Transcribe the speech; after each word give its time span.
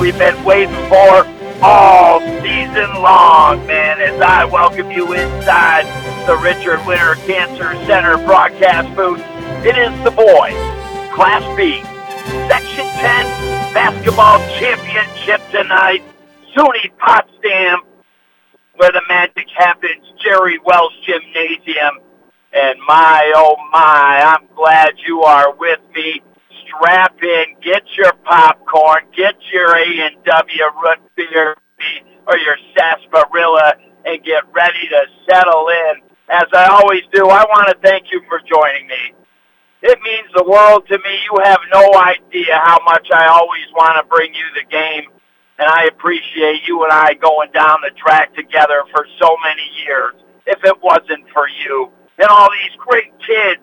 we've 0.00 0.18
been 0.18 0.42
waiting 0.44 0.74
for 0.88 1.28
all 1.62 2.20
season 2.40 2.90
long, 3.02 3.64
man, 3.66 4.00
as 4.00 4.18
I 4.18 4.46
welcome 4.46 4.90
you 4.90 5.12
inside 5.12 5.84
the 6.26 6.38
Richard 6.38 6.84
Winter 6.86 7.16
Cancer 7.26 7.74
Center 7.84 8.16
broadcast 8.16 8.96
booth. 8.96 9.20
It 9.62 9.76
is 9.76 9.92
the 10.02 10.10
boys, 10.10 10.56
Class 11.12 11.44
B, 11.54 11.82
Section 12.48 12.86
10 12.86 13.74
basketball 13.74 14.38
championship 14.58 15.42
tonight. 15.50 16.02
SUNY 16.56 16.96
Potsdam, 16.96 17.80
where 18.76 18.92
the 18.92 19.02
magic 19.06 19.48
happens, 19.54 20.02
Jerry 20.24 20.58
Welsh 20.64 20.94
Gymnasium. 21.04 21.98
And 22.54 22.78
my, 22.88 23.32
oh 23.36 23.56
my, 23.70 24.34
I'm 24.34 24.48
glad 24.56 24.94
you 25.06 25.20
are 25.24 25.54
with 25.54 25.80
me. 25.94 26.22
Strap 26.70 27.22
in, 27.22 27.44
get 27.62 27.82
your 27.96 28.12
popcorn, 28.24 29.04
get 29.16 29.34
your 29.52 29.76
A&W 29.76 30.64
root 30.82 30.98
beer 31.16 31.56
or 32.26 32.38
your 32.38 32.56
sarsaparilla, 32.76 33.74
and 34.04 34.22
get 34.24 34.44
ready 34.54 34.88
to 34.88 35.00
settle 35.28 35.68
in. 35.68 36.02
As 36.30 36.46
I 36.52 36.68
always 36.70 37.02
do, 37.12 37.26
I 37.26 37.44
want 37.44 37.68
to 37.68 37.76
thank 37.82 38.12
you 38.12 38.22
for 38.28 38.40
joining 38.40 38.86
me. 38.86 39.14
It 39.82 39.98
means 40.02 40.28
the 40.34 40.44
world 40.44 40.86
to 40.88 40.98
me. 40.98 41.18
You 41.30 41.40
have 41.44 41.60
no 41.72 41.94
idea 41.94 42.60
how 42.62 42.78
much 42.84 43.08
I 43.12 43.26
always 43.26 43.66
want 43.74 43.96
to 43.96 44.08
bring 44.08 44.32
you 44.34 44.44
the 44.54 44.68
game 44.70 45.10
and 45.60 45.68
I 45.68 45.84
appreciate 45.92 46.66
you 46.66 46.82
and 46.84 46.92
I 46.92 47.14
going 47.14 47.52
down 47.52 47.84
the 47.84 47.92
track 47.92 48.34
together 48.34 48.82
for 48.90 49.06
so 49.20 49.36
many 49.44 49.68
years. 49.84 50.14
If 50.46 50.64
it 50.64 50.76
wasn't 50.82 51.28
for 51.34 51.46
you 51.48 51.92
and 52.18 52.28
all 52.28 52.48
these 52.48 52.76
great 52.80 53.12
kids 53.20 53.60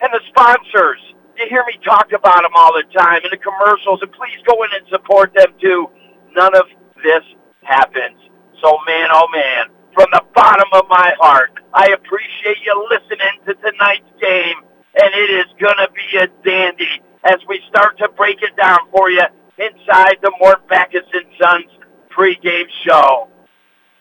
and 0.00 0.10
the 0.14 0.20
sponsors, 0.30 1.02
you 1.38 1.46
hear 1.48 1.64
me 1.66 1.78
talk 1.84 2.12
about 2.12 2.42
them 2.42 2.52
all 2.56 2.72
the 2.72 2.84
time 2.96 3.20
in 3.24 3.30
the 3.30 3.38
commercials, 3.38 4.00
and 4.02 4.12
please 4.12 4.40
go 4.46 4.62
in 4.64 4.70
and 4.74 4.86
support 4.88 5.32
them 5.34 5.52
too. 5.60 5.88
None 6.34 6.54
of 6.54 6.66
this 7.02 7.24
happens. 7.62 8.18
So, 8.62 8.78
man, 8.86 9.08
oh 9.12 9.28
man, 9.32 9.66
from 9.94 10.06
the 10.12 10.22
bottom 10.34 10.68
of 10.72 10.84
my 10.88 11.14
heart, 11.20 11.52
I 11.72 11.88
appreciate 11.92 12.58
you 12.64 12.88
listening 12.90 13.40
to 13.46 13.54
tonight's 13.54 14.12
game, 14.20 14.60
and 14.94 15.10
it 15.14 15.30
is 15.30 15.46
going 15.60 15.76
to 15.76 15.88
be 15.92 16.18
a 16.18 16.28
dandy 16.44 17.00
as 17.24 17.38
we 17.48 17.60
start 17.68 17.98
to 17.98 18.08
break 18.16 18.42
it 18.42 18.56
down 18.56 18.78
for 18.90 19.10
you 19.10 19.24
inside 19.58 20.16
the 20.22 20.32
Mort 20.40 20.68
Backus 20.68 21.06
and 21.12 21.26
Sons 21.40 21.70
pregame 22.16 22.68
show. 22.86 23.28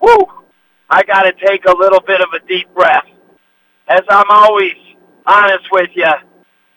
Woo! 0.02 0.26
I 0.90 1.04
got 1.04 1.24
to 1.24 1.34
take 1.34 1.66
a 1.66 1.76
little 1.76 2.02
bit 2.02 2.22
of 2.22 2.28
a 2.36 2.46
deep 2.46 2.74
breath. 2.74 3.08
As 3.88 4.02
I'm 4.10 4.30
always 4.30 4.76
honest 5.26 5.66
with 5.72 5.90
you, 5.96 6.12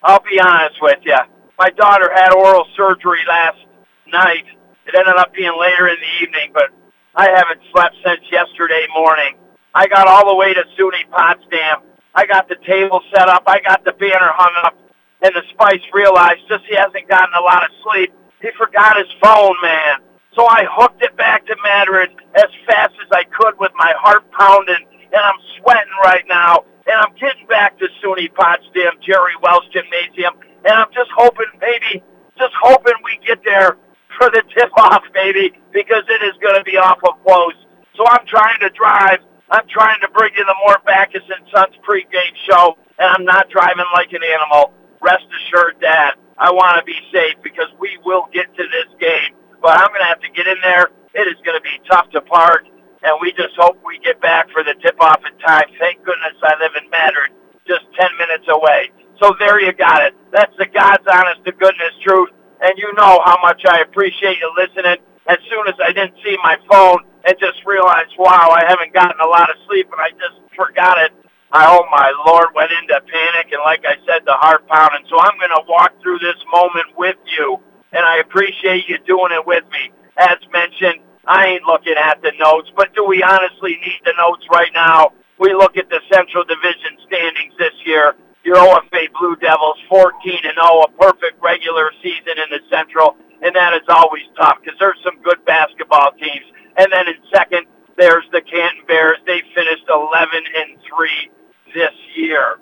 I'll 0.03 0.23
be 0.23 0.41
honest 0.41 0.81
with 0.81 0.99
you. 1.05 1.19
My 1.59 1.71
daughter 1.71 2.11
had 2.15 2.33
oral 2.33 2.67
surgery 2.77 3.21
last 3.29 3.59
night. 4.07 4.45
It 4.87 4.95
ended 4.95 5.17
up 5.17 5.33
being 5.35 5.53
later 5.59 5.89
in 5.89 5.97
the 5.97 6.25
evening, 6.25 6.51
but 6.55 6.71
I 7.15 7.31
haven't 7.31 7.61
slept 7.73 7.97
since 8.05 8.21
yesterday 8.31 8.87
morning. 8.95 9.37
I 9.75 9.87
got 9.87 10.07
all 10.07 10.29
the 10.29 10.37
way 10.37 10.55
to 10.55 10.65
SUNY 10.79 11.11
Potsdam. 11.11 11.83
I 12.15 12.27
got 12.27 12.49
the 12.49 12.57
table 12.67 13.03
set 13.15 13.29
up. 13.29 13.43
I 13.47 13.61
got 13.61 13.85
the 13.85 13.93
banner 13.93 14.33
hung 14.35 14.53
up. 14.65 14.75
And 15.21 15.35
the 15.35 15.43
Spice 15.51 15.83
realized 15.93 16.41
just 16.49 16.65
he 16.69 16.77
hasn't 16.77 17.09
gotten 17.09 17.35
a 17.35 17.43
lot 17.43 17.65
of 17.65 17.71
sleep 17.83 18.13
he 18.41 18.49
forgot 18.57 18.97
his 18.97 19.11
phone, 19.23 19.55
man. 19.63 19.99
So 20.35 20.47
I 20.47 20.65
hooked 20.71 21.03
it 21.03 21.17
back 21.17 21.47
to 21.47 21.57
Madrid 21.63 22.11
as 22.37 22.47
fast 22.67 22.95
as 23.03 23.09
I 23.11 23.25
could 23.25 23.59
with 23.59 23.73
my 23.75 23.93
heart 23.99 24.31
pounding, 24.31 24.87
and 25.13 25.23
I'm 25.23 25.41
sweating 25.61 25.97
right 26.05 26.25
now. 26.29 26.65
And 26.89 26.97
I'm 26.97 27.13
getting 27.21 27.47
back 27.47 27.79
to 27.79 27.87
SUNY 28.01 28.33
Potsdam, 28.33 28.97
Jerry 29.05 29.37
Welsh 29.43 29.69
Gymnasium, 29.73 30.41
and 30.65 30.73
I'm 30.73 30.89
just 30.93 31.11
hoping, 31.13 31.53
maybe, 31.61 32.03
just 32.39 32.55
hoping 32.63 32.97
we 33.05 33.21
get 33.27 33.45
there 33.45 33.77
for 34.17 34.31
the 34.31 34.43
tip-off, 34.57 35.05
baby, 35.13 35.53
because 35.73 36.05
it 36.09 36.23
is 36.25 36.33
going 36.41 36.57
to 36.57 36.65
be 36.65 36.77
awful 36.81 37.13
close. 37.23 37.55
So 37.95 38.09
I'm 38.09 38.25
trying 38.27 38.61
to 38.61 38.71
drive. 38.71 39.21
I'm 39.51 39.69
trying 39.69 40.01
to 40.01 40.09
bring 40.17 40.33
you 40.37 40.45
the 40.45 40.57
Mort 40.65 40.85
Backus 40.85 41.23
and 41.29 41.45
Sons 41.53 41.77
pregame 41.87 42.37
show, 42.49 42.77
and 42.99 43.09
I'm 43.13 43.25
not 43.25 43.51
driving 43.51 43.87
like 43.93 44.13
an 44.13 44.25
animal. 44.25 44.73
Rest 45.01 45.29
assured 45.29 45.77
that. 45.81 46.17
I 46.39 46.51
want 46.53 46.79
to 46.79 46.85
be 46.85 46.97
safe 47.13 47.37
because 47.43 47.69
we 47.79 47.99
will 48.05 48.27
get 48.33 48.47
to 48.57 48.65
this 48.65 48.89
game. 49.01 49.37
But 49.61 49.79
I'm 49.79 49.89
going 49.89 50.01
to 50.01 50.11
have 50.11 50.21
to 50.21 50.31
get 50.31 50.47
in 50.47 50.57
there. 50.63 50.89
It 51.15 51.27
is 51.27 51.37
going 51.45 51.59
to 51.59 51.65
be 51.65 51.81
tough 51.91 52.11
to 52.11 52.21
park, 52.21 52.65
and 53.03 53.15
we 53.21 53.33
just 53.33 53.55
hope 53.57 53.79
we 53.85 53.99
get 54.01 54.21
back 54.21 54.51
for 54.51 54.63
the 54.65 54.75
tip-off 54.83 55.23
in 55.25 55.37
time. 55.39 55.65
Thank 55.79 56.05
goodness 56.05 56.35
I 56.43 56.55
live 56.59 56.73
in 56.77 56.91
Madrid, 56.91 57.31
just 57.67 57.87
10 57.99 58.11
minutes 58.19 58.47
away. 58.49 58.91
So 59.21 59.35
there 59.39 59.61
you 59.61 59.73
got 59.73 60.03
it. 60.03 60.15
That's 60.33 60.55
the 60.59 60.67
God's 60.67 61.07
honest 61.11 61.45
to 61.45 61.53
goodness 61.53 61.95
truth. 62.03 62.31
And 62.61 62.73
you 62.77 62.93
know 62.95 63.23
how 63.25 63.39
much 63.43 63.63
I 63.67 63.81
appreciate 63.81 64.39
you 64.39 64.51
listening. 64.59 64.99
As 65.27 65.39
soon 65.51 65.69
as 65.69 65.75
I 65.85 65.93
didn't 65.93 66.15
see 66.25 66.37
my 66.43 66.57
phone 66.71 67.05
and 67.25 67.37
just 67.39 67.65
realized, 67.67 68.15
wow, 68.19 68.51
I 68.51 68.65
haven't 68.67 68.95
gotten 68.95 69.21
a 69.21 69.27
lot 69.27 69.51
of 69.51 69.57
sleep, 69.67 69.87
and 69.93 70.01
I 70.01 70.11
just 70.11 70.41
forgot 70.57 70.99
it. 70.99 71.13
I, 71.53 71.65
oh 71.69 71.87
my 71.91 72.13
Lord, 72.27 72.49
went 72.55 72.71
into 72.73 73.01
panic, 73.01 73.53
and 73.53 73.63
like 73.65 73.85
I 73.85 73.97
said, 74.07 74.25
the 74.27 74.37
heart 74.37 74.67
pounding. 74.69 75.05
So 75.09 75.19
I'm 75.21 75.39
going 75.39 75.55
to 75.55 75.65
walk 75.69 75.95
through 76.03 76.19
this 76.19 76.37
moment 76.53 76.93
with 76.97 77.17
you, 77.37 77.59
and 77.93 78.05
I 78.05 78.19
appreciate 78.19 78.89
you 78.89 78.99
doing 79.07 79.33
it 79.33 79.47
with 79.47 79.65
me. 79.71 79.93
As 80.19 80.37
mentioned, 80.53 81.01
I 81.29 81.61
ain't 81.61 81.65
looking 81.69 81.93
at 81.93 82.23
the 82.23 82.33
notes, 82.41 82.73
but 82.75 82.95
do 82.97 83.05
we 83.05 83.23
honestly 83.23 83.77
need 83.85 84.01
the 84.05 84.17
notes 84.17 84.49
right 84.51 84.73
now? 84.73 85.13
We 85.39 85.53
look 85.53 85.77
at 85.77 85.91
the 85.91 86.01
Central 86.11 86.43
Division 86.43 86.97
standings 87.07 87.53
this 87.59 87.77
year. 87.85 88.17
Your 88.45 88.57
OFA 88.57 89.13
Blue 89.13 89.37
Devils, 89.37 89.77
14 89.91 90.17
and 90.25 90.57
0, 90.57 90.89
a 90.89 90.91
perfect 90.97 91.37
regular 91.45 91.93
season 92.03 92.41
in 92.41 92.49
the 92.49 92.65
Central, 92.73 93.15
and 93.45 93.55
that 93.55 93.75
is 93.75 93.85
always 93.93 94.25
tough 94.41 94.57
because 94.65 94.81
there's 94.81 94.97
some 95.05 95.21
good 95.21 95.45
basketball 95.45 96.17
teams. 96.17 96.49
And 96.81 96.89
then 96.91 97.09
in 97.09 97.21
second, 97.29 97.69
there's 97.99 98.25
the 98.33 98.41
Canton 98.41 98.89
Bears. 98.89 99.19
They 99.27 99.43
finished 99.55 99.85
11 99.85 100.33
and 100.33 100.81
3 100.81 101.31
this 101.75 101.97
year. 102.17 102.57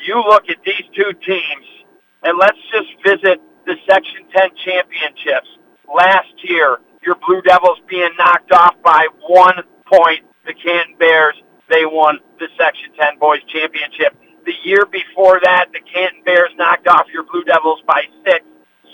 You 0.00 0.16
look 0.24 0.48
at 0.48 0.64
these 0.64 0.88
two 0.96 1.12
teams, 1.28 1.68
and 2.22 2.38
let's 2.40 2.58
just 2.72 2.88
visit 3.04 3.36
the 3.66 3.76
Section 3.84 4.24
10 4.32 4.48
championships. 4.64 5.50
Last 5.84 6.32
year, 6.44 6.78
your 7.08 7.16
Blue 7.26 7.40
Devils 7.40 7.78
being 7.88 8.10
knocked 8.18 8.52
off 8.52 8.76
by 8.84 9.08
one 9.26 9.64
point. 9.90 10.20
The 10.44 10.52
Canton 10.52 10.94
Bears, 10.98 11.40
they 11.70 11.86
won 11.86 12.18
the 12.38 12.48
Section 12.60 12.92
10 13.00 13.18
boys 13.18 13.40
championship. 13.48 14.12
The 14.44 14.52
year 14.62 14.84
before 14.84 15.40
that, 15.42 15.72
the 15.72 15.80
Canton 15.80 16.22
Bears 16.24 16.50
knocked 16.58 16.86
off 16.86 17.06
your 17.12 17.24
Blue 17.24 17.44
Devils 17.44 17.80
by 17.86 18.02
six, 18.26 18.44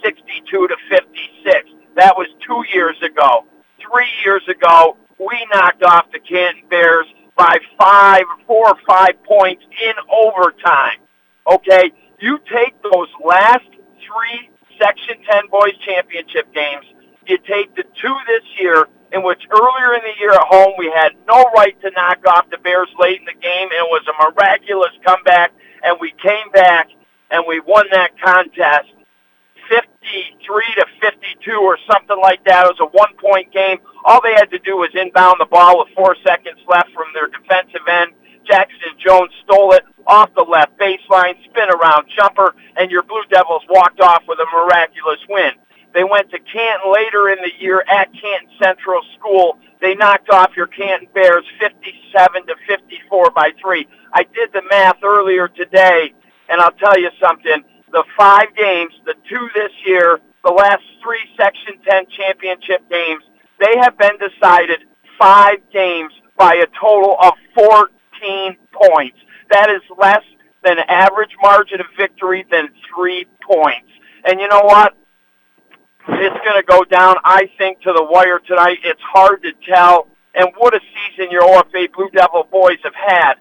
62 0.04 0.68
to 0.68 0.76
56. 0.88 1.70
That 1.96 2.14
was 2.16 2.28
two 2.46 2.62
years 2.72 2.96
ago. 3.02 3.46
Three 3.82 4.10
years 4.24 4.46
ago, 4.48 4.96
we 5.18 5.34
knocked 5.52 5.82
off 5.82 6.06
the 6.12 6.20
Canton 6.20 6.62
Bears 6.70 7.06
by 7.36 7.58
five, 7.76 8.22
four 8.46 8.68
or 8.68 8.78
five 8.86 9.20
points 9.24 9.64
in 9.82 9.94
overtime. 10.06 11.02
Okay, 11.50 11.90
you 12.20 12.38
take 12.46 12.80
those 12.82 13.08
last 13.24 13.66
three 13.98 14.50
Section 14.78 15.22
10 15.30 15.50
boys 15.50 15.74
championship 15.86 16.52
games, 16.54 16.86
you 17.26 17.38
take 17.38 17.74
the 17.76 17.84
two 18.00 18.16
this 18.26 18.44
year, 18.60 18.86
in 19.12 19.22
which 19.22 19.42
earlier 19.50 19.94
in 19.94 20.02
the 20.02 20.14
year 20.18 20.32
at 20.32 20.46
home 20.48 20.74
we 20.78 20.90
had 20.94 21.12
no 21.28 21.44
right 21.56 21.80
to 21.82 21.90
knock 21.92 22.18
off 22.26 22.50
the 22.50 22.58
Bears 22.58 22.88
late 22.98 23.20
in 23.20 23.26
the 23.26 23.40
game, 23.40 23.68
and 23.70 23.80
it 23.86 23.90
was 23.90 24.02
a 24.08 24.30
miraculous 24.30 24.92
comeback, 25.06 25.52
and 25.82 25.96
we 26.00 26.12
came 26.22 26.50
back 26.52 26.88
and 27.30 27.44
we 27.48 27.60
won 27.60 27.86
that 27.90 28.18
contest 28.20 28.94
53 29.68 30.62
to 30.76 30.86
52 31.00 31.52
or 31.56 31.78
something 31.90 32.18
like 32.20 32.44
that. 32.44 32.66
It 32.66 32.76
was 32.78 32.84
a 32.84 32.90
one-point 32.92 33.52
game. 33.52 33.78
All 34.04 34.20
they 34.22 34.34
had 34.34 34.50
to 34.50 34.58
do 34.58 34.76
was 34.76 34.90
inbound 34.94 35.36
the 35.40 35.46
ball 35.46 35.78
with 35.78 35.88
four 35.96 36.16
seconds 36.24 36.60
left 36.68 36.92
from 36.92 37.08
their 37.14 37.28
defensive 37.28 37.86
end. 37.88 38.12
Jackson 38.46 38.92
Jones 39.00 39.32
stole 39.42 39.72
it 39.72 39.84
off 40.06 40.28
the 40.36 40.44
left 40.44 40.76
baseline, 40.78 41.34
spin 41.48 41.70
around 41.72 42.06
jumper, 42.14 42.54
and 42.76 42.90
your 42.90 43.02
Blue 43.02 43.24
Devils 43.30 43.62
walked 43.70 44.00
off 44.00 44.22
with 44.28 44.38
a 44.38 44.46
miraculous 44.52 45.20
win. 45.28 45.52
They 45.94 46.02
went 46.02 46.30
to 46.32 46.38
Canton 46.40 46.92
later 46.92 47.28
in 47.30 47.38
the 47.38 47.52
year 47.60 47.84
at 47.88 48.12
Canton 48.12 48.50
Central 48.60 49.00
School. 49.16 49.58
They 49.80 49.94
knocked 49.94 50.28
off 50.28 50.50
your 50.56 50.66
Canton 50.66 51.08
Bears 51.14 51.44
57 51.60 52.46
to 52.46 52.54
54 52.66 53.30
by 53.30 53.50
three. 53.62 53.86
I 54.12 54.24
did 54.24 54.52
the 54.52 54.62
math 54.68 55.02
earlier 55.04 55.46
today, 55.46 56.12
and 56.48 56.60
I'll 56.60 56.72
tell 56.72 56.98
you 56.98 57.10
something 57.20 57.62
the 57.92 58.04
five 58.18 58.48
games, 58.56 58.92
the 59.06 59.14
two 59.30 59.48
this 59.54 59.70
year, 59.86 60.18
the 60.44 60.50
last 60.50 60.82
three 61.00 61.22
Section 61.36 61.80
10 61.88 62.06
championship 62.10 62.90
games, 62.90 63.22
they 63.60 63.78
have 63.80 63.96
been 63.96 64.18
decided 64.18 64.80
five 65.16 65.58
games 65.72 66.12
by 66.36 66.54
a 66.54 66.66
total 66.78 67.16
of 67.22 67.34
14 67.54 68.56
points. 68.72 69.16
That 69.50 69.70
is 69.70 69.80
less 69.96 70.24
than 70.64 70.78
average 70.88 71.30
margin 71.40 71.80
of 71.80 71.86
victory 71.96 72.44
than 72.50 72.68
three 72.92 73.26
points. 73.48 73.88
And 74.24 74.40
you 74.40 74.48
know 74.48 74.62
what? 74.64 74.96
It's 76.06 76.44
going 76.44 76.60
to 76.60 76.66
go 76.66 76.84
down, 76.84 77.16
I 77.24 77.50
think, 77.58 77.80
to 77.82 77.92
the 77.92 78.04
wire 78.04 78.38
tonight. 78.38 78.78
It's 78.84 79.00
hard 79.00 79.42
to 79.42 79.52
tell. 79.66 80.08
And 80.34 80.48
what 80.56 80.74
a 80.74 80.80
season 80.80 81.30
your 81.30 81.42
OFA 81.42 81.92
Blue 81.92 82.10
Devil 82.12 82.46
boys 82.50 82.78
have 82.84 82.94
had. 82.94 83.34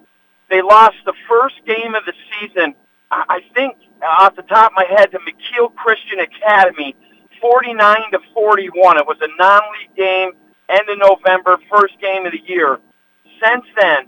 They 0.50 0.62
lost 0.62 0.95
the 1.06 1.13
first 1.27 1.56
game 1.65 1.95
of 1.95 2.04
the 2.06 2.13
season, 2.39 2.75
I 3.12 3.39
think, 3.54 3.75
off 4.01 4.36
the 4.36 4.44
top 4.44 4.71
of 4.71 4.75
my 4.75 4.86
head, 4.86 5.12
to 5.12 5.19
Mekeel 5.19 5.74
Christian 5.75 6.19
Academy, 6.19 6.95
49 7.42 7.98
to 8.12 8.19
41. 8.33 8.98
It 8.98 9.07
was 9.07 9.18
a 9.21 9.27
non-league 9.38 9.95
game, 9.98 10.31
end 10.69 10.89
of 10.89 10.98
November, 11.00 11.57
first 11.69 12.00
game 12.00 12.25
of 12.25 12.31
the 12.31 12.42
year. 12.45 12.80
Since 13.44 13.65
then, 13.80 14.06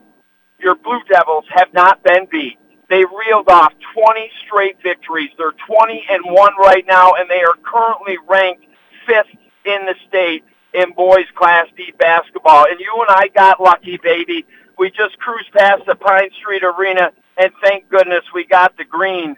your 0.59 0.75
Blue 0.75 1.01
Devils 1.11 1.45
have 1.49 1.73
not 1.73 2.03
been 2.03 2.27
beat. 2.31 2.57
They 2.89 3.03
reeled 3.03 3.49
off 3.49 3.73
20 3.93 4.31
straight 4.45 4.77
victories. 4.83 5.29
They're 5.37 5.55
20 5.67 6.05
and 6.09 6.23
1 6.25 6.53
right 6.59 6.85
now, 6.87 7.13
and 7.13 7.29
they 7.29 7.41
are 7.41 7.55
currently 7.63 8.17
ranked 8.27 8.65
fifth 9.07 9.33
in 9.65 9.85
the 9.85 9.95
state 10.07 10.43
in 10.73 10.91
boys 10.93 11.25
Class 11.35 11.67
D 11.75 11.93
basketball. 11.97 12.65
And 12.69 12.79
you 12.79 12.93
and 13.07 13.09
I 13.09 13.29
got 13.29 13.61
lucky, 13.61 13.97
baby. 13.97 14.45
We 14.77 14.91
just 14.91 15.17
cruised 15.17 15.51
past 15.53 15.83
the 15.87 15.95
Pine 15.95 16.29
Street 16.39 16.63
Arena, 16.63 17.11
and 17.37 17.51
thank 17.63 17.89
goodness 17.89 18.23
we 18.33 18.45
got 18.45 18.77
the 18.77 18.83
green. 18.83 19.35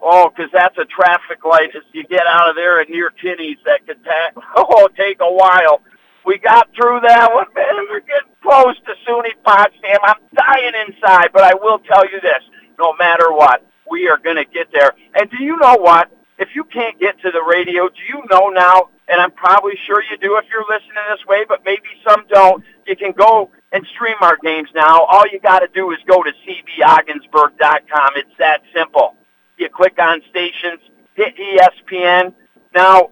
Oh, 0.00 0.30
because 0.30 0.50
that's 0.52 0.78
a 0.78 0.84
traffic 0.84 1.44
light 1.44 1.74
as 1.76 1.82
you 1.92 2.04
get 2.04 2.26
out 2.26 2.48
of 2.48 2.56
there 2.56 2.80
at 2.80 2.88
near 2.88 3.10
Kinney's 3.10 3.58
that 3.64 3.86
could 3.86 4.02
ta- 4.04 4.40
oh, 4.56 4.88
take 4.96 5.18
a 5.20 5.32
while. 5.32 5.82
We 6.24 6.38
got 6.38 6.68
through 6.74 7.00
that 7.06 7.32
one, 7.34 7.46
man. 7.54 7.86
We're 7.90 8.00
getting 8.00 8.32
close 8.42 8.76
to 8.86 8.94
SUNY 9.06 9.32
Potsdam. 9.42 9.98
I'm 10.02 10.20
dying 10.34 10.72
inside, 10.86 11.30
but 11.32 11.42
I 11.42 11.54
will 11.54 11.78
tell 11.78 12.04
you 12.04 12.20
this 12.20 12.42
no 12.78 12.94
matter 12.98 13.32
what. 13.32 13.64
We 13.90 14.08
are 14.08 14.18
going 14.18 14.36
to 14.36 14.44
get 14.44 14.68
there. 14.72 14.92
And 15.14 15.30
do 15.30 15.42
you 15.42 15.56
know 15.56 15.76
what? 15.76 16.10
If 16.38 16.50
you 16.54 16.64
can't 16.64 16.98
get 17.00 17.20
to 17.22 17.30
the 17.30 17.42
radio, 17.42 17.88
do 17.88 18.02
you 18.08 18.22
know 18.30 18.48
now, 18.48 18.90
and 19.08 19.20
I'm 19.20 19.32
probably 19.32 19.72
sure 19.86 20.02
you 20.02 20.16
do 20.18 20.36
if 20.36 20.44
you're 20.50 20.64
listening 20.68 21.02
this 21.10 21.26
way, 21.26 21.44
but 21.48 21.64
maybe 21.64 21.88
some 22.06 22.24
don't, 22.28 22.62
you 22.86 22.94
can 22.94 23.12
go 23.12 23.50
and 23.72 23.84
stream 23.94 24.16
our 24.20 24.36
games 24.42 24.68
now. 24.74 25.02
All 25.04 25.24
you 25.32 25.40
got 25.40 25.60
to 25.60 25.68
do 25.74 25.90
is 25.90 25.98
go 26.06 26.22
to 26.22 26.30
cbogginsburg.com. 26.30 28.10
It's 28.16 28.36
that 28.38 28.62
simple. 28.74 29.16
You 29.56 29.68
click 29.68 29.98
on 29.98 30.22
stations, 30.30 30.80
hit 31.14 31.34
ESPN. 31.36 32.34
Now, 32.74 33.10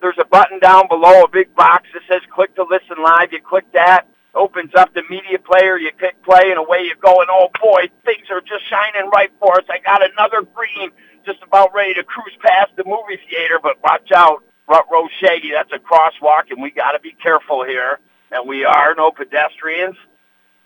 there's 0.00 0.18
a 0.20 0.24
button 0.24 0.60
down 0.60 0.86
below, 0.88 1.22
a 1.22 1.28
big 1.28 1.54
box 1.56 1.88
that 1.92 2.02
says 2.08 2.22
click 2.32 2.54
to 2.54 2.62
listen 2.62 3.02
live. 3.02 3.32
You 3.32 3.40
click 3.40 3.64
that 3.72 4.06
opens 4.34 4.72
up 4.76 4.92
the 4.94 5.02
media 5.08 5.38
player, 5.38 5.78
you 5.78 5.90
click 5.98 6.22
play, 6.22 6.50
and 6.50 6.58
away 6.58 6.80
you 6.82 6.94
go. 7.00 7.20
And 7.20 7.28
oh 7.30 7.48
boy, 7.60 7.88
things 8.04 8.26
are 8.30 8.40
just 8.40 8.68
shining 8.68 9.10
right 9.10 9.30
for 9.40 9.56
us. 9.58 9.64
I 9.70 9.78
got 9.78 10.02
another 10.02 10.42
green, 10.42 10.90
just 11.24 11.42
about 11.42 11.74
ready 11.74 11.94
to 11.94 12.04
cruise 12.04 12.36
past 12.40 12.72
the 12.76 12.84
movie 12.84 13.20
theater, 13.28 13.58
but 13.62 13.82
watch 13.82 14.10
out, 14.14 14.44
Rut 14.68 14.86
Row 14.90 15.08
Shaggy, 15.20 15.52
that's 15.52 15.72
a 15.72 15.78
crosswalk, 15.78 16.50
and 16.50 16.62
we 16.62 16.70
got 16.70 16.92
to 16.92 17.00
be 17.00 17.12
careful 17.22 17.64
here. 17.64 17.98
And 18.32 18.48
we 18.48 18.64
are, 18.64 18.94
no 18.96 19.10
pedestrians. 19.10 19.96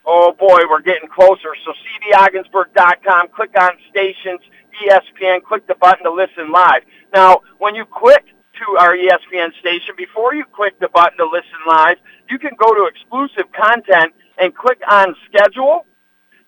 Oh 0.07 0.33
boy, 0.33 0.61
we're 0.71 0.81
getting 0.81 1.09
closer. 1.09 1.55
So 1.65 1.73
cbogginsburg.com, 1.73 3.29
click 3.29 3.51
on 3.61 3.73
stations, 3.91 4.41
ESPN, 4.83 5.43
click 5.43 5.67
the 5.67 5.75
button 5.75 6.05
to 6.05 6.13
listen 6.13 6.51
live. 6.51 6.83
Now, 7.13 7.43
when 7.59 7.75
you 7.75 7.85
click 7.85 8.25
to 8.59 8.77
our 8.79 8.97
ESPN 8.97 9.53
station, 9.61 9.95
before 9.97 10.35
you 10.35 10.45
click 10.45 10.79
the 10.81 10.89
button 10.89 11.19
to 11.19 11.25
listen 11.25 11.59
live, 11.67 11.97
you 12.29 12.39
can 12.39 12.53
go 12.59 12.75
to 12.75 12.87
exclusive 12.87 13.51
content 13.53 14.15
and 14.39 14.55
click 14.55 14.81
on 14.89 15.15
schedule 15.27 15.87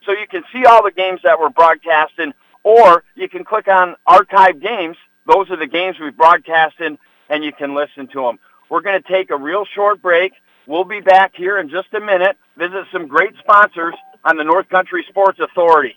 so 0.05 0.13
you 0.13 0.27
can 0.31 0.43
see 0.53 0.65
all 0.65 0.83
the 0.83 0.91
games 0.91 1.21
that 1.25 1.39
we're 1.39 1.51
broadcasting, 1.51 2.33
or 2.63 3.05
you 3.15 3.29
can 3.29 3.45
click 3.45 3.69
on 3.69 3.97
archive 4.07 4.61
games. 4.61 4.97
Those 5.27 5.51
are 5.51 5.57
the 5.57 5.67
games 5.67 5.97
we've 6.01 6.17
broadcasted, 6.17 6.99
and 7.29 7.45
you 7.45 7.53
can 7.53 7.75
listen 7.75 8.09
to 8.09 8.23
them. 8.23 8.39
We're 8.69 8.83
going 8.83 9.01
to 9.01 9.09
take 9.09 9.31
a 9.31 9.37
real 9.37 9.65
short 9.75 10.01
break. 10.01 10.33
We'll 10.67 10.85
be 10.85 11.01
back 11.01 11.33
here 11.35 11.59
in 11.59 11.69
just 11.69 11.93
a 11.95 12.01
minute, 12.01 12.37
visit 12.57 12.85
some 12.93 13.09
great 13.09 13.35
sponsors 13.41 13.95
on 14.25 14.37
the 14.37 14.45
North 14.45 14.69
Country 14.69 15.05
Sports 15.09 15.41
Authority. 15.41 15.97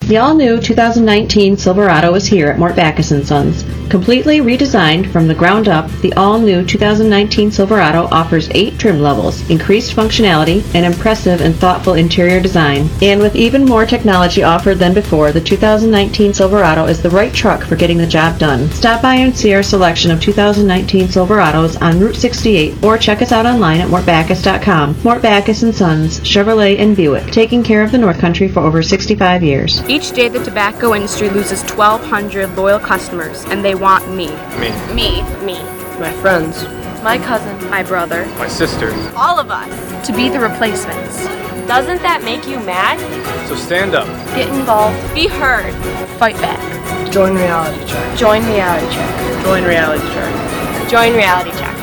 The 0.00 0.18
all-new 0.18 0.60
2019 0.60 1.56
Silverado 1.56 2.14
is 2.14 2.26
here 2.26 2.48
at 2.48 2.58
Mort 2.58 2.76
Backus 2.76 3.08
& 3.08 3.26
Sons. 3.26 3.79
Completely 3.90 4.38
redesigned 4.38 5.10
from 5.10 5.26
the 5.26 5.34
ground 5.34 5.66
up, 5.66 5.90
the 6.00 6.12
all-new 6.12 6.64
2019 6.64 7.50
Silverado 7.50 8.04
offers 8.12 8.48
eight 8.52 8.78
trim 8.78 9.02
levels, 9.02 9.50
increased 9.50 9.96
functionality, 9.96 10.64
an 10.76 10.84
impressive 10.84 11.40
and 11.40 11.56
thoughtful 11.56 11.94
interior 11.94 12.38
design. 12.38 12.88
And 13.02 13.20
with 13.20 13.34
even 13.34 13.64
more 13.64 13.84
technology 13.84 14.44
offered 14.44 14.76
than 14.76 14.94
before, 14.94 15.32
the 15.32 15.40
2019 15.40 16.32
Silverado 16.32 16.84
is 16.84 17.02
the 17.02 17.10
right 17.10 17.34
truck 17.34 17.64
for 17.64 17.74
getting 17.74 17.98
the 17.98 18.06
job 18.06 18.38
done. 18.38 18.70
Stop 18.70 19.02
by 19.02 19.16
and 19.16 19.36
see 19.36 19.52
our 19.54 19.62
selection 19.62 20.12
of 20.12 20.20
2019 20.20 21.08
Silverados 21.08 21.82
on 21.82 21.98
Route 21.98 22.14
68 22.14 22.84
or 22.84 22.96
check 22.96 23.20
us 23.22 23.32
out 23.32 23.44
online 23.44 23.80
at 23.80 23.88
mortbackus.com. 23.88 25.02
Mort 25.02 25.20
Backus 25.20 25.60
& 25.60 25.76
Sons, 25.76 26.20
Chevrolet 26.20 26.78
and 26.78 26.94
Buick, 26.94 27.26
taking 27.32 27.64
care 27.64 27.82
of 27.82 27.90
the 27.90 27.98
North 27.98 28.20
Country 28.20 28.46
for 28.46 28.60
over 28.60 28.84
65 28.84 29.42
years. 29.42 29.82
Each 29.88 30.12
day, 30.12 30.28
the 30.28 30.44
tobacco 30.44 30.94
industry 30.94 31.28
loses 31.28 31.68
1,200 31.72 32.56
loyal 32.56 32.78
customers, 32.78 33.44
and 33.46 33.64
they 33.64 33.79
want 33.80 34.06
me. 34.14 34.28
Me. 34.60 34.70
Me. 34.94 35.22
Me. 35.42 35.62
My 35.98 36.12
friends. 36.20 36.64
My 37.02 37.18
cousin. 37.18 37.70
My 37.70 37.82
brother. 37.82 38.26
My 38.36 38.46
sister. 38.46 38.92
All 39.16 39.40
of 39.40 39.50
us. 39.50 40.06
To 40.06 40.12
be 40.12 40.28
the 40.28 40.38
replacements. 40.38 41.16
Doesn't 41.66 42.02
that 42.02 42.22
make 42.22 42.46
you 42.46 42.60
mad? 42.60 42.98
So 43.48 43.56
stand 43.56 43.94
up. 43.94 44.06
Get 44.36 44.48
involved. 44.48 45.14
Be 45.14 45.26
heard. 45.26 45.74
Fight 46.18 46.36
back. 46.36 46.60
Join 47.10 47.34
Reality 47.34 47.84
Check. 47.86 48.18
Join 48.18 48.44
Reality 48.44 48.94
Check. 48.94 49.44
Join 49.44 49.64
Reality 49.64 50.06
Check. 50.12 50.90
Join 50.90 51.14
Reality 51.14 51.50
Check 51.52 51.70
you 51.74 51.79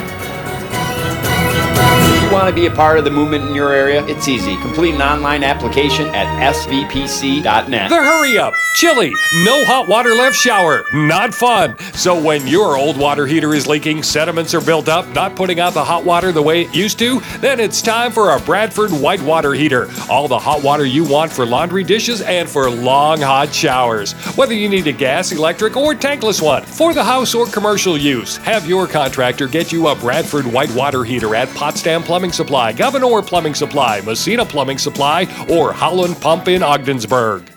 want 2.37 2.49
to 2.49 2.53
be 2.53 2.67
a 2.67 2.71
part 2.71 2.99
of 2.99 3.03
the 3.03 3.09
movement 3.09 3.43
in 3.45 3.55
your 3.55 3.73
area, 3.73 4.05
it's 4.05 4.27
easy. 4.27 4.57
Complete 4.57 4.93
an 4.93 5.01
online 5.01 5.43
application 5.43 6.07
at 6.09 6.53
svpc.net. 6.53 7.89
The 7.89 7.95
hurry 7.95 8.37
up, 8.37 8.53
chilly, 8.75 9.11
no 9.43 9.65
hot 9.65 9.87
water 9.87 10.13
left 10.13 10.35
shower, 10.35 10.85
not 10.93 11.33
fun. 11.33 11.75
So 11.93 12.21
when 12.21 12.45
your 12.45 12.77
old 12.77 12.95
water 12.95 13.25
heater 13.25 13.55
is 13.55 13.65
leaking, 13.65 14.03
sediments 14.03 14.53
are 14.53 14.61
built 14.61 14.87
up, 14.87 15.07
not 15.15 15.35
putting 15.35 15.59
out 15.59 15.73
the 15.73 15.83
hot 15.83 16.05
water 16.05 16.31
the 16.31 16.43
way 16.43 16.61
it 16.61 16.75
used 16.75 16.99
to, 16.99 17.21
then 17.39 17.59
it's 17.59 17.81
time 17.81 18.11
for 18.11 18.35
a 18.35 18.39
Bradford 18.41 18.91
white 18.91 19.21
water 19.23 19.53
heater. 19.53 19.87
All 20.07 20.27
the 20.27 20.37
hot 20.37 20.61
water 20.61 20.85
you 20.85 21.05
want 21.05 21.31
for 21.31 21.43
laundry 21.43 21.83
dishes 21.83 22.21
and 22.21 22.47
for 22.47 22.69
long 22.69 23.19
hot 23.19 23.51
showers. 23.51 24.13
Whether 24.35 24.53
you 24.53 24.69
need 24.69 24.85
a 24.85 24.91
gas, 24.91 25.31
electric, 25.31 25.75
or 25.75 25.95
tankless 25.95 26.39
one 26.39 26.63
for 26.63 26.93
the 26.93 27.03
house 27.03 27.33
or 27.33 27.47
commercial 27.47 27.97
use, 27.97 28.37
have 28.37 28.67
your 28.67 28.85
contractor 28.85 29.47
get 29.47 29.71
you 29.71 29.87
a 29.87 29.95
Bradford 29.95 30.45
white 30.45 30.73
water 30.75 31.03
heater 31.03 31.33
at 31.33 31.49
Potsdam 31.55 32.03
Plus 32.03 32.17
Plumbing 32.27 32.45
Supply, 32.45 32.73
Gouverneur 32.73 33.21
Plumbing 33.21 33.55
Supply, 33.55 34.01
Massena 34.01 34.43
Plumbing 34.43 34.77
Supply, 34.77 35.21
or 35.49 35.71
Holland 35.71 36.19
Pump 36.19 36.49
in 36.49 36.61
Ogdensburg. 36.61 37.49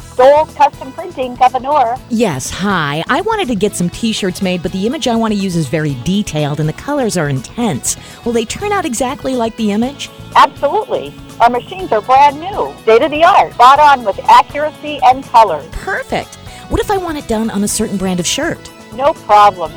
Stoles 0.00 0.52
Custom 0.56 0.92
Printing, 0.92 1.36
Gouverneur. 1.36 1.96
Yes, 2.10 2.50
hi. 2.50 3.04
I 3.08 3.20
wanted 3.20 3.46
to 3.46 3.54
get 3.54 3.76
some 3.76 3.88
t 3.88 4.12
shirts 4.12 4.42
made, 4.42 4.60
but 4.60 4.72
the 4.72 4.88
image 4.88 5.06
I 5.06 5.14
want 5.14 5.32
to 5.32 5.38
use 5.38 5.54
is 5.54 5.68
very 5.68 5.94
detailed 6.02 6.58
and 6.58 6.68
the 6.68 6.72
colors 6.72 7.16
are 7.16 7.28
intense. 7.28 7.96
Will 8.24 8.32
they 8.32 8.44
turn 8.44 8.72
out 8.72 8.84
exactly 8.84 9.36
like 9.36 9.56
the 9.56 9.70
image? 9.70 10.10
Absolutely. 10.34 11.14
Our 11.38 11.48
machines 11.48 11.92
are 11.92 12.00
brand 12.00 12.40
new, 12.40 12.74
state 12.82 13.02
of 13.02 13.12
the 13.12 13.22
art, 13.22 13.56
bought 13.56 13.78
on 13.78 14.02
with 14.02 14.18
accuracy 14.24 14.98
and 15.04 15.22
color. 15.22 15.64
Perfect. 15.70 16.34
What 16.70 16.80
if 16.80 16.90
I 16.90 16.96
want 16.96 17.18
it 17.18 17.28
done 17.28 17.50
on 17.50 17.62
a 17.62 17.68
certain 17.68 17.98
brand 17.98 18.18
of 18.18 18.26
shirt? 18.26 18.58
No 18.94 19.12
problem 19.12 19.70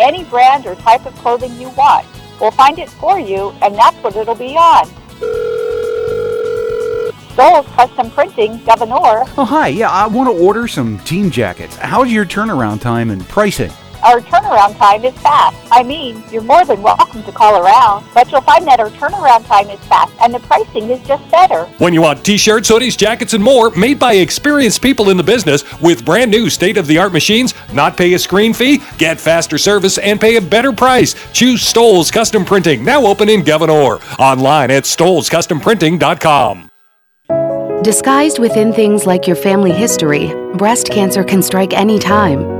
any 0.00 0.24
brand 0.24 0.66
or 0.66 0.74
type 0.76 1.06
of 1.06 1.14
clothing 1.16 1.54
you 1.60 1.68
want. 1.70 2.06
We'll 2.40 2.50
find 2.50 2.78
it 2.78 2.88
for 2.88 3.20
you, 3.20 3.50
and 3.62 3.74
that's 3.74 3.96
what 3.98 4.16
it'll 4.16 4.34
be 4.34 4.56
on. 4.56 4.86
Stoles 7.32 7.66
Custom 7.76 8.10
Printing, 8.10 8.58
Gouverneur. 8.64 9.24
Oh, 9.38 9.44
hi. 9.44 9.68
Yeah, 9.68 9.90
I 9.90 10.06
want 10.06 10.28
to 10.34 10.42
order 10.42 10.66
some 10.66 10.98
team 11.00 11.30
jackets. 11.30 11.76
How's 11.76 12.10
your 12.10 12.26
turnaround 12.26 12.80
time 12.80 13.10
and 13.10 13.26
pricing? 13.28 13.70
Our 14.02 14.20
turnaround 14.20 14.78
time 14.78 15.04
is 15.04 15.14
fast. 15.18 15.56
I 15.70 15.82
mean, 15.82 16.22
you're 16.30 16.42
more 16.42 16.64
than 16.64 16.80
welcome 16.82 17.22
to 17.22 17.32
call 17.32 17.62
around, 17.62 18.06
but 18.14 18.30
you'll 18.32 18.40
find 18.40 18.66
that 18.66 18.80
our 18.80 18.88
turnaround 18.90 19.46
time 19.46 19.68
is 19.68 19.78
fast 19.80 20.12
and 20.22 20.32
the 20.32 20.40
pricing 20.40 20.88
is 20.88 21.06
just 21.06 21.30
better. 21.30 21.64
When 21.78 21.92
you 21.92 22.00
want 22.00 22.24
t-shirts, 22.24 22.70
hoodies, 22.70 22.96
jackets, 22.96 23.34
and 23.34 23.44
more 23.44 23.70
made 23.72 23.98
by 23.98 24.14
experienced 24.14 24.80
people 24.80 25.10
in 25.10 25.16
the 25.16 25.22
business 25.22 25.64
with 25.80 26.04
brand 26.04 26.30
new 26.30 26.48
state-of-the-art 26.48 27.12
machines, 27.12 27.52
not 27.72 27.96
pay 27.96 28.14
a 28.14 28.18
screen 28.18 28.54
fee, 28.54 28.80
get 28.96 29.20
faster 29.20 29.58
service, 29.58 29.98
and 29.98 30.20
pay 30.20 30.36
a 30.36 30.40
better 30.40 30.72
price. 30.72 31.14
Choose 31.32 31.62
Stoles 31.62 32.10
Custom 32.10 32.44
Printing, 32.44 32.84
now 32.84 33.04
open 33.04 33.28
in 33.28 33.42
Gouverneur. 33.44 34.00
Online 34.18 34.70
at 34.70 34.84
stolescustomprinting.com. 34.84 36.70
Disguised 37.82 38.38
within 38.38 38.72
things 38.74 39.06
like 39.06 39.26
your 39.26 39.36
family 39.36 39.72
history, 39.72 40.34
breast 40.54 40.88
cancer 40.88 41.24
can 41.24 41.42
strike 41.42 41.72
any 41.72 41.98
time. 41.98 42.59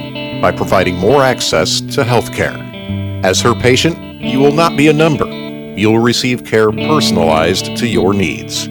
by 0.41 0.51
providing 0.51 0.97
more 0.97 1.21
access 1.21 1.79
to 1.81 2.03
health 2.03 2.33
care. 2.33 2.57
As 3.23 3.39
her 3.41 3.53
patient, 3.53 4.21
you 4.21 4.39
will 4.39 4.51
not 4.51 4.75
be 4.75 4.87
a 4.87 4.93
number. 4.93 5.25
You'll 5.25 5.99
receive 5.99 6.43
care 6.43 6.71
personalized 6.71 7.77
to 7.77 7.87
your 7.87 8.13
needs. 8.13 8.63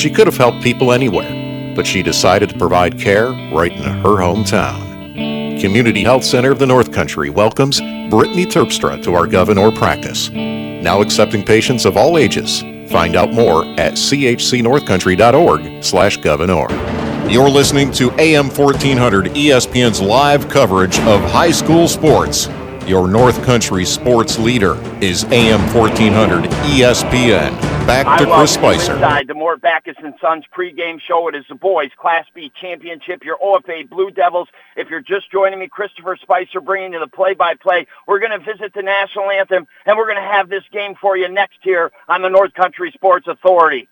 She 0.00 0.10
could 0.10 0.26
have 0.26 0.36
helped 0.36 0.62
people 0.62 0.92
anywhere, 0.92 1.74
but 1.74 1.86
she 1.86 2.02
decided 2.02 2.48
to 2.50 2.58
provide 2.58 2.98
care 2.98 3.30
right 3.52 3.72
in 3.72 3.82
her 3.82 4.16
hometown. 4.16 5.60
Community 5.60 6.02
Health 6.02 6.24
Center 6.24 6.50
of 6.50 6.58
the 6.58 6.66
North 6.66 6.90
Country 6.92 7.30
welcomes 7.30 7.80
Brittany 8.10 8.46
Terpstra 8.46 9.02
to 9.04 9.14
our 9.14 9.26
Gouverneur 9.26 9.70
practice. 9.72 10.30
Now 10.30 11.00
accepting 11.02 11.44
patients 11.44 11.84
of 11.84 11.96
all 11.96 12.18
ages. 12.18 12.62
Find 12.90 13.14
out 13.16 13.32
more 13.32 13.64
at 13.78 13.94
chcnorthcountry.org 13.94 15.84
slash 15.84 16.16
gouverneur. 16.18 17.11
You're 17.28 17.48
listening 17.48 17.92
to 17.92 18.10
AM 18.20 18.50
1400 18.50 19.26
ESPN's 19.26 20.02
live 20.02 20.48
coverage 20.48 20.98
of 21.00 21.22
high 21.22 21.50
school 21.50 21.88
sports. 21.88 22.48
Your 22.86 23.08
North 23.08 23.42
Country 23.44 23.84
sports 23.84 24.38
leader 24.38 24.74
is 25.00 25.24
AM 25.24 25.60
1400 25.74 26.50
ESPN. 26.50 27.58
Back 27.86 28.18
to 28.18 28.26
Chris 28.26 28.52
Spicer. 28.54 28.94
Inside 28.94 29.28
the 29.28 29.34
Mort 29.34 29.62
Backus 29.62 29.94
and 29.98 30.14
Sons 30.20 30.44
pregame 30.54 31.00
show. 31.00 31.28
It 31.28 31.34
is 31.34 31.44
the 31.48 31.54
boys 31.54 31.90
Class 31.96 32.26
B 32.34 32.52
championship. 32.60 33.24
Your 33.24 33.38
OFA 33.38 33.88
Blue 33.88 34.10
Devils. 34.10 34.48
If 34.76 34.90
you're 34.90 35.00
just 35.00 35.30
joining 35.30 35.60
me, 35.60 35.68
Christopher 35.68 36.18
Spicer 36.20 36.60
bringing 36.60 36.92
you 36.92 37.00
the 37.00 37.06
play-by-play. 37.06 37.86
We're 38.06 38.20
going 38.20 38.38
to 38.38 38.44
visit 38.44 38.74
the 38.74 38.82
national 38.82 39.30
anthem, 39.30 39.66
and 39.86 39.96
we're 39.96 40.06
going 40.06 40.22
to 40.22 40.30
have 40.32 40.48
this 40.48 40.64
game 40.72 40.96
for 41.00 41.16
you 41.16 41.28
next 41.28 41.58
here 41.62 41.92
on 42.08 42.20
the 42.20 42.28
North 42.28 42.52
Country 42.54 42.90
Sports 42.92 43.26
Authority. 43.28 43.88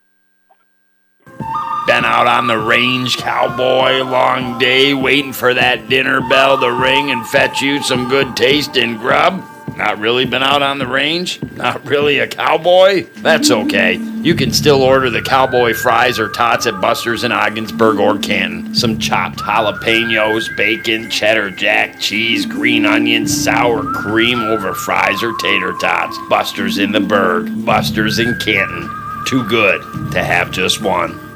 Been 1.90 2.04
out 2.04 2.28
on 2.28 2.46
the 2.46 2.56
range, 2.56 3.16
cowboy, 3.16 4.04
long 4.04 4.60
day, 4.60 4.94
waiting 4.94 5.32
for 5.32 5.52
that 5.52 5.88
dinner 5.88 6.20
bell 6.20 6.56
to 6.60 6.72
ring 6.72 7.10
and 7.10 7.26
fetch 7.26 7.60
you 7.60 7.82
some 7.82 8.08
good 8.08 8.36
tasting 8.36 8.96
grub? 8.96 9.44
Not 9.76 9.98
really 9.98 10.24
been 10.24 10.44
out 10.44 10.62
on 10.62 10.78
the 10.78 10.86
range? 10.86 11.42
Not 11.56 11.84
really 11.84 12.20
a 12.20 12.28
cowboy? 12.28 13.06
That's 13.16 13.50
okay. 13.50 13.96
You 14.22 14.36
can 14.36 14.52
still 14.52 14.84
order 14.84 15.10
the 15.10 15.20
cowboy 15.20 15.74
fries 15.74 16.20
or 16.20 16.28
tots 16.28 16.68
at 16.68 16.80
Buster's 16.80 17.24
in 17.24 17.32
Ogdensburg 17.32 17.98
or 17.98 18.20
Canton. 18.20 18.72
Some 18.72 19.00
chopped 19.00 19.40
jalapenos, 19.40 20.56
bacon, 20.56 21.10
cheddar 21.10 21.50
jack, 21.50 21.98
cheese, 21.98 22.46
green 22.46 22.86
onions, 22.86 23.36
sour 23.36 23.82
cream 23.94 24.38
over 24.44 24.74
fries 24.74 25.24
or 25.24 25.36
tater 25.38 25.74
tots. 25.80 26.16
Buster's 26.28 26.78
in 26.78 26.92
the 26.92 27.00
Berg, 27.00 27.66
Buster's 27.66 28.20
in 28.20 28.38
Canton. 28.38 28.88
Too 29.26 29.44
good 29.48 29.82
to 30.12 30.22
have 30.22 30.52
just 30.52 30.80
one. 30.82 31.29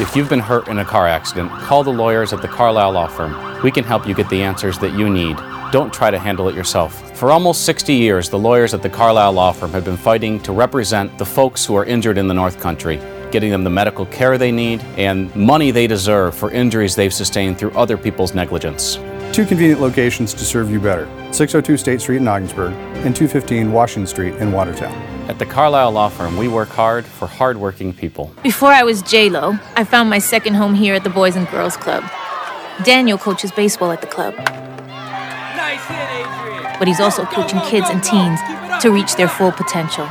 If 0.00 0.14
you've 0.14 0.28
been 0.28 0.38
hurt 0.38 0.68
in 0.68 0.78
a 0.78 0.84
car 0.84 1.08
accident, 1.08 1.50
call 1.50 1.82
the 1.82 1.90
lawyers 1.90 2.32
at 2.32 2.40
the 2.40 2.46
Carlisle 2.46 2.92
Law 2.92 3.08
Firm. 3.08 3.60
We 3.64 3.72
can 3.72 3.82
help 3.82 4.06
you 4.06 4.14
get 4.14 4.28
the 4.28 4.40
answers 4.44 4.78
that 4.78 4.96
you 4.96 5.10
need. 5.10 5.36
Don't 5.72 5.92
try 5.92 6.08
to 6.08 6.20
handle 6.20 6.48
it 6.48 6.54
yourself. 6.54 7.18
For 7.18 7.32
almost 7.32 7.64
60 7.64 7.94
years, 7.94 8.30
the 8.30 8.38
lawyers 8.38 8.74
at 8.74 8.82
the 8.82 8.88
Carlisle 8.88 9.32
Law 9.32 9.50
Firm 9.50 9.72
have 9.72 9.84
been 9.84 9.96
fighting 9.96 10.38
to 10.44 10.52
represent 10.52 11.18
the 11.18 11.26
folks 11.26 11.66
who 11.66 11.74
are 11.74 11.84
injured 11.84 12.16
in 12.16 12.28
the 12.28 12.32
North 12.32 12.60
Country, 12.60 13.00
getting 13.32 13.50
them 13.50 13.64
the 13.64 13.70
medical 13.70 14.06
care 14.06 14.38
they 14.38 14.52
need 14.52 14.82
and 14.96 15.34
money 15.34 15.72
they 15.72 15.88
deserve 15.88 16.32
for 16.32 16.52
injuries 16.52 16.94
they've 16.94 17.12
sustained 17.12 17.58
through 17.58 17.72
other 17.72 17.96
people's 17.96 18.34
negligence. 18.34 18.98
Two 19.32 19.44
convenient 19.46 19.80
locations 19.80 20.34
to 20.34 20.44
serve 20.44 20.70
you 20.70 20.80
better 20.80 21.06
602 21.32 21.76
State 21.76 22.00
Street 22.00 22.16
in 22.16 22.26
Ogdensburg 22.28 22.72
and 22.72 23.14
215 23.14 23.72
Washington 23.72 24.06
Street 24.06 24.34
in 24.36 24.50
Watertown. 24.50 24.92
At 25.28 25.38
the 25.38 25.46
Carlisle 25.46 25.92
Law 25.92 26.08
Firm, 26.08 26.36
we 26.36 26.48
work 26.48 26.70
hard 26.70 27.04
for 27.04 27.26
hardworking 27.28 27.92
people. 27.92 28.32
Before 28.42 28.70
I 28.70 28.82
was 28.82 29.02
J-Lo, 29.02 29.58
I 29.76 29.84
found 29.84 30.08
my 30.08 30.18
second 30.18 30.54
home 30.54 30.74
here 30.74 30.94
at 30.94 31.04
the 31.04 31.10
Boys 31.10 31.36
and 31.36 31.46
Girls 31.48 31.76
Club. 31.76 32.02
Daniel 32.82 33.18
coaches 33.18 33.52
baseball 33.52 33.92
at 33.92 34.00
the 34.00 34.06
club. 34.06 34.34
But 36.78 36.88
he's 36.88 37.00
also 37.00 37.24
coaching 37.26 37.60
kids 37.60 37.88
and 37.90 38.02
teens 38.02 38.40
to 38.82 38.90
reach 38.90 39.16
their 39.16 39.28
full 39.28 39.52
potential. 39.52 40.08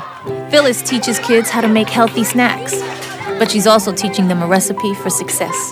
Phyllis 0.52 0.82
teaches 0.82 1.18
kids 1.20 1.50
how 1.50 1.62
to 1.62 1.68
make 1.68 1.90
healthy 1.90 2.24
snacks, 2.24 2.80
but 3.40 3.50
she's 3.50 3.66
also 3.66 3.92
teaching 3.92 4.28
them 4.28 4.42
a 4.44 4.48
recipe 4.48 4.94
for 4.96 5.10
success. 5.10 5.72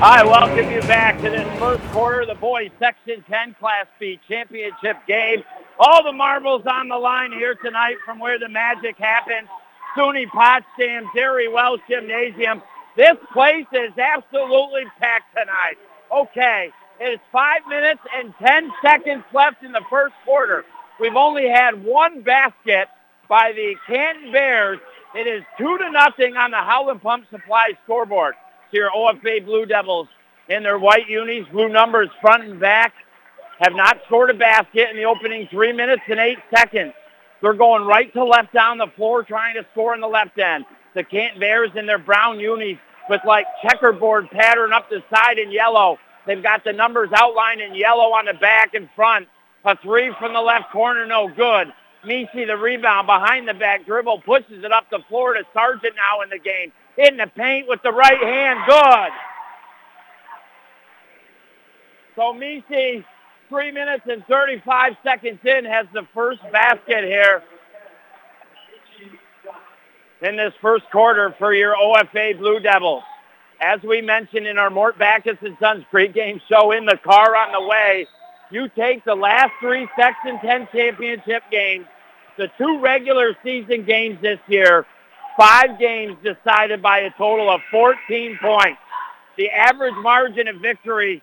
I 0.00 0.24
welcome 0.24 0.70
you 0.70 0.80
back 0.82 1.16
to 1.22 1.28
this 1.28 1.58
first 1.58 1.82
quarter 1.90 2.20
of 2.20 2.28
the 2.28 2.36
boys 2.36 2.70
Section 2.78 3.24
10 3.28 3.54
Class 3.54 3.86
B 3.98 4.20
championship 4.28 4.96
game. 5.08 5.42
All 5.76 6.04
the 6.04 6.12
marbles 6.12 6.62
on 6.70 6.86
the 6.86 6.96
line 6.96 7.32
here 7.32 7.56
tonight 7.56 7.96
from 8.04 8.20
where 8.20 8.38
the 8.38 8.48
magic 8.48 8.96
happens. 8.96 9.48
SUNY 9.96 10.28
Potsdam, 10.28 11.10
Jerry 11.16 11.48
Welsh 11.48 11.80
Gymnasium. 11.90 12.62
This 12.96 13.16
place 13.32 13.66
is 13.72 13.90
absolutely 13.98 14.84
packed 15.00 15.36
tonight. 15.36 15.78
Okay, 16.14 16.70
it 17.00 17.14
is 17.14 17.20
five 17.32 17.62
minutes 17.68 18.00
and 18.14 18.32
10 18.38 18.70
seconds 18.80 19.24
left 19.34 19.64
in 19.64 19.72
the 19.72 19.82
first 19.90 20.14
quarter. 20.24 20.64
We've 21.00 21.16
only 21.16 21.48
had 21.48 21.84
one 21.84 22.22
basket 22.22 22.86
by 23.28 23.50
the 23.50 23.74
Canton 23.88 24.30
Bears. 24.30 24.78
It 25.16 25.26
is 25.26 25.42
two 25.58 25.76
to 25.76 25.90
nothing 25.90 26.36
on 26.36 26.52
the 26.52 26.58
Howland 26.58 27.02
Pump 27.02 27.24
Supply 27.30 27.72
scoreboard. 27.82 28.36
Here, 28.70 28.90
OFA 28.94 29.44
Blue 29.44 29.66
Devils 29.66 30.08
in 30.48 30.62
their 30.62 30.78
white 30.78 31.08
unis, 31.08 31.46
blue 31.52 31.68
numbers 31.68 32.08
front 32.20 32.44
and 32.44 32.60
back, 32.60 32.92
have 33.60 33.74
not 33.74 33.98
scored 34.06 34.30
a 34.30 34.34
basket 34.34 34.88
in 34.90 34.96
the 34.96 35.04
opening 35.04 35.48
three 35.50 35.72
minutes 35.72 36.02
and 36.08 36.20
eight 36.20 36.38
seconds. 36.54 36.92
They're 37.40 37.54
going 37.54 37.84
right 37.86 38.12
to 38.12 38.24
left 38.24 38.52
down 38.52 38.78
the 38.78 38.88
floor 38.96 39.22
trying 39.22 39.54
to 39.54 39.66
score 39.72 39.94
in 39.94 40.00
the 40.00 40.08
left 40.08 40.38
end. 40.38 40.64
The 40.94 41.04
Canton 41.04 41.40
Bears 41.40 41.70
in 41.76 41.86
their 41.86 41.98
brown 41.98 42.40
unis 42.40 42.78
with 43.08 43.20
like 43.24 43.46
checkerboard 43.62 44.30
pattern 44.30 44.72
up 44.72 44.88
the 44.90 45.02
side 45.12 45.38
in 45.38 45.50
yellow. 45.50 45.98
They've 46.26 46.42
got 46.42 46.64
the 46.64 46.72
numbers 46.72 47.10
outlined 47.14 47.60
in 47.60 47.74
yellow 47.74 48.12
on 48.12 48.26
the 48.26 48.34
back 48.34 48.74
and 48.74 48.88
front. 48.94 49.28
A 49.64 49.76
three 49.82 50.12
from 50.18 50.32
the 50.32 50.40
left 50.40 50.70
corner, 50.70 51.06
no 51.06 51.28
good. 51.28 51.72
Misi, 52.04 52.44
the 52.44 52.56
rebound 52.56 53.06
behind 53.06 53.48
the 53.48 53.54
back 53.54 53.84
dribble, 53.84 54.22
pushes 54.22 54.64
it 54.64 54.72
up 54.72 54.84
the 54.90 55.00
floor 55.08 55.34
to 55.34 55.42
Sargent 55.52 55.94
now 55.96 56.22
in 56.22 56.30
the 56.30 56.38
game. 56.38 56.72
Hitting 56.98 57.18
the 57.18 57.28
paint 57.28 57.68
with 57.68 57.80
the 57.84 57.92
right 57.92 58.20
hand, 58.20 58.58
good. 58.66 59.12
So 62.16 62.34
Misi, 62.34 63.06
three 63.48 63.70
minutes 63.70 64.02
and 64.10 64.26
35 64.26 64.96
seconds 65.04 65.38
in, 65.44 65.64
has 65.64 65.86
the 65.94 66.02
first 66.12 66.40
basket 66.50 67.04
here 67.04 67.44
in 70.22 70.36
this 70.36 70.52
first 70.60 70.90
quarter 70.90 71.32
for 71.38 71.54
your 71.54 71.76
OFA 71.76 72.36
Blue 72.36 72.58
Devils. 72.58 73.04
As 73.60 73.80
we 73.84 74.02
mentioned 74.02 74.48
in 74.48 74.58
our 74.58 74.68
Mort 74.68 74.98
Backus 74.98 75.38
and 75.42 75.56
Sons 75.60 75.84
pregame 75.92 76.40
show 76.48 76.72
in 76.72 76.84
the 76.84 76.98
car 77.04 77.36
on 77.36 77.52
the 77.52 77.68
way, 77.68 78.08
you 78.50 78.68
take 78.70 79.04
the 79.04 79.14
last 79.14 79.52
three 79.60 79.88
Section 79.96 80.40
10 80.40 80.68
championship 80.72 81.44
games, 81.52 81.86
the 82.36 82.48
two 82.58 82.80
regular 82.80 83.36
season 83.44 83.84
games 83.84 84.20
this 84.20 84.40
year, 84.48 84.84
five 85.38 85.78
games 85.78 86.16
decided 86.22 86.82
by 86.82 86.98
a 86.98 87.10
total 87.12 87.48
of 87.48 87.60
14 87.70 88.38
points. 88.42 88.80
The 89.36 89.48
average 89.50 89.94
margin 90.02 90.48
of 90.48 90.56
victory 90.60 91.22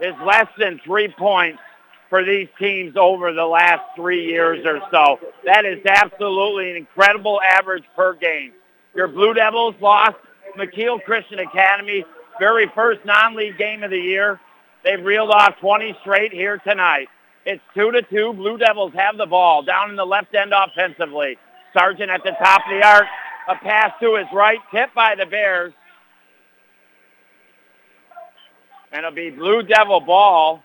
is 0.00 0.14
less 0.24 0.48
than 0.58 0.80
three 0.84 1.08
points 1.08 1.60
for 2.08 2.24
these 2.24 2.48
teams 2.58 2.96
over 2.96 3.34
the 3.34 3.44
last 3.44 3.82
three 3.94 4.24
years 4.24 4.64
or 4.64 4.80
so. 4.90 5.20
That 5.44 5.66
is 5.66 5.84
absolutely 5.84 6.70
an 6.70 6.76
incredible 6.76 7.38
average 7.42 7.84
per 7.94 8.14
game. 8.14 8.52
Your 8.94 9.08
Blue 9.08 9.34
Devils 9.34 9.74
lost 9.80 10.16
Mekeel 10.56 11.04
Christian 11.04 11.38
Academy, 11.40 12.04
very 12.40 12.70
first 12.74 13.04
non-league 13.04 13.58
game 13.58 13.82
of 13.82 13.90
the 13.90 13.98
year. 13.98 14.40
They've 14.84 15.04
reeled 15.04 15.30
off 15.30 15.58
20 15.60 15.98
straight 16.00 16.32
here 16.32 16.58
tonight. 16.58 17.08
It's 17.44 17.62
two 17.74 17.92
to 17.92 18.00
two. 18.02 18.32
Blue 18.32 18.56
Devils 18.56 18.92
have 18.94 19.18
the 19.18 19.26
ball 19.26 19.62
down 19.62 19.90
in 19.90 19.96
the 19.96 20.06
left 20.06 20.34
end 20.34 20.54
offensively. 20.54 21.36
Sargent 21.72 22.10
at 22.10 22.22
the 22.24 22.32
top 22.42 22.62
of 22.66 22.70
the 22.70 22.86
arc. 22.86 23.06
A 23.48 23.54
pass 23.54 23.92
to 24.00 24.16
his 24.16 24.26
right, 24.32 24.58
tipped 24.70 24.94
by 24.94 25.14
the 25.14 25.24
Bears. 25.24 25.72
And 28.92 28.98
it'll 28.98 29.14
be 29.14 29.30
Blue 29.30 29.62
Devil 29.62 30.00
ball 30.00 30.62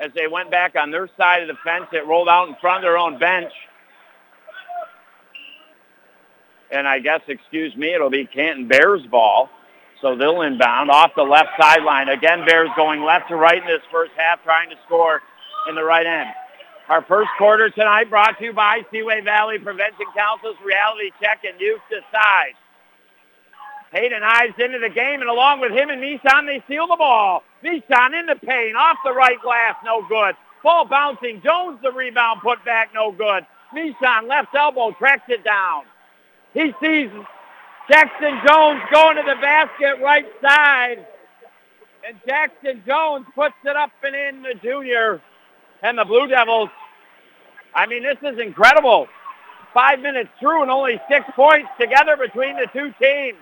as 0.00 0.10
they 0.14 0.26
went 0.26 0.50
back 0.50 0.74
on 0.76 0.90
their 0.90 1.08
side 1.16 1.42
of 1.42 1.48
the 1.48 1.54
fence. 1.64 1.86
It 1.92 2.06
rolled 2.06 2.28
out 2.28 2.48
in 2.48 2.56
front 2.60 2.78
of 2.78 2.82
their 2.82 2.98
own 2.98 3.18
bench. 3.18 3.52
And 6.72 6.88
I 6.88 6.98
guess, 6.98 7.20
excuse 7.28 7.76
me, 7.76 7.94
it'll 7.94 8.10
be 8.10 8.26
Canton 8.26 8.66
Bears 8.66 9.06
ball. 9.06 9.48
So 10.00 10.16
they'll 10.16 10.42
inbound 10.42 10.90
off 10.90 11.12
the 11.16 11.22
left 11.22 11.50
sideline. 11.58 12.08
Again, 12.08 12.44
Bears 12.44 12.68
going 12.76 13.02
left 13.02 13.28
to 13.28 13.36
right 13.36 13.58
in 13.58 13.66
this 13.66 13.82
first 13.92 14.12
half, 14.16 14.42
trying 14.42 14.68
to 14.70 14.76
score 14.84 15.22
in 15.68 15.76
the 15.76 15.84
right 15.84 16.04
end. 16.04 16.28
Our 16.88 17.02
first 17.02 17.30
quarter 17.38 17.70
tonight 17.70 18.10
brought 18.10 18.38
to 18.38 18.44
you 18.44 18.52
by 18.52 18.84
Seaway 18.90 19.22
Valley 19.22 19.58
Prevention 19.58 20.04
Council's 20.14 20.58
Reality 20.62 21.12
Check 21.18 21.42
and 21.42 21.58
Youth 21.58 21.80
Decide. 21.88 22.52
Hayden 23.90 24.22
Ives 24.22 24.52
into 24.58 24.78
the 24.78 24.90
game, 24.90 25.22
and 25.22 25.30
along 25.30 25.60
with 25.60 25.72
him 25.72 25.88
and 25.88 26.02
Nissan, 26.02 26.46
they 26.46 26.62
steal 26.66 26.86
the 26.86 26.96
ball. 26.96 27.42
Nissan 27.64 28.18
in 28.18 28.26
the 28.26 28.36
paint, 28.36 28.76
off 28.76 28.98
the 29.02 29.14
right 29.14 29.40
glass, 29.40 29.76
no 29.82 30.06
good. 30.06 30.34
Ball 30.62 30.84
bouncing. 30.84 31.40
Jones 31.42 31.78
the 31.82 31.90
rebound, 31.90 32.40
put 32.42 32.62
back, 32.66 32.90
no 32.92 33.12
good. 33.12 33.46
Nissan 33.74 34.28
left 34.28 34.54
elbow, 34.54 34.90
tracks 34.98 35.24
it 35.28 35.42
down. 35.42 35.84
He 36.52 36.74
sees 36.82 37.08
Jackson 37.88 38.40
Jones 38.46 38.82
going 38.92 39.16
to 39.16 39.22
the 39.22 39.40
basket 39.40 40.02
right 40.02 40.26
side. 40.42 41.06
And 42.06 42.20
Jackson 42.26 42.82
Jones 42.86 43.24
puts 43.34 43.54
it 43.64 43.74
up 43.74 43.90
and 44.02 44.14
in 44.14 44.42
the 44.42 44.54
junior. 44.62 45.22
And 45.84 45.98
the 45.98 46.04
Blue 46.06 46.26
Devils, 46.26 46.70
I 47.74 47.84
mean, 47.86 48.02
this 48.02 48.16
is 48.22 48.38
incredible. 48.38 49.06
Five 49.74 50.00
minutes 50.00 50.30
through 50.40 50.62
and 50.62 50.70
only 50.70 50.98
six 51.10 51.26
points 51.36 51.68
together 51.78 52.16
between 52.16 52.56
the 52.56 52.66
two 52.72 52.90
teams. 52.98 53.36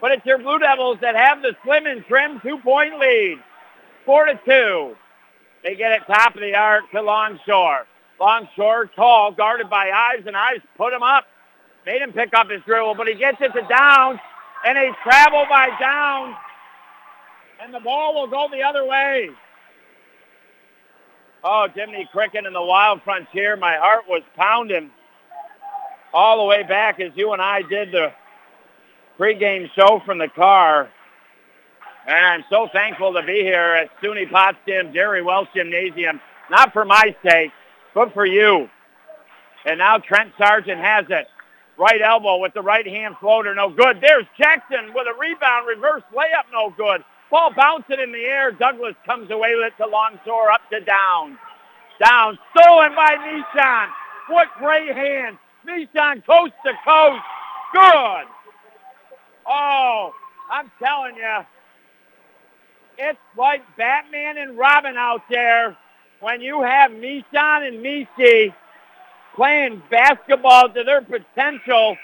But 0.00 0.10
it's 0.10 0.26
your 0.26 0.38
Blue 0.38 0.58
Devils 0.58 0.98
that 1.00 1.14
have 1.14 1.42
the 1.42 1.54
slim 1.62 1.86
and 1.86 2.04
trim 2.06 2.40
two-point 2.40 2.98
lead. 2.98 3.38
Four 4.04 4.26
to 4.26 4.40
two. 4.44 4.96
They 5.62 5.76
get 5.76 5.92
it 5.92 6.02
top 6.08 6.34
of 6.34 6.40
the 6.40 6.56
arc 6.56 6.90
to 6.90 7.02
Longshore. 7.02 7.86
Longshore 8.18 8.86
tall, 8.96 9.30
guarded 9.30 9.70
by 9.70 9.90
Ives, 9.90 10.26
and 10.26 10.36
Ives 10.36 10.64
put 10.76 10.92
him 10.92 11.04
up. 11.04 11.26
Made 11.86 12.02
him 12.02 12.12
pick 12.12 12.34
up 12.34 12.50
his 12.50 12.62
dribble, 12.66 12.96
but 12.96 13.06
he 13.06 13.14
gets 13.14 13.40
it 13.40 13.52
to 13.52 13.62
Downs, 13.68 14.18
and 14.66 14.76
a 14.76 14.90
travel 15.04 15.46
by 15.48 15.68
Downs, 15.78 16.34
and 17.62 17.72
the 17.72 17.80
ball 17.80 18.14
will 18.14 18.26
go 18.26 18.48
the 18.50 18.62
other 18.62 18.84
way. 18.84 19.30
Oh, 21.42 21.66
Jimmy 21.74 22.06
Cricket 22.12 22.44
and 22.44 22.54
the 22.54 22.62
Wild 22.62 23.00
Frontier, 23.02 23.56
my 23.56 23.76
heart 23.76 24.04
was 24.06 24.22
pounding 24.36 24.90
all 26.12 26.38
the 26.38 26.44
way 26.44 26.64
back 26.64 27.00
as 27.00 27.12
you 27.14 27.32
and 27.32 27.40
I 27.40 27.62
did 27.62 27.92
the 27.92 28.12
pregame 29.18 29.70
show 29.74 30.02
from 30.04 30.18
the 30.18 30.28
car. 30.28 30.90
And 32.06 32.26
I'm 32.26 32.44
so 32.50 32.68
thankful 32.72 33.14
to 33.14 33.22
be 33.22 33.40
here 33.40 33.74
at 33.74 33.90
SUNY 34.02 34.30
Potsdam 34.30 34.92
Jerry 34.92 35.22
Welsh 35.22 35.48
Gymnasium, 35.54 36.20
not 36.50 36.74
for 36.74 36.84
my 36.84 37.16
sake, 37.26 37.52
but 37.94 38.12
for 38.12 38.26
you. 38.26 38.68
And 39.64 39.78
now 39.78 39.96
Trent 39.96 40.32
Sargent 40.36 40.80
has 40.80 41.06
it. 41.08 41.26
Right 41.78 42.02
elbow 42.02 42.36
with 42.36 42.52
the 42.52 42.60
right 42.60 42.86
hand 42.86 43.16
floater, 43.18 43.54
no 43.54 43.70
good. 43.70 44.02
There's 44.02 44.26
Jackson 44.36 44.92
with 44.94 45.06
a 45.06 45.18
rebound, 45.18 45.66
reverse 45.66 46.02
layup, 46.14 46.52
no 46.52 46.74
good. 46.76 47.02
Ball 47.30 47.52
bouncing 47.56 48.00
in 48.00 48.12
the 48.12 48.24
air. 48.24 48.52
Douglas 48.52 48.94
comes 49.06 49.30
away 49.30 49.54
with 49.54 49.72
it 49.72 49.82
to 49.82 49.88
Longshore, 49.88 50.50
up 50.50 50.62
to 50.70 50.80
down. 50.80 51.38
Down, 52.04 52.38
stolen 52.50 52.94
by 52.94 53.16
Nishan. 53.16 53.88
What 54.28 54.48
great 54.58 54.94
hands. 54.94 55.38
Nishan 55.66 56.24
coast 56.26 56.54
to 56.64 56.72
coast. 56.84 57.22
Good. 57.72 58.24
Oh, 59.46 60.12
I'm 60.50 60.70
telling 60.82 61.16
you, 61.16 61.38
it's 62.98 63.18
like 63.36 63.62
Batman 63.76 64.38
and 64.38 64.58
Robin 64.58 64.96
out 64.96 65.22
there 65.30 65.76
when 66.20 66.40
you 66.40 66.62
have 66.62 66.90
Nishan 66.90 67.68
and 67.68 67.84
Mishi 67.84 68.54
playing 69.34 69.82
basketball 69.90 70.68
to 70.70 70.84
their 70.84 71.00
potential 71.00 71.96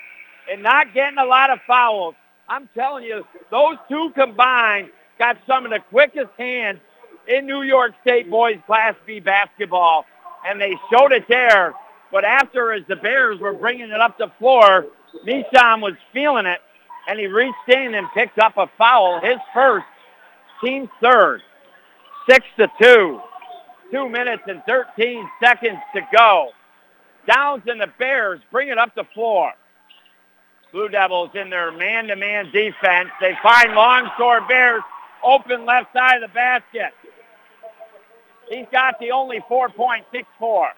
and 0.50 0.62
not 0.62 0.94
getting 0.94 1.18
a 1.18 1.24
lot 1.24 1.50
of 1.50 1.58
fouls. 1.66 2.14
I'm 2.48 2.68
telling 2.74 3.04
you, 3.04 3.24
those 3.50 3.76
two 3.88 4.12
combined 4.14 4.90
got 5.18 5.38
some 5.46 5.64
of 5.64 5.70
the 5.70 5.80
quickest 5.90 6.30
hands 6.38 6.80
in 7.28 7.46
New 7.46 7.62
York 7.62 7.92
State 8.02 8.30
boys 8.30 8.58
Class 8.66 8.94
B 9.06 9.20
basketball, 9.20 10.04
and 10.46 10.60
they 10.60 10.74
showed 10.90 11.12
it 11.12 11.24
there. 11.28 11.74
But 12.12 12.24
after, 12.24 12.72
as 12.72 12.82
the 12.88 12.96
Bears 12.96 13.40
were 13.40 13.52
bringing 13.52 13.90
it 13.90 14.00
up 14.00 14.16
the 14.18 14.30
floor, 14.38 14.86
Nissan 15.26 15.80
was 15.80 15.94
feeling 16.12 16.46
it, 16.46 16.60
and 17.08 17.18
he 17.18 17.26
reached 17.26 17.56
in 17.68 17.94
and 17.94 18.06
picked 18.14 18.38
up 18.38 18.56
a 18.56 18.70
foul, 18.78 19.20
his 19.20 19.38
first, 19.52 19.86
team 20.64 20.88
third. 21.02 21.42
Six 22.28 22.44
to 22.58 22.68
two. 22.80 23.20
Two 23.90 24.08
minutes 24.08 24.42
and 24.46 24.62
13 24.66 25.28
seconds 25.42 25.78
to 25.94 26.00
go. 26.16 26.50
Downs 27.26 27.62
and 27.66 27.80
the 27.80 27.88
Bears 27.98 28.40
bring 28.50 28.68
it 28.68 28.78
up 28.78 28.94
the 28.94 29.04
floor. 29.14 29.52
Blue 30.72 30.88
Devils 30.88 31.30
in 31.34 31.50
their 31.50 31.70
man-to-man 31.72 32.46
defense. 32.46 33.10
They 33.20 33.36
find 33.42 33.74
Longshore 33.74 34.46
Bears 34.48 34.82
open 35.24 35.64
left 35.64 35.92
side 35.92 36.22
of 36.22 36.30
the 36.30 36.34
basket. 36.34 36.92
He's 38.48 38.66
got 38.70 38.98
the 39.00 39.10
only 39.10 39.42
four-point, 39.48 40.04
six-four. 40.12 40.68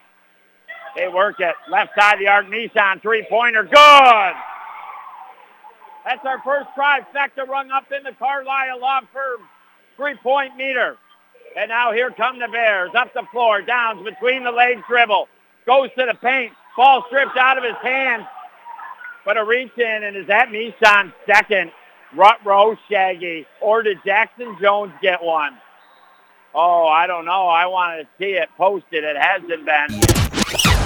They 0.95 1.07
work 1.07 1.39
it 1.39 1.55
left 1.69 1.91
side 1.97 2.13
of 2.13 2.19
the 2.19 2.27
arc. 2.27 2.47
Nissan 2.47 3.01
three-pointer. 3.01 3.63
Good. 3.63 4.33
That's 6.05 6.25
our 6.25 6.41
first 6.43 6.69
trifecta 6.75 7.47
rung 7.47 7.69
up 7.69 7.91
in 7.95 8.03
the 8.03 8.13
Carlisle 8.17 8.79
Law 8.79 9.01
Firm 9.13 9.41
three-point 9.97 10.55
meter. 10.55 10.97
And 11.55 11.69
now 11.69 11.91
here 11.91 12.09
come 12.09 12.39
the 12.39 12.47
Bears. 12.47 12.91
Up 12.95 13.13
the 13.13 13.23
floor. 13.31 13.61
Downs 13.61 14.03
between 14.03 14.43
the 14.43 14.51
legs 14.51 14.81
dribble. 14.87 15.27
Goes 15.67 15.89
to 15.97 16.05
the 16.05 16.15
paint. 16.15 16.53
Ball 16.75 17.03
stripped 17.07 17.37
out 17.37 17.57
of 17.57 17.63
his 17.63 17.75
hand. 17.83 18.25
But 19.25 19.37
a 19.37 19.43
reach 19.43 19.77
in, 19.77 20.03
and 20.03 20.15
is 20.15 20.25
that 20.27 20.49
Nissan 20.49 21.13
second? 21.27 21.71
Rut 22.15 22.37
row 22.45 22.75
Shaggy. 22.89 23.45
Or 23.61 23.83
did 23.83 23.97
Jackson 24.05 24.57
Jones 24.61 24.93
get 25.01 25.23
one? 25.23 25.57
Oh, 26.53 26.87
I 26.87 27.05
don't 27.07 27.25
know. 27.25 27.47
I 27.47 27.65
want 27.67 28.01
to 28.01 28.07
see 28.17 28.31
it 28.31 28.49
posted. 28.57 29.03
It 29.03 29.17
hasn't 29.17 29.65
been. 29.65 30.01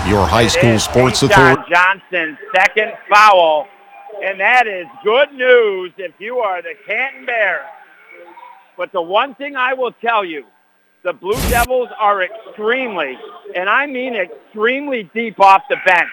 Your 0.09 0.25
high 0.25 0.47
school 0.47 0.77
sports 0.79 1.23
authority. 1.23 1.61
Johnson, 1.69 2.37
second 2.55 2.93
foul. 3.09 3.67
And 4.23 4.39
that 4.39 4.67
is 4.67 4.85
good 5.03 5.33
news 5.33 5.91
if 5.97 6.13
you 6.19 6.39
are 6.39 6.61
the 6.61 6.73
Canton 6.85 7.25
Bears. 7.25 7.65
But 8.77 8.91
the 8.91 9.01
one 9.01 9.35
thing 9.35 9.55
I 9.55 9.73
will 9.73 9.91
tell 9.91 10.25
you, 10.25 10.45
the 11.03 11.13
Blue 11.13 11.39
Devils 11.49 11.89
are 11.99 12.23
extremely, 12.23 13.17
and 13.55 13.69
I 13.69 13.85
mean 13.85 14.15
extremely 14.15 15.09
deep 15.13 15.39
off 15.39 15.63
the 15.69 15.77
bench. 15.85 16.09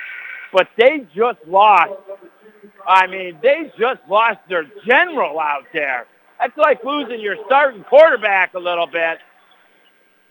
But 0.53 0.69
they 0.77 1.07
just 1.15 1.39
lost. 1.47 1.93
I 2.87 3.07
mean, 3.07 3.39
they 3.43 3.73
just 3.79 4.01
lost 4.09 4.39
their 4.49 4.65
general 4.87 5.39
out 5.39 5.65
there. 5.73 6.07
That's 6.39 6.57
like 6.57 6.83
losing 6.85 7.21
your 7.21 7.37
starting 7.47 7.85
quarterback 7.85 8.55
a 8.55 8.59
little 8.59 8.87
bit. 8.87 9.19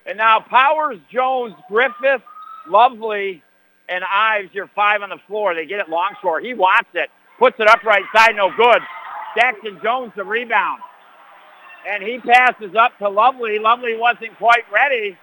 And 0.06 0.18
now 0.18 0.40
Powers, 0.40 0.98
Jones, 1.12 1.54
Griffith, 1.68 2.24
Lovely, 2.68 3.44
and 3.88 4.04
Ives, 4.04 4.50
your 4.54 4.70
five 4.76 5.02
on 5.02 5.10
the 5.10 5.20
floor. 5.28 5.54
They 5.54 5.66
get 5.66 5.80
it 5.80 5.90
Longshore. 5.90 6.42
He 6.42 6.54
wants 6.54 6.90
it. 6.94 7.10
Puts 7.38 7.60
it 7.60 7.68
up 7.68 7.84
right 7.84 8.04
side, 8.16 8.36
no 8.36 8.52
good. 8.56 8.82
Jackson 9.36 9.80
Jones 9.84 10.12
the 10.16 10.24
rebound. 10.24 10.82
And 11.88 12.04
he 12.04 12.20
passes 12.20 12.76
up 12.76 12.98
to 13.00 13.10
Lovely. 13.10 13.60
Lovely 13.60 13.96
wasn't 13.96 14.36
quite 14.38 14.64
ready. 14.74 15.18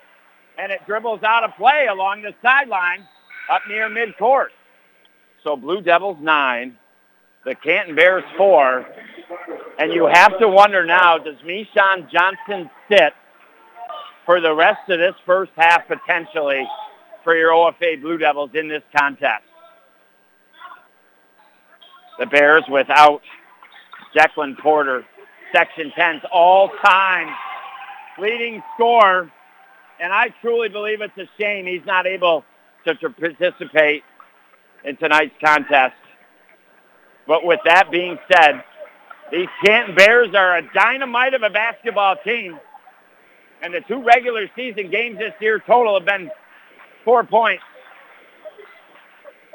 And 0.59 0.73
it 0.73 0.81
dribbles 0.87 1.23
out 1.23 1.45
of 1.45 1.51
play 1.57 1.87
along 1.91 2.23
the 2.23 2.33
sideline 2.43 3.07
up 3.51 3.63
near 3.69 3.89
midcourt. 3.91 4.49
So 5.45 5.57
Blue 5.57 5.81
Devils 5.81 6.19
nine, 6.21 6.77
the 7.47 7.55
Canton 7.55 7.95
Bears 7.95 8.25
four. 8.37 8.85
And 9.79 9.93
you 9.93 10.07
have 10.07 10.39
to 10.41 10.49
wonder 10.49 10.85
now, 10.85 11.17
does 11.17 11.37
Mishon 11.45 12.11
Johnson 12.11 12.69
sit 12.91 13.13
for 14.27 14.41
the 14.41 14.55
rest 14.55 14.91
of 14.91 14.99
this 14.99 15.15
first 15.25 15.53
half 15.57 15.87
potentially 15.87 16.67
for 17.25 17.37
your 17.37 17.53
OFA 17.53 18.01
Blue 18.03 18.19
Devils 18.19 18.51
in 18.55 18.69
this 18.69 18.83
contest? 18.95 19.45
The 22.19 22.27
Bears 22.27 22.65
without 22.69 23.23
Declan 24.15 24.59
Porter, 24.59 25.05
Section 25.55 25.93
10's 25.97 26.25
all-time 26.33 27.29
leading 28.19 28.63
scorer. 28.75 29.31
And 30.01 30.13
I 30.13 30.29
truly 30.41 30.69
believe 30.69 31.01
it's 31.01 31.17
a 31.17 31.29
shame 31.41 31.67
he's 31.67 31.87
not 31.87 32.07
able 32.07 32.45
to, 32.87 32.95
to 32.95 33.11
participate 33.11 34.03
in 34.85 34.97
tonight's 34.97 35.35
contest. 35.43 35.95
But 37.27 37.45
with 37.45 37.61
that 37.65 37.91
being 37.91 38.19
said, 38.33 38.63
these 39.31 39.49
Canton 39.65 39.95
Bears 39.97 40.35
are 40.35 40.59
a 40.59 40.63
dynamite 40.73 41.35
of 41.35 41.43
a 41.43 41.51
basketball 41.51 42.17
team. 42.25 42.59
And 43.63 43.75
the 43.75 43.81
two 43.81 44.03
regular 44.03 44.49
season 44.55 44.91
games 44.91 45.19
this 45.19 45.33
year 45.41 45.59
total 45.59 45.99
have 45.99 46.07
been 46.07 46.31
four 47.05 47.25
points. 47.25 47.63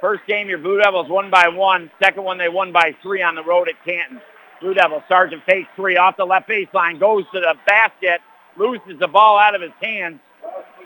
First 0.02 0.24
game, 0.28 0.50
your 0.50 0.58
Blue 0.58 0.82
Devils 0.82 1.08
won 1.10 1.30
by 1.30 1.48
one. 1.48 1.92
Second 2.02 2.24
one, 2.24 2.38
they 2.40 2.50
won 2.50 2.72
by 2.72 2.96
three 3.04 3.22
on 3.22 3.36
the 3.36 3.44
road 3.44 3.70
at 3.70 3.76
Canton. 3.86 4.20
Blue 4.60 4.74
Devils, 4.74 5.04
Sargent 5.08 5.44
fakes 5.46 5.70
three 5.76 5.96
off 5.96 6.18
the 6.18 6.26
left 6.26 6.50
baseline, 6.50 7.00
goes 7.00 7.24
to 7.34 7.40
the 7.40 7.56
basket, 7.68 8.20
loses 8.58 9.00
the 9.00 9.08
ball 9.08 9.38
out 9.38 9.56
of 9.56 9.62
his 9.62 9.72
hands. 9.82 10.20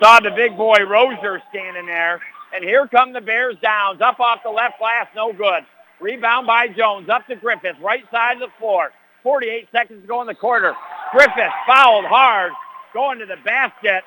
Saw 0.02 0.20
the 0.20 0.32
big 0.32 0.58
boy 0.58 0.78
Rozier 0.86 1.42
standing 1.50 1.86
there. 1.86 2.20
And 2.54 2.64
here 2.64 2.88
come 2.88 3.14
the 3.14 3.22
Bears 3.22 3.56
downs. 3.62 4.02
Up 4.02 4.20
off 4.20 4.44
the 4.44 4.50
left 4.50 4.80
glass, 4.80 5.08
no 5.16 5.32
good. 5.34 5.64
Rebound 6.00 6.46
by 6.48 6.68
Jones. 6.68 7.10
Up 7.10 7.26
to 7.28 7.36
Griffith, 7.36 7.76
right 7.82 8.04
side 8.12 8.42
of 8.42 8.50
the 8.50 8.54
floor. 8.60 8.92
48 9.24 9.68
seconds 9.72 10.02
to 10.02 10.08
go 10.08 10.22
in 10.22 10.28
the 10.28 10.36
quarter. 10.36 10.74
Griffith 11.12 11.52
fouled 11.68 12.06
hard, 12.06 12.52
going 12.94 13.20
to 13.20 13.26
the 13.26 13.38
basket. 13.44 14.04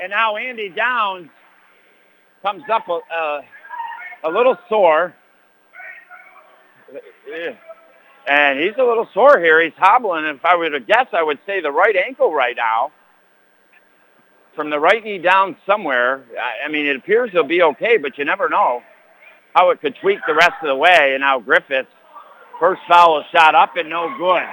And 0.00 0.10
now 0.10 0.36
Andy 0.36 0.68
Downs 0.70 1.28
comes 2.42 2.64
up 2.72 2.88
a, 2.88 3.00
a, 3.14 3.40
a 4.24 4.30
little 4.30 4.56
sore. 4.68 5.14
And 8.26 8.58
he's 8.58 8.74
a 8.78 8.82
little 8.82 9.08
sore 9.12 9.38
here. 9.38 9.62
He's 9.62 9.74
hobbling. 9.76 10.24
If 10.24 10.44
I 10.44 10.56
were 10.56 10.70
to 10.70 10.80
guess, 10.80 11.06
I 11.12 11.22
would 11.22 11.38
say 11.46 11.60
the 11.60 11.70
right 11.70 11.94
ankle 11.96 12.32
right 12.32 12.56
now. 12.56 12.92
From 14.56 14.70
the 14.70 14.80
right 14.80 15.02
knee 15.04 15.18
down 15.18 15.56
somewhere. 15.64 16.24
I, 16.38 16.66
I 16.66 16.68
mean, 16.68 16.86
it 16.86 16.96
appears 16.96 17.30
he'll 17.30 17.44
be 17.44 17.62
okay, 17.62 17.96
but 17.98 18.18
you 18.18 18.24
never 18.24 18.48
know 18.48 18.82
how 19.54 19.70
it 19.70 19.80
could 19.80 19.94
tweak 20.00 20.18
the 20.26 20.34
rest 20.34 20.54
of 20.62 20.68
the 20.68 20.76
way. 20.76 21.12
And 21.12 21.20
now 21.20 21.38
Griffith, 21.38 21.86
first 22.58 22.82
foul 22.88 23.24
shot 23.32 23.54
up 23.54 23.76
and 23.76 23.88
no 23.88 24.14
good. 24.18 24.46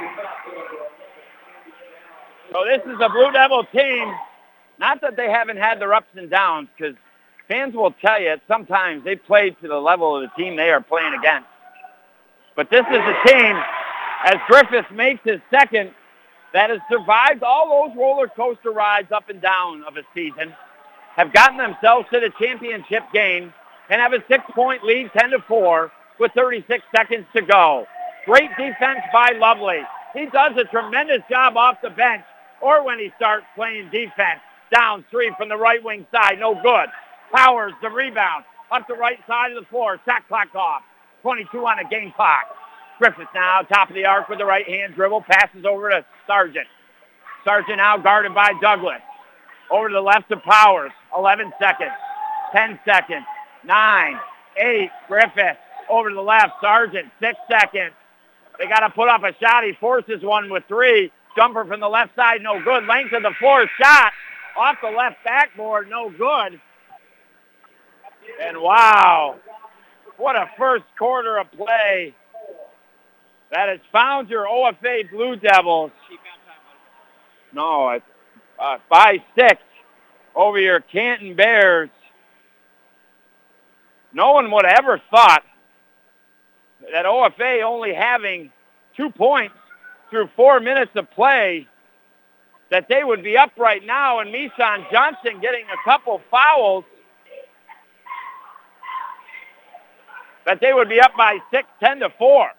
So 2.52 2.64
this 2.66 2.82
is 2.86 3.00
a 3.02 3.10
Blue 3.10 3.32
Devil 3.32 3.66
team. 3.74 4.14
Not 4.80 5.02
that 5.02 5.18
they 5.18 5.30
haven't 5.30 5.58
had 5.58 5.82
their 5.82 5.94
ups 5.94 6.08
and 6.16 6.30
downs, 6.30 6.70
because 6.78 6.96
fans 7.48 7.74
will 7.74 7.94
tell 8.00 8.22
you 8.22 8.36
sometimes 8.48 9.04
they 9.04 9.16
played 9.16 9.60
to 9.62 9.68
the 9.68 9.80
level 9.80 10.16
of 10.16 10.22
the 10.22 10.42
team 10.42 10.56
they 10.56 10.70
are 10.70 10.82
playing 10.82 11.14
against. 11.14 11.48
But 12.56 12.70
this 12.70 12.86
is 12.90 12.98
a 12.98 13.28
team, 13.28 13.56
as 14.26 14.36
Griffith 14.48 14.92
makes 14.92 15.22
his 15.24 15.40
second, 15.52 15.92
that 16.54 16.70
has 16.70 16.80
survived 16.90 17.44
all 17.44 17.88
those 17.88 17.98
roller 17.98 18.28
coaster 18.28 18.72
rides 18.72 19.12
up 19.12 19.30
and 19.30 19.42
down 19.42 19.84
of 19.84 19.98
a 19.98 20.04
season, 20.14 20.54
have 21.16 21.34
gotten 21.34 21.58
themselves 21.58 22.08
to 22.14 22.20
the 22.20 22.32
championship 22.40 23.04
game, 23.14 23.54
and 23.90 24.02
have 24.02 24.14
a 24.14 24.24
six-point 24.28 24.84
lead, 24.84 25.12
10 25.18 25.32
to 25.32 25.40
4, 25.48 25.92
with 26.20 26.32
36 26.34 26.84
seconds 26.96 27.26
to 27.36 27.42
go. 27.42 27.86
Great 28.26 28.50
defense 28.58 29.00
by 29.14 29.32
Lovely. 29.38 29.82
He 30.14 30.26
does 30.26 30.54
a 30.58 30.66
tremendous 30.66 31.22
job 31.30 31.58
off 31.58 31.78
the 31.82 31.90
bench 31.90 32.24
or 32.62 32.84
when 32.84 33.00
he 33.00 33.12
starts 33.16 33.46
playing 33.56 33.90
defense. 33.90 34.42
Down 34.74 35.06
three 35.10 35.32
from 35.38 35.50
the 35.50 35.58
right 35.58 35.82
wing 35.84 36.06
side, 36.12 36.40
no 36.40 36.54
good. 36.56 36.88
Powers 37.34 37.74
the 37.82 37.90
rebound 37.90 38.44
up 38.72 38.88
the 38.88 38.96
right 38.96 39.20
side 39.28 39.52
of 39.52 39.64
the 39.64 39.70
floor. 39.70 40.00
Shot 40.06 40.28
clock 40.28 40.54
off. 40.56 40.82
22 41.22 41.58
on 41.66 41.78
the 41.78 41.88
game 41.90 42.12
clock. 42.16 42.46
Griffith 43.00 43.28
now 43.34 43.62
top 43.62 43.90
of 43.90 43.96
the 43.96 44.06
arc 44.06 44.28
with 44.28 44.40
the 44.40 44.46
right 44.46 44.68
hand 44.68 44.96
dribble. 44.96 45.22
Passes 45.22 45.66
over 45.66 45.90
to 45.90 46.06
Sargent. 46.26 46.68
Sargent 47.46 47.78
now 47.78 47.98
guarded 47.98 48.34
by 48.34 48.52
Douglas. 48.62 49.02
Over 49.72 49.90
to 49.90 49.94
the 49.94 50.02
left 50.02 50.32
of 50.32 50.42
Powers. 50.44 50.92
11 51.18 51.54
seconds. 51.60 51.92
10 52.54 52.80
seconds. 52.86 53.26
9. 53.68 54.20
8. 54.58 54.90
Griffith 55.08 55.58
over 55.90 56.10
to 56.10 56.16
the 56.16 56.22
left. 56.22 56.54
Sargent. 56.62 57.08
6 57.20 57.38
seconds. 57.50 57.94
They 58.58 58.68
got 58.68 58.80
to 58.80 58.90
put 58.90 59.08
up 59.10 59.24
a 59.24 59.34
shot. 59.40 59.64
He 59.64 59.74
forces 59.80 60.24
one 60.24 60.50
with 60.50 60.64
three. 60.68 61.12
Jumper 61.36 61.66
from 61.66 61.80
the 61.80 61.88
left 61.88 62.16
side, 62.16 62.42
no 62.42 62.60
good. 62.64 62.86
Length 62.86 63.14
of 63.14 63.22
the 63.22 63.34
floor 63.40 63.70
shot 63.80 64.12
off 64.58 64.78
the 64.82 64.90
left 64.90 65.18
backboard, 65.24 65.88
no 65.88 66.10
good. 66.10 66.60
And 68.42 68.60
wow, 68.60 69.36
what 70.18 70.36
a 70.36 70.50
first 70.58 70.84
quarter 70.98 71.38
of 71.38 71.52
play 71.52 72.16
that 73.52 73.70
has 73.70 73.80
found 73.92 74.30
your 74.30 74.48
OFA 74.48 75.10
Blue 75.12 75.36
Devils. 75.36 75.92
No, 77.54 78.00
uh, 78.60 78.78
by 78.90 79.24
six 79.38 79.62
over 80.36 80.60
your 80.60 80.80
Canton 80.80 81.36
Bears. 81.36 81.90
No 84.14 84.34
one 84.34 84.52
would 84.52 84.66
have 84.66 84.80
ever 84.80 85.02
thought 85.12 85.44
that 86.92 87.06
OFA 87.06 87.64
only 87.64 87.94
having 87.94 88.52
two 88.96 89.10
points 89.10 89.56
through 90.10 90.30
four 90.36 90.60
minutes 90.60 90.92
of 90.96 91.10
play 91.12 91.68
that 92.72 92.88
they 92.90 93.04
would 93.04 93.24
be 93.24 93.38
up 93.38 93.52
right 93.58 93.86
now 93.86 94.20
and 94.20 94.34
Mishan 94.34 94.90
Johnson 94.92 95.40
getting 95.42 95.66
a 95.66 95.84
couple 95.90 96.22
fouls 96.30 96.84
that 100.46 100.60
they 100.62 100.74
would 100.74 100.90
be 100.90 101.00
up 101.00 101.12
by 101.18 101.38
six, 101.52 101.68
ten 101.80 102.00
to 102.00 102.10
four. 102.18 102.50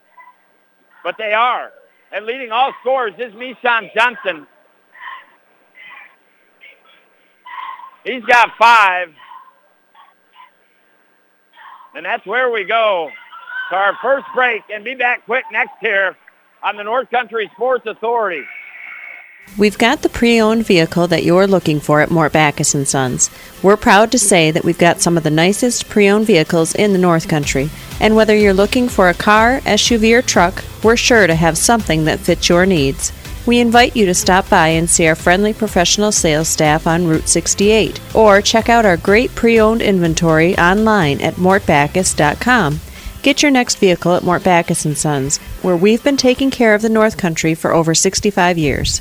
But 1.02 1.16
they 1.18 1.32
are. 1.32 1.70
And 2.12 2.26
leading 2.26 2.52
all 2.52 2.72
scorers 2.80 3.14
is 3.18 3.32
Mishan 3.34 3.90
Johnson. 3.94 4.46
He's 8.04 8.24
got 8.24 8.50
five. 8.58 9.08
And 11.98 12.06
that's 12.06 12.24
where 12.24 12.48
we 12.48 12.62
go 12.62 13.10
to 13.70 13.76
our 13.76 13.92
first 14.00 14.24
break 14.32 14.62
and 14.72 14.84
be 14.84 14.94
back 14.94 15.24
quick 15.24 15.42
next 15.50 15.72
here 15.80 16.16
on 16.62 16.76
the 16.76 16.84
North 16.84 17.10
Country 17.10 17.50
Sports 17.56 17.86
Authority. 17.86 18.44
We've 19.58 19.76
got 19.76 20.02
the 20.02 20.08
pre-owned 20.08 20.64
vehicle 20.64 21.08
that 21.08 21.24
you're 21.24 21.48
looking 21.48 21.80
for 21.80 22.00
at 22.00 22.12
Mort 22.12 22.32
Backus 22.32 22.76
& 22.78 22.88
Sons. 22.88 23.30
We're 23.64 23.76
proud 23.76 24.12
to 24.12 24.18
say 24.20 24.52
that 24.52 24.62
we've 24.62 24.78
got 24.78 25.00
some 25.00 25.16
of 25.16 25.24
the 25.24 25.30
nicest 25.30 25.88
pre-owned 25.88 26.28
vehicles 26.28 26.72
in 26.72 26.92
the 26.92 27.00
North 27.00 27.26
Country. 27.26 27.68
And 27.98 28.14
whether 28.14 28.36
you're 28.36 28.54
looking 28.54 28.88
for 28.88 29.08
a 29.08 29.14
car, 29.14 29.58
SUV, 29.62 30.16
or 30.16 30.22
truck, 30.22 30.62
we're 30.84 30.96
sure 30.96 31.26
to 31.26 31.34
have 31.34 31.58
something 31.58 32.04
that 32.04 32.20
fits 32.20 32.48
your 32.48 32.64
needs. 32.64 33.10
We 33.48 33.60
invite 33.60 33.96
you 33.96 34.04
to 34.04 34.12
stop 34.12 34.50
by 34.50 34.68
and 34.68 34.90
see 34.90 35.06
our 35.06 35.14
friendly 35.14 35.54
professional 35.54 36.12
sales 36.12 36.48
staff 36.48 36.86
on 36.86 37.06
Route 37.06 37.30
68, 37.30 37.98
or 38.14 38.42
check 38.42 38.68
out 38.68 38.84
our 38.84 38.98
great 38.98 39.34
pre-owned 39.34 39.80
inventory 39.80 40.54
online 40.58 41.22
at 41.22 41.36
mortbackus.com. 41.36 42.80
Get 43.22 43.40
your 43.40 43.50
next 43.50 43.76
vehicle 43.76 44.14
at 44.14 44.22
Mort 44.22 44.44
Backus 44.44 44.80
& 44.80 45.00
Sons, 45.00 45.38
where 45.62 45.78
we've 45.78 46.04
been 46.04 46.18
taking 46.18 46.50
care 46.50 46.74
of 46.74 46.82
the 46.82 46.90
North 46.90 47.16
Country 47.16 47.54
for 47.54 47.72
over 47.72 47.94
65 47.94 48.58
years. 48.58 49.00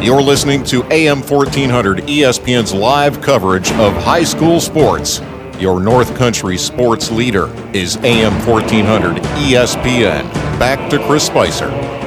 You're 0.00 0.22
listening 0.22 0.62
to 0.66 0.84
AM 0.92 1.22
1400 1.22 2.04
ESPN's 2.04 2.72
live 2.72 3.20
coverage 3.20 3.72
of 3.72 3.94
high 3.94 4.22
school 4.22 4.60
sports. 4.60 5.20
Your 5.58 5.80
North 5.80 6.16
Country 6.16 6.56
sports 6.56 7.10
leader 7.10 7.48
is 7.74 7.96
AM 7.96 8.34
1400 8.46 9.16
ESPN. 9.16 10.32
Back 10.60 10.88
to 10.90 11.04
Chris 11.04 11.26
Spicer. 11.26 11.99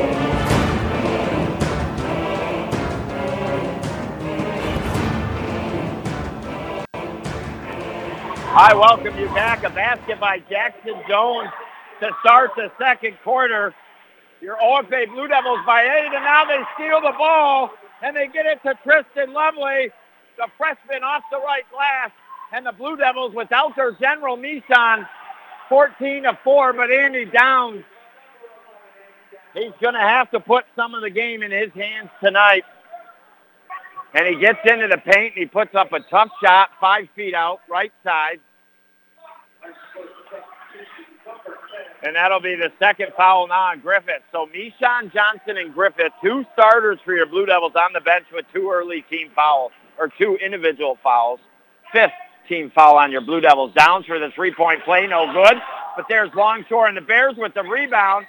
I 8.63 8.73
welcome 8.73 9.19
you 9.19 9.25
back. 9.25 9.65
A 9.65 9.69
basket 9.69 10.21
by 10.21 10.39
Jackson 10.49 10.93
Jones 11.05 11.49
to 11.99 12.09
start 12.21 12.51
the 12.55 12.71
second 12.79 13.17
quarter. 13.21 13.75
Your 14.39 14.55
OFA 14.55 15.05
Blue 15.13 15.27
Devils 15.27 15.59
by 15.65 15.83
eight, 15.83 16.13
and 16.13 16.23
now 16.23 16.45
they 16.45 16.61
steal 16.73 17.01
the 17.01 17.11
ball, 17.17 17.71
and 18.01 18.15
they 18.15 18.27
get 18.27 18.45
it 18.45 18.61
to 18.63 18.73
Tristan 18.81 19.33
Lovely, 19.33 19.89
the 20.37 20.47
freshman 20.57 21.03
off 21.03 21.23
the 21.29 21.39
right 21.39 21.69
glass, 21.73 22.11
and 22.53 22.65
the 22.65 22.71
Blue 22.71 22.95
Devils 22.95 23.35
without 23.35 23.75
their 23.75 23.91
general 23.91 24.37
Nissan, 24.37 25.09
14 25.67 26.23
to 26.23 26.39
4, 26.41 26.71
but 26.71 26.89
Andy 26.89 27.25
Downs, 27.25 27.83
he's 29.55 29.73
going 29.81 29.95
to 29.95 29.99
have 29.99 30.31
to 30.31 30.39
put 30.39 30.63
some 30.77 30.95
of 30.95 31.01
the 31.01 31.09
game 31.09 31.43
in 31.43 31.51
his 31.51 31.71
hands 31.73 32.09
tonight. 32.23 32.63
And 34.13 34.25
he 34.25 34.39
gets 34.39 34.59
into 34.63 34.87
the 34.87 34.99
paint 34.99 35.33
and 35.35 35.43
he 35.43 35.47
puts 35.47 35.75
up 35.75 35.91
a 35.91 35.99
tough 35.99 36.29
shot, 36.41 36.69
five 36.79 37.09
feet 37.13 37.33
out, 37.33 37.59
right 37.69 37.91
side. 38.05 38.39
And 42.03 42.17
that'll 42.17 42.41
be 42.41 42.55
the 42.55 42.69
second 42.79 43.13
foul 43.15 43.47
now 43.47 43.71
on 43.71 43.79
Griffith. 43.79 44.23
So 44.33 44.47
Mishan 44.47 45.13
Johnson 45.13 45.57
and 45.57 45.73
Griffith, 45.73 46.11
two 46.21 46.45
starters 46.51 46.99
for 47.05 47.15
your 47.15 47.25
Blue 47.25 47.45
Devils 47.45 47.71
on 47.75 47.93
the 47.93 48.01
bench 48.01 48.25
with 48.33 48.45
two 48.53 48.69
early 48.69 49.05
team 49.09 49.29
fouls, 49.33 49.71
or 49.97 50.09
two 50.09 50.37
individual 50.43 50.97
fouls. 51.01 51.39
Fifth 51.93 52.11
team 52.49 52.71
foul 52.75 52.97
on 52.97 53.09
your 53.09 53.21
Blue 53.21 53.39
Devils. 53.39 53.73
Downs 53.73 54.05
for 54.05 54.19
the 54.19 54.29
three-point 54.35 54.83
play, 54.83 55.07
no 55.07 55.31
good. 55.31 55.55
But 55.95 56.05
there's 56.09 56.29
Longshore 56.35 56.87
and 56.87 56.97
the 56.97 57.01
Bears 57.01 57.35
with 57.37 57.53
the 57.53 57.63
rebound. 57.63 58.25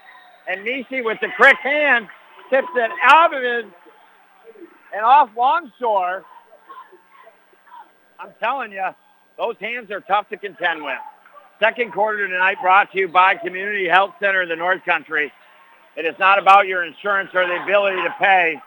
And 0.46 0.64
Nishi 0.64 1.04
with 1.04 1.18
the 1.20 1.28
quick 1.36 1.56
hand 1.56 2.06
tips 2.50 2.68
it 2.76 2.90
out 3.02 3.34
of 3.34 3.42
his 3.42 3.72
and 4.94 5.04
off 5.04 5.30
Longshore. 5.36 6.22
I'm 8.20 8.32
telling 8.38 8.70
you, 8.70 8.86
those 9.36 9.56
hands 9.60 9.90
are 9.90 10.00
tough 10.00 10.28
to 10.28 10.36
contend 10.36 10.84
with. 10.84 10.94
Second 11.64 11.92
quarter 11.94 12.28
tonight 12.28 12.58
brought 12.60 12.92
to 12.92 12.98
you 12.98 13.08
by 13.08 13.36
Community 13.36 13.88
Health 13.88 14.10
Center 14.20 14.42
in 14.42 14.50
the 14.50 14.54
North 14.54 14.84
Country. 14.84 15.32
It 15.96 16.04
is 16.04 16.14
not 16.18 16.38
about 16.38 16.66
your 16.66 16.84
insurance 16.84 17.30
or 17.32 17.46
the 17.46 17.62
ability 17.62 18.02
to 18.02 18.14
pay. 18.18 18.60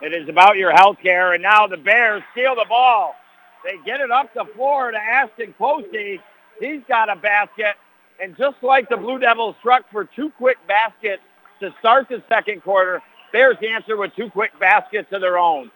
It 0.00 0.14
is 0.14 0.28
about 0.28 0.56
your 0.56 0.70
health 0.70 0.98
care, 1.02 1.32
and 1.32 1.42
now 1.42 1.66
the 1.66 1.76
Bears 1.76 2.22
steal 2.30 2.54
the 2.54 2.66
ball. 2.68 3.16
They 3.64 3.78
get 3.84 4.00
it 4.00 4.12
up 4.12 4.32
the 4.32 4.44
floor 4.54 4.92
to 4.92 4.96
Ashton 4.96 5.56
Closey. 5.58 6.20
He's 6.60 6.82
got 6.86 7.10
a 7.10 7.16
basket, 7.16 7.74
and 8.22 8.36
just 8.36 8.62
like 8.62 8.88
the 8.88 8.96
Blue 8.96 9.18
Devils 9.18 9.56
struck 9.58 9.90
for 9.90 10.04
two 10.04 10.30
quick 10.38 10.58
baskets 10.68 11.22
to 11.58 11.74
start 11.80 12.08
the 12.08 12.22
second 12.28 12.62
quarter, 12.62 13.02
Bears 13.32 13.56
answer 13.68 13.96
with 13.96 14.14
two 14.14 14.30
quick 14.30 14.52
baskets 14.60 15.08
of 15.10 15.20
their 15.20 15.36
own. 15.36 15.68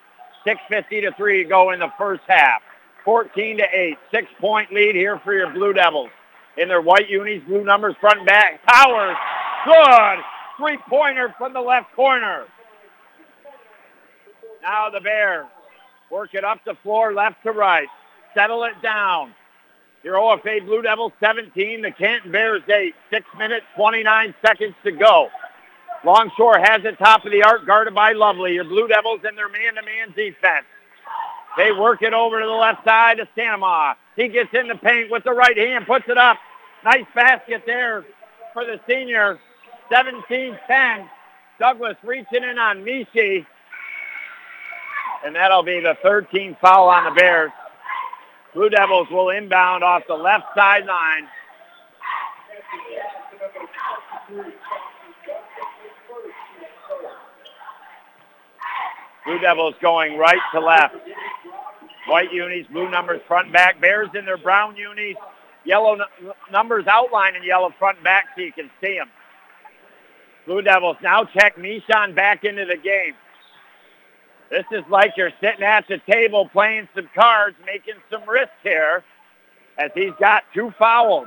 6.50 0.46 1.00
to 1.00 1.12
3 1.16 1.42
go 1.46 1.72
in 1.72 1.80
the 1.80 1.90
first 1.98 2.22
half. 2.28 2.62
14 3.04 3.56
to 3.56 3.64
8. 3.72 3.98
Six 4.12 4.28
point 4.40 4.72
lead 4.72 4.94
here 4.94 5.18
for 5.18 5.34
your 5.34 5.50
Blue 5.50 5.72
Devils. 5.72 6.10
In 6.56 6.68
their 6.68 6.80
white 6.80 7.08
unis, 7.08 7.42
blue 7.46 7.64
numbers 7.64 7.94
front 8.00 8.18
and 8.18 8.26
back. 8.26 8.60
Powers, 8.66 9.16
good. 9.64 10.18
Three 10.56 10.78
pointer 10.88 11.34
from 11.36 11.52
the 11.52 11.60
left 11.60 11.92
corner. 11.94 12.44
Now 14.62 14.88
the 14.90 15.00
Bears 15.00 15.46
work 16.10 16.34
it 16.34 16.44
up 16.44 16.60
the 16.64 16.74
floor 16.82 17.12
left 17.12 17.42
to 17.44 17.50
right. 17.50 17.88
Settle 18.34 18.64
it 18.64 18.80
down. 18.82 19.34
Your 20.04 20.16
OFA 20.16 20.64
Blue 20.64 20.82
Devils 20.82 21.12
17, 21.18 21.82
the 21.82 21.90
Canton 21.90 22.30
Bears 22.30 22.62
8. 22.68 22.94
6 23.10 23.26
minutes, 23.38 23.66
29 23.74 24.34
seconds 24.44 24.74
to 24.84 24.92
go. 24.92 25.28
Longshore 26.04 26.58
has 26.58 26.84
it 26.84 26.98
top 26.98 27.24
of 27.24 27.32
the 27.32 27.42
arc, 27.42 27.66
guarded 27.66 27.94
by 27.94 28.12
Lovely. 28.12 28.54
Your 28.54 28.64
Blue 28.64 28.86
Devils 28.86 29.20
in 29.28 29.34
their 29.34 29.48
man-to-man 29.48 30.12
defense. 30.14 30.66
They 31.56 31.72
work 31.72 32.02
it 32.02 32.12
over 32.12 32.40
to 32.40 32.46
the 32.46 32.52
left 32.52 32.84
side 32.84 33.16
to 33.16 33.28
Stanima. 33.36 33.94
He 34.16 34.28
gets 34.28 34.50
in 34.54 34.68
the 34.68 34.76
paint 34.76 35.10
with 35.10 35.24
the 35.24 35.32
right 35.32 35.56
hand, 35.56 35.86
puts 35.86 36.08
it 36.08 36.18
up. 36.18 36.38
Nice 36.84 37.06
basket 37.14 37.62
there 37.66 38.04
for 38.52 38.64
the 38.64 38.78
senior. 38.88 39.38
17-10. 39.92 41.08
Douglas 41.58 41.96
reaching 42.02 42.42
in 42.42 42.58
on 42.58 42.84
Mishi. 42.84 43.46
And 45.24 45.34
that'll 45.34 45.62
be 45.62 45.80
the 45.80 45.96
13th 46.04 46.60
foul 46.60 46.88
on 46.88 47.04
the 47.04 47.10
Bears. 47.10 47.50
Blue 48.54 48.68
Devils 48.68 49.08
will 49.10 49.30
inbound 49.30 49.82
off 49.82 50.02
the 50.06 50.14
left 50.14 50.44
sideline. 50.54 51.26
Blue 59.24 59.38
Devils 59.38 59.74
going 59.80 60.18
right 60.18 60.38
to 60.52 60.60
left. 60.60 60.94
White 62.06 62.32
unis, 62.32 62.66
blue 62.66 62.90
numbers 62.90 63.20
front 63.26 63.46
and 63.46 63.52
back. 63.52 63.80
Bears 63.80 64.10
in 64.14 64.24
their 64.24 64.36
brown 64.36 64.76
unis. 64.76 65.16
Yellow 65.64 65.96
numbers 66.52 66.84
outlined 66.86 67.36
in 67.36 67.42
yellow 67.42 67.72
front 67.78 67.98
and 67.98 68.04
back 68.04 68.26
so 68.36 68.42
you 68.42 68.52
can 68.52 68.70
see 68.82 68.96
them. 68.96 69.08
Blue 70.46 70.60
Devils 70.60 70.98
now 71.02 71.24
check 71.24 71.56
Mishon 71.56 72.14
back 72.14 72.44
into 72.44 72.66
the 72.66 72.76
game. 72.76 73.14
This 74.50 74.64
is 74.72 74.84
like 74.90 75.12
you're 75.16 75.32
sitting 75.40 75.64
at 75.64 75.88
the 75.88 75.98
table 76.10 76.48
playing 76.50 76.88
some 76.94 77.08
cards, 77.14 77.56
making 77.64 77.94
some 78.10 78.28
risks 78.28 78.52
here 78.62 79.02
as 79.78 79.90
he's 79.94 80.12
got 80.20 80.44
two 80.52 80.72
fouls. 80.78 81.26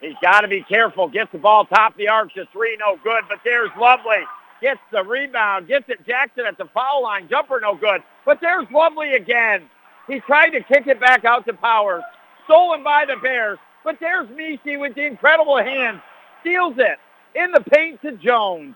He's 0.00 0.14
got 0.22 0.40
to 0.40 0.48
be 0.48 0.62
careful. 0.62 1.08
Gets 1.08 1.32
the 1.32 1.38
ball 1.38 1.64
top 1.66 1.96
the 1.96 2.08
arc 2.08 2.32
to 2.34 2.46
three, 2.52 2.76
no 2.78 2.98
good. 3.04 3.24
But 3.28 3.38
there's 3.44 3.70
Lovely. 3.78 4.24
Gets 4.60 4.80
the 4.90 5.02
rebound. 5.02 5.68
Gets 5.68 5.88
it 5.88 6.06
Jackson 6.06 6.46
at 6.46 6.56
the 6.56 6.66
foul 6.72 7.02
line. 7.02 7.28
Jumper 7.28 7.60
no 7.60 7.74
good. 7.74 8.02
But 8.24 8.40
there's 8.40 8.66
Lovely 8.72 9.12
again. 9.12 9.68
He's 10.06 10.22
trying 10.26 10.52
to 10.52 10.60
kick 10.60 10.86
it 10.86 11.00
back 11.00 11.24
out 11.24 11.46
to 11.46 11.54
Powers. 11.54 12.02
Stolen 12.44 12.84
by 12.84 13.04
the 13.06 13.16
Bears. 13.22 13.58
But 13.84 13.96
there's 14.00 14.28
Mishi 14.28 14.78
with 14.78 14.94
the 14.94 15.06
incredible 15.06 15.58
hand. 15.58 16.00
Steals 16.40 16.74
it 16.78 16.98
in 17.34 17.52
the 17.52 17.60
paint 17.60 18.00
to 18.02 18.12
Jones. 18.12 18.74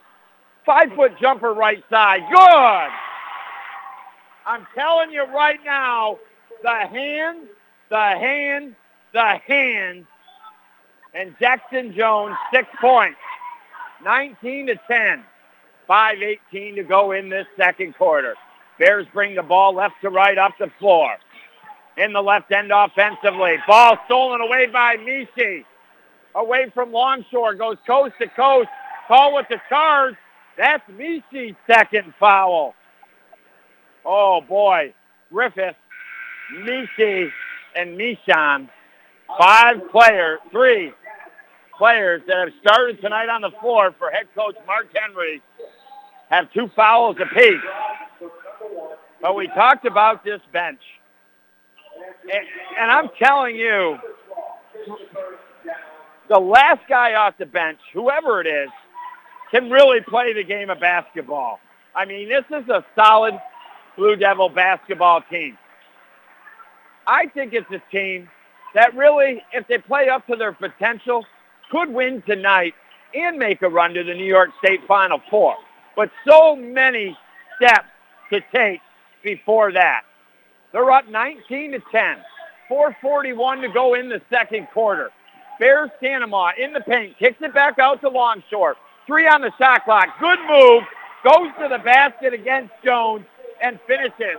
Five-foot 0.65 1.13
jumper 1.21 1.53
right 1.55 1.83
side. 1.91 2.23
Good. 2.31 2.91
I'm 4.47 4.67
telling 4.75 5.11
you 5.11 5.25
right 5.25 5.59
now, 5.65 6.19
the 6.63 6.87
hand, 6.91 7.49
the 7.91 7.97
hand, 7.97 8.75
the 9.13 9.41
hand. 9.47 10.07
And 11.15 11.35
Jackson 11.41 11.95
Jones, 11.95 12.37
six 12.53 12.69
points. 12.81 13.19
19 14.05 14.67
to 14.69 14.77
10. 14.91 15.25
5.18 15.89 16.77
to 16.77 16.83
go 16.83 17.13
in 17.13 17.29
this 17.29 17.47
second 17.57 17.95
quarter. 17.97 18.35
Bears 18.79 19.07
bring 19.13 19.35
the 19.35 19.43
ball 19.43 19.75
left 19.75 19.95
to 20.03 20.11
right 20.11 20.39
up 20.39 20.53
the 20.59 20.71
floor. 20.79 21.17
In 21.97 22.13
the 22.13 22.23
left 22.23 22.53
end 22.53 22.71
offensively. 22.73 23.57
Ball 23.67 23.99
stolen 24.07 24.41
away 24.41 24.67
by 24.67 24.97
Mishi. 24.97 25.65
Away 26.35 26.71
from 26.73 26.93
Longshore. 26.93 27.55
Goes 27.55 27.77
coast 27.87 28.15
to 28.21 28.29
coast. 28.29 28.69
Call 29.09 29.35
with 29.35 29.47
the 29.49 29.61
charge. 29.69 30.15
That's 30.57 30.89
Mishi's 30.91 31.57
second 31.67 32.15
foul. 32.21 32.75
Oh, 34.05 34.41
boy. 34.41 34.95
Griffith, 35.31 35.77
Mishi, 36.55 37.31
and 37.75 37.99
Mishon. 37.99 38.69
Five 39.39 39.91
players, 39.91 40.39
three 40.51 40.93
players 41.77 42.23
that 42.27 42.39
have 42.39 42.49
started 42.61 43.01
tonight 43.01 43.29
on 43.29 43.43
the 43.43 43.51
floor 43.61 43.95
for 43.99 44.11
head 44.11 44.27
coach 44.35 44.57
Mark 44.67 44.89
Henry 44.95 45.43
have 46.31 46.53
two 46.53 46.69
fouls 46.75 47.17
apiece. 47.21 47.61
But 49.21 49.35
we 49.35 49.49
talked 49.49 49.85
about 49.85 50.25
this 50.25 50.41
bench. 50.53 50.81
And, 52.79 52.91
I'm 52.91 53.09
telling 53.21 53.57
you, 53.57 53.97
the 56.29 56.39
last 56.39 56.81
guy 56.89 57.15
off 57.15 57.35
the 57.39 57.47
bench, 57.47 57.79
whoever 57.93 58.41
it 58.41 58.47
is, 58.47 58.71
can 59.51 59.71
really 59.71 60.01
play 60.01 60.33
the 60.35 60.45
game 60.45 60.71
of 60.71 60.79
basketball. 60.79 61.59
I 61.95 62.05
mean, 62.05 62.29
this 62.29 62.45
is 62.51 62.69
a 62.69 62.85
solid 62.95 63.35
Blue 63.97 64.15
Devil 64.15 64.49
basketball 64.49 65.23
team. 65.31 65.59
I 67.07 67.27
think 67.27 67.55
it's 67.55 67.71
a 67.73 67.83
team 67.91 68.29
that 68.75 68.95
really, 68.95 69.43
if 69.53 69.67
they 69.67 69.79
play 69.79 70.09
up 70.09 70.27
to 70.27 70.37
their 70.37 70.53
potential, 70.53 71.25
could 71.71 71.89
win 71.89 72.23
tonight 72.23 72.75
and 73.15 73.39
make 73.39 73.63
a 73.63 73.69
run 73.69 73.95
to 73.95 74.05
the 74.05 74.15
New 74.15 74.27
York 74.27 74.51
State 74.63 74.81
Final 74.87 75.21
Four. 75.31 75.57
But 75.97 76.11
so 76.29 76.55
many 76.55 77.17
steps 77.57 77.89
to 78.31 78.41
take 78.55 78.81
before 79.23 79.73
that. 79.73 80.03
They're 80.73 80.91
up 80.91 81.09
19 81.09 81.73
to 81.73 81.81
10. 81.91 82.17
441 82.69 83.63
to 83.63 83.69
go 83.69 83.95
in 83.95 84.09
the 84.09 84.21
second 84.31 84.69
quarter. 84.73 85.11
Bears 85.59 85.91
Stanima 86.01 86.53
in 86.59 86.73
the 86.73 86.81
paint, 86.81 87.19
kicks 87.19 87.39
it 87.41 87.55
back 87.55 87.79
out 87.79 88.01
to 88.03 88.09
Longshore. 88.09 88.77
Three 89.07 89.27
on 89.27 89.41
the 89.41 89.51
shot 89.59 89.85
clock. 89.85 90.09
Good 90.21 90.39
move. 90.49 90.83
Goes 91.25 91.49
to 91.61 91.69
the 91.69 91.79
basket 91.83 92.33
against 92.33 92.73
Jones 92.85 93.25
and 93.63 93.79
finishes. 93.87 94.39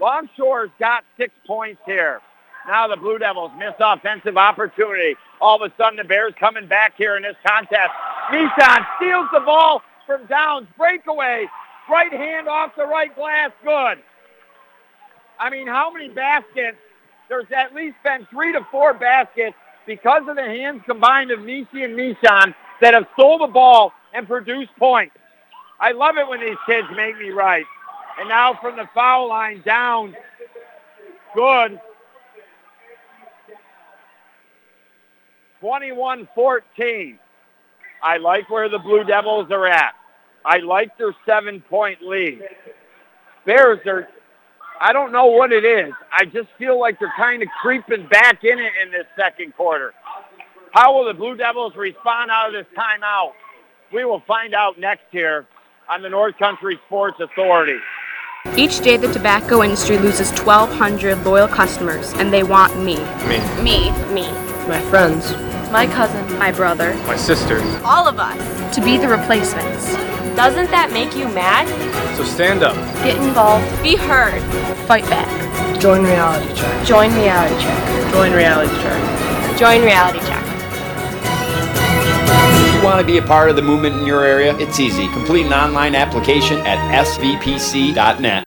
Longshore's 0.00 0.70
got 0.78 1.04
six 1.16 1.34
points 1.46 1.80
here. 1.84 2.20
Now 2.66 2.86
the 2.88 2.96
Blue 2.96 3.18
Devils 3.18 3.50
miss 3.58 3.74
offensive 3.80 4.36
opportunity. 4.36 5.16
All 5.40 5.62
of 5.62 5.70
a 5.70 5.74
sudden 5.76 5.96
the 5.96 6.04
Bears 6.04 6.32
coming 6.38 6.66
back 6.66 6.94
here 6.96 7.16
in 7.16 7.22
this 7.24 7.36
contest. 7.46 7.90
Nissan 8.30 8.86
steals 8.96 9.28
the 9.32 9.40
ball 9.40 9.82
from 10.06 10.24
Downs. 10.26 10.66
Breakaway. 10.78 11.46
Right 11.90 12.12
hand 12.12 12.48
off 12.48 12.72
the 12.76 12.86
right 12.86 13.14
glass. 13.14 13.50
Good. 13.62 13.98
I 15.38 15.50
mean, 15.50 15.66
how 15.66 15.92
many 15.92 16.08
baskets? 16.08 16.78
There's 17.28 17.46
at 17.56 17.74
least 17.74 17.96
been 18.04 18.26
three 18.30 18.52
to 18.52 18.66
four 18.70 18.94
baskets 18.94 19.56
because 19.86 20.22
of 20.28 20.36
the 20.36 20.42
hands 20.42 20.82
combined 20.86 21.30
of 21.30 21.40
Nishi 21.40 21.84
and 21.84 21.96
Nishan 21.96 22.54
that 22.80 22.94
have 22.94 23.06
stole 23.14 23.38
the 23.38 23.46
ball 23.46 23.92
and 24.12 24.26
produced 24.26 24.70
points. 24.78 25.16
I 25.80 25.92
love 25.92 26.16
it 26.16 26.28
when 26.28 26.40
these 26.40 26.58
kids 26.66 26.86
make 26.94 27.18
me 27.18 27.30
right. 27.30 27.64
And 28.18 28.28
now 28.28 28.58
from 28.60 28.76
the 28.76 28.88
foul 28.94 29.28
line 29.28 29.62
down. 29.64 30.14
Good. 31.34 31.80
21-14. 35.62 37.18
I 38.02 38.16
like 38.18 38.50
where 38.50 38.68
the 38.68 38.78
Blue 38.78 39.04
Devils 39.04 39.50
are 39.50 39.66
at. 39.66 39.94
I 40.44 40.58
like 40.58 40.96
their 40.98 41.14
seven-point 41.26 42.02
lead. 42.02 42.42
Bears 43.46 43.80
are, 43.86 44.08
I 44.80 44.92
don't 44.92 45.12
know 45.12 45.26
what 45.26 45.52
it 45.52 45.64
is. 45.64 45.92
I 46.12 46.24
just 46.24 46.48
feel 46.58 46.78
like 46.78 46.98
they're 46.98 47.12
kind 47.16 47.42
of 47.42 47.48
creeping 47.60 48.06
back 48.08 48.44
in 48.44 48.58
it 48.58 48.72
in 48.82 48.90
this 48.90 49.06
second 49.16 49.54
quarter. 49.56 49.94
How 50.72 50.94
will 50.96 51.04
the 51.04 51.14
Blue 51.14 51.36
Devils 51.36 51.76
respond 51.76 52.30
out 52.30 52.48
of 52.48 52.52
this 52.52 52.66
timeout? 52.76 53.32
We 53.92 54.04
will 54.04 54.22
find 54.26 54.54
out 54.54 54.78
next 54.78 55.04
here 55.10 55.46
on 55.90 56.02
the 56.02 56.08
North 56.08 56.38
Country 56.38 56.80
Sports 56.86 57.20
Authority. 57.20 57.78
Each 58.56 58.80
day 58.80 58.96
the 58.96 59.12
tobacco 59.12 59.62
industry 59.62 59.98
loses 59.98 60.30
1,200 60.40 61.24
loyal 61.24 61.46
customers, 61.46 62.12
and 62.14 62.32
they 62.32 62.42
want 62.42 62.76
me. 62.76 62.96
Me. 63.28 63.38
Me. 63.62 63.90
Me. 64.12 64.30
My 64.66 64.80
friends. 64.90 65.32
My 65.70 65.86
cousin. 65.86 66.38
My 66.38 66.50
brother. 66.50 66.94
My 67.06 67.16
sister. 67.16 67.60
All 67.84 68.08
of 68.08 68.18
us. 68.18 68.74
To 68.74 68.82
be 68.82 68.96
the 68.96 69.08
replacements. 69.08 69.94
Doesn't 70.36 70.70
that 70.70 70.90
make 70.92 71.14
you 71.14 71.28
mad? 71.28 71.68
So 72.16 72.24
stand 72.24 72.62
up. 72.62 72.74
Get 73.04 73.16
involved. 73.18 73.64
Be 73.82 73.96
heard. 73.96 74.40
Fight 74.86 75.04
back. 75.04 75.28
Join 75.78 76.02
Reality 76.04 76.54
Check. 76.54 76.86
Join 76.86 77.12
Reality 77.14 77.54
Check. 77.60 78.12
Join 78.12 78.32
Reality 78.32 78.74
Check. 78.82 79.58
Join 79.58 79.82
Reality 79.82 80.20
Check. 80.20 80.42
If 82.66 82.74
you 82.74 82.82
want 82.82 83.00
to 83.00 83.06
be 83.06 83.18
a 83.18 83.22
part 83.22 83.50
of 83.50 83.56
the 83.56 83.62
movement 83.62 83.96
in 83.96 84.06
your 84.06 84.24
area, 84.24 84.56
it's 84.56 84.80
easy. 84.80 85.06
Complete 85.08 85.46
an 85.46 85.52
online 85.52 85.94
application 85.94 86.58
at 86.60 87.04
svpc.net. 87.04 88.44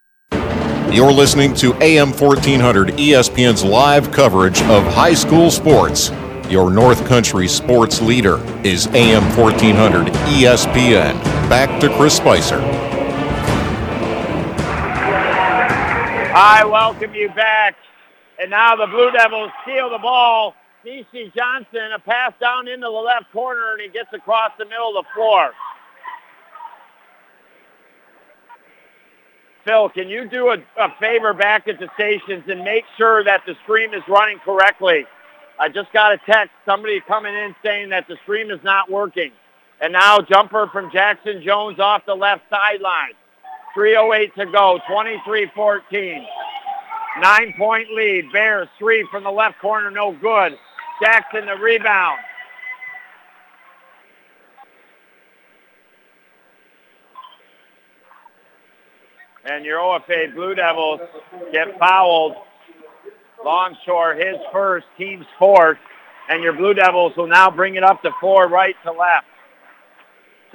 You're 0.91 1.12
listening 1.12 1.54
to 1.56 1.74
AM 1.84 2.13
1400 2.13 2.89
ESPN's 2.89 3.63
live 3.63 4.12
coverage 4.12 4.62
of 4.63 4.86
high 4.86 5.13
school 5.13 5.52
sports. 5.52 6.12
Your 6.50 6.71
North 6.71 7.06
Country 7.06 7.48
sports 7.48 8.02
leader 8.02 8.38
is 8.65 8.88
AM 8.88 9.24
1400 9.38 10.08
ESPN. 10.08 11.35
Back 11.49 11.79
to 11.81 11.95
Chris 11.95 12.17
Spicer. 12.17 12.60
I 16.34 16.65
welcome 16.65 17.13
you 17.13 17.29
back. 17.29 17.75
And 18.39 18.49
now 18.49 18.75
the 18.75 18.88
Blue 18.88 19.12
Devils 19.12 19.51
steal 19.62 19.91
the 19.91 19.99
ball. 19.99 20.55
DC 20.84 21.34
Johnson, 21.36 21.91
a 21.95 21.99
pass 21.99 22.34
down 22.41 22.67
into 22.67 22.86
the 22.86 22.89
left 22.89 23.31
corner, 23.31 23.73
and 23.73 23.81
he 23.81 23.89
gets 23.89 24.12
across 24.12 24.51
the 24.58 24.65
middle 24.65 24.97
of 24.97 25.05
the 25.05 25.10
floor. 25.13 25.51
Phil, 29.65 29.89
can 29.89 30.10
you 30.10 30.27
do 30.27 30.49
a, 30.49 30.58
a 30.79 30.89
favor 30.99 31.34
back 31.34 31.67
at 31.67 31.79
the 31.79 31.89
stations 31.93 32.43
and 32.47 32.63
make 32.63 32.86
sure 32.97 33.23
that 33.23 33.41
the 33.45 33.55
stream 33.63 33.93
is 33.93 34.03
running 34.08 34.39
correctly? 34.39 35.05
I 35.60 35.69
just 35.69 35.93
got 35.93 36.12
a 36.12 36.17
text, 36.25 36.51
somebody 36.65 36.99
coming 37.01 37.34
in 37.34 37.55
saying 37.63 37.89
that 37.89 38.08
the 38.08 38.17
stream 38.23 38.49
is 38.49 38.60
not 38.63 38.89
working. 38.89 39.31
And 39.86 39.93
now 39.93 40.19
jumper 40.19 40.67
from 40.74 40.89
Jackson 40.91 41.43
Jones 41.45 41.78
off 41.80 42.08
the 42.08 42.15
left 42.15 42.41
sideline. 42.50 43.12
3.08 43.78 44.34
to 44.34 44.45
go, 44.48 44.80
23-14. 44.89 46.26
Nine-point 47.21 47.91
lead. 47.93 48.32
Bears 48.34 48.67
three 48.80 49.08
from 49.12 49.24
the 49.24 49.30
left 49.30 49.60
corner, 49.60 49.91
no 49.91 50.12
good. 50.12 50.58
Jackson 51.04 51.45
the 51.45 51.56
rebound. 51.62 52.17
And 59.48 59.63
your 59.63 59.78
OFA 59.78 60.34
Blue 60.34 60.56
Devils 60.56 61.02
get 61.52 61.78
fouled. 61.78 62.34
Longshore, 63.45 64.15
his 64.15 64.38
first, 64.52 64.88
team's 64.98 65.28
fourth. 65.38 65.78
And 66.28 66.41
your 66.41 66.54
Blue 66.54 66.74
Devils 66.74 67.15
will 67.15 67.28
now 67.28 67.52
bring 67.52 67.76
it 67.76 67.84
up 67.84 68.02
to 68.02 68.10
four 68.19 68.48
right 68.48 68.76
to 68.84 68.91
left. 68.91 69.28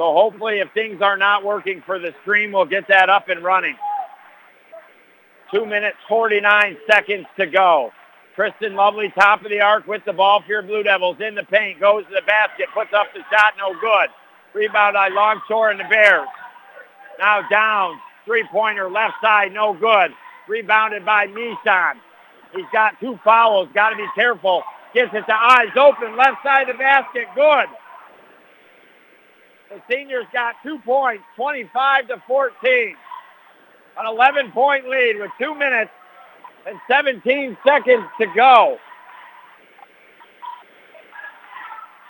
So 0.01 0.15
hopefully 0.15 0.61
if 0.61 0.73
things 0.73 1.03
are 1.03 1.19
not 1.19 1.45
working 1.45 1.83
for 1.85 1.99
the 1.99 2.15
stream, 2.23 2.53
we'll 2.53 2.65
get 2.65 2.89
that 2.89 3.11
up 3.11 3.29
and 3.29 3.45
running. 3.45 3.77
Two 5.53 5.67
minutes, 5.67 5.99
49 6.09 6.79
seconds 6.91 7.27
to 7.39 7.45
go. 7.45 7.91
Kristen 8.35 8.75
Lovely, 8.77 9.13
top 9.15 9.45
of 9.45 9.51
the 9.51 9.61
arc 9.61 9.87
with 9.87 10.03
the 10.07 10.15
ball 10.15 10.41
for 10.41 10.49
your 10.49 10.63
Blue 10.63 10.83
Devils 10.83 11.19
in 11.21 11.35
the 11.35 11.43
paint, 11.43 11.81
goes 11.81 12.07
to 12.07 12.15
the 12.15 12.23
basket, 12.27 12.69
puts 12.73 12.95
up 12.95 13.09
the 13.13 13.21
shot, 13.31 13.53
no 13.59 13.75
good. 13.79 14.09
Rebound 14.55 14.95
by 14.95 15.09
Longshore 15.09 15.71
and 15.71 15.79
the 15.79 15.85
Bears. 15.91 16.27
Now 17.19 17.47
down, 17.51 18.01
three-pointer 18.25 18.89
left 18.89 19.17
side, 19.23 19.53
no 19.53 19.75
good. 19.75 20.13
Rebounded 20.49 21.05
by 21.05 21.27
Mishon. 21.27 21.97
He's 22.57 22.65
got 22.73 22.99
two 23.01 23.21
fouls, 23.23 23.69
got 23.75 23.91
to 23.91 23.97
be 23.97 24.07
careful. 24.15 24.63
Gets 24.95 25.13
it 25.13 25.27
to 25.27 25.35
Ives 25.35 25.77
open, 25.77 26.17
left 26.17 26.43
side 26.43 26.71
of 26.71 26.79
the 26.79 26.79
basket, 26.79 27.27
good. 27.35 27.67
The 29.71 29.81
seniors 29.89 30.27
got 30.33 30.57
two 30.65 30.79
points, 30.81 31.23
25 31.37 32.09
to 32.09 32.23
14. 32.27 32.97
An 33.99 34.05
11-point 34.05 34.89
lead 34.89 35.17
with 35.21 35.31
two 35.39 35.55
minutes 35.55 35.93
and 36.67 36.77
17 36.89 37.57
seconds 37.65 38.05
to 38.21 38.27
go. 38.35 38.79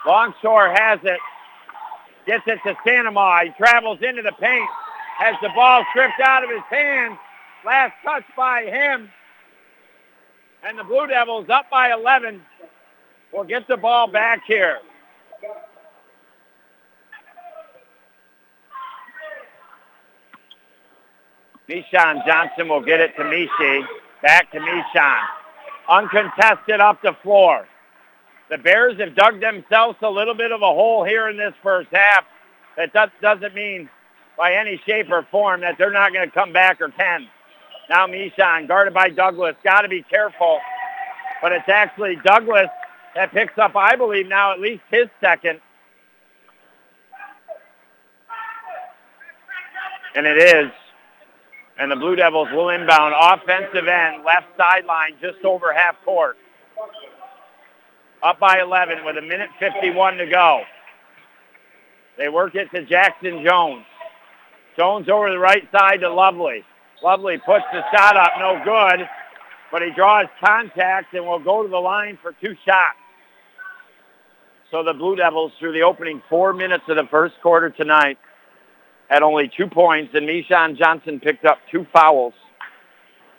Longshore 0.07 0.73
has 0.75 1.01
it. 1.03 1.21
Gets 2.27 2.45
it 2.47 2.61
to 2.67 2.75
Sanama. 2.87 3.45
He 3.45 3.51
travels 3.59 3.99
into 4.03 4.23
the 4.23 4.33
paint. 4.41 4.69
Has 5.19 5.35
the 5.43 5.51
ball 5.55 5.85
stripped 5.91 6.21
out 6.21 6.43
of 6.43 6.49
his 6.49 6.63
hands. 6.71 7.19
Last 7.67 7.93
touch 8.03 8.25
by 8.37 8.65
him. 8.65 9.11
And 10.65 10.79
the 10.79 10.85
Blue 10.85 11.07
Devils 11.07 11.51
up 11.51 11.69
by 11.71 11.93
11 11.93 12.41
will 13.33 13.45
get 13.45 13.69
the 13.69 13.77
ball 13.77 14.11
back 14.11 14.45
here. 14.47 14.79
Mishon 21.71 22.27
Johnson 22.27 22.69
will 22.69 22.81
get 22.81 22.99
it 22.99 23.15
to 23.17 23.23
Mishi. 23.23 23.85
Back 24.23 24.51
to 24.53 24.59
Mishon. 24.59 25.21
Uncontested 25.89 26.81
up 26.81 27.01
the 27.03 27.17
floor. 27.23 27.67
The 28.51 28.59
Bears 28.59 28.99
have 28.99 29.15
dug 29.15 29.41
themselves 29.41 29.97
a 30.03 30.11
little 30.11 30.35
bit 30.35 30.51
of 30.51 30.63
a 30.63 30.67
hole 30.67 31.05
here 31.05 31.29
in 31.29 31.37
this 31.37 31.55
first 31.63 31.89
half. 31.93 32.25
That 32.77 33.13
doesn't 33.23 33.55
mean 33.55 33.89
by 34.37 34.55
any 34.55 34.81
shape 34.85 35.11
or 35.11 35.23
form 35.31 35.61
that 35.61 35.79
they're 35.79 35.93
not 35.93 36.13
going 36.13 36.29
to 36.29 36.35
come 36.35 36.53
back 36.53 36.81
or 36.81 36.89
can. 36.89 37.29
Now 37.89 38.09
Mishon, 38.09 38.67
guarded 38.67 38.93
by 38.93 39.11
Douglas. 39.11 39.55
Got 39.63 39.83
to 39.83 39.89
be 39.89 40.03
careful. 40.03 40.59
But 41.41 41.53
it's 41.53 41.69
actually 41.69 42.17
Douglas 42.25 42.69
that 43.15 43.33
picks 43.33 43.57
up, 43.59 43.77
I 43.77 43.95
believe, 43.95 44.27
now 44.27 44.53
at 44.53 44.61
least 44.61 44.83
his 44.91 45.07
second. 45.21 45.61
And 50.17 50.27
it 50.27 50.39
is 50.39 50.73
and 51.81 51.91
the 51.91 51.97
Blue 51.97 52.15
Devils 52.15 52.49
will 52.53 52.69
inbound 52.69 53.15
offensive 53.19 53.89
end, 53.89 54.23
left 54.23 54.49
sideline, 54.59 55.15
just 55.21 55.43
over 55.45 55.73
half 55.73 55.97
court. 56.05 56.37
Up 58.23 58.39
by 58.39 58.61
11 58.61 59.03
with 59.05 59.17
a 59.17 59.23
minute 59.23 59.49
51 59.59 60.19
to 60.19 60.27
go. 60.27 60.61
They 62.19 62.29
work 62.29 62.55
it 62.55 62.71
to 62.75 62.85
Jackson 62.85 63.43
Jones. 63.43 63.87
Jones 64.77 65.09
over 65.09 65.31
the 65.31 65.39
right 65.39 65.67
side 65.73 66.01
to 66.01 66.13
Lovely. 66.13 66.63
Lovely 67.03 67.39
puts 67.39 67.65
the 67.73 67.83
shot 67.97 68.15
up, 68.15 68.33
no 68.39 68.61
good, 68.63 69.09
but 69.73 69.81
he 69.81 69.91
draws 69.97 70.27
contact 70.45 71.15
and 71.15 71.25
will 71.25 71.39
go 71.39 71.63
to 71.63 71.69
the 71.69 71.79
line 71.79 72.19
for 72.21 72.33
two 72.43 72.55
shots. 72.67 72.99
So 74.71 74.85
the 74.85 74.93
Blue 74.93 75.17
Devils, 75.17 75.53
through 75.59 75.73
the 75.73 75.83
opening 75.83 76.23
four 76.29 76.53
minutes 76.53 76.85
of 76.89 76.97
the 76.97 77.09
first 77.11 77.37
quarter 77.43 77.71
tonight, 77.71 78.19
had 79.11 79.23
only 79.23 79.51
two 79.55 79.67
points, 79.67 80.15
and 80.15 80.27
Mishon 80.27 80.79
Johnson 80.79 81.19
picked 81.19 81.45
up 81.45 81.59
two 81.71 81.85
fouls. 81.93 82.33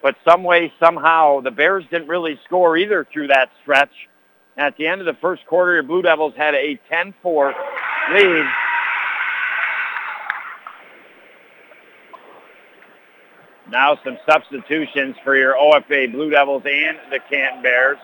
But 0.03 0.15
some 0.27 0.43
way, 0.43 0.73
somehow, 0.79 1.39
the 1.39 1.51
Bears 1.51 1.85
didn't 1.89 2.09
really 2.09 2.37
score 2.45 2.75
either 2.75 3.07
through 3.11 3.27
that 3.27 3.49
stretch. 3.61 3.93
At 4.57 4.75
the 4.75 4.85
end 4.87 4.99
of 4.99 5.05
the 5.05 5.19
first 5.21 5.45
quarter, 5.47 5.75
your 5.75 5.83
Blue 5.83 6.01
Devils 6.01 6.33
had 6.35 6.55
a 6.55 6.77
10-4 6.91 7.53
lead. 8.13 8.45
Now 13.71 13.97
some 14.03 14.17
substitutions 14.29 15.15
for 15.23 15.37
your 15.37 15.55
OFA 15.55 16.11
Blue 16.11 16.29
Devils 16.29 16.63
and 16.65 16.97
the 17.09 17.19
Canton 17.29 17.63
Bears. 17.63 17.97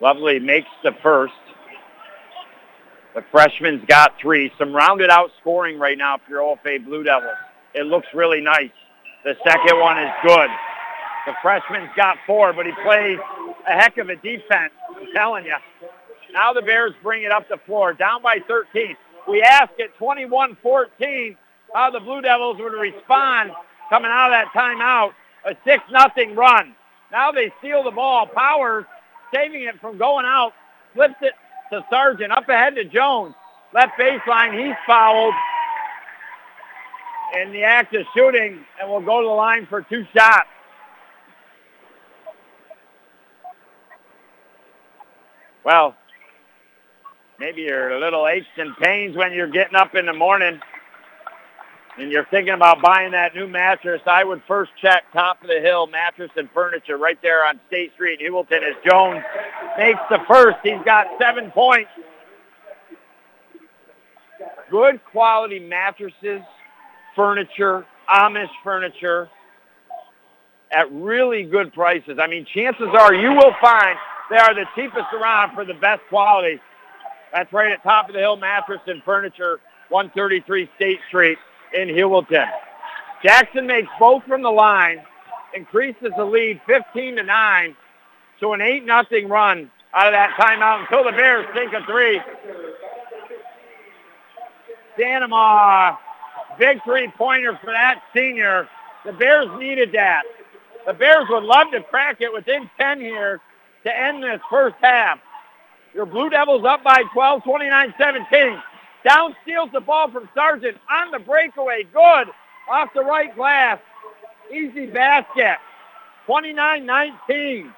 Lovely 0.00 0.38
makes 0.38 0.68
the 0.84 0.92
first. 1.02 1.32
The 3.14 3.24
freshman's 3.30 3.84
got 3.86 4.14
three. 4.20 4.52
Some 4.58 4.74
rounded 4.74 5.08
out 5.08 5.30
scoring 5.40 5.78
right 5.78 5.96
now 5.96 6.18
for 6.18 6.30
your 6.30 6.40
OFA 6.40 6.84
Blue 6.84 7.04
Devils. 7.04 7.36
It 7.72 7.86
looks 7.86 8.08
really 8.12 8.40
nice. 8.40 8.70
The 9.24 9.36
second 9.46 9.78
one 9.78 9.98
is 9.98 10.10
good. 10.26 10.50
The 11.26 11.32
freshman's 11.40 11.90
got 11.96 12.18
four, 12.26 12.52
but 12.52 12.66
he 12.66 12.72
plays 12.84 13.18
a 13.66 13.72
heck 13.72 13.98
of 13.98 14.08
a 14.08 14.16
defense. 14.16 14.72
I'm 14.88 15.06
telling 15.14 15.44
you. 15.44 15.54
Now 16.32 16.52
the 16.52 16.62
Bears 16.62 16.92
bring 17.02 17.22
it 17.22 17.30
up 17.30 17.48
the 17.48 17.58
floor, 17.64 17.92
down 17.92 18.20
by 18.20 18.38
13. 18.48 18.96
We 19.28 19.42
asked 19.42 19.80
at 19.80 19.96
21-14 19.98 21.36
how 21.72 21.90
the 21.90 22.00
Blue 22.00 22.20
Devils 22.20 22.58
would 22.58 22.72
respond 22.72 23.52
coming 23.88 24.10
out 24.10 24.32
of 24.32 24.32
that 24.32 24.48
timeout. 24.54 25.12
A 25.46 25.56
6 25.64 25.84
nothing 25.92 26.34
run. 26.34 26.74
Now 27.12 27.30
they 27.30 27.52
steal 27.60 27.84
the 27.84 27.92
ball. 27.92 28.26
Powers 28.26 28.84
saving 29.32 29.62
it 29.62 29.80
from 29.80 29.98
going 29.98 30.26
out, 30.26 30.52
flips 30.94 31.14
it 31.22 31.34
to 31.74 31.86
Sargent. 31.90 32.32
Up 32.32 32.48
ahead 32.48 32.74
to 32.76 32.84
Jones. 32.84 33.34
Left 33.72 33.92
baseline. 33.98 34.52
He's 34.58 34.76
fouled 34.86 35.34
in 37.40 37.52
the 37.52 37.62
act 37.64 37.94
of 37.94 38.06
shooting 38.16 38.64
and 38.80 38.90
will 38.90 39.00
go 39.00 39.20
to 39.20 39.26
the 39.26 39.32
line 39.32 39.66
for 39.68 39.82
two 39.82 40.04
shots. 40.14 40.48
Well, 45.64 45.96
maybe 47.40 47.62
you're 47.62 47.92
a 47.92 48.00
little 48.00 48.28
aches 48.28 48.46
and 48.56 48.76
pains 48.76 49.16
when 49.16 49.32
you're 49.32 49.50
getting 49.50 49.74
up 49.74 49.94
in 49.94 50.06
the 50.06 50.12
morning 50.12 50.60
and 51.96 52.10
you're 52.10 52.26
thinking 52.26 52.54
about 52.54 52.82
buying 52.82 53.12
that 53.12 53.34
new 53.34 53.46
mattress, 53.46 54.02
I 54.06 54.24
would 54.24 54.42
first 54.48 54.72
check 54.80 55.04
Top 55.12 55.40
of 55.42 55.48
the 55.48 55.60
Hill 55.60 55.86
Mattress 55.86 56.30
and 56.36 56.50
Furniture 56.50 56.96
right 56.96 57.18
there 57.22 57.46
on 57.46 57.60
State 57.68 57.92
Street 57.94 58.20
in 58.20 58.32
Heuvelton 58.32 58.62
as 58.62 58.74
Jones 58.86 59.22
makes 59.78 60.00
the 60.10 60.18
first. 60.28 60.58
He's 60.62 60.82
got 60.84 61.06
seven 61.20 61.50
points. 61.50 61.90
Good 64.70 65.00
quality 65.12 65.58
mattresses, 65.60 66.42
furniture, 67.14 67.86
Amish 68.08 68.50
furniture 68.62 69.28
at 70.70 70.90
really 70.92 71.44
good 71.44 71.72
prices. 71.72 72.18
I 72.20 72.26
mean, 72.26 72.46
chances 72.52 72.88
are 72.98 73.14
you 73.14 73.30
will 73.32 73.54
find 73.60 73.96
They 74.30 74.36
are 74.36 74.54
the 74.54 74.64
cheapest 74.74 75.06
around 75.14 75.54
for 75.54 75.64
the 75.64 75.74
best 75.74 76.02
quality. 76.08 76.60
That's 77.32 77.52
right 77.52 77.72
at 77.72 77.82
top 77.82 78.08
of 78.08 78.14
the 78.14 78.20
hill 78.20 78.36
mattress 78.36 78.80
and 78.86 79.02
furniture, 79.04 79.60
133 79.90 80.68
State 80.76 81.00
Street 81.08 81.38
in 81.72 81.88
Heuvelton. 81.88 82.48
Jackson 83.22 83.66
makes 83.66 83.88
both 83.98 84.24
from 84.24 84.42
the 84.42 84.50
line, 84.50 85.02
increases 85.54 86.10
the 86.16 86.24
lead 86.24 86.60
15 86.66 87.16
to 87.16 87.22
9 87.22 87.76
to 88.44 88.52
an 88.52 88.60
8 88.60 88.84
nothing 88.84 89.28
run 89.28 89.70
out 89.94 90.08
of 90.08 90.12
that 90.12 90.36
timeout 90.38 90.82
until 90.82 91.02
the 91.02 91.12
Bears 91.12 91.46
sink 91.54 91.72
a 91.72 91.82
three. 91.86 92.20
Sanoma, 94.98 95.96
big 96.58 96.78
three-pointer 96.84 97.58
for 97.64 97.72
that 97.72 98.02
senior. 98.14 98.68
The 99.06 99.12
Bears 99.12 99.48
needed 99.58 99.92
that. 99.92 100.24
The 100.86 100.92
Bears 100.92 101.24
would 101.30 101.44
love 101.44 101.68
to 101.72 101.82
crack 101.84 102.20
it 102.20 102.30
within 102.32 102.68
10 102.78 103.00
here 103.00 103.40
to 103.84 103.98
end 103.98 104.22
this 104.22 104.40
first 104.50 104.76
half. 104.82 105.20
Your 105.94 106.04
Blue 106.04 106.28
Devils 106.28 106.66
up 106.66 106.84
by 106.84 107.02
12, 107.14 107.44
29-17. 107.44 108.62
Down 109.08 109.34
steals 109.42 109.70
the 109.72 109.80
ball 109.80 110.10
from 110.10 110.28
Sargent 110.34 110.76
on 110.90 111.10
the 111.12 111.18
breakaway. 111.18 111.84
Good. 111.84 112.28
Off 112.70 112.90
the 112.94 113.04
right 113.04 113.34
glass. 113.34 113.78
Easy 114.52 114.86
basket. 114.86 115.56
29-19. 116.28 117.72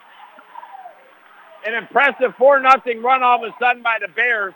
An 1.66 1.74
impressive 1.74 2.34
4-0 2.36 3.02
run 3.02 3.22
all 3.24 3.44
of 3.44 3.50
a 3.50 3.54
sudden 3.60 3.82
by 3.82 3.98
the 4.00 4.08
Bears. 4.08 4.54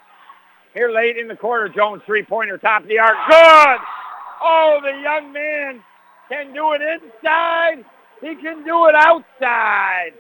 Here 0.75 0.91
late 0.91 1.17
in 1.17 1.27
the 1.27 1.35
quarter, 1.35 1.69
Jones 1.69 2.03
three-pointer 2.07 2.59
top 2.59 2.83
of 2.83 2.89
the 2.89 3.01
arc. 3.01 3.17
Good! 3.29 3.81
Oh, 4.41 4.79
the 4.81 5.01
young 5.03 5.33
man 5.33 5.83
can 6.29 6.55
do 6.55 6.73
it 6.73 6.81
inside. 6.81 7.85
He 8.21 8.37
can 8.37 8.65
do 8.65 8.87
it 8.87 8.95
outside. 8.95 10.13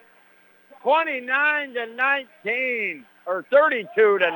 29 0.82 1.74
to 1.74 1.86
19 1.94 3.04
or 3.26 3.44
32 3.50 4.18
to 4.18 4.30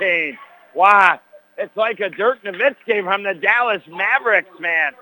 19. 0.00 0.38
Wow. 0.74 1.18
It's 1.58 1.76
like 1.76 1.98
a 2.00 2.10
Dirk 2.10 2.44
Nowitzki 2.44 3.02
from 3.02 3.24
the 3.24 3.34
Dallas 3.34 3.82
Mavericks, 3.88 4.60
man. 4.60 4.92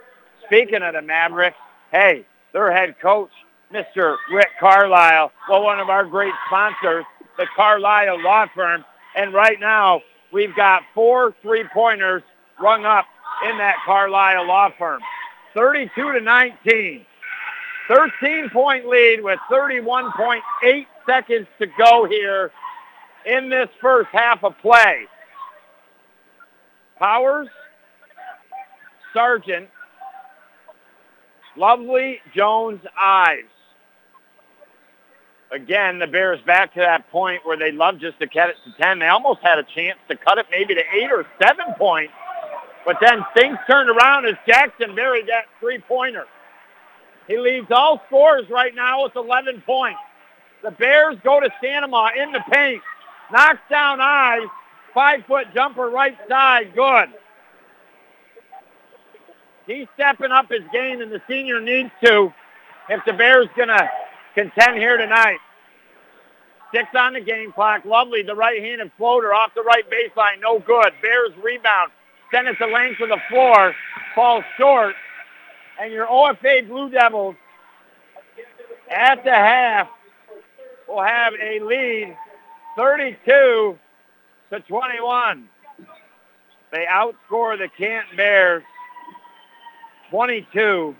Speaking 0.47 0.83
of 0.83 0.95
the 0.95 1.03
Mavericks, 1.03 1.57
hey, 1.93 2.25
their 2.53 2.73
head 2.73 2.99
coach, 3.01 3.31
Mr. 3.75 4.17
Rick 4.33 4.51
Carlisle, 4.61 5.33
well, 5.49 5.65
one 5.65 5.81
of 5.81 5.89
our 5.89 6.05
great 6.05 6.33
sponsors, 6.47 7.05
the 7.37 7.47
Carlisle 7.57 8.23
Law 8.23 8.47
Firm. 8.55 8.85
And 9.17 9.35
right 9.35 9.59
now, 9.59 10.01
we've 10.33 10.55
got 10.55 10.83
four 10.95 11.35
three-pointers 11.43 12.23
rung 12.61 12.85
up 12.85 13.07
in 13.51 13.59
that 13.59 13.77
Carlisle 13.85 14.47
Law 14.47 14.71
Firm. 14.79 15.01
32 15.55 16.13
to 16.13 16.21
19. 16.21 17.05
13-point 17.89 18.87
lead 18.87 19.23
with 19.23 19.41
31.8 19.51 20.87
seconds 21.05 21.47
to 21.59 21.67
go 21.77 22.07
here 22.09 22.53
in 23.27 23.51
this 23.51 23.69
first 23.81 24.09
half 24.13 24.45
of 24.45 24.57
play. 24.59 25.07
Powers, 26.99 27.49
Sargent, 29.13 29.69
Lovely, 31.57 32.21
Jones, 32.35 32.81
Ives. 32.97 33.54
Again, 35.55 36.01
the 36.01 36.09
Bears 36.09 36.41
back 36.45 36.75
to 36.75 36.81
that 36.81 37.09
point 37.13 37.47
where 37.47 37.57
they 37.57 37.71
love 37.71 38.01
just 38.01 38.19
to 38.19 38.27
cut 38.27 38.51
it 38.51 38.57
to 38.65 38.83
10. 38.83 38.99
They 38.99 39.07
almost 39.07 39.39
had 39.41 39.57
a 39.57 39.63
chance 39.63 39.99
to 40.09 40.17
cut 40.17 40.39
it 40.39 40.47
maybe 40.51 40.75
to 40.75 40.83
8 40.93 41.13
or 41.13 41.25
7 41.41 41.75
points. 41.79 42.13
But 42.85 42.97
then 43.01 43.25
things 43.35 43.57
turned 43.69 43.89
around 43.89 44.27
as 44.27 44.35
Jackson 44.49 44.97
buried 44.97 45.29
that 45.29 45.45
three-pointer. 45.61 46.25
He 47.29 47.39
leads 47.39 47.71
all 47.71 48.03
scores 48.09 48.51
right 48.51 48.75
now 48.75 49.05
with 49.05 49.15
11 49.15 49.63
points. 49.65 50.01
The 50.65 50.73
Bears 50.73 51.17
go 51.23 51.39
to 51.39 51.49
Sanoma 51.63 52.17
in 52.17 52.33
the 52.33 52.43
paint. 52.51 52.83
Knocks 53.31 53.61
down 53.71 54.01
eyes. 54.01 54.49
Five-foot 54.93 55.55
jumper 55.55 55.89
right 55.89 56.19
side. 56.29 56.75
Good. 56.75 57.11
He's 59.69 59.87
stepping 59.95 60.33
up 60.33 60.51
his 60.51 60.63
game, 60.73 61.01
and 61.01 61.13
the 61.13 61.23
senior 61.29 61.61
needs 61.61 61.91
to 62.05 62.35
if 62.89 63.05
the 63.07 63.13
Bears 63.13 63.47
going 63.57 63.69
to 63.69 63.89
contend 64.35 64.77
here 64.77 64.97
tonight. 64.97 65.39
Six 66.75 66.89
on 66.97 67.13
the 67.13 67.21
game 67.21 67.53
clock. 67.53 67.85
Lovely, 67.85 68.23
the 68.23 68.35
right-handed 68.35 68.91
floater 68.99 69.33
off 69.33 69.55
the 69.55 69.63
right 69.63 69.85
baseline. 69.89 70.41
No 70.41 70.59
good. 70.59 70.93
Bears 71.01 71.31
rebound. 71.41 71.93
Send 72.33 72.49
it 72.49 72.57
to 72.59 72.67
Lane 72.67 72.97
of 73.01 73.09
the 73.09 73.21
floor. 73.31 73.73
Falls 74.17 74.43
short. 74.59 74.97
And 75.81 75.93
your 75.93 76.07
OFA 76.07 76.67
Blue 76.67 76.91
Devils 76.91 77.37
at 78.91 79.23
the 79.23 79.31
half 79.31 79.89
will 80.89 81.03
have 81.03 81.33
a 81.41 81.61
lead 81.61 82.17
32 82.77 83.79
to 84.51 84.61
21. 84.61 85.49
They 86.73 86.87
outscore 86.91 87.57
the 87.57 87.69
Canton 87.79 88.17
Bears 88.17 88.65
22 90.11 90.97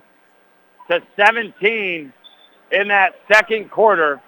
to 0.89 1.01
17 1.17 2.13
in 2.71 2.87
that 2.87 3.15
second 3.29 3.69
quarter. 3.71 4.21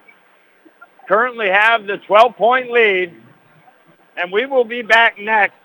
Currently 1.08 1.48
have 1.48 1.88
the 1.88 2.00
12-point 2.10 2.70
lead, 2.70 3.14
and 4.18 4.32
we 4.32 4.46
will 4.46 4.66
be 4.66 4.82
back 4.82 5.18
next 5.18 5.56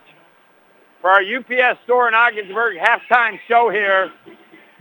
for 1.01 1.11
our 1.11 1.21
UPS 1.21 1.81
store 1.85 2.07
in 2.07 2.15
Ogdensburg 2.15 2.77
halftime 2.79 3.39
show 3.49 3.69
here 3.69 4.13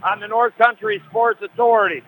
on 0.04 0.20
the 0.20 0.28
North 0.28 0.56
Country 0.58 1.02
Sports 1.10 1.42
Authority. 1.42 2.04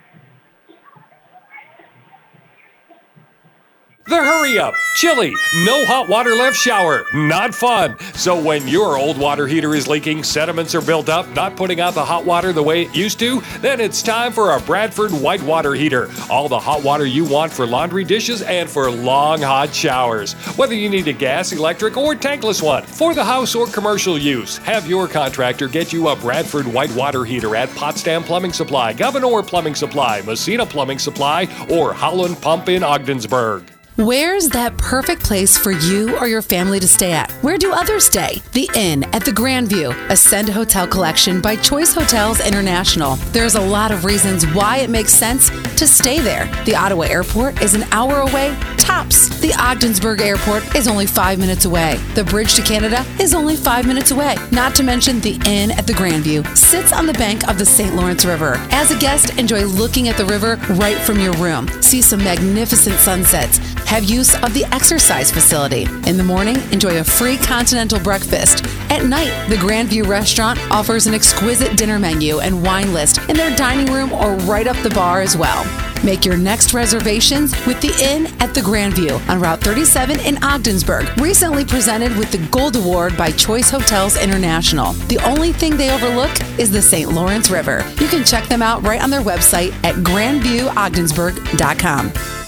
The 4.06 4.18
hurry 4.18 4.60
up, 4.60 4.74
chilly, 4.98 5.34
no 5.64 5.86
hot 5.86 6.10
water 6.10 6.36
left 6.36 6.58
shower, 6.58 7.06
not 7.14 7.56
fun. 7.56 7.98
So 8.16 8.40
when 8.40 8.68
your 8.68 8.98
old 8.98 9.18
water 9.18 9.48
heater 9.48 9.74
is 9.76 9.88
leaking, 9.88 10.26
sediments 10.26 10.76
are 10.76 10.82
built 10.82 11.08
up, 11.08 11.30
not 11.30 11.56
putting 11.56 11.80
out 11.80 11.94
the 11.94 12.04
hot 12.04 12.26
water 12.26 12.52
the 12.52 12.62
way 12.62 12.82
it 12.82 12.94
used 12.94 13.18
to, 13.20 13.42
then 13.62 13.80
it's 13.80 14.02
time 14.02 14.34
for 14.34 14.52
a 14.52 14.60
Bradford 14.60 15.12
white 15.12 15.42
water 15.44 15.74
heater. 15.74 16.10
All 16.30 16.50
the 16.50 16.60
hot 16.60 16.84
water 16.84 17.06
you 17.06 17.24
want 17.24 17.54
for 17.54 17.66
laundry 17.66 18.04
dishes 18.04 18.42
and 18.42 18.70
for 18.70 18.92
long 18.92 19.42
hot 19.42 19.74
showers. 19.74 20.34
Whether 20.58 20.76
you 20.76 20.90
need 20.90 21.08
a 21.08 21.14
gas, 21.14 21.54
electric, 21.54 21.96
or 21.96 22.14
tankless 22.14 22.62
one 22.62 22.84
for 22.84 23.14
the 23.14 23.24
house 23.24 23.56
or 23.56 23.68
commercial 23.68 24.18
use, 24.18 24.58
have 24.58 24.86
your 24.86 25.08
contractor 25.08 25.70
get 25.70 25.94
you 25.94 26.10
a 26.10 26.16
Bradford 26.18 26.68
white 26.68 26.94
water 26.94 27.24
heater 27.24 27.56
at 27.56 27.74
Potsdam 27.76 28.24
Plumbing 28.24 28.52
Supply, 28.52 28.92
Gouverneur 28.92 29.44
Plumbing 29.44 29.76
Supply, 29.76 30.22
Massena 30.24 30.66
Plumbing 30.66 31.00
Supply, 31.00 31.48
or 31.70 31.94
Holland 31.94 32.42
Pump 32.42 32.68
in 32.68 32.84
Ogdensburg. 32.84 33.73
Where's 33.96 34.50
that 34.50 34.76
perfect 34.80 35.24
place 35.24 35.56
for 35.56 35.70
you 35.70 36.18
or 36.18 36.28
your 36.28 36.42
family 36.42 36.80
to 36.80 36.88
stay 36.88 37.12
at? 37.12 37.32
Where 37.44 37.60
do 37.60 37.72
others 37.72 38.06
stay? 38.06 38.42
The 38.54 38.68
Inn 38.76 39.04
at 39.14 39.24
the 39.24 39.30
Grandview, 39.30 40.10
Ascend 40.10 40.50
Hotel 40.50 40.88
Collection 40.88 41.42
by 41.42 41.58
Choice 41.58 41.94
Hotels 41.94 42.40
International. 42.40 43.18
There's 43.34 43.54
a 43.54 43.62
lot 43.62 43.92
of 43.92 44.04
reasons 44.04 44.48
why 44.48 44.78
it 44.78 44.90
makes 44.90 45.14
sense 45.14 45.52
to 45.78 45.86
stay 45.86 46.20
there. 46.20 46.48
The 46.66 46.76
Ottawa 46.76 47.04
Airport 47.04 47.62
is 47.62 47.76
an 47.76 47.84
hour 47.92 48.22
away, 48.22 48.58
tops. 48.80 49.30
The 49.42 49.54
Ogdensburg 49.60 50.22
Airport 50.22 50.76
is 50.76 50.88
only 50.88 51.06
five 51.06 51.38
minutes 51.38 51.66
away. 51.66 51.98
The 52.16 52.24
Bridge 52.24 52.56
to 52.56 52.64
Canada 52.64 53.06
is 53.20 53.36
only 53.36 53.56
five 53.56 53.86
minutes 53.86 54.10
away. 54.10 54.38
Not 54.52 54.74
to 54.76 54.84
mention 54.84 55.20
the 55.20 55.40
Inn 55.46 55.70
at 55.70 55.86
the 55.86 55.94
Grandview 55.94 56.58
sits 56.58 56.92
on 56.92 57.06
the 57.06 57.14
bank 57.14 57.48
of 57.48 57.60
the 57.60 57.66
St. 57.66 57.96
Lawrence 57.96 58.26
River. 58.26 58.56
As 58.72 58.90
a 58.90 58.98
guest, 58.98 59.38
enjoy 59.38 59.66
looking 59.66 60.10
at 60.10 60.18
the 60.18 60.26
river 60.26 60.56
right 60.72 60.98
from 60.98 61.20
your 61.20 61.34
room. 61.34 61.68
See 61.84 62.02
some 62.02 62.24
magnificent 62.24 62.96
sunsets 62.96 63.60
have 63.86 64.04
use 64.04 64.36
of 64.44 64.54
the 64.54 64.66
exercise 64.74 65.32
facility. 65.32 65.84
In 66.08 66.18
the 66.18 66.24
morning, 66.24 66.58
enjoy 66.72 67.00
a 67.00 67.04
free 67.04 67.38
continental 67.38 68.00
breakfast. 68.00 68.66
At 68.90 69.06
night, 69.06 69.48
the 69.50 69.56
Grandview 69.56 70.08
restaurant 70.08 70.60
offers 70.72 71.08
an 71.08 71.14
exquisite 71.14 71.78
dinner 71.78 72.00
menu 72.00 72.40
and 72.40 72.64
wine 72.64 72.94
list 72.94 73.20
in 73.30 73.36
their 73.36 73.56
dining 73.56 73.94
room 73.94 74.12
or 74.12 74.36
right 74.46 74.68
up 74.68 74.78
the 74.84 74.90
bar 74.90 75.22
as 75.22 75.38
well. 75.38 75.64
Make 76.04 76.26
your 76.26 76.36
next 76.36 76.74
reservations 76.74 77.54
with 77.66 77.80
the 77.82 77.94
Inn 78.04 78.26
at 78.42 78.54
the 78.54 78.60
Grandview 78.60 79.26
on 79.30 79.40
Route 79.40 79.62
37 79.62 80.20
in 80.20 80.44
Ogdensburg. 80.44 81.08
Recently 81.20 81.64
presented 81.64 82.14
with 82.18 82.30
the 82.32 82.40
Gold 82.50 82.76
Award 82.76 83.16
by 83.18 83.32
Choice 83.32 83.70
Hotels 83.70 84.22
International. 84.22 84.92
The 85.08 85.20
only 85.20 85.54
thing 85.54 85.78
they 85.78 85.92
overlook 85.92 86.32
is 86.60 86.72
the 86.72 86.82
St. 86.82 87.10
Lawrence 87.10 87.50
River. 87.50 87.90
You 88.02 88.08
can 88.08 88.26
check 88.26 88.48
them 88.48 88.62
out 88.62 88.84
right 88.84 89.02
on 89.02 89.10
their 89.10 89.22
website 89.22 89.72
at 89.86 89.96
grandviewogdensburg.com. 89.96 92.43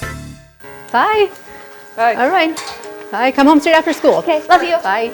Bye. 0.95 1.29
Bye. 1.97 2.15
All 2.15 2.29
right. 2.29 2.55
Bye. 3.11 3.33
Come 3.33 3.47
home 3.47 3.59
straight 3.59 3.75
after 3.75 3.91
school. 3.91 4.15
Okay, 4.15 4.41
love 4.47 4.63
you. 4.63 4.77
Bye. 4.77 5.13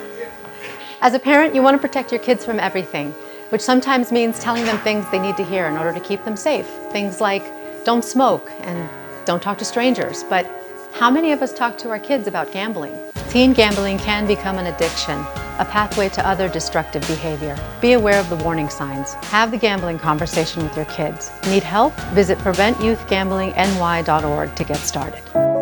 As 1.00 1.14
a 1.14 1.18
parent, 1.18 1.56
you 1.56 1.62
want 1.62 1.74
to 1.74 1.80
protect 1.80 2.12
your 2.12 2.20
kids 2.20 2.44
from 2.44 2.60
everything, 2.60 3.10
which 3.48 3.62
sometimes 3.62 4.12
means 4.12 4.38
telling 4.38 4.64
them 4.64 4.78
things 4.78 5.04
they 5.10 5.18
need 5.18 5.36
to 5.38 5.42
hear 5.42 5.66
in 5.66 5.76
order 5.76 5.92
to 5.92 5.98
keep 5.98 6.24
them 6.24 6.36
safe. 6.36 6.68
Things 6.92 7.20
like 7.20 7.42
don't 7.84 8.04
smoke 8.04 8.48
and 8.60 8.88
don't 9.24 9.42
talk 9.42 9.58
to 9.58 9.64
strangers. 9.64 10.22
But 10.22 10.48
how 10.92 11.10
many 11.10 11.32
of 11.32 11.42
us 11.42 11.52
talk 11.52 11.76
to 11.78 11.90
our 11.90 11.98
kids 11.98 12.28
about 12.28 12.52
gambling? 12.52 12.96
Teen 13.28 13.52
gambling 13.52 13.98
can 13.98 14.24
become 14.24 14.58
an 14.58 14.66
addiction, 14.66 15.18
a 15.58 15.66
pathway 15.68 16.08
to 16.10 16.24
other 16.24 16.48
destructive 16.48 17.04
behavior. 17.08 17.58
Be 17.80 17.94
aware 17.94 18.20
of 18.20 18.30
the 18.30 18.36
warning 18.36 18.68
signs. 18.68 19.14
Have 19.14 19.50
the 19.50 19.58
gambling 19.58 19.98
conversation 19.98 20.62
with 20.62 20.76
your 20.76 20.84
kids. 20.84 21.32
Need 21.48 21.64
help? 21.64 21.92
Visit 22.12 22.38
PreventYouthGamblingNY.org 22.38 24.54
to 24.54 24.64
get 24.64 24.76
started. 24.76 25.61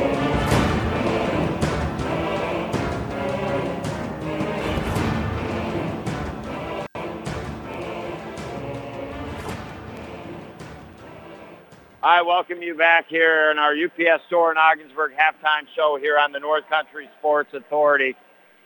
I 12.03 12.23
welcome 12.23 12.63
you 12.63 12.73
back 12.73 13.05
here 13.09 13.51
in 13.51 13.59
our 13.59 13.73
UPS 13.73 14.25
store 14.25 14.51
in 14.51 14.57
Ogdensburg 14.57 15.11
halftime 15.11 15.67
show 15.75 15.99
here 16.01 16.17
on 16.17 16.31
the 16.31 16.39
North 16.39 16.63
Country 16.67 17.07
Sports 17.19 17.53
Authority. 17.53 18.15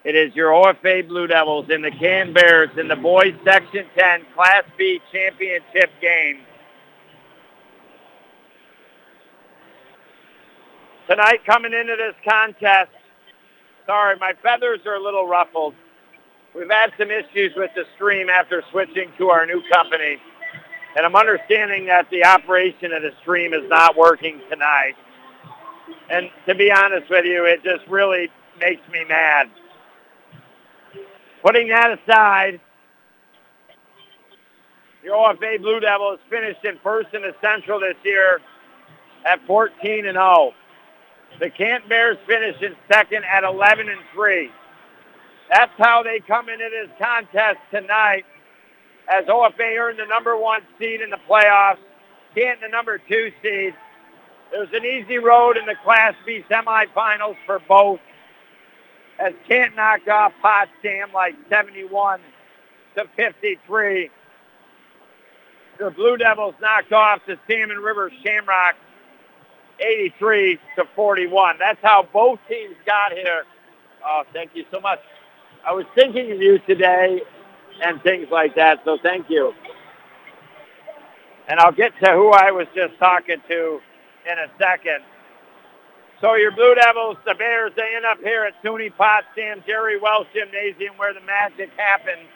It 0.06 0.16
is 0.16 0.34
your 0.34 0.52
OFA 0.52 1.06
Blue 1.06 1.28
Devils 1.28 1.66
and 1.70 1.84
the 1.84 1.92
Can 1.92 2.32
Bears 2.32 2.70
in 2.78 2.88
the 2.88 2.96
boys 2.96 3.34
Section 3.44 3.88
10 3.98 4.22
Class 4.34 4.64
B 4.78 5.02
championship 5.12 5.92
game. 6.00 6.44
Tonight 11.10 11.46
coming 11.46 11.74
into 11.74 11.98
this 11.98 12.16
contest, 12.26 12.92
sorry, 13.86 14.16
my 14.18 14.32
feathers 14.42 14.80
are 14.86 14.96
a 14.96 15.04
little 15.04 15.28
ruffled. 15.28 15.74
We've 16.56 16.72
had 16.72 16.92
some 16.98 17.12
issues 17.12 17.52
with 17.58 17.72
the 17.76 17.84
stream 17.96 18.30
after 18.30 18.64
switching 18.72 19.12
to 19.18 19.30
our 19.30 19.46
new 19.46 19.62
company. 19.74 20.22
And 20.96 21.06
I'm 21.06 21.16
understanding 21.16 21.86
that 21.88 22.10
the 22.10 22.24
operation 22.24 22.94
of 22.94 23.02
the 23.02 23.12
stream 23.22 23.54
is 23.54 23.70
not 23.70 23.98
working 23.98 24.42
tonight. 24.50 24.96
And 26.10 26.30
to 26.48 26.56
be 26.56 26.72
honest 26.72 27.10
with 27.10 27.26
you, 27.26 27.46
it 27.46 27.64
just 27.64 27.86
really 27.88 28.30
makes 28.60 28.82
me 28.92 29.04
mad. 29.04 29.50
Putting 31.44 31.68
that 31.68 32.00
aside, 32.00 32.60
the 35.04 35.10
OFA 35.10 35.62
Blue 35.62 35.80
Devils 35.80 36.20
finished 36.30 36.64
in 36.64 36.80
first 36.82 37.14
in 37.14 37.22
the 37.22 37.36
Central 37.42 37.80
this 37.80 37.98
year 38.04 38.40
at 39.26 39.46
14 39.46 40.06
and 40.06 40.16
0. 40.16 40.54
The 41.40 41.50
Camp 41.50 41.90
Bears 41.90 42.18
finished 42.26 42.64
in 42.64 42.76
second 42.92 43.26
at 43.26 43.44
11 43.44 43.90
and 43.90 44.00
3. 44.14 44.50
That's 45.52 45.72
how 45.78 46.02
they 46.04 46.22
come 46.22 46.48
into 46.50 46.68
this 46.72 46.90
contest 46.98 47.60
tonight 47.70 48.26
as 49.08 49.26
OFA 49.26 49.78
earned 49.80 50.00
the 50.00 50.06
number 50.06 50.38
one 50.38 50.62
seed 50.80 51.02
in 51.02 51.10
the 51.10 51.20
playoffs, 51.30 51.78
Canton 52.34 52.62
the 52.62 52.70
number 52.70 52.98
two 52.98 53.32
seed. 53.42 53.74
It 54.54 54.60
was 54.60 54.70
an 54.74 54.86
easy 54.86 55.18
road 55.18 55.58
in 55.58 55.66
the 55.66 55.76
Class 55.84 56.14
B 56.26 56.44
semifinals 56.50 57.36
for 57.46 57.60
both 57.68 58.00
as 59.20 59.34
Canton 59.48 59.76
knocked 59.76 60.08
off 60.08 60.34
Potsdam 60.42 61.12
like 61.14 61.36
71 61.50 62.20
to 62.96 63.06
53. 63.16 64.10
The 65.78 65.92
Blue 65.92 66.18
Devils 66.18 66.56
knocked 66.62 66.94
off 66.94 67.22
the 67.28 67.38
Salmon 67.50 67.78
River 67.78 68.12
Shamrock 68.24 68.76
83 69.80 70.60
to 70.78 70.86
41. 70.96 71.58
That's 71.60 71.80
how 71.82 72.08
both 72.14 72.40
teams 72.48 72.76
got 72.86 73.12
here. 73.12 73.44
Oh, 74.06 74.24
thank 74.34 74.52
you 74.54 74.66
so 74.72 74.80
much. 74.80 75.00
I 75.66 75.74
was 75.74 75.86
thinking 75.96 76.32
of 76.32 76.42
you 76.42 76.60
today 76.60 77.22
and 77.84 78.02
things 78.02 78.28
like 78.32 78.56
that. 78.56 78.82
So 78.86 78.98
thank 79.02 79.30
you. 79.30 79.54
And 81.48 81.60
I'll 81.60 81.72
get 81.72 81.94
to 82.04 82.12
who 82.12 82.32
I 82.32 82.52
was 82.52 82.68
just 82.76 82.98
talking 82.98 83.42
to 83.48 83.80
in 84.30 84.40
a 84.40 84.48
second. 84.58 85.04
So 86.22 86.36
your 86.36 86.52
Blue 86.52 86.76
Devils, 86.76 87.18
the 87.26 87.36
Bears, 87.36 87.72
they 87.76 87.94
end 87.96 88.06
up 88.06 88.20
here 88.20 88.44
at 88.46 88.62
SUNY 88.64 88.96
Potsdam, 88.96 89.64
Jerry 89.68 90.00
Welsh 90.00 90.28
Gymnasium 90.34 90.98
where 90.98 91.14
the 91.14 91.22
magic 91.22 91.70
happens. 91.78 92.28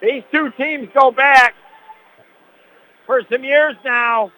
These 0.00 0.22
two 0.32 0.50
teams 0.52 0.88
go 0.92 1.10
back 1.10 1.54
for 3.06 3.22
some 3.30 3.44
years 3.44 3.76
now. 3.84 4.32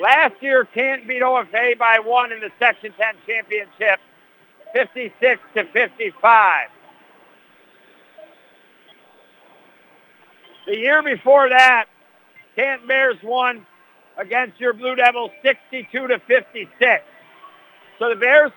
Last 0.00 0.34
year, 0.40 0.64
Canton 0.64 1.06
beat 1.06 1.22
OFA 1.22 1.78
by 1.78 2.00
one 2.00 2.32
in 2.32 2.40
the 2.40 2.50
Section 2.58 2.92
10 2.98 3.14
championship. 3.26 4.00
56 4.72 5.40
to 5.54 5.64
55. 5.64 6.68
The 10.66 10.76
year 10.76 11.02
before 11.02 11.48
that, 11.48 11.86
Canton 12.56 12.86
Bears 12.86 13.16
won 13.22 13.66
against 14.16 14.60
your 14.60 14.72
Blue 14.72 14.94
Devils 14.94 15.30
62 15.42 16.08
to 16.08 16.18
56. 16.20 17.04
So 17.98 18.08
the 18.08 18.16
Bears 18.16 18.52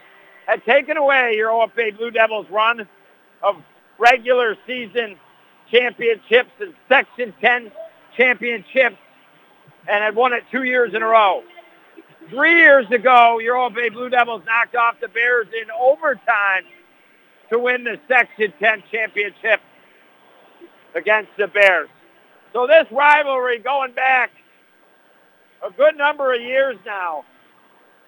had 0.46 0.64
taken 0.66 0.98
away 0.98 1.34
your 1.36 1.50
OFA 1.50 1.98
Blue 1.98 2.12
Devils 2.12 2.48
run 2.50 2.88
of 3.42 3.56
regular 3.98 4.56
season 4.68 5.18
championships 5.72 6.52
and 6.60 6.74
Section 6.88 7.34
10 7.42 7.72
championships 8.16 8.98
and 9.88 10.04
had 10.04 10.16
won 10.16 10.34
it 10.34 10.44
two 10.52 10.64
years 10.64 10.94
in 10.94 11.02
a 11.02 11.08
row. 11.08 11.44
Three 12.30 12.58
years 12.58 12.90
ago, 12.90 13.40
your 13.40 13.56
Old 13.56 13.76
Bay 13.76 13.90
Blue 13.90 14.10
Devils 14.10 14.42
knocked 14.46 14.76
off 14.76 14.96
the 15.00 15.08
Bears 15.08 15.48
in 15.50 15.70
overtime 15.70 16.64
to 17.52 17.60
win 17.60 17.84
the 17.84 18.00
Section 18.08 18.52
10 18.60 18.84
championship 18.92 19.62
against 20.96 21.30
the 21.38 21.48
Bears. 21.48 21.90
So 22.52 22.66
this 22.66 22.88
rivalry 22.92 23.60
going 23.60 23.94
back 23.94 24.32
a 25.66 25.72
good 25.72 25.98
number 25.98 26.34
of 26.34 26.42
years 26.42 26.78
now. 26.86 27.26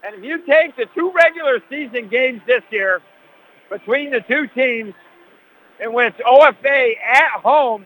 And 0.03 0.15
if 0.15 0.24
you 0.24 0.45
take 0.45 0.76
the 0.76 0.86
two 0.95 1.11
regular 1.11 1.61
season 1.70 2.07
games 2.07 2.41
this 2.47 2.63
year 2.72 3.01
between 3.70 4.11
the 4.11 4.22
two 4.22 4.47
teams 4.47 4.93
in 5.80 5.93
which 5.93 6.15
OFA 6.26 6.93
at 7.03 7.41
home 7.41 7.86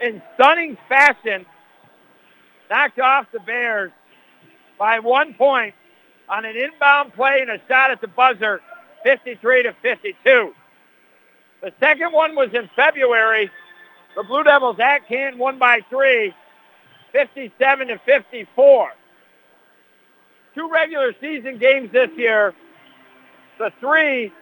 in 0.00 0.22
stunning 0.34 0.78
fashion 0.88 1.44
knocked 2.70 2.98
off 2.98 3.26
the 3.32 3.40
Bears 3.40 3.90
by 4.78 5.00
one 5.00 5.34
point 5.34 5.74
on 6.28 6.44
an 6.44 6.56
inbound 6.56 7.12
play 7.14 7.40
and 7.40 7.50
a 7.50 7.60
shot 7.68 7.90
at 7.90 8.00
the 8.00 8.08
buzzer, 8.08 8.60
53 9.04 9.64
to 9.64 9.72
52. 9.82 10.54
The 11.62 11.72
second 11.80 12.12
one 12.12 12.34
was 12.34 12.50
in 12.54 12.68
February. 12.76 13.50
The 14.16 14.22
Blue 14.22 14.44
Devils 14.44 14.78
at 14.80 15.08
Canton 15.08 15.38
won 15.38 15.58
by 15.58 15.80
three, 15.90 16.34
57 17.12 17.88
to 17.88 17.98
54. 17.98 18.92
Two 20.54 20.70
regular 20.70 21.14
season 21.20 21.58
games 21.58 21.90
this 21.92 22.10
year. 22.16 22.54
The 23.58 23.72
three 23.80 24.32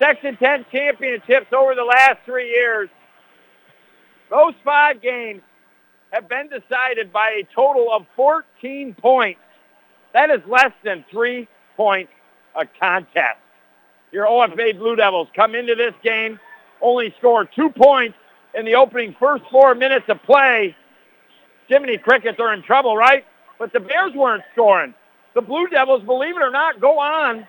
Section 0.00 0.36
10 0.38 0.64
championships 0.72 1.52
over 1.52 1.74
the 1.74 1.84
last 1.84 2.20
three 2.24 2.48
years. 2.48 2.88
Those 4.30 4.54
five 4.64 5.02
games 5.02 5.42
have 6.10 6.26
been 6.28 6.48
decided 6.48 7.12
by 7.12 7.42
a 7.42 7.54
total 7.54 7.92
of 7.92 8.06
14 8.16 8.94
points. 8.94 9.40
That 10.12 10.30
is 10.30 10.40
less 10.48 10.72
than 10.84 11.04
three 11.10 11.48
points 11.76 12.12
a 12.54 12.66
contest. 12.66 13.38
Your 14.12 14.26
OFA 14.26 14.76
Blue 14.76 14.96
Devils 14.96 15.28
come 15.36 15.54
into 15.54 15.74
this 15.74 15.94
game, 16.02 16.40
only 16.80 17.14
score 17.18 17.44
two 17.44 17.70
points 17.70 18.16
in 18.54 18.64
the 18.64 18.74
opening 18.74 19.14
first 19.18 19.44
four 19.50 19.74
minutes 19.74 20.06
of 20.08 20.22
play. 20.24 20.74
Jiminy 21.68 21.98
Crickets 21.98 22.40
are 22.40 22.52
in 22.52 22.62
trouble, 22.62 22.96
right? 22.96 23.24
But 23.58 23.72
the 23.72 23.80
Bears 23.80 24.12
weren't 24.14 24.42
scoring. 24.52 24.94
The 25.34 25.40
Blue 25.40 25.68
Devils, 25.68 26.02
believe 26.02 26.36
it 26.36 26.42
or 26.42 26.50
not, 26.50 26.80
go 26.80 26.98
on 26.98 27.46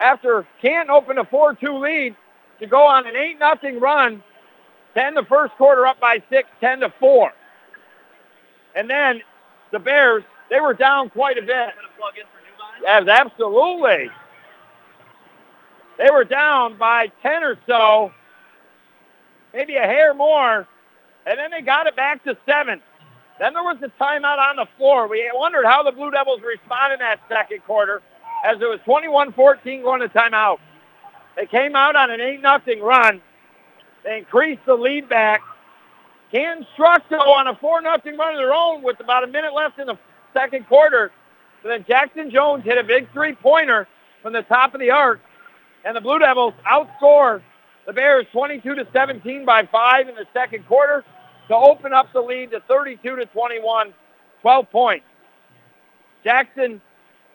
after 0.00 0.46
Canton 0.60 0.90
open 0.90 1.18
a 1.18 1.24
4-2 1.24 1.80
lead 1.80 2.16
to 2.60 2.66
go 2.66 2.86
on 2.86 3.06
an 3.06 3.16
8 3.16 3.38
nothing 3.38 3.80
run, 3.80 4.22
10 4.94 5.14
the 5.14 5.24
first 5.24 5.52
quarter 5.54 5.86
up 5.86 6.00
by 6.00 6.22
6, 6.30 6.48
10 6.60 6.80
to 6.80 6.92
4. 7.00 7.32
And 8.74 8.88
then 8.88 9.22
the 9.72 9.78
Bears 9.78 10.22
they 10.50 10.60
were 10.60 10.74
down 10.74 11.10
quite 11.10 11.38
a 11.38 11.42
bit. 11.42 11.70
Yes, 12.82 13.08
absolutely. 13.08 14.10
They 15.98 16.10
were 16.12 16.24
down 16.24 16.76
by 16.76 17.10
10 17.22 17.42
or 17.42 17.58
so, 17.66 18.12
maybe 19.54 19.76
a 19.76 19.82
hair 19.82 20.12
more, 20.12 20.68
and 21.24 21.38
then 21.38 21.50
they 21.50 21.62
got 21.62 21.86
it 21.86 21.96
back 21.96 22.22
to 22.24 22.36
seven. 22.46 22.82
Then 23.38 23.54
there 23.54 23.62
was 23.62 23.78
a 23.82 23.88
timeout 24.02 24.38
on 24.38 24.56
the 24.56 24.66
floor. 24.76 25.08
We 25.08 25.30
wondered 25.34 25.64
how 25.66 25.82
the 25.82 25.92
Blue 25.92 26.10
Devils 26.10 26.40
responded 26.42 26.94
in 26.94 27.00
that 27.00 27.20
second 27.28 27.64
quarter. 27.64 28.02
as 28.44 28.60
it 28.60 28.64
was 28.64 28.80
21-14 28.86 29.82
going 29.82 30.00
to 30.00 30.08
timeout. 30.08 30.58
They 31.36 31.46
came 31.46 31.76
out 31.76 31.96
on 31.96 32.10
an 32.10 32.20
8-0 32.20 32.80
run. 32.80 33.20
They 34.04 34.18
increased 34.18 34.62
the 34.66 34.74
lead 34.74 35.08
back. 35.08 35.42
Struck, 36.74 37.08
though, 37.08 37.32
on 37.32 37.46
a 37.46 37.54
4-0 37.54 38.18
run 38.18 38.34
of 38.34 38.38
their 38.38 38.52
own 38.52 38.82
with 38.82 39.00
about 39.00 39.24
a 39.24 39.26
minute 39.26 39.54
left 39.54 39.78
in 39.78 39.86
the 39.86 39.98
second 40.36 40.66
quarter. 40.66 41.10
So 41.62 41.68
then 41.68 41.84
Jackson 41.88 42.30
Jones 42.30 42.64
hit 42.64 42.78
a 42.78 42.84
big 42.84 43.10
three-pointer 43.12 43.88
from 44.22 44.32
the 44.32 44.42
top 44.42 44.74
of 44.74 44.80
the 44.80 44.90
arc, 44.90 45.20
and 45.84 45.96
the 45.96 46.00
Blue 46.00 46.18
Devils 46.18 46.54
outscore 46.70 47.42
the 47.86 47.92
Bears 47.92 48.26
22 48.32 48.74
to 48.74 48.86
17 48.92 49.44
by 49.44 49.64
five 49.66 50.08
in 50.08 50.16
the 50.16 50.26
second 50.32 50.66
quarter 50.66 51.04
to 51.48 51.54
open 51.54 51.92
up 51.92 52.12
the 52.12 52.20
lead 52.20 52.50
to 52.50 52.60
32 52.68 53.16
to 53.16 53.26
21, 53.26 53.94
12 54.42 54.70
points. 54.70 55.06
Jackson 56.24 56.80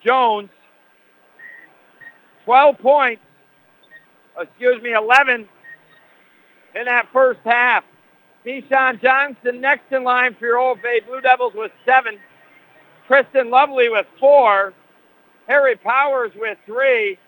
Jones, 0.05 0.49
12 2.43 2.77
points, 2.79 3.23
excuse 4.37 4.81
me, 4.81 4.91
11 4.91 5.47
in 6.75 6.85
that 6.85 7.07
first 7.13 7.39
half. 7.45 7.85
Nishan 8.45 9.01
Johnson 9.01 9.61
next 9.61 9.91
in 9.91 10.03
line 10.03 10.35
for 10.37 10.47
your 10.47 10.57
OFA 10.57 11.05
Blue 11.07 11.21
Devils 11.21 11.53
with 11.55 11.71
seven. 11.85 12.19
Kristen 13.11 13.49
Lovely 13.49 13.89
with 13.89 14.05
four. 14.21 14.73
Harry 15.45 15.75
Powers 15.75 16.31
with 16.33 16.57
three. 16.65 17.19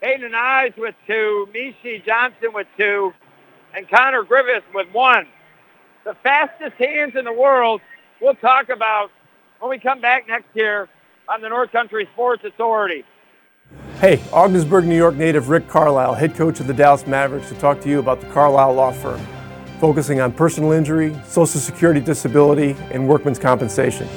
Hayden 0.00 0.34
Ives 0.34 0.74
with 0.78 0.94
two. 1.06 1.46
Mishi 1.54 2.02
Johnson 2.06 2.54
with 2.54 2.66
two. 2.78 3.12
And 3.76 3.86
Connor 3.90 4.22
Griffiths 4.22 4.64
with 4.74 4.88
one. 4.92 5.26
The 6.06 6.14
fastest 6.22 6.72
hands 6.76 7.16
in 7.16 7.26
the 7.26 7.32
world 7.34 7.82
we'll 8.22 8.34
talk 8.34 8.70
about 8.70 9.10
when 9.58 9.68
we 9.70 9.78
come 9.78 10.00
back 10.00 10.26
next 10.26 10.48
year 10.54 10.88
on 11.28 11.42
the 11.42 11.50
North 11.50 11.70
Country 11.70 12.08
Sports 12.14 12.42
Authority. 12.42 13.04
Hey, 14.00 14.22
Ogdensburg, 14.32 14.86
New 14.86 14.96
York 14.96 15.16
native 15.16 15.50
Rick 15.50 15.68
Carlisle, 15.68 16.14
head 16.14 16.34
coach 16.34 16.60
of 16.60 16.66
the 16.66 16.72
Dallas 16.72 17.06
Mavericks, 17.06 17.50
to 17.50 17.54
talk 17.56 17.78
to 17.82 17.90
you 17.90 17.98
about 17.98 18.22
the 18.22 18.26
Carlisle 18.28 18.72
Law 18.72 18.90
Firm, 18.90 19.20
focusing 19.80 20.18
on 20.22 20.32
personal 20.32 20.72
injury, 20.72 21.14
Social 21.26 21.60
Security 21.60 22.00
disability, 22.00 22.74
and 22.90 23.06
workman's 23.06 23.38
compensation. 23.38 24.08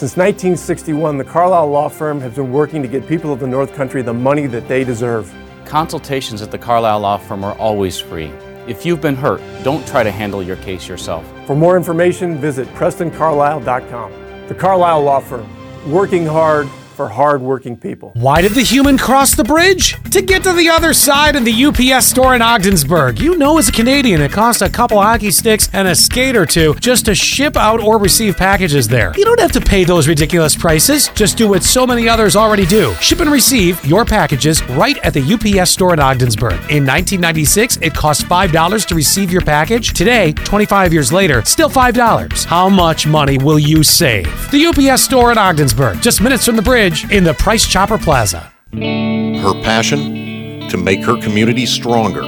Since 0.00 0.16
1961, 0.16 1.18
the 1.18 1.24
Carlisle 1.24 1.68
Law 1.68 1.90
Firm 1.90 2.22
has 2.22 2.34
been 2.34 2.50
working 2.50 2.80
to 2.80 2.88
get 2.88 3.06
people 3.06 3.34
of 3.34 3.38
the 3.38 3.46
North 3.46 3.74
Country 3.74 4.00
the 4.00 4.14
money 4.14 4.46
that 4.46 4.66
they 4.66 4.82
deserve. 4.82 5.30
Consultations 5.66 6.40
at 6.40 6.50
the 6.50 6.56
Carlisle 6.56 7.00
Law 7.00 7.18
Firm 7.18 7.44
are 7.44 7.52
always 7.58 8.00
free. 8.00 8.32
If 8.66 8.86
you've 8.86 9.02
been 9.02 9.14
hurt, 9.14 9.42
don't 9.62 9.86
try 9.86 10.02
to 10.02 10.10
handle 10.10 10.42
your 10.42 10.56
case 10.56 10.88
yourself. 10.88 11.26
For 11.46 11.54
more 11.54 11.76
information, 11.76 12.38
visit 12.38 12.66
PrestonCarlisle.com. 12.68 14.12
The 14.48 14.54
Carlisle 14.54 15.02
Law 15.02 15.20
Firm, 15.20 15.46
working 15.92 16.24
hard 16.24 16.66
for 17.00 17.08
hardworking 17.08 17.78
people. 17.78 18.10
Why 18.12 18.42
did 18.42 18.52
the 18.52 18.60
human 18.60 18.98
cross 18.98 19.34
the 19.34 19.42
bridge? 19.42 19.96
To 20.10 20.20
get 20.20 20.42
to 20.42 20.52
the 20.52 20.68
other 20.68 20.92
side 20.92 21.34
in 21.34 21.44
the 21.44 21.64
UPS 21.64 22.04
store 22.06 22.34
in 22.34 22.42
Ogdensburg. 22.42 23.18
You 23.18 23.38
know, 23.38 23.56
as 23.56 23.70
a 23.70 23.72
Canadian, 23.72 24.20
it 24.20 24.32
costs 24.32 24.60
a 24.60 24.68
couple 24.68 25.00
hockey 25.00 25.30
sticks 25.30 25.70
and 25.72 25.88
a 25.88 25.94
skate 25.94 26.36
or 26.36 26.44
two 26.44 26.74
just 26.74 27.06
to 27.06 27.14
ship 27.14 27.56
out 27.56 27.80
or 27.80 27.96
receive 27.96 28.36
packages 28.36 28.86
there. 28.86 29.14
You 29.16 29.24
don't 29.24 29.40
have 29.40 29.52
to 29.52 29.62
pay 29.62 29.84
those 29.84 30.08
ridiculous 30.08 30.54
prices. 30.54 31.08
Just 31.14 31.38
do 31.38 31.48
what 31.48 31.62
so 31.62 31.86
many 31.86 32.06
others 32.06 32.36
already 32.36 32.66
do 32.66 32.92
ship 33.00 33.20
and 33.20 33.32
receive 33.32 33.82
your 33.86 34.04
packages 34.04 34.62
right 34.70 34.98
at 34.98 35.14
the 35.14 35.22
UPS 35.22 35.70
store 35.70 35.94
in 35.94 36.00
Ogdensburg. 36.00 36.52
In 36.68 36.84
1996, 36.84 37.78
it 37.78 37.94
cost 37.94 38.26
$5 38.26 38.86
to 38.88 38.94
receive 38.94 39.32
your 39.32 39.40
package. 39.40 39.94
Today, 39.94 40.32
25 40.32 40.92
years 40.92 41.14
later, 41.14 41.42
still 41.46 41.70
$5. 41.70 42.44
How 42.44 42.68
much 42.68 43.06
money 43.06 43.38
will 43.38 43.58
you 43.58 43.82
save? 43.82 44.26
The 44.50 44.66
UPS 44.66 45.02
store 45.02 45.32
in 45.32 45.38
Ogdensburg, 45.38 46.02
just 46.02 46.20
minutes 46.20 46.44
from 46.44 46.56
the 46.56 46.62
bridge 46.62 46.89
in 47.10 47.24
the 47.24 47.34
Price 47.34 47.66
Chopper 47.66 47.98
Plaza. 47.98 48.52
Her 48.72 49.54
passion 49.62 50.68
to 50.68 50.76
make 50.76 51.04
her 51.04 51.20
community 51.20 51.66
stronger 51.66 52.22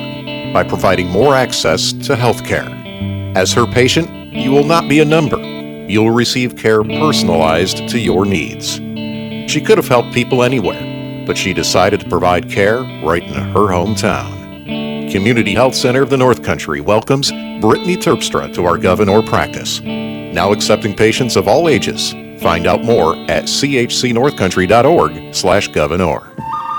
by 0.52 0.62
providing 0.62 1.08
more 1.08 1.34
access 1.34 1.92
to 1.92 2.14
health 2.14 2.44
care. 2.44 2.68
As 3.36 3.52
her 3.52 3.66
patient, 3.66 4.08
you 4.32 4.50
will 4.50 4.64
not 4.64 4.88
be 4.88 5.00
a 5.00 5.04
number. 5.04 5.38
You'll 5.88 6.10
receive 6.10 6.56
care 6.56 6.82
personalized 6.84 7.88
to 7.88 7.98
your 7.98 8.24
needs. 8.24 8.76
She 9.50 9.60
could 9.60 9.78
have 9.78 9.88
helped 9.88 10.12
people 10.12 10.42
anywhere, 10.42 11.24
but 11.26 11.36
she 11.36 11.52
decided 11.52 12.00
to 12.00 12.08
provide 12.08 12.50
care 12.50 12.82
right 13.04 13.22
in 13.22 13.34
her 13.34 13.68
hometown. 13.68 15.10
Community 15.10 15.54
Health 15.54 15.74
Center 15.74 16.02
of 16.02 16.10
the 16.10 16.16
North 16.16 16.42
Country 16.42 16.80
welcomes 16.80 17.30
Brittany 17.60 17.96
Terpstra 17.96 18.54
to 18.54 18.64
our 18.64 18.78
Gouverneur 18.78 19.22
practice. 19.22 19.80
Now 19.80 20.52
accepting 20.52 20.94
patients 20.94 21.36
of 21.36 21.48
all 21.48 21.68
ages 21.68 22.14
Find 22.43 22.66
out 22.66 22.84
more 22.84 23.14
at 23.30 23.45
chcnorthcountry.org 23.45 25.34
slash 25.34 25.68
gouverneur. 25.68 26.28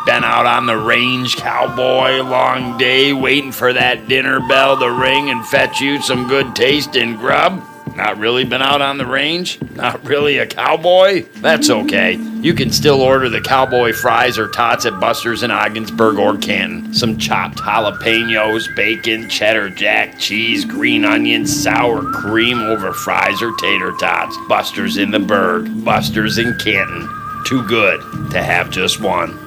Been 0.06 0.26
out 0.26 0.46
on 0.46 0.66
the 0.66 0.76
range, 0.76 1.38
cowboy, 1.38 2.22
long 2.22 2.78
day, 2.78 3.14
waiting 3.14 3.54
for 3.54 3.72
that 3.72 4.10
dinner 4.10 4.42
bell 4.50 4.78
to 4.78 4.92
ring 4.92 5.30
and 5.30 5.46
fetch 5.48 5.80
you 5.80 6.02
some 6.02 6.28
good 6.28 6.54
taste 6.54 6.92
tasting 6.92 7.16
grub? 7.16 7.64
Not 7.96 8.18
really 8.18 8.44
been 8.44 8.64
out 8.64 8.82
on 8.82 8.98
the 8.98 9.06
range? 9.06 9.62
Not 9.76 10.04
really 10.04 10.40
a 10.40 10.48
cowboy? 10.48 11.26
That's 11.36 11.70
okay. 11.70 12.14
You 12.42 12.56
can 12.56 12.72
still 12.72 13.02
order 13.02 13.30
the 13.30 13.40
cowboy 13.40 13.94
fries 13.94 14.40
or 14.40 14.48
tots 14.48 14.88
at 14.88 15.00
Buster's 15.00 15.44
in 15.44 15.52
Ogdensburg 15.52 16.18
or 16.18 16.36
Canton. 16.38 16.92
Some 16.94 17.20
chopped 17.20 17.60
jalapenos, 17.60 18.76
bacon, 18.76 19.30
cheddar 19.30 19.70
jack, 19.70 20.18
cheese, 20.18 20.66
green 20.66 21.06
onions, 21.06 21.56
sour 21.56 22.02
cream 22.14 22.60
over 22.62 22.94
fries 22.94 23.44
or 23.44 23.56
tater 23.58 23.94
tots. 24.00 24.36
Buster's 24.50 24.98
in 24.98 25.12
the 25.12 25.20
Berg, 25.20 25.86
Buster's 25.86 26.40
in 26.40 26.58
Canton. 26.58 27.08
Too 27.46 27.66
good 27.68 28.02
to 28.32 28.42
have 28.42 28.72
just 28.72 29.02
one. 29.02 29.38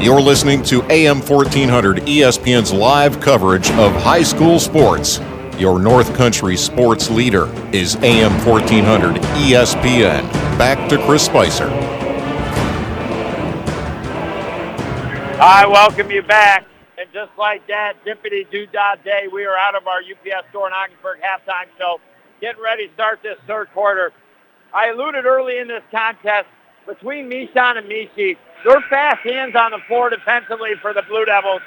You're 0.00 0.20
listening 0.20 0.62
to 0.64 0.84
AM 0.84 1.20
1400 1.20 1.98
ESPN's 1.98 2.72
live 2.72 3.18
coverage 3.18 3.68
of 3.72 3.92
high 4.02 4.22
school 4.22 4.60
sports. 4.60 5.18
Your 5.58 5.80
North 5.80 6.14
Country 6.14 6.56
sports 6.56 7.10
leader 7.10 7.48
is 7.74 7.96
AM 7.96 8.30
1400 8.46 9.16
ESPN. 9.16 10.22
Back 10.56 10.88
to 10.88 11.04
Chris 11.04 11.24
Spicer. 11.24 11.66
I 15.40 15.66
welcome 15.66 16.12
you 16.12 16.22
back. 16.22 16.64
And 16.96 17.08
just 17.12 17.32
like 17.36 17.66
that, 17.66 17.94
Dippity 18.04 18.48
Doo 18.52 18.66
Dah 18.66 18.94
Day, 19.02 19.26
we 19.32 19.46
are 19.46 19.56
out 19.56 19.74
of 19.74 19.88
our 19.88 19.98
UPS 19.98 20.48
store 20.50 20.68
in 20.68 20.72
Ogdensburg 20.72 21.18
halftime 21.22 21.66
show. 21.76 22.00
Getting 22.40 22.62
ready 22.62 22.86
to 22.86 22.94
start 22.94 23.18
this 23.24 23.36
third 23.48 23.68
quarter. 23.74 24.12
I 24.72 24.90
alluded 24.90 25.26
early 25.26 25.58
in 25.58 25.66
this 25.66 25.82
contest 25.90 26.46
between 26.86 27.28
Mishan 27.28 27.78
and 27.78 27.88
Mishi. 27.88 28.36
They're 28.64 28.80
fast 28.88 29.22
hands 29.22 29.56
on 29.56 29.72
the 29.72 29.80
floor 29.88 30.08
defensively 30.08 30.76
for 30.80 30.94
the 30.94 31.02
Blue 31.02 31.24
Devils. 31.24 31.62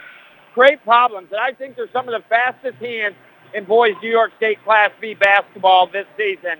Great 0.55 0.81
problems. 0.85 1.27
And 1.31 1.41
I 1.41 1.51
think 1.51 1.75
they're 1.75 1.91
some 1.91 2.07
of 2.07 2.13
the 2.13 2.25
fastest 2.29 2.77
hands 2.77 3.15
in 3.53 3.65
boys 3.65 3.93
New 4.01 4.09
York 4.09 4.31
State 4.37 4.63
Class 4.63 4.91
B 4.99 5.13
basketball 5.13 5.87
this 5.87 6.05
season. 6.17 6.57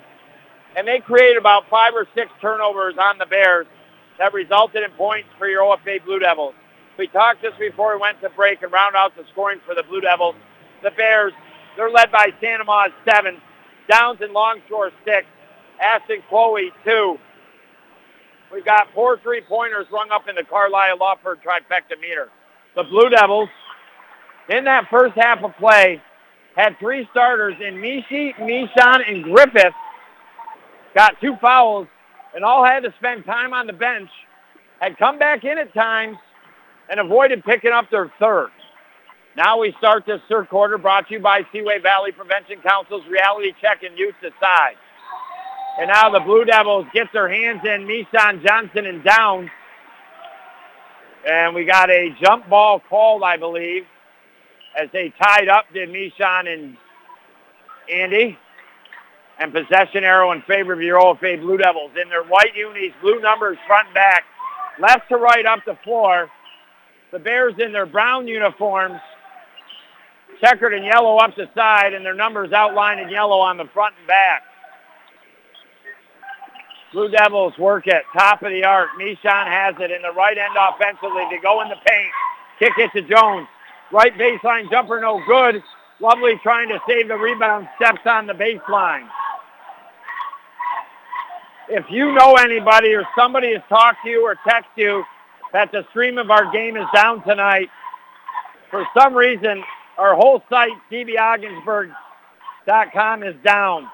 And 0.75 0.87
they 0.87 0.99
created 0.99 1.37
about 1.37 1.69
five 1.69 1.93
or 1.93 2.07
six 2.15 2.31
turnovers 2.41 2.95
on 2.97 3.17
the 3.17 3.25
Bears 3.25 3.67
that 4.17 4.33
resulted 4.33 4.83
in 4.83 4.91
points 4.91 5.29
for 5.37 5.47
your 5.47 5.63
OFA 5.63 6.03
Blue 6.05 6.19
Devils. 6.19 6.53
We 6.97 7.07
talked 7.07 7.41
just 7.41 7.57
before 7.59 7.95
we 7.95 8.01
went 8.01 8.21
to 8.21 8.29
break 8.29 8.61
and 8.61 8.71
round 8.71 8.95
out 8.95 9.15
the 9.15 9.23
scoring 9.31 9.59
for 9.65 9.75
the 9.75 9.83
Blue 9.83 10.01
Devils. 10.01 10.35
The 10.83 10.91
Bears, 10.91 11.33
they're 11.75 11.89
led 11.89 12.11
by 12.11 12.27
Santa 12.39 12.63
Maus 12.63 12.91
seven, 13.09 13.41
Downs 13.89 14.19
and 14.21 14.33
Longshore 14.33 14.91
six, 15.05 15.25
Ashton 15.81 16.21
Chloe 16.29 16.71
two. 16.83 17.17
We've 18.53 18.65
got 18.65 18.87
four 18.93 19.17
three-pointers 19.19 19.87
rung 19.91 20.09
up 20.11 20.27
in 20.27 20.35
the 20.35 20.43
Carlisle 20.43 20.97
Law 20.97 21.15
Firm 21.23 21.37
trifecta 21.37 21.99
meter. 21.99 22.29
The 22.75 22.83
Blue 22.83 23.09
Devils, 23.09 23.49
in 24.49 24.65
that 24.65 24.87
first 24.89 25.13
half 25.15 25.43
of 25.43 25.55
play, 25.57 26.01
had 26.55 26.77
three 26.79 27.07
starters 27.11 27.55
in 27.59 27.75
Mishi, 27.75 28.33
Mishan, 28.35 28.99
and 29.07 29.23
Griffith. 29.23 29.73
Got 30.93 31.15
two 31.21 31.35
fouls 31.41 31.87
and 32.35 32.43
all 32.43 32.65
had 32.65 32.81
to 32.81 32.93
spend 32.97 33.25
time 33.25 33.53
on 33.53 33.67
the 33.67 33.73
bench. 33.73 34.09
Had 34.79 34.97
come 34.97 35.19
back 35.19 35.43
in 35.43 35.57
at 35.57 35.73
times 35.73 36.17
and 36.89 36.99
avoided 36.99 37.43
picking 37.43 37.71
up 37.71 37.89
their 37.89 38.11
third. 38.19 38.49
Now 39.37 39.59
we 39.59 39.73
start 39.77 40.03
this 40.05 40.19
third 40.27 40.49
quarter 40.49 40.77
brought 40.77 41.07
to 41.07 41.13
you 41.13 41.19
by 41.21 41.41
Seaway 41.53 41.79
Valley 41.79 42.11
Prevention 42.11 42.57
Council's 42.61 43.03
Reality 43.09 43.53
Check 43.61 43.83
and 43.83 43.97
Youth 43.97 44.15
Decide. 44.21 44.75
And 45.79 45.87
now 45.87 46.09
the 46.09 46.19
Blue 46.19 46.43
Devils 46.43 46.85
get 46.93 47.07
their 47.13 47.29
hands 47.29 47.61
in 47.63 47.87
Mishan 47.87 48.45
Johnson 48.45 48.85
and 48.85 49.03
down. 49.03 49.49
And 51.25 51.55
we 51.55 51.63
got 51.63 51.89
a 51.89 52.09
jump 52.21 52.49
ball 52.49 52.81
called, 52.89 53.23
I 53.23 53.37
believe 53.37 53.83
as 54.80 54.89
they 54.93 55.13
tied 55.22 55.47
up 55.47 55.65
did 55.74 55.89
Mishan 55.89 56.53
and 56.53 56.78
Andy. 57.91 58.38
And 59.39 59.51
possession 59.51 60.03
arrow 60.03 60.32
in 60.34 60.43
favor 60.43 60.74
of 60.74 60.82
your 60.82 60.99
OFA 60.99 61.41
Blue 61.41 61.57
Devils. 61.57 61.91
In 61.99 62.09
their 62.09 62.24
white 62.24 62.55
unis, 62.55 62.93
blue 63.01 63.19
numbers 63.22 63.57
front 63.65 63.88
and 63.88 63.95
back, 63.95 64.24
left 64.80 65.09
to 65.09 65.17
right 65.17 65.45
up 65.45 65.59
the 65.65 65.76
floor. 65.84 66.30
The 67.11 67.17
Bears 67.17 67.55
in 67.57 67.72
their 67.72 67.88
brown 67.88 68.28
uniforms, 68.28 68.99
checkered 70.39 70.74
and 70.74 70.86
yellow 70.86 71.17
up 71.17 71.36
the 71.36 71.49
side, 71.55 71.93
and 71.93 72.05
their 72.05 72.13
numbers 72.13 72.51
outlined 72.51 72.99
in 72.99 73.09
yellow 73.09 73.39
on 73.39 73.57
the 73.57 73.65
front 73.74 73.95
and 73.97 74.07
back. 74.07 74.43
Blue 76.93 77.09
Devils 77.09 77.57
work 77.57 77.88
at 77.88 78.03
top 78.13 78.43
of 78.43 78.51
the 78.51 78.63
arc. 78.63 78.89
Mishon 78.99 79.47
has 79.47 79.76
it 79.80 79.91
in 79.91 80.01
the 80.01 80.11
right 80.11 80.38
end 80.38 80.55
offensively. 80.59 81.24
They 81.32 81.39
go 81.41 81.61
in 81.61 81.69
the 81.69 81.78
paint. 81.88 82.11
Kick 82.59 82.74
it 82.78 82.91
to 82.93 83.01
Jones. 83.01 83.47
Right 83.91 84.17
baseline 84.17 84.69
jumper, 84.69 85.01
no 85.01 85.21
good. 85.25 85.61
Lovely 85.99 86.39
trying 86.41 86.69
to 86.69 86.79
save 86.87 87.09
the 87.09 87.15
rebound. 87.15 87.67
Steps 87.75 88.01
on 88.05 88.27
the 88.27 88.33
baseline. 88.33 89.07
If 91.69 91.85
you 91.89 92.13
know 92.13 92.35
anybody 92.35 92.93
or 92.93 93.03
somebody 93.17 93.53
has 93.53 93.61
talked 93.69 94.03
to 94.03 94.09
you 94.09 94.25
or 94.25 94.35
texted 94.47 94.77
you 94.77 95.03
that 95.53 95.71
the 95.71 95.85
stream 95.91 96.17
of 96.17 96.31
our 96.31 96.51
game 96.51 96.75
is 96.75 96.87
down 96.93 97.23
tonight, 97.23 97.69
for 98.69 98.85
some 98.97 99.13
reason, 99.13 99.63
our 99.97 100.15
whole 100.15 100.43
site, 100.49 100.71
dbogginsburg.com, 100.91 103.23
is 103.23 103.35
down. 103.43 103.87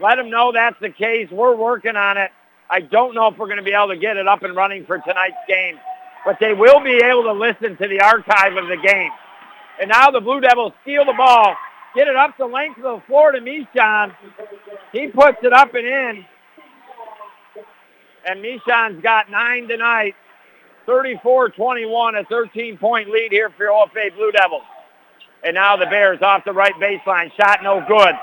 Let 0.00 0.16
them 0.16 0.30
know 0.30 0.52
that's 0.52 0.78
the 0.80 0.90
case. 0.90 1.28
We're 1.30 1.56
working 1.56 1.96
on 1.96 2.18
it. 2.18 2.30
I 2.68 2.80
don't 2.80 3.14
know 3.14 3.28
if 3.28 3.38
we're 3.38 3.46
going 3.46 3.58
to 3.58 3.62
be 3.62 3.72
able 3.72 3.88
to 3.88 3.96
get 3.96 4.16
it 4.16 4.26
up 4.26 4.42
and 4.42 4.56
running 4.56 4.84
for 4.86 4.98
tonight's 4.98 5.36
game, 5.48 5.78
but 6.24 6.38
they 6.40 6.52
will 6.52 6.80
be 6.80 7.00
able 7.04 7.24
to 7.24 7.32
listen 7.32 7.76
to 7.76 7.88
the 7.88 8.00
archive 8.00 8.56
of 8.56 8.68
the 8.68 8.76
game. 8.76 9.10
And 9.80 9.88
now 9.88 10.10
the 10.10 10.20
Blue 10.20 10.40
Devils 10.40 10.72
steal 10.82 11.04
the 11.04 11.14
ball, 11.14 11.56
get 11.94 12.08
it 12.08 12.16
up 12.16 12.36
the 12.38 12.46
length 12.46 12.78
of 12.78 13.00
the 13.00 13.06
floor 13.06 13.32
to 13.32 13.40
Mishon. 13.40 14.14
He 14.92 15.08
puts 15.08 15.38
it 15.42 15.52
up 15.52 15.74
and 15.74 15.86
in. 15.86 16.24
And 18.26 18.42
Mishon's 18.42 19.02
got 19.02 19.30
nine 19.30 19.68
tonight. 19.68 20.14
34-21, 20.86 22.20
a 22.20 22.24
13-point 22.24 23.08
lead 23.08 23.30
here 23.30 23.50
for 23.50 23.66
OFA 23.66 24.14
Blue 24.16 24.32
Devils. 24.32 24.62
And 25.44 25.54
now 25.54 25.76
the 25.76 25.86
Bears 25.86 26.20
off 26.22 26.44
the 26.44 26.52
right 26.52 26.74
baseline. 26.74 27.32
Shot 27.36 27.62
no 27.62 27.84
good. 27.86 28.14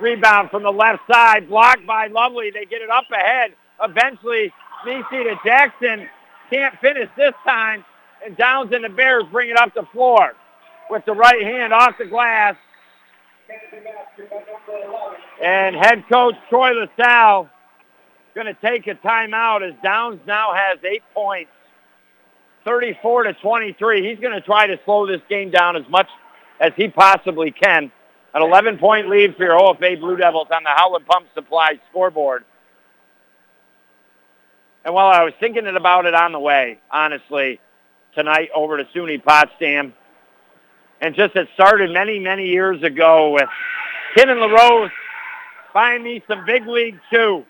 Rebound 0.00 0.50
from 0.50 0.62
the 0.62 0.72
left 0.72 1.02
side, 1.10 1.48
blocked 1.48 1.86
by 1.86 2.08
Lovely. 2.08 2.50
They 2.50 2.64
get 2.64 2.82
it 2.82 2.90
up 2.90 3.04
ahead. 3.12 3.52
Eventually, 3.82 4.52
Misi 4.84 5.24
to 5.24 5.36
Jackson. 5.44 6.08
Can't 6.52 6.78
finish 6.80 7.08
this 7.16 7.32
time. 7.46 7.84
And 8.24 8.36
Downs 8.36 8.72
and 8.72 8.84
the 8.84 8.90
Bears 8.90 9.24
bring 9.32 9.50
it 9.50 9.56
up 9.56 9.74
the 9.74 9.86
floor 9.90 10.34
with 10.90 11.04
the 11.06 11.12
right 11.12 11.42
hand 11.42 11.72
off 11.72 11.94
the 11.98 12.04
glass. 12.04 12.56
And 15.42 15.74
head 15.74 16.04
coach 16.10 16.34
Troy 16.50 16.72
LaSalle 16.72 17.48
going 18.34 18.46
to 18.46 18.54
take 18.54 18.86
a 18.86 18.94
timeout 18.94 19.66
as 19.66 19.74
Downs 19.82 20.20
now 20.26 20.52
has 20.54 20.78
eight 20.84 21.02
points, 21.14 21.50
34 22.64 23.24
to 23.24 23.34
23. 23.34 24.08
He's 24.08 24.18
going 24.20 24.34
to 24.34 24.40
try 24.40 24.66
to 24.66 24.78
slow 24.84 25.06
this 25.06 25.20
game 25.28 25.50
down 25.50 25.76
as 25.76 25.88
much 25.88 26.08
as 26.60 26.72
he 26.76 26.88
possibly 26.88 27.50
can. 27.50 27.90
An 28.34 28.42
11-point 28.42 29.08
lead 29.08 29.36
for 29.36 29.44
your 29.44 29.58
OFA 29.58 30.00
Blue 30.00 30.16
Devils 30.16 30.48
on 30.54 30.62
the 30.62 30.70
Howland 30.70 31.06
Pump 31.06 31.26
Supply 31.34 31.78
scoreboard. 31.90 32.44
And 34.84 34.94
while 34.94 35.08
I 35.08 35.22
was 35.22 35.32
thinking 35.38 35.66
about 35.66 36.06
it 36.06 36.14
on 36.14 36.32
the 36.32 36.40
way, 36.40 36.78
honestly, 36.90 37.60
tonight 38.14 38.50
over 38.54 38.76
to 38.76 38.84
SUNY 38.94 39.22
Potsdam, 39.22 39.94
and 41.00 41.14
just 41.14 41.36
it 41.36 41.48
started 41.54 41.92
many, 41.92 42.18
many 42.18 42.48
years 42.48 42.82
ago 42.82 43.30
with 43.30 43.48
Ken 44.16 44.28
and 44.28 44.40
LaRose 44.40 44.90
buying 45.72 46.02
me 46.02 46.22
some 46.28 46.44
big 46.44 46.66
league 46.66 46.98
too. 47.12 47.44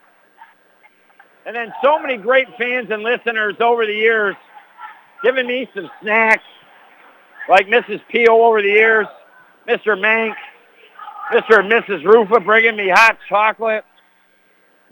And 1.44 1.56
then 1.56 1.72
so 1.82 1.98
many 1.98 2.16
great 2.16 2.46
fans 2.56 2.88
and 2.90 3.02
listeners 3.02 3.56
over 3.60 3.84
the 3.84 3.94
years 3.94 4.36
giving 5.22 5.46
me 5.46 5.68
some 5.74 5.90
snacks, 6.00 6.44
like 7.48 7.66
Mrs. 7.66 8.00
Pio 8.10 8.42
over 8.44 8.62
the 8.62 8.68
years, 8.68 9.06
Mr. 9.68 9.98
Mank, 9.98 10.34
Mr. 11.32 11.60
and 11.60 11.70
Mrs. 11.70 12.04
Rufa 12.04 12.40
bringing 12.40 12.76
me 12.76 12.88
hot 12.88 13.18
chocolate, 13.28 13.84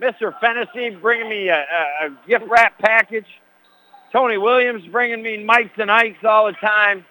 Mr. 0.00 0.38
Fennessy 0.40 0.90
bringing 0.90 1.28
me 1.28 1.48
a, 1.48 1.58
a, 1.58 2.06
a 2.06 2.18
gift 2.26 2.44
wrap 2.48 2.78
package, 2.78 3.26
Tony 4.12 4.38
Williams 4.38 4.82
bringing 4.90 5.22
me 5.22 5.44
Mike's 5.44 5.78
and 5.78 5.90
Ike's 5.90 6.24
all 6.24 6.46
the 6.46 6.52
time. 6.54 7.04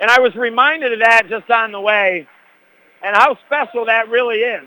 And 0.00 0.10
I 0.10 0.20
was 0.20 0.34
reminded 0.34 0.92
of 0.94 1.00
that 1.00 1.28
just 1.28 1.50
on 1.50 1.72
the 1.72 1.80
way 1.80 2.26
and 3.02 3.16
how 3.16 3.36
special 3.46 3.86
that 3.86 4.08
really 4.08 4.38
is. 4.38 4.64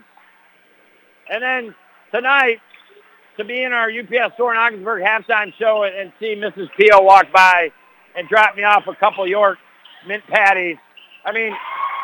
And 1.30 1.44
then 1.44 1.76
tonight, 2.14 2.60
to 3.38 3.44
be 3.44 3.64
in 3.64 3.74
our 3.74 3.90
UPS 3.90 4.36
store 4.36 4.54
in 4.54 4.60
Ogdensburg 4.60 5.04
halftime 5.04 5.54
show 5.58 5.84
and 5.84 6.12
see 6.20 6.36
Mrs. 6.36 6.70
Pio 6.78 7.02
walk 7.02 7.32
by 7.34 7.72
and 8.16 8.28
drop 8.30 8.56
me 8.56 8.64
off 8.64 8.86
a 8.88 8.96
couple 8.96 9.28
York 9.28 9.58
mint 10.08 10.24
patties. 10.28 10.78
I 11.26 11.32
mean, 11.32 11.54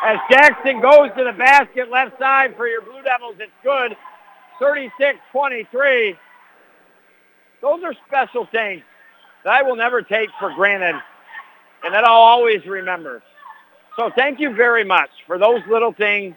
as 0.04 0.18
Jackson 0.30 0.80
goes 0.80 1.10
to 1.16 1.24
the 1.24 1.34
basket 1.36 1.90
left 1.90 2.18
side 2.18 2.56
for 2.56 2.66
your 2.66 2.82
Blue 2.82 3.02
Devils, 3.02 3.36
it's 3.38 3.52
good. 3.62 3.96
36-23. 4.60 6.16
Those 7.62 7.82
are 7.82 7.94
special 8.06 8.46
things 8.50 8.82
that 9.44 9.52
I 9.52 9.62
will 9.62 9.76
never 9.76 10.02
take 10.02 10.28
for 10.38 10.52
granted 10.54 10.96
and 11.82 11.94
that 11.94 12.04
I'll 12.04 12.12
always 12.12 12.64
remember. 12.66 13.22
So 13.96 14.10
thank 14.16 14.40
you 14.40 14.54
very 14.54 14.84
much 14.84 15.10
for 15.26 15.38
those 15.38 15.60
little 15.68 15.92
things, 15.92 16.34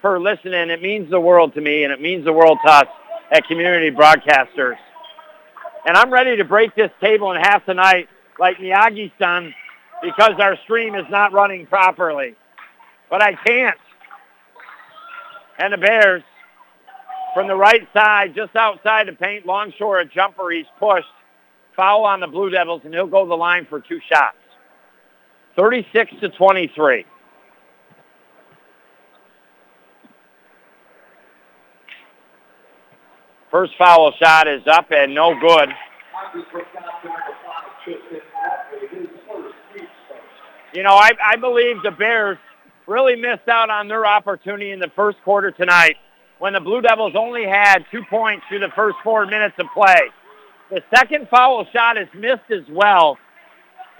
for 0.00 0.20
listening. 0.20 0.70
It 0.70 0.82
means 0.82 1.10
the 1.10 1.20
world 1.20 1.54
to 1.54 1.60
me, 1.60 1.84
and 1.84 1.92
it 1.92 2.00
means 2.00 2.24
the 2.24 2.32
world 2.32 2.58
to 2.64 2.72
us 2.72 2.86
at 3.30 3.46
Community 3.46 3.90
Broadcasters. 3.90 4.76
And 5.86 5.96
I'm 5.96 6.12
ready 6.12 6.36
to 6.36 6.44
break 6.44 6.74
this 6.74 6.90
table 7.00 7.32
in 7.32 7.40
half 7.40 7.64
tonight 7.64 8.08
like 8.38 8.58
Miyagi-san 8.58 9.54
because 10.02 10.32
our 10.38 10.56
stream 10.64 10.94
is 10.94 11.04
not 11.10 11.32
running 11.32 11.66
properly. 11.66 12.34
But 13.08 13.22
I 13.22 13.34
can't. 13.34 13.78
And 15.58 15.72
the 15.72 15.78
Bears 15.78 16.22
from 17.34 17.46
the 17.48 17.54
right 17.54 17.86
side, 17.92 18.34
just 18.34 18.54
outside 18.56 19.08
the 19.08 19.12
paint, 19.12 19.46
Longshore 19.46 20.00
a 20.00 20.04
jumper. 20.04 20.50
He's 20.50 20.66
pushed. 20.78 21.06
Foul 21.76 22.04
on 22.04 22.20
the 22.20 22.26
Blue 22.26 22.50
Devils, 22.50 22.82
and 22.84 22.92
he'll 22.92 23.06
go 23.06 23.26
the 23.26 23.34
line 23.34 23.66
for 23.68 23.80
two 23.80 24.00
shots. 24.12 24.36
36 25.56 26.12
to 26.20 26.28
23. 26.30 27.04
First 33.50 33.72
foul 33.78 34.12
shot 34.22 34.46
is 34.46 34.62
up 34.66 34.86
and 34.92 35.14
no 35.14 35.34
good. 35.40 35.68
You 40.72 40.84
know, 40.84 40.94
I, 40.94 41.10
I 41.24 41.36
believe 41.36 41.82
the 41.82 41.90
Bears 41.90 42.38
really 42.86 43.16
missed 43.16 43.48
out 43.48 43.70
on 43.70 43.88
their 43.88 44.06
opportunity 44.06 44.70
in 44.70 44.78
the 44.78 44.90
first 44.94 45.18
quarter 45.24 45.50
tonight 45.50 45.96
when 46.40 46.54
the 46.54 46.60
Blue 46.60 46.80
Devils 46.80 47.12
only 47.14 47.44
had 47.44 47.84
two 47.90 48.02
points 48.08 48.44
through 48.48 48.60
the 48.60 48.72
first 48.74 48.96
four 49.04 49.26
minutes 49.26 49.54
of 49.58 49.66
play. 49.72 50.00
The 50.70 50.82
second 50.94 51.28
foul 51.28 51.66
shot 51.72 51.98
is 51.98 52.08
missed 52.14 52.50
as 52.50 52.64
well, 52.70 53.18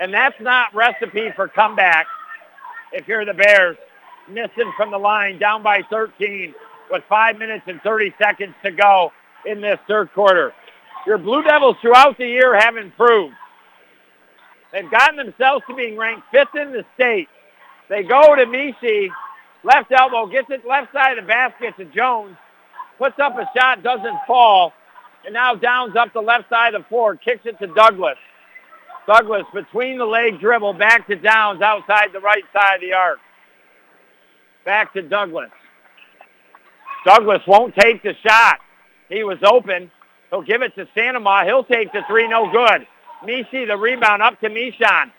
and 0.01 0.13
that's 0.13 0.41
not 0.41 0.75
recipe 0.75 1.29
for 1.37 1.49
comeback 1.49 2.07
if 2.93 3.07
you're 3.07 3.25
the 3.25 3.35
Bears. 3.35 3.77
Missing 4.29 4.73
from 4.77 4.91
the 4.91 4.99
line, 4.99 5.39
down 5.39 5.63
by 5.63 5.83
13 5.91 6.55
with 6.91 7.03
5 7.09 7.39
minutes 7.39 7.65
and 7.67 7.81
30 7.83 8.15
seconds 8.23 8.55
to 8.63 8.71
go 8.71 9.13
in 9.45 9.61
this 9.61 9.79
third 9.89 10.13
quarter. 10.13 10.53
Your 11.07 11.19
Blue 11.19 11.43
Devils 11.43 11.77
throughout 11.83 12.17
the 12.17 12.27
year 12.27 12.59
have 12.59 12.77
improved. 12.77 13.35
They've 14.73 14.91
gotten 14.91 15.17
themselves 15.17 15.65
to 15.69 15.75
being 15.75 15.97
ranked 15.97 16.29
fifth 16.31 16.55
in 16.55 16.73
the 16.73 16.85
state. 16.95 17.29
They 17.89 18.05
go 18.05 18.37
to 18.37 18.47
Misi, 18.47 19.11
left 19.65 19.93
elbow, 19.93 20.27
gets 20.27 20.51
it 20.51 20.67
left 20.67 20.93
side 20.93 21.19
of 21.19 21.25
the 21.25 21.29
basket 21.29 21.75
to 21.79 21.85
Jones, 21.87 22.37
puts 22.99 23.19
up 23.19 23.37
a 23.39 23.49
shot, 23.57 23.83
doesn't 23.83 24.19
fall, 24.27 24.73
and 25.25 25.35
now 25.35 25.55
Downs 25.55 25.97
up 25.97 26.13
the 26.13 26.21
left 26.21 26.49
side 26.49 26.75
of 26.75 26.83
the 26.83 26.89
floor, 26.89 27.17
kicks 27.17 27.45
it 27.45 27.59
to 27.59 27.67
Douglas. 27.69 28.17
Douglas 29.07 29.45
between 29.53 29.99
the 29.99 30.05
leg 30.05 30.41
dribble, 30.41 30.75
back 30.75 31.07
to 31.09 31.17
Downs 31.17 31.63
outside 31.63 32.13
the 32.13 32.21
right 32.21 32.45
side 32.53 32.77
of 32.77 32.81
the 32.81 32.93
arc. 32.93 33.19
Back 34.65 34.93
to 34.93 35.03
Douglas. 35.03 35.51
Douglas 37.05 37.43
won't 37.47 37.75
take 37.75 38.03
the 38.03 38.15
shot. 38.23 38.59
He 39.09 39.25
was 39.25 39.39
open. 39.43 39.91
He'll 40.31 40.43
give 40.43 40.63
it 40.63 40.75
to 40.77 40.87
Sanoma. 40.97 41.45
He'll 41.45 41.65
take 41.65 41.93
the 41.93 42.03
three, 42.07 42.29
no 42.29 42.51
good. 42.53 42.87
Misi 43.25 43.65
the 43.67 43.77
rebound 43.77 44.23
up 44.23 44.39
to 44.41 44.49
Mishon. 44.49 45.11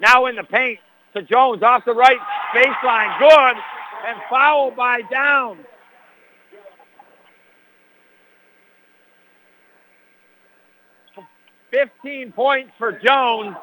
Now 0.00 0.26
in 0.26 0.36
the 0.36 0.44
paint 0.44 0.78
to 1.14 1.22
Jones 1.22 1.62
off 1.62 1.84
the 1.84 1.94
right 1.94 2.18
baseline. 2.54 3.18
Good. 3.18 3.62
And 4.06 4.18
fouled 4.30 4.76
by 4.76 5.02
Downs. 5.02 5.64
Fifteen 11.70 12.32
points 12.32 12.72
for 12.78 12.92
Jones. 12.92 13.56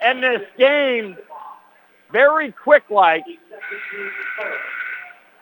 And 0.00 0.22
this 0.22 0.42
game, 0.58 1.16
very 2.12 2.52
quick 2.52 2.84
like, 2.90 3.24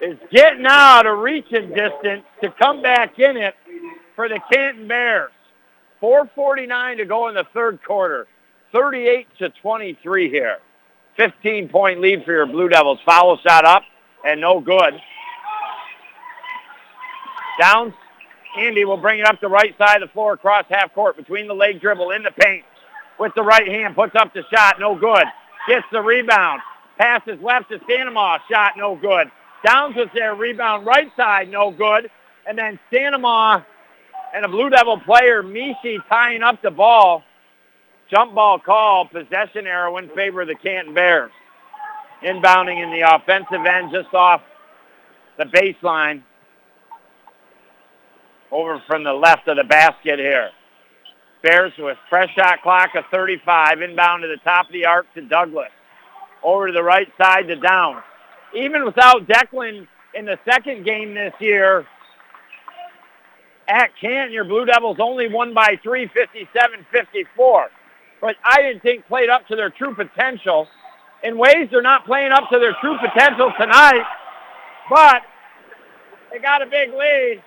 is 0.01 0.19
getting 0.31 0.67
out 0.67 1.07
of 1.07 1.19
reaching 1.19 1.71
distance 1.71 2.25
to 2.43 2.51
come 2.59 2.83
back 2.83 3.19
in 3.19 3.37
it 3.37 3.55
for 4.15 4.29
the 4.29 4.41
Canton 4.53 4.89
Bears. 4.89 5.31
4.49 6.03 6.99
to 6.99 7.05
go 7.05 7.29
in 7.29 7.35
the 7.35 7.45
third 7.55 7.81
quarter. 7.87 8.27
38 8.73 9.27
to 9.39 9.49
23 9.63 10.31
here. 10.31 10.59
15 11.17 11.69
point 11.69 12.01
lead 12.01 12.25
for 12.25 12.33
your 12.33 12.47
Blue 12.47 12.69
Devils. 12.69 12.99
Foul 13.05 13.39
shot 13.39 13.65
up 13.65 13.83
and 14.25 14.41
no 14.41 14.61
good. 14.61 14.95
Downs 17.59 17.95
Andy 18.59 18.85
will 18.85 18.97
bring 18.97 19.21
it 19.21 19.27
up 19.27 19.41
the 19.41 19.49
right 19.49 19.77
side 19.79 20.03
of 20.03 20.09
the 20.09 20.13
floor 20.13 20.35
across 20.35 20.65
half 20.69 20.93
court 20.95 21.17
between 21.17 21.47
the 21.47 21.55
leg 21.55 21.81
dribble 21.81 22.11
in 22.11 22.23
the 22.23 22.31
paint 22.31 22.65
with 23.19 23.33
the 23.35 23.43
right 23.43 23.67
hand, 23.67 23.95
puts 23.95 24.15
up 24.15 24.33
the 24.35 24.43
shot, 24.53 24.77
no 24.79 24.95
good. 24.95 25.25
Gets 25.69 25.87
the 25.93 26.01
rebound. 26.01 26.61
Passes 26.99 27.39
left 27.43 27.71
to 27.71 27.79
Stanima, 27.81 28.39
shot 28.51 28.73
no 28.77 28.97
good. 28.97 29.31
Downs 29.65 29.97
was 29.97 30.09
there, 30.15 30.35
rebound 30.35 30.87
right 30.87 31.11
side, 31.17 31.51
no 31.51 31.71
good. 31.71 32.11
And 32.47 32.59
then 32.59 32.79
Stanima 32.91 33.65
and 34.35 34.45
a 34.45 34.49
Blue 34.49 34.71
Devil 34.71 35.01
player, 35.01 35.43
Mishi, 35.43 35.99
tying 36.09 36.43
up 36.43 36.63
the 36.63 36.71
ball. 36.71 37.23
Jump 38.11 38.35
ball 38.35 38.59
call, 38.59 39.07
possession 39.07 39.67
arrow 39.67 39.99
in 39.99 40.09
favor 40.11 40.43
of 40.43 40.49
the 40.49 40.55
Canton 40.55 40.95
Bears. 40.95 41.33
Inbounding 42.23 42.83
in 42.83 42.91
the 42.91 43.15
offensive 43.15 43.67
end 43.67 43.91
just 43.93 44.15
off 44.15 44.43
the 45.39 45.45
baseline 45.45 46.23
over 48.51 48.83
from 48.87 49.05
the 49.05 49.13
left 49.13 49.49
of 49.49 49.57
the 49.57 49.65
basket 49.65 50.19
here. 50.19 50.51
Bears 51.43 51.73
with 51.79 51.99
fresh 52.09 52.33
shot 52.35 52.63
clock 52.63 52.91
of 52.95 53.05
35, 53.11 53.83
inbound 53.83 54.23
to 54.23 54.29
the 54.29 54.39
top 54.43 54.67
of 54.67 54.73
the 54.73 54.87
arc 54.87 55.13
to 55.15 55.21
Douglas. 55.23 55.71
Over 56.43 56.69
to 56.69 56.73
the 56.73 56.83
right 56.83 57.09
side 57.21 57.49
to 57.49 57.57
Downs. 57.57 58.03
Even 58.55 58.85
without 58.85 59.27
Declan 59.27 59.87
in 60.15 60.25
the 60.25 60.39
second 60.49 60.85
game 60.85 61.15
this 61.15 61.35
year, 61.41 61.87
at 63.69 63.91
Canton, 64.01 64.33
your 64.33 64.45
Blue 64.45 64.65
Devils 64.65 64.99
only 65.01 65.29
won 65.29 65.53
by 65.53 65.79
three, 65.83 66.09
57-54. 66.09 67.67
But 68.21 68.37
I 68.45 68.63
didn't 68.63 68.83
think 68.83 69.07
played 69.07 69.29
up 69.29 69.47
to 69.49 69.57
their 69.57 69.71
true 69.71 69.95
potential. 69.95 70.67
In 71.23 71.39
ways, 71.39 71.69
they're 71.71 71.83
not 71.83 72.07
playing 72.07 72.33
up 72.33 72.49
to 72.51 72.59
their 72.59 72.75
true 72.81 72.97
potential 72.99 73.53
tonight, 73.59 74.05
but 74.91 75.23
they 76.33 76.39
got 76.39 76.63
a 76.63 76.67
big 76.67 76.91
lead. 76.91 77.43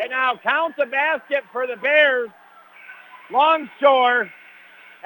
And 0.00 0.10
now 0.10 0.38
count 0.42 0.74
the 0.78 0.86
basket 0.86 1.44
for 1.52 1.66
the 1.66 1.76
Bears. 1.76 2.30
Longshore, 3.30 4.30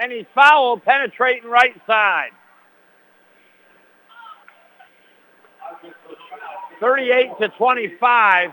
and 0.00 0.12
he's 0.12 0.26
fouled, 0.34 0.84
penetrating 0.84 1.48
right 1.48 1.74
side. 1.86 2.30
38 6.80 7.30
to 7.40 7.48
25, 7.50 8.50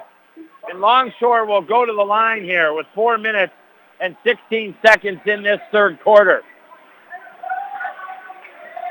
and 0.69 0.79
Longshore 0.79 1.45
will 1.45 1.61
go 1.61 1.85
to 1.85 1.93
the 1.93 2.03
line 2.03 2.43
here 2.43 2.73
with 2.73 2.85
four 2.93 3.17
minutes 3.17 3.53
and 4.03 4.17
16 4.25 4.75
seconds 4.85 5.21
in 5.25 5.43
this 5.43 5.59
third 5.71 5.97
quarter. 6.03 6.41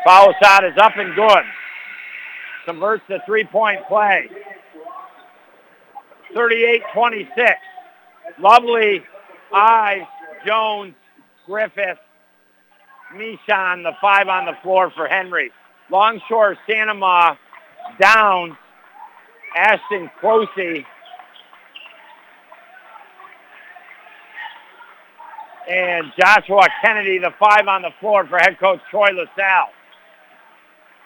Foul 0.06 0.32
shot 0.42 0.64
is 0.64 0.72
up 0.78 0.96
and 0.96 1.14
good. 1.14 1.44
Converts 2.64 3.04
the 3.10 3.18
three-point 3.26 3.86
play. 3.88 4.30
38-26. 6.34 7.28
Lovely 8.40 9.02
Ives, 9.52 10.06
Jones, 10.46 10.94
Griffith, 11.44 11.98
Mishon, 13.14 13.82
the 13.82 13.92
five 14.00 14.28
on 14.28 14.46
the 14.46 14.54
floor 14.62 14.90
for 14.96 15.06
Henry. 15.06 15.50
Longshore, 15.90 16.56
Sanama, 16.66 17.36
down. 18.00 18.56
Ashton 19.54 20.10
Closey. 20.18 20.86
And 25.68 26.12
Joshua 26.18 26.68
Kennedy, 26.84 27.18
the 27.18 27.32
five 27.38 27.68
on 27.68 27.82
the 27.82 27.90
floor 28.00 28.26
for 28.26 28.38
head 28.38 28.58
coach 28.58 28.80
Troy 28.90 29.10
LaSalle. 29.12 29.68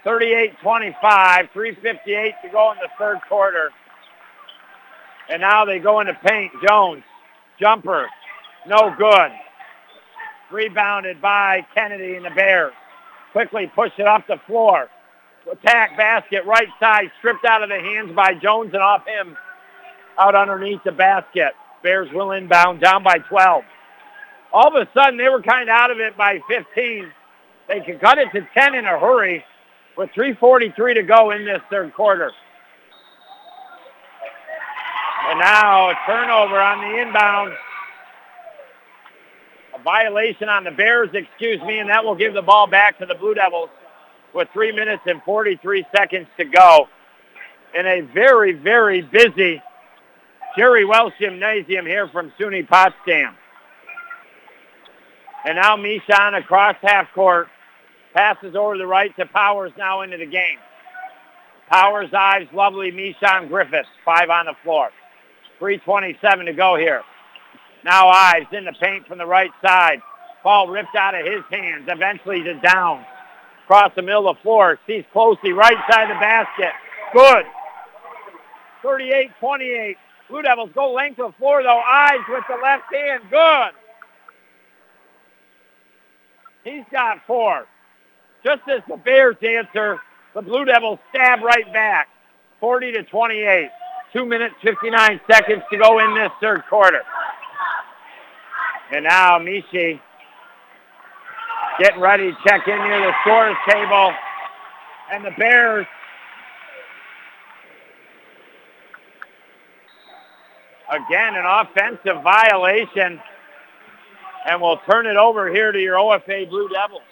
38-25, 0.05 0.95
3.58 1.03 2.33
to 2.43 2.49
go 2.51 2.73
in 2.73 2.79
the 2.79 2.89
third 2.99 3.19
quarter. 3.29 3.71
And 5.29 5.41
now 5.41 5.65
they 5.65 5.81
go 5.81 6.01
into 6.01 6.15
paint. 6.25 6.53
Jones, 6.67 7.03
jumper, 7.59 8.07
no 8.69 8.95
good. 8.97 9.33
Rebounded 10.53 11.21
by 11.21 11.67
Kennedy 11.75 12.15
and 12.15 12.25
the 12.25 12.31
Bears. 12.31 12.73
Quickly 13.33 13.71
push 13.75 13.91
it 13.99 14.07
up 14.07 14.27
the 14.29 14.37
floor. 14.47 14.89
Attack 15.51 15.97
basket, 15.97 16.45
right 16.47 16.69
side, 16.81 17.11
stripped 17.19 17.45
out 17.45 17.63
of 17.63 17.69
the 17.69 17.79
hands 17.79 18.13
by 18.15 18.35
Jones 18.35 18.73
and 18.73 18.83
off 18.83 19.05
him 19.07 19.37
out 20.19 20.35
underneath 20.35 20.83
the 20.85 20.93
basket. 20.93 21.53
Bears 21.83 22.09
will 22.13 22.33
inbound 22.33 22.81
down 22.81 23.03
by 23.03 23.19
12. 23.19 23.65
All 24.57 24.69
of 24.69 24.75
a 24.75 24.89
sudden, 24.95 25.19
they 25.19 25.29
were 25.29 25.43
kind 25.43 25.69
of 25.69 25.75
out 25.75 25.91
of 25.91 26.01
it 26.01 26.17
by 26.17 26.41
15. 26.49 27.13
They 27.69 27.81
can 27.81 27.99
cut 27.99 28.17
it 28.17 28.29
to 28.33 28.41
10 28.55 28.75
in 28.75 28.87
a 28.87 28.99
hurry 28.99 29.45
with 29.99 30.09
3.43 30.17 30.95
to 30.95 31.03
go 31.03 31.31
in 31.33 31.45
this 31.45 31.61
third 31.69 31.93
quarter. 31.93 32.33
And 35.29 35.41
now 35.41 35.91
a 35.91 35.95
turnover 36.07 36.59
on 36.59 36.81
the 36.81 37.03
inbound. 37.03 37.53
A 39.79 39.83
violation 39.83 40.49
on 40.49 40.65
the 40.65 40.71
Bears, 40.71 41.11
excuse 41.13 41.61
me, 41.61 41.81
and 41.81 41.91
that 41.91 42.03
will 42.03 42.15
give 42.15 42.33
the 42.33 42.41
ball 42.41 42.67
back 42.67 42.99
to 43.01 43.05
the 43.05 43.15
Blue 43.15 43.35
Devils 43.35 43.69
with 44.35 44.49
3 44.55 44.73
minutes 44.73 45.03
and 45.05 45.23
43 45.25 45.85
seconds 45.95 46.29
to 46.39 46.47
go 46.47 46.89
in 47.79 47.85
a 47.85 48.01
very, 48.01 48.55
very 48.55 49.03
busy 49.03 49.61
Jerry 50.57 50.87
Welsh 50.87 51.13
Gymnasium 51.21 51.85
here 51.85 52.09
from 52.09 52.33
SUNY 52.41 52.67
Potsdam. 52.67 53.35
And 55.47 55.55
now 55.55 55.77
Mishon 55.77 56.37
across 56.37 56.75
half 56.83 57.07
court. 57.15 57.49
Passes 58.15 58.57
over 58.57 58.77
the 58.77 58.87
right 58.87 59.15
to 59.17 59.27
Powers 59.27 59.73
now 59.79 60.03
into 60.03 60.17
the 60.17 60.27
game. 60.27 60.59
Powers 61.69 62.11
Ives 62.13 62.49
lovely 62.53 62.91
Mishon 62.91 63.49
Griffiths, 63.49 63.89
five 64.05 64.29
on 64.29 64.47
the 64.47 64.55
floor. 64.65 64.91
3.27 65.61 66.47
to 66.47 66.53
go 66.53 66.77
here. 66.77 67.03
Now 67.85 68.09
Ives 68.09 68.47
in 68.53 68.65
the 68.65 68.73
paint 68.73 69.07
from 69.07 69.19
the 69.19 69.27
right 69.27 69.51
side. 69.65 70.01
Ball 70.43 70.69
ripped 70.69 70.97
out 70.97 71.15
of 71.15 71.25
his 71.25 71.43
hands, 71.51 71.85
eventually 71.89 72.43
to 72.43 72.55
down. 72.61 73.05
Across 73.65 73.93
the 73.97 74.03
middle 74.03 74.29
of 74.29 74.37
the 74.37 74.43
floor, 74.43 74.79
sees 74.87 75.05
closely 75.13 75.53
right 75.53 75.77
side 75.91 76.11
of 76.11 76.17
the 76.17 76.21
basket. 76.21 76.73
Good. 77.13 77.45
38-28. 78.83 79.97
Blue 80.29 80.43
Devils 80.43 80.71
go 80.75 80.93
length 80.93 81.21
of 81.21 81.33
the 81.33 81.39
floor 81.39 81.63
though. 81.63 81.81
Ives 81.81 82.25
with 82.29 82.45
the 82.49 82.57
left 82.63 82.85
hand. 82.93 83.25
Good. 83.31 83.86
He's 86.67 86.85
got 86.91 87.19
four. 87.29 87.65
Just 88.45 88.63
as 88.69 88.83
the 88.89 88.97
Bears 88.97 89.37
answer, 89.41 90.01
the 90.35 90.43
Blue 90.43 90.65
Devils 90.65 90.99
stab 91.11 91.41
right 91.43 91.73
back. 91.73 92.09
40 92.59 92.91
to 92.93 93.03
28. 93.05 93.71
Two 94.13 94.25
minutes, 94.25 94.57
59 94.65 95.21
seconds 95.31 95.63
to 95.71 95.79
go 95.79 96.01
in 96.01 96.15
this 96.17 96.31
third 96.41 96.65
quarter. 96.69 97.03
And 98.93 99.05
now 99.05 99.39
Mishi 99.39 100.01
getting 101.79 102.01
ready 102.01 102.33
to 102.33 102.37
check 102.45 102.67
in 102.67 102.79
near 102.79 102.99
the 102.99 103.13
scorer's 103.23 103.57
table. 103.69 104.13
And 105.13 105.25
the 105.25 105.33
Bears 105.39 105.87
again 110.91 111.37
an 111.37 111.45
offensive 111.47 112.25
violation. 112.25 113.21
And 114.47 114.63
we'll 114.63 114.81
turn 114.89 115.07
it 115.07 115.17
over 115.17 115.53
here 115.53 115.73
to 115.73 115.79
your 115.79 115.97
OFA 115.97 116.49
Blue 116.49 116.69
Devils 116.69 117.03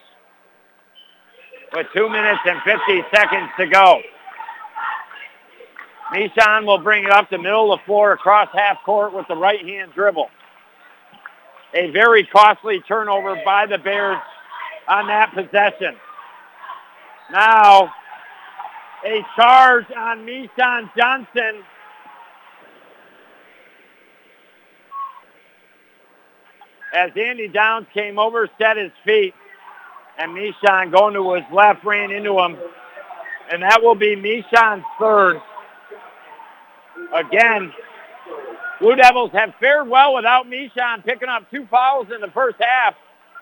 with 1.75 1.87
two 1.95 2.09
minutes 2.09 2.41
and 2.47 2.61
50 2.63 3.03
seconds 3.13 3.51
to 3.59 3.67
go. 3.67 4.01
Nishan 6.13 6.65
will 6.65 6.79
bring 6.79 7.05
it 7.05 7.11
up 7.11 7.31
the 7.31 7.39
middle 7.39 7.73
of 7.73 7.81
the 7.81 7.85
floor 7.87 8.13
across 8.13 8.49
half 8.53 8.79
court 8.85 9.13
with 9.13 9.27
the 9.27 9.35
right 9.35 9.67
hand 9.67 9.93
dribble. 9.95 10.29
A 11.75 11.91
very 11.91 12.25
costly 12.25 12.81
turnover 12.87 13.37
by 13.45 13.67
the 13.67 13.79
Bears 13.79 14.19
on 14.87 15.09
that 15.09 15.35
possession. 15.35 15.97
Now, 17.33 17.93
a 19.05 19.27
charge 19.35 19.87
on 19.97 20.25
Mishan 20.25 20.91
Johnson. 20.97 21.65
As 26.95 27.11
Andy 27.17 27.49
Downs 27.49 27.87
came 27.93 28.19
over, 28.19 28.49
set 28.57 28.77
his 28.77 28.93
feet, 29.05 29.35
and 30.17 30.33
Mishan 30.33 30.93
going 30.93 31.15
to 31.15 31.35
his 31.35 31.45
left 31.53 31.85
ran 31.85 32.13
into 32.13 32.39
him. 32.39 32.57
And 33.51 33.63
that 33.63 33.83
will 33.83 33.97
be 33.97 34.15
Mishan's 34.15 34.85
third. 34.99 35.41
Again, 37.13 37.73
Blue 38.81 38.95
Devils 38.95 39.33
have 39.33 39.55
fared 39.61 39.89
well 39.89 40.15
without 40.15 40.47
Mishan 40.47 41.05
picking 41.05 41.29
up 41.29 41.51
two 41.51 41.67
fouls 41.67 42.07
in 42.15 42.21
the 42.21 42.31
first 42.31 42.57
half 42.61 42.95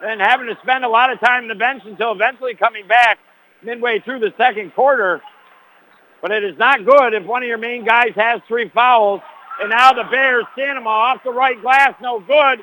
and 0.03 0.21
having 0.21 0.47
to 0.47 0.57
spend 0.63 0.85
a 0.85 0.89
lot 0.89 1.13
of 1.13 1.21
time 1.21 1.45
on 1.45 1.49
the 1.49 1.55
bench 1.55 1.83
until 1.85 2.13
eventually 2.13 2.55
coming 2.55 2.87
back 2.89 3.19
midway 3.63 4.01
through 4.01 4.21
the 4.21 4.33
second 4.37 4.75
quarter. 4.75 5.21
But 6.21 6.33
it 6.33 6.45
is 6.45 6.57
not 6.59 6.85
good 6.85 7.15
if 7.15 7.25
one 7.25 7.43
of 7.43 7.49
your 7.49 7.59
main 7.59 7.85
guys 7.85 8.13
has 8.17 8.41
three 8.49 8.69
fouls. 8.71 9.21
And 9.61 9.71
now 9.71 9.93
the 9.93 10.05
Bears, 10.11 10.45
Sanama 10.57 10.87
off 10.87 11.25
the 11.25 11.33
right 11.33 11.61
glass, 11.61 11.95
no 12.01 12.21
good. 12.21 12.61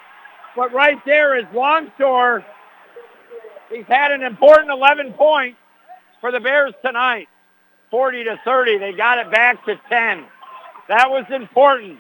But 0.60 0.74
right 0.74 0.97
there 1.05 1.38
is 1.39 1.45
Longshore. 1.53 2.43
He's 3.72 3.86
had 3.88 4.12
an 4.12 4.24
important 4.24 4.70
11 4.70 5.14
points 5.14 5.57
for 6.20 6.34
the 6.34 6.41
Bears 6.41 6.74
tonight. 6.86 7.30
40 7.91 8.26
to 8.26 8.41
30. 8.43 8.78
They 8.78 8.91
got 8.91 9.20
it 9.20 9.32
back 9.32 9.64
to 9.68 9.80
10. 9.88 10.26
That 10.89 11.10
was 11.10 11.24
important. 11.30 11.99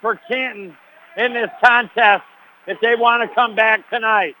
for 0.00 0.18
Canton 0.28 0.74
in 1.18 1.34
this 1.34 1.50
contest 1.62 2.24
if 2.66 2.80
they 2.80 2.94
want 2.96 3.28
to 3.28 3.34
come 3.34 3.54
back 3.54 3.90
tonight. 3.90 4.34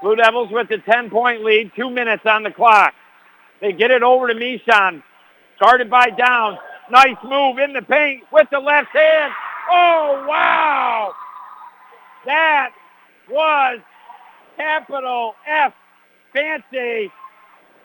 Blue 0.00 0.14
Devils 0.14 0.52
with 0.52 0.68
the 0.68 0.76
10-point 0.76 1.42
lead, 1.42 1.72
two 1.74 1.90
minutes 1.90 2.26
on 2.26 2.44
the 2.44 2.52
clock. 2.52 2.94
They 3.60 3.72
get 3.72 3.90
it 3.90 4.04
over 4.04 4.28
to 4.28 4.34
Mishon, 4.34 5.02
guarded 5.58 5.90
by 5.90 6.10
Downs. 6.10 6.58
Nice 6.92 7.16
move 7.24 7.58
in 7.58 7.72
the 7.72 7.82
paint 7.82 8.22
with 8.32 8.46
the 8.52 8.60
left 8.60 8.90
hand. 8.90 9.32
Oh, 9.68 10.24
wow! 10.28 11.12
That 12.28 12.72
was 13.30 13.80
capital 14.58 15.34
F 15.46 15.72
fancy 16.34 17.10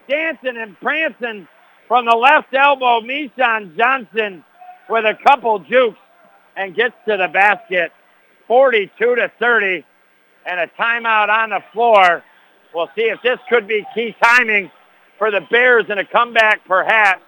dancing 0.10 0.58
and 0.58 0.78
prancing 0.82 1.48
from 1.88 2.06
the 2.06 2.16
left 2.16 2.54
elbow. 2.54 3.00
Mishon 3.00 3.78
Johnson 3.78 4.44
with 4.90 5.06
a 5.06 5.18
couple 5.26 5.60
jukes 5.60 5.98
and 6.58 6.76
gets 6.76 6.94
to 7.08 7.16
the 7.16 7.30
basket. 7.30 7.94
42 8.50 9.16
to 9.16 9.32
30 9.40 9.86
and 10.46 10.60
a 10.60 10.68
timeout 10.78 11.30
on 11.30 11.52
the 11.52 11.64
floor. 11.72 12.22
We'll 12.76 12.90
see 12.98 13.04
if 13.04 13.22
this 13.24 13.40
could 13.48 13.66
be 13.66 13.86
key 13.96 14.14
timing 14.22 14.70
for 15.18 15.32
the 15.32 15.40
Bears 15.50 15.86
in 15.88 16.00
a 16.00 16.06
comeback 16.06 16.66
perhaps. 16.66 17.22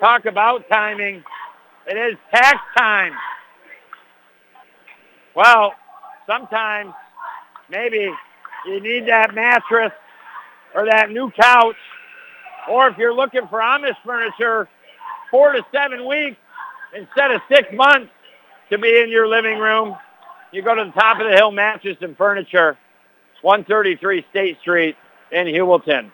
Talk 0.00 0.26
about 0.26 0.68
timing. 0.68 1.22
It 1.86 1.96
is 1.96 2.18
tax 2.32 2.58
time. 2.76 3.12
Well, 5.36 5.74
sometimes 6.26 6.92
maybe 7.70 8.10
you 8.66 8.80
need 8.80 9.08
that 9.08 9.34
mattress 9.34 9.92
or 10.74 10.86
that 10.86 11.10
new 11.10 11.30
couch. 11.30 11.76
Or 12.68 12.88
if 12.88 12.96
you're 12.96 13.14
looking 13.14 13.46
for 13.48 13.60
Amish 13.60 13.96
furniture, 14.04 14.68
four 15.30 15.52
to 15.52 15.64
seven 15.72 16.06
weeks 16.06 16.36
instead 16.94 17.30
of 17.30 17.40
six 17.48 17.68
months 17.72 18.10
to 18.70 18.78
be 18.78 19.00
in 19.00 19.10
your 19.10 19.28
living 19.28 19.58
room. 19.58 19.96
You 20.52 20.62
go 20.62 20.74
to 20.74 20.84
the 20.84 20.92
top 20.92 21.18
of 21.18 21.26
the 21.26 21.36
hill 21.36 21.50
mattress 21.50 21.96
and 22.00 22.16
furniture, 22.16 22.78
133 23.42 24.24
State 24.30 24.60
Street 24.60 24.96
in 25.32 25.46
Heuvelton. 25.46 26.10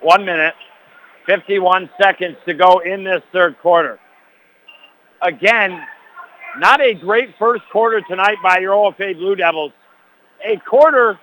One 0.00 0.24
minute, 0.24 0.54
51 1.26 1.88
seconds 2.00 2.36
to 2.46 2.54
go 2.54 2.80
in 2.80 3.04
this 3.04 3.22
third 3.32 3.58
quarter. 3.60 4.00
Again, 5.22 5.80
not 6.58 6.80
a 6.80 6.94
great 6.94 7.30
first 7.38 7.62
quarter 7.70 8.00
tonight 8.02 8.36
by 8.42 8.58
your 8.58 8.74
OFA 8.74 9.14
Blue 9.14 9.36
Devils. 9.36 9.72
A 10.44 10.56
quarter 10.58 11.18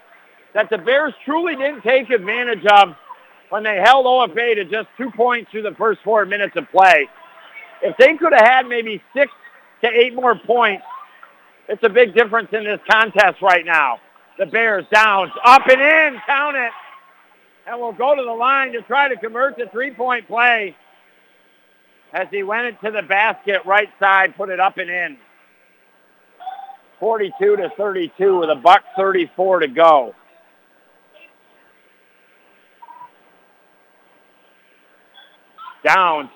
that 0.53 0.69
the 0.69 0.77
Bears 0.77 1.13
truly 1.25 1.55
didn't 1.55 1.81
take 1.81 2.09
advantage 2.09 2.65
of 2.65 2.95
when 3.49 3.63
they 3.63 3.77
held 3.77 4.05
OFA 4.05 4.55
to 4.55 4.65
just 4.65 4.87
two 4.97 5.11
points 5.11 5.51
through 5.51 5.63
the 5.63 5.75
first 5.75 6.01
four 6.03 6.25
minutes 6.25 6.55
of 6.55 6.69
play. 6.71 7.07
If 7.81 7.95
they 7.97 8.15
could 8.15 8.33
have 8.33 8.45
had 8.45 8.67
maybe 8.67 9.01
six 9.15 9.31
to 9.81 9.89
eight 9.89 10.13
more 10.15 10.35
points, 10.35 10.83
it's 11.67 11.83
a 11.83 11.89
big 11.89 12.15
difference 12.15 12.49
in 12.51 12.63
this 12.63 12.79
contest 12.89 13.41
right 13.41 13.65
now. 13.65 13.99
The 14.37 14.45
Bears 14.45 14.85
down, 14.91 15.31
up 15.43 15.67
and 15.67 15.81
in, 15.81 16.21
count 16.25 16.55
it. 16.55 16.71
And 17.67 17.79
we'll 17.79 17.93
go 17.93 18.15
to 18.15 18.23
the 18.23 18.31
line 18.31 18.71
to 18.71 18.81
try 18.81 19.09
to 19.09 19.15
convert 19.17 19.57
the 19.57 19.67
three-point 19.71 20.27
play 20.27 20.75
as 22.13 22.27
he 22.31 22.43
went 22.43 22.67
into 22.67 22.91
the 22.91 23.03
basket 23.03 23.61
right 23.65 23.89
side, 23.99 24.35
put 24.35 24.49
it 24.49 24.59
up 24.59 24.77
and 24.77 24.89
in. 24.89 25.17
42 26.99 27.55
to 27.57 27.69
32 27.77 28.39
with 28.39 28.49
a 28.49 28.55
buck 28.55 28.83
34 28.97 29.59
to 29.61 29.67
go. 29.67 30.15
Downs, 35.83 36.29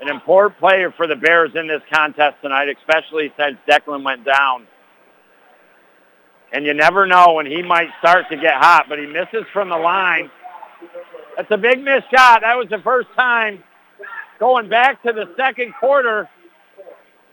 an 0.00 0.08
important 0.08 0.60
player 0.60 0.92
for 0.92 1.08
the 1.08 1.16
Bears 1.16 1.50
in 1.56 1.66
this 1.66 1.82
contest 1.92 2.36
tonight, 2.42 2.68
especially 2.68 3.32
since 3.36 3.56
Declan 3.68 4.04
went 4.04 4.24
down. 4.24 4.66
And 6.52 6.64
you 6.64 6.74
never 6.74 7.06
know 7.06 7.34
when 7.34 7.46
he 7.46 7.62
might 7.62 7.88
start 7.98 8.26
to 8.30 8.36
get 8.36 8.54
hot, 8.54 8.86
but 8.88 8.98
he 8.98 9.06
misses 9.06 9.44
from 9.52 9.68
the 9.68 9.76
line. 9.76 10.30
That's 11.36 11.50
a 11.50 11.58
big 11.58 11.82
missed 11.82 12.06
shot. 12.14 12.42
That 12.42 12.56
was 12.56 12.68
the 12.70 12.78
first 12.78 13.08
time 13.16 13.64
going 14.38 14.68
back 14.68 15.02
to 15.02 15.12
the 15.12 15.32
second 15.36 15.74
quarter 15.78 16.28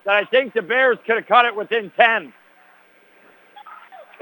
that 0.06 0.16
I 0.16 0.26
think 0.26 0.54
the 0.54 0.62
Bears 0.62 0.98
could 1.06 1.18
have 1.18 1.28
cut 1.28 1.46
it 1.46 1.56
within 1.56 1.92
10. 1.98 2.34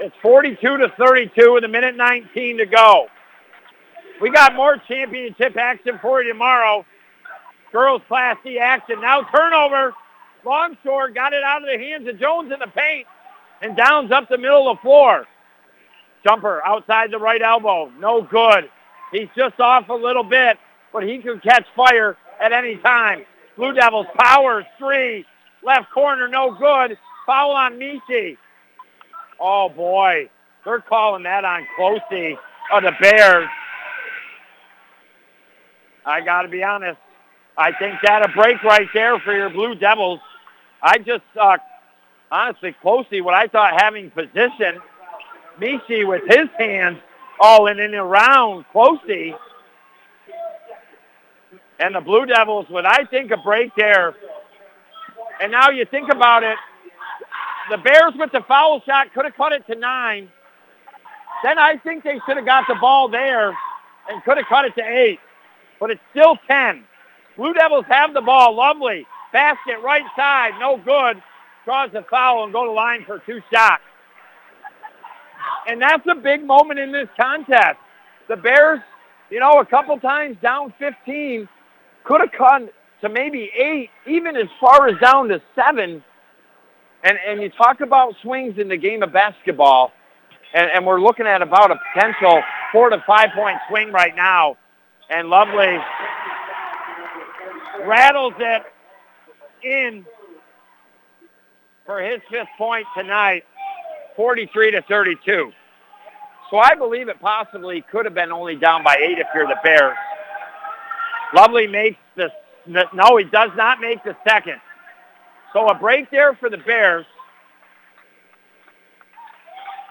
It's 0.00 0.14
42 0.22 0.56
to 0.78 0.88
32 0.98 1.54
with 1.54 1.64
a 1.64 1.68
minute 1.68 1.96
19 1.96 2.58
to 2.58 2.66
go. 2.66 3.06
We 4.20 4.30
got 4.30 4.54
more 4.54 4.76
championship 4.88 5.56
action 5.56 5.98
for 6.00 6.22
you 6.22 6.32
tomorrow. 6.32 6.84
Girls 7.72 8.02
Class 8.08 8.36
D 8.44 8.58
action. 8.58 9.00
Now 9.00 9.22
turnover. 9.34 9.94
Longshore 10.44 11.10
got 11.10 11.32
it 11.32 11.42
out 11.42 11.62
of 11.62 11.68
the 11.68 11.78
hands 11.78 12.06
of 12.06 12.18
Jones 12.18 12.52
in 12.52 12.58
the 12.58 12.66
paint 12.66 13.06
and 13.62 13.76
downs 13.76 14.12
up 14.12 14.28
the 14.28 14.38
middle 14.38 14.70
of 14.70 14.76
the 14.76 14.82
floor. 14.82 15.26
Jumper 16.22 16.62
outside 16.64 17.10
the 17.10 17.18
right 17.18 17.40
elbow. 17.42 17.90
No 17.98 18.22
good. 18.22 18.70
He's 19.10 19.28
just 19.36 19.58
off 19.58 19.88
a 19.88 19.94
little 19.94 20.24
bit, 20.24 20.58
but 20.92 21.02
he 21.02 21.18
can 21.18 21.40
catch 21.40 21.66
fire 21.74 22.16
at 22.40 22.52
any 22.52 22.76
time. 22.76 23.24
Blue 23.56 23.72
Devils 23.72 24.06
powers 24.18 24.64
three. 24.78 25.24
Left 25.62 25.90
corner, 25.92 26.28
no 26.28 26.54
good. 26.54 26.98
Foul 27.26 27.52
on 27.52 27.78
Mishi. 27.78 28.36
Oh 29.40 29.68
boy, 29.68 30.28
they're 30.64 30.80
calling 30.80 31.24
that 31.24 31.44
on 31.44 31.66
Closey 31.76 32.36
of 32.72 32.82
the 32.82 32.92
Bears. 33.00 33.48
I 36.04 36.20
got 36.20 36.42
to 36.42 36.48
be 36.48 36.62
honest. 36.62 36.98
I 37.56 37.72
think 37.72 37.94
that 38.02 38.28
a 38.28 38.32
break 38.32 38.62
right 38.62 38.88
there 38.92 39.18
for 39.20 39.34
your 39.34 39.48
Blue 39.48 39.74
Devils. 39.74 40.20
I 40.82 40.98
just, 40.98 41.22
uh, 41.40 41.56
honestly, 42.30 42.74
Closey, 42.82 43.20
what 43.20 43.34
I 43.34 43.46
thought 43.46 43.80
having 43.80 44.10
position, 44.10 44.80
Mishi 45.58 46.06
with 46.06 46.22
his 46.26 46.48
hands 46.58 46.98
all 47.40 47.66
in 47.68 47.80
and 47.80 47.94
around 47.94 48.64
Closey. 48.72 49.34
And 51.78 51.94
the 51.94 52.00
Blue 52.00 52.26
Devils 52.26 52.66
with, 52.70 52.84
I 52.84 53.04
think, 53.04 53.30
a 53.30 53.36
break 53.36 53.74
there. 53.76 54.14
And 55.40 55.50
now 55.50 55.70
you 55.70 55.84
think 55.84 56.10
about 56.10 56.42
it, 56.42 56.56
the 57.70 57.78
Bears 57.78 58.12
with 58.16 58.30
the 58.32 58.42
foul 58.46 58.82
shot 58.86 59.12
could 59.12 59.24
have 59.24 59.34
cut 59.34 59.52
it 59.52 59.66
to 59.66 59.74
nine. 59.74 60.28
Then 61.42 61.58
I 61.58 61.76
think 61.78 62.04
they 62.04 62.20
should 62.26 62.36
have 62.36 62.46
got 62.46 62.66
the 62.68 62.76
ball 62.80 63.08
there 63.08 63.56
and 64.08 64.22
could 64.24 64.36
have 64.36 64.46
cut 64.46 64.64
it 64.64 64.74
to 64.76 64.82
eight. 64.82 65.18
But 65.80 65.90
it's 65.90 66.00
still 66.10 66.38
10. 66.48 66.84
Blue 67.36 67.52
Devils 67.52 67.86
have 67.88 68.14
the 68.14 68.20
ball. 68.20 68.54
Lovely. 68.56 69.06
Basket 69.32 69.80
right 69.82 70.04
side. 70.16 70.52
No 70.60 70.76
good. 70.76 71.22
Draws 71.64 71.90
the 71.92 72.04
foul 72.08 72.44
and 72.44 72.52
go 72.52 72.64
to 72.64 72.70
line 72.70 73.04
for 73.04 73.18
two 73.20 73.40
shots. 73.52 73.82
And 75.66 75.80
that's 75.80 76.06
a 76.10 76.14
big 76.14 76.44
moment 76.44 76.78
in 76.78 76.92
this 76.92 77.08
contest. 77.18 77.78
The 78.28 78.36
Bears, 78.36 78.80
you 79.30 79.40
know, 79.40 79.60
a 79.60 79.66
couple 79.66 79.98
times 79.98 80.36
down 80.40 80.72
15, 80.78 81.48
could 82.04 82.20
have 82.20 82.30
cut 82.36 82.72
to 83.00 83.08
maybe 83.08 83.50
eight, 83.56 83.90
even 84.06 84.36
as 84.36 84.48
far 84.60 84.88
as 84.88 84.98
down 85.00 85.28
to 85.28 85.42
seven. 85.54 86.02
And, 87.02 87.18
and 87.26 87.42
you 87.42 87.50
talk 87.50 87.80
about 87.80 88.14
swings 88.22 88.58
in 88.58 88.68
the 88.68 88.76
game 88.76 89.02
of 89.02 89.12
basketball, 89.12 89.92
and, 90.54 90.70
and 90.70 90.86
we're 90.86 91.00
looking 91.00 91.26
at 91.26 91.42
about 91.42 91.70
a 91.70 91.76
potential 91.92 92.40
four 92.72 92.88
to 92.90 93.02
five 93.06 93.28
point 93.34 93.58
swing 93.68 93.92
right 93.92 94.14
now. 94.16 94.56
And 95.10 95.28
Lovely 95.28 95.76
rattles 97.84 98.32
it 98.38 98.62
in 99.62 100.06
for 101.84 102.00
his 102.00 102.20
fifth 102.30 102.48
point 102.56 102.86
tonight, 102.96 103.44
43 104.16 104.70
to 104.72 104.82
32. 104.82 105.52
So 106.50 106.56
I 106.58 106.74
believe 106.74 107.08
it 107.08 107.20
possibly 107.20 107.84
could 107.90 108.06
have 108.06 108.14
been 108.14 108.32
only 108.32 108.56
down 108.56 108.82
by 108.82 108.96
eight 108.96 109.18
if 109.18 109.26
you're 109.34 109.46
the 109.46 109.56
Bears. 109.62 109.96
Lovely 111.34 111.66
makes 111.66 111.98
the, 112.16 112.30
no, 112.66 113.16
he 113.16 113.24
does 113.24 113.50
not 113.56 113.80
make 113.80 114.02
the 114.04 114.16
second. 114.26 114.60
So 115.52 115.66
a 115.66 115.74
break 115.74 116.10
there 116.10 116.34
for 116.34 116.48
the 116.48 116.58
Bears. 116.58 117.06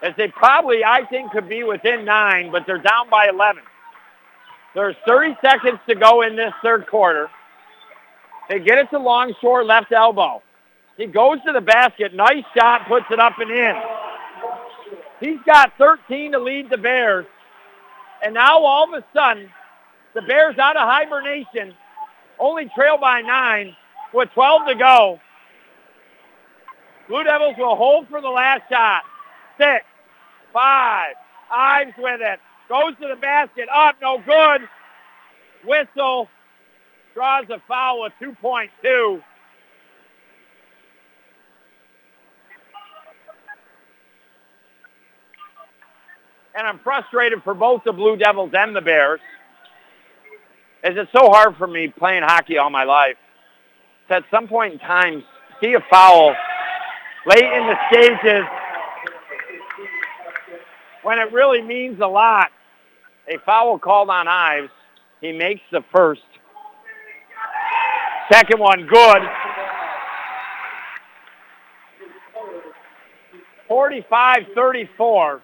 As 0.01 0.13
they 0.17 0.27
probably, 0.27 0.83
I 0.83 1.05
think, 1.05 1.31
could 1.31 1.47
be 1.47 1.63
within 1.63 2.03
nine, 2.03 2.51
but 2.51 2.63
they're 2.65 2.81
down 2.81 3.09
by 3.09 3.29
11. 3.29 3.63
There's 4.75 4.95
30 5.07 5.37
seconds 5.43 5.79
to 5.87 5.95
go 5.95 6.23
in 6.23 6.35
this 6.35 6.51
third 6.63 6.87
quarter. 6.87 7.29
They 8.49 8.59
get 8.59 8.77
it 8.79 8.89
to 8.89 8.99
Longshore 8.99 9.63
left 9.63 9.91
elbow. 9.91 10.41
He 10.97 11.05
goes 11.05 11.37
to 11.45 11.53
the 11.53 11.61
basket. 11.61 12.13
Nice 12.13 12.43
shot, 12.57 12.87
puts 12.87 13.05
it 13.11 13.19
up 13.19 13.33
and 13.39 13.51
in. 13.51 13.75
He's 15.19 15.39
got 15.45 15.73
13 15.77 16.33
to 16.33 16.39
lead 16.39 16.69
the 16.69 16.77
Bears. 16.77 17.25
And 18.23 18.33
now 18.33 18.59
all 18.63 18.93
of 18.93 18.93
a 18.93 19.05
sudden, 19.13 19.49
the 20.13 20.21
Bears 20.21 20.57
out 20.59 20.77
of 20.77 20.87
hibernation, 20.87 21.73
only 22.39 22.69
trail 22.75 22.97
by 22.99 23.21
nine 23.21 23.75
with 24.13 24.29
12 24.33 24.67
to 24.67 24.75
go. 24.75 25.19
Blue 27.07 27.23
Devils 27.23 27.55
will 27.57 27.75
hold 27.75 28.07
for 28.09 28.21
the 28.21 28.29
last 28.29 28.63
shot. 28.69 29.03
Six, 29.57 29.85
five, 30.53 31.15
Ives 31.53 31.93
with 31.97 32.19
it. 32.21 32.39
Goes 32.67 32.93
to 33.01 33.07
the 33.07 33.15
basket. 33.15 33.67
Up, 33.73 33.95
no 34.01 34.17
good. 34.25 34.67
Whistle. 35.65 36.27
Draws 37.13 37.45
a 37.49 37.61
foul 37.67 38.01
with 38.01 38.13
2.2. 38.19 39.21
And 46.55 46.67
I'm 46.67 46.79
frustrated 46.79 47.43
for 47.43 47.53
both 47.53 47.83
the 47.83 47.93
Blue 47.93 48.15
Devils 48.15 48.51
and 48.53 48.75
the 48.75 48.81
Bears 48.81 49.19
is 50.83 50.97
it's 50.97 51.11
so 51.11 51.29
hard 51.29 51.55
for 51.57 51.67
me 51.67 51.87
playing 51.87 52.23
hockey 52.23 52.57
all 52.57 52.69
my 52.69 52.83
life 52.83 53.15
to 54.09 54.15
at 54.15 54.23
some 54.29 54.47
point 54.47 54.73
in 54.73 54.79
time 54.79 55.23
see 55.61 55.73
a 55.73 55.79
foul 55.89 56.35
late 57.25 57.43
in 57.43 57.67
the 57.67 57.75
stages 57.89 58.43
when 61.03 61.19
it 61.19 61.31
really 61.31 61.61
means 61.61 61.99
a 62.01 62.07
lot. 62.07 62.49
A 63.27 63.37
foul 63.45 63.79
called 63.79 64.09
on 64.09 64.27
Ives. 64.27 64.69
He 65.21 65.31
makes 65.31 65.61
the 65.71 65.81
first. 65.93 66.21
Second 68.31 68.59
one, 68.59 68.87
good. 68.87 69.21
45-34. 73.69 75.41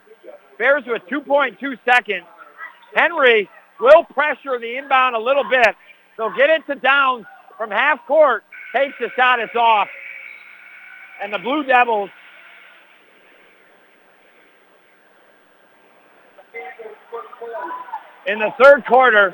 Bears 0.58 0.84
with 0.86 1.02
2.2 1.10 1.78
seconds. 1.86 2.26
Henry 2.94 3.50
will 3.80 4.04
pressure 4.04 4.60
the 4.60 4.78
inbound 4.78 5.16
a 5.16 5.20
little 5.20 5.44
bit. 5.50 5.76
They'll 6.18 6.36
get 6.36 6.50
it 6.50 6.66
to 6.68 6.76
Downs 6.76 7.26
from 7.58 7.72
half 7.72 8.06
court. 8.06 8.44
Takes 8.76 8.96
the 9.00 9.10
shot. 9.16 9.40
It's 9.40 9.56
off. 9.56 9.88
And 11.22 11.34
the 11.34 11.40
Blue 11.40 11.64
Devils 11.64 12.10
in 18.28 18.40
the 18.40 18.54
third 18.62 18.86
quarter 18.86 19.34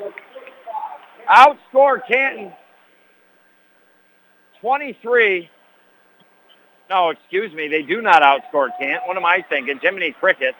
outscore 1.28 2.00
Canton 2.08 2.52
23. 4.60 5.50
No, 6.88 7.10
excuse 7.10 7.52
me. 7.52 7.68
They 7.68 7.82
do 7.82 8.00
not 8.00 8.22
outscore 8.22 8.70
Canton. 8.78 9.06
What 9.06 9.16
am 9.16 9.26
I 9.26 9.44
thinking? 9.48 9.78
Jiminy 9.80 10.12
Crickets. 10.12 10.56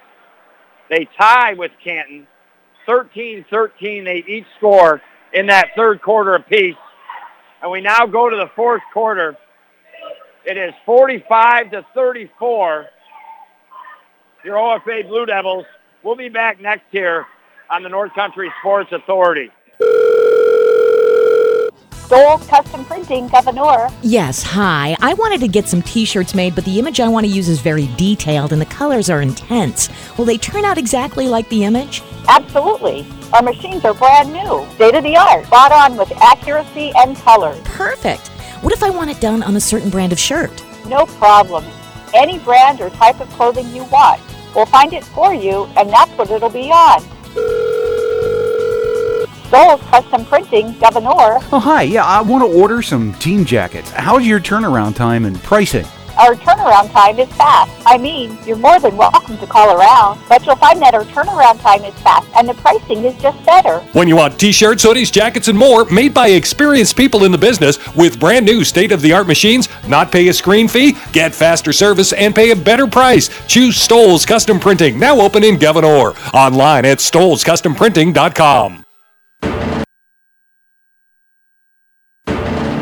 They 0.91 1.09
tie 1.19 1.55
with 1.55 1.73
Canton 1.83 2.27
13-13. 2.87 4.05
They 4.05 4.25
each 4.27 4.47
score 4.59 5.01
in 5.33 5.47
that 5.47 5.71
third 5.77 6.03
quarter 6.03 6.35
apiece. 6.35 6.77
And 7.63 7.71
we 7.71 7.81
now 7.81 8.07
go 8.07 8.29
to 8.29 8.37
the 8.37 8.51
fourth 8.55 8.83
quarter. 8.93 9.37
It 10.45 10.57
is 10.57 10.73
45 10.85 11.73
to 11.73 11.87
34. 11.95 12.87
Your 14.45 14.57
OFA 14.57 15.09
Blue 15.09 15.27
Devils. 15.27 15.67
We'll 16.03 16.17
be 16.17 16.29
back 16.29 16.61
next 16.61 16.85
here 16.93 17.27
on 17.69 17.83
the 17.83 17.89
North 17.89 18.15
Country 18.15 18.53
Sports 18.61 18.91
Authority. 18.93 19.51
Stoles 22.07 22.47
Custom 22.47 22.85
Printing, 22.85 23.27
Gouverneur. 23.27 23.89
Yes, 24.01 24.41
hi. 24.41 24.97
I 25.01 25.15
wanted 25.15 25.41
to 25.41 25.49
get 25.49 25.67
some 25.67 25.83
t 25.83 26.05
shirts 26.05 26.37
made, 26.37 26.55
but 26.55 26.65
the 26.65 26.79
image 26.79 27.01
I 27.01 27.09
want 27.09 27.27
to 27.27 27.33
use 27.33 27.49
is 27.49 27.61
very 27.61 27.89
detailed 27.97 28.53
and 28.53 28.63
the 28.63 28.67
colors 28.67 29.11
are 29.11 29.23
intense. 29.23 29.89
Will 30.17 30.25
they 30.25 30.39
turn 30.39 30.65
out 30.65 30.79
exactly 30.79 31.27
like 31.27 31.49
the 31.49 31.65
image? 31.65 32.05
Absolutely. 32.29 33.05
Our 33.33 33.43
machines 33.43 33.85
are 33.85 33.93
brand 33.93 34.33
new, 34.33 34.65
state 34.77 34.95
of 34.95 35.03
the 35.03 35.17
art, 35.17 35.47
spot 35.47 35.73
on 35.73 35.97
with 35.97 36.13
accuracy 36.23 36.93
and 36.95 37.17
color. 37.17 37.59
Perfect. 37.65 38.29
What 38.63 38.73
if 38.73 38.85
I 38.85 38.91
want 38.91 39.11
it 39.11 39.21
done 39.21 39.43
on 39.43 39.57
a 39.57 39.61
certain 39.61 39.91
brand 39.91 40.13
of 40.13 40.19
shirt? 40.21 40.65
No 40.87 41.07
problem. 41.07 41.65
Any 42.15 42.39
brand 42.39 42.81
or 42.81 42.91
type 42.91 43.21
of 43.21 43.29
clothing 43.31 43.69
you 43.75 43.83
want. 43.87 44.23
We'll 44.55 44.67
find 44.67 44.93
it 44.93 45.05
for 45.05 45.35
you, 45.35 45.65
and 45.77 45.91
that's 45.91 46.13
what 46.13 46.31
it'll 46.31 46.51
be 46.51 46.71
on. 46.71 47.03
Stoles 49.49 49.81
Custom 49.83 50.25
Printing, 50.25 50.73
Gouverneur. 50.79 51.39
Oh, 51.53 51.61
hi. 51.61 51.83
Yeah, 51.83 52.05
I 52.05 52.21
want 52.21 52.45
to 52.45 52.59
order 52.59 52.83
some 52.83 53.15
team 53.15 53.45
jackets. 53.45 53.91
How's 53.91 54.27
your 54.27 54.41
turnaround 54.41 54.97
time 54.97 55.25
and 55.25 55.41
pricing? 55.43 55.87
Our 56.19 56.35
turnaround 56.35 56.91
time 56.93 57.19
is 57.19 57.29
fast. 57.35 57.71
I 57.85 57.99
mean, 57.99 58.39
you're 58.47 58.57
more 58.57 58.81
than 58.81 58.97
welcome 58.97 59.37
to 59.37 59.47
call 59.47 59.79
around, 59.79 60.19
but 60.31 60.47
you'll 60.47 60.57
find 60.57 60.81
that 60.81 60.95
our 60.95 61.05
turnaround 61.05 61.61
time 61.61 61.85
is 61.85 61.95
fast 62.01 62.27
and 62.35 62.49
the 62.49 62.55
pricing 62.55 63.05
is 63.05 63.15
just 63.21 63.45
better. 63.45 63.81
When 63.93 64.09
you 64.09 64.17
want 64.17 64.41
t 64.41 64.51
shirts, 64.51 64.83
hoodies, 64.83 65.13
jackets, 65.13 65.49
and 65.49 65.59
more 65.59 65.85
made 65.87 66.15
by 66.15 66.29
experienced 66.29 66.97
people 66.97 67.25
in 67.25 67.33
the 67.33 67.39
business 67.39 67.79
with 67.95 68.19
brand 68.19 68.47
new 68.47 68.65
state 68.65 68.93
of 68.93 69.03
the 69.03 69.13
art 69.13 69.27
machines, 69.27 69.69
not 69.87 70.11
pay 70.11 70.29
a 70.29 70.33
screen 70.33 70.69
fee, 70.69 70.97
get 71.13 71.35
faster 71.35 71.73
service, 71.73 72.15
and 72.15 72.35
pay 72.35 72.51
a 72.51 72.57
better 72.57 72.87
price, 72.87 73.29
choose 73.47 73.77
Stoles 73.77 74.25
Custom 74.25 74.59
Printing, 74.59 74.99
now 74.99 75.21
open 75.21 75.45
in 75.45 75.59
Gouverneur. 75.59 76.15
Online 76.33 76.87
at 76.87 76.99
stolescustomprinting.com. 76.99 78.86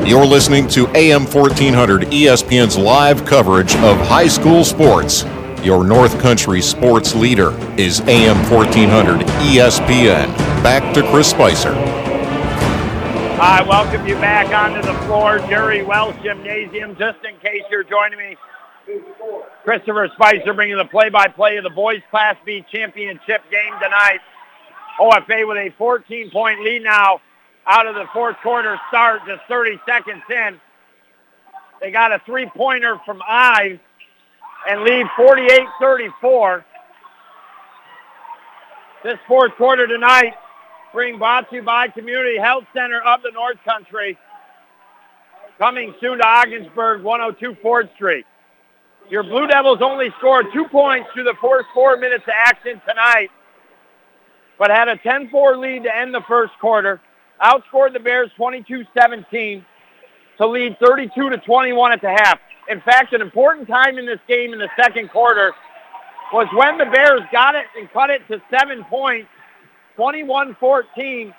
You're 0.07 0.27
listening 0.27 0.69
to 0.69 0.87
AM 0.89 1.25
1400 1.25 2.03
ESPN's 2.03 2.77
live 2.77 3.25
coverage 3.25 3.75
of 3.77 3.97
high 4.07 4.27
school 4.27 4.63
sports. 4.63 5.25
Your 5.63 5.83
North 5.83 6.21
Country 6.21 6.61
sports 6.61 7.15
leader 7.15 7.53
is 7.79 8.01
AM 8.03 8.37
1400 8.51 9.21
ESPN. 9.21 10.27
Back 10.63 10.93
to 10.93 11.03
Chris 11.11 11.31
Spicer. 11.31 11.73
I 13.41 13.65
welcome 13.67 14.07
you 14.07 14.17
back 14.17 14.55
onto 14.55 14.87
the 14.87 14.93
floor, 15.07 15.39
Jerry 15.49 15.83
Welsh 15.83 16.23
Gymnasium. 16.23 16.97
Just 16.99 17.25
in 17.25 17.39
case 17.39 17.63
you're 17.71 17.83
joining 17.83 18.19
me, 18.19 18.37
Christopher 19.65 20.11
Spicer 20.17 20.53
bringing 20.53 20.77
the 20.77 20.85
play-by-play 20.85 21.57
of 21.57 21.65
the 21.65 21.71
boys 21.71 22.03
Class 22.11 22.37
B 22.45 22.63
championship 22.71 23.43
game 23.51 23.73
tonight. 23.83 24.21
OFA 25.01 25.49
with 25.49 25.57
a 25.57 25.71
14-point 25.81 26.61
lead 26.61 26.83
now 26.83 27.23
out 27.67 27.87
of 27.87 27.95
the 27.95 28.07
fourth 28.13 28.37
quarter 28.43 28.79
start, 28.89 29.23
just 29.27 29.43
30 29.49 29.81
seconds 29.87 30.23
in. 30.31 30.61
They 31.81 31.91
got 31.91 32.13
a 32.13 32.21
three-pointer 32.27 33.01
from 33.05 33.23
Ives 33.27 33.81
and 34.69 34.83
lead 34.83 35.07
48-34. 35.19 36.65
This 39.03 39.19
fourth 39.27 39.53
quarter 39.57 39.87
tonight 39.87 40.35
being 40.97 41.19
brought 41.19 41.51
to 41.51 41.57
you 41.57 41.63
by 41.63 41.89
Community 41.89 42.39
Health 42.39 42.65
Center 42.75 43.01
of 43.03 43.23
the 43.23 43.31
North 43.33 43.59
Country. 43.65 44.17
Coming 45.59 45.95
soon 46.01 46.19
to 46.19 46.27
Ogdensburg, 46.27 47.03
102 47.03 47.61
Ford 47.63 47.89
Street. 47.95 48.25
Your 49.11 49.23
Blue 49.23 49.47
Devils 49.47 49.81
only 49.83 50.11
scored 50.19 50.47
two 50.53 50.67
points 50.69 51.09
through 51.13 51.25
the 51.25 51.37
first 51.41 51.67
four 51.75 51.97
minutes 51.97 52.25
of 52.25 52.33
action 52.35 52.81
tonight, 52.89 53.31
but 54.59 54.71
had 54.71 54.89
a 54.89 54.97
10-4 54.97 55.59
lead 55.59 55.83
to 55.83 55.95
end 55.95 56.15
the 56.15 56.23
first 56.27 56.53
quarter 56.61 57.01
outscored 57.43 57.93
the 57.93 58.01
Bears 58.01 58.31
22-17 58.39 59.65
to 60.39 60.47
lead 60.47 60.77
32 60.79 61.31
to 61.31 61.39
21 61.39 61.93
at 61.93 62.01
the 62.01 62.11
half. 62.11 62.39
In 62.69 62.81
fact, 62.81 63.13
an 63.13 63.21
important 63.21 63.69
time 63.69 63.99
in 63.99 64.07
this 64.07 64.21
game 64.27 64.53
in 64.53 64.59
the 64.59 64.71
second 64.81 65.11
quarter 65.11 65.53
was 66.33 66.47
when 66.55 66.79
the 66.79 66.87
Bears 66.87 67.21
got 67.31 67.55
it 67.55 67.67
and 67.77 67.91
cut 67.93 68.11
it 68.11 68.23
to 68.29 68.41
seven 68.51 68.85
points, 68.85 69.29
21-14. 69.99 71.33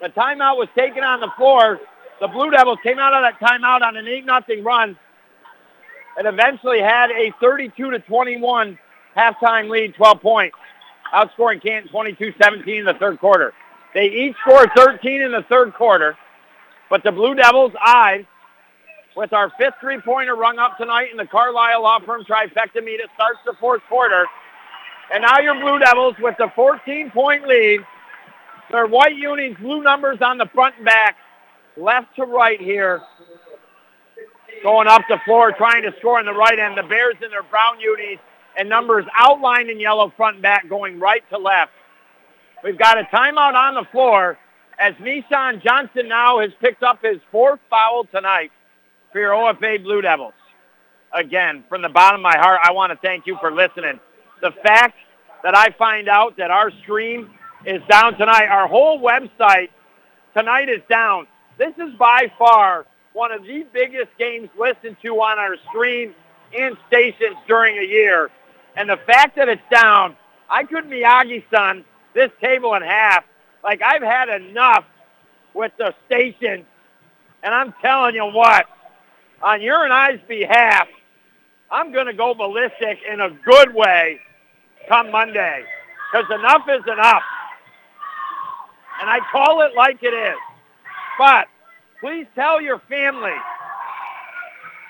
The 0.00 0.08
timeout 0.10 0.56
was 0.56 0.68
taken 0.76 1.02
on 1.02 1.20
the 1.20 1.30
floor. 1.36 1.80
The 2.20 2.28
Blue 2.28 2.50
Devils 2.50 2.78
came 2.82 2.98
out 2.98 3.12
of 3.12 3.22
that 3.22 3.38
timeout 3.40 3.82
on 3.82 3.96
an 3.96 4.06
8-0 4.06 4.64
run 4.64 4.96
and 6.16 6.26
eventually 6.26 6.80
had 6.80 7.10
a 7.10 7.32
32 7.40 7.90
to 7.90 7.98
21 8.00 8.78
halftime 9.16 9.68
lead, 9.68 9.94
12 9.94 10.20
points, 10.20 10.56
outscoring 11.14 11.62
Canton 11.62 11.90
22-17 11.92 12.78
in 12.78 12.84
the 12.84 12.94
third 12.94 13.18
quarter. 13.18 13.52
They 13.94 14.06
each 14.06 14.36
scored 14.42 14.70
13 14.76 15.22
in 15.22 15.32
the 15.32 15.44
third 15.48 15.74
quarter, 15.74 16.16
but 16.90 17.02
the 17.02 17.12
Blue 17.12 17.34
Devils 17.34 17.72
Ives 17.80 18.26
with 19.16 19.32
our 19.32 19.50
fifth 19.58 19.74
three-pointer 19.80 20.36
rung 20.36 20.58
up 20.58 20.76
tonight 20.78 21.10
in 21.10 21.16
the 21.16 21.26
Carlisle 21.26 21.82
Law 21.82 21.98
Firm 22.00 22.24
trifecta 22.24 22.84
meet. 22.84 23.00
It 23.00 23.10
starts 23.14 23.40
the 23.44 23.54
fourth 23.58 23.82
quarter. 23.88 24.26
And 25.12 25.22
now 25.22 25.40
your 25.40 25.54
Blue 25.54 25.78
Devils 25.78 26.14
with 26.20 26.36
the 26.38 26.48
14-point 26.56 27.48
lead. 27.48 27.80
Their 28.70 28.86
white 28.86 29.16
unis, 29.16 29.56
blue 29.58 29.82
numbers 29.82 30.18
on 30.20 30.36
the 30.36 30.46
front 30.54 30.76
and 30.76 30.84
back, 30.84 31.16
left 31.76 32.14
to 32.16 32.24
right 32.24 32.60
here. 32.60 33.00
Going 34.62 34.86
up 34.86 35.02
the 35.08 35.18
floor, 35.24 35.52
trying 35.52 35.82
to 35.82 35.92
score 35.98 36.18
on 36.18 36.26
the 36.26 36.32
right 36.32 36.58
end. 36.58 36.76
The 36.76 36.82
Bears 36.82 37.16
in 37.22 37.30
their 37.30 37.42
brown 37.42 37.80
unis 37.80 38.18
and 38.56 38.68
numbers 38.68 39.06
outlined 39.16 39.70
in 39.70 39.80
yellow 39.80 40.12
front 40.16 40.36
and 40.36 40.42
back 40.42 40.68
going 40.68 41.00
right 41.00 41.22
to 41.30 41.38
left. 41.38 41.72
We've 42.64 42.78
got 42.78 42.98
a 42.98 43.04
timeout 43.04 43.54
on 43.54 43.74
the 43.74 43.84
floor 43.92 44.36
as 44.78 44.94
Nissan 44.94 45.62
Johnson 45.62 46.08
now 46.08 46.40
has 46.40 46.50
picked 46.60 46.82
up 46.82 47.02
his 47.02 47.18
fourth 47.30 47.60
foul 47.70 48.04
tonight 48.12 48.50
for 49.12 49.20
your 49.20 49.32
OFA 49.32 49.82
Blue 49.82 50.02
Devils. 50.02 50.34
Again, 51.12 51.64
from 51.68 51.82
the 51.82 51.88
bottom 51.88 52.20
of 52.20 52.22
my 52.22 52.36
heart, 52.36 52.60
I 52.62 52.72
want 52.72 52.92
to 52.92 52.98
thank 52.98 53.26
you 53.26 53.36
for 53.40 53.52
listening. 53.52 54.00
The 54.42 54.52
fact 54.62 54.96
that 55.44 55.56
I 55.56 55.68
find 55.78 56.08
out 56.08 56.36
that 56.38 56.50
our 56.50 56.70
stream 56.82 57.30
is 57.64 57.80
down 57.88 58.18
tonight, 58.18 58.46
our 58.46 58.66
whole 58.66 59.00
website 59.00 59.68
tonight 60.36 60.68
is 60.68 60.82
down. 60.88 61.26
This 61.58 61.74
is 61.78 61.94
by 61.98 62.30
far 62.38 62.86
one 63.12 63.32
of 63.32 63.42
the 63.42 63.66
biggest 63.72 64.10
games 64.18 64.48
listened 64.58 64.96
to 65.02 65.14
on 65.14 65.38
our 65.38 65.56
stream 65.70 66.14
and 66.56 66.76
stations 66.88 67.36
during 67.46 67.78
a 67.78 67.86
year. 67.86 68.30
And 68.76 68.88
the 68.88 68.98
fact 69.06 69.36
that 69.36 69.48
it's 69.48 69.62
down, 69.70 70.16
I 70.50 70.64
could 70.64 70.84
Miyagi-san 70.84 71.84
this 72.18 72.32
table 72.42 72.74
in 72.74 72.82
half. 72.82 73.24
Like 73.62 73.80
I've 73.80 74.02
had 74.02 74.28
enough 74.28 74.84
with 75.54 75.72
the 75.78 75.94
station. 76.06 76.66
And 77.42 77.54
I'm 77.54 77.72
telling 77.80 78.16
you 78.16 78.26
what, 78.26 78.66
on 79.40 79.62
your 79.62 79.84
and 79.84 79.92
I's 79.92 80.18
behalf, 80.26 80.88
I'm 81.70 81.92
going 81.92 82.06
to 82.06 82.12
go 82.12 82.34
ballistic 82.34 82.98
in 83.10 83.20
a 83.20 83.30
good 83.30 83.72
way 83.72 84.18
come 84.88 85.12
Monday. 85.12 85.62
Because 86.10 86.28
enough 86.30 86.62
is 86.68 86.82
enough. 86.90 87.22
And 89.00 89.08
I 89.08 89.20
call 89.30 89.62
it 89.62 89.76
like 89.76 90.02
it 90.02 90.14
is. 90.14 90.38
But 91.18 91.46
please 92.00 92.26
tell 92.34 92.60
your 92.60 92.80
family. 92.88 93.36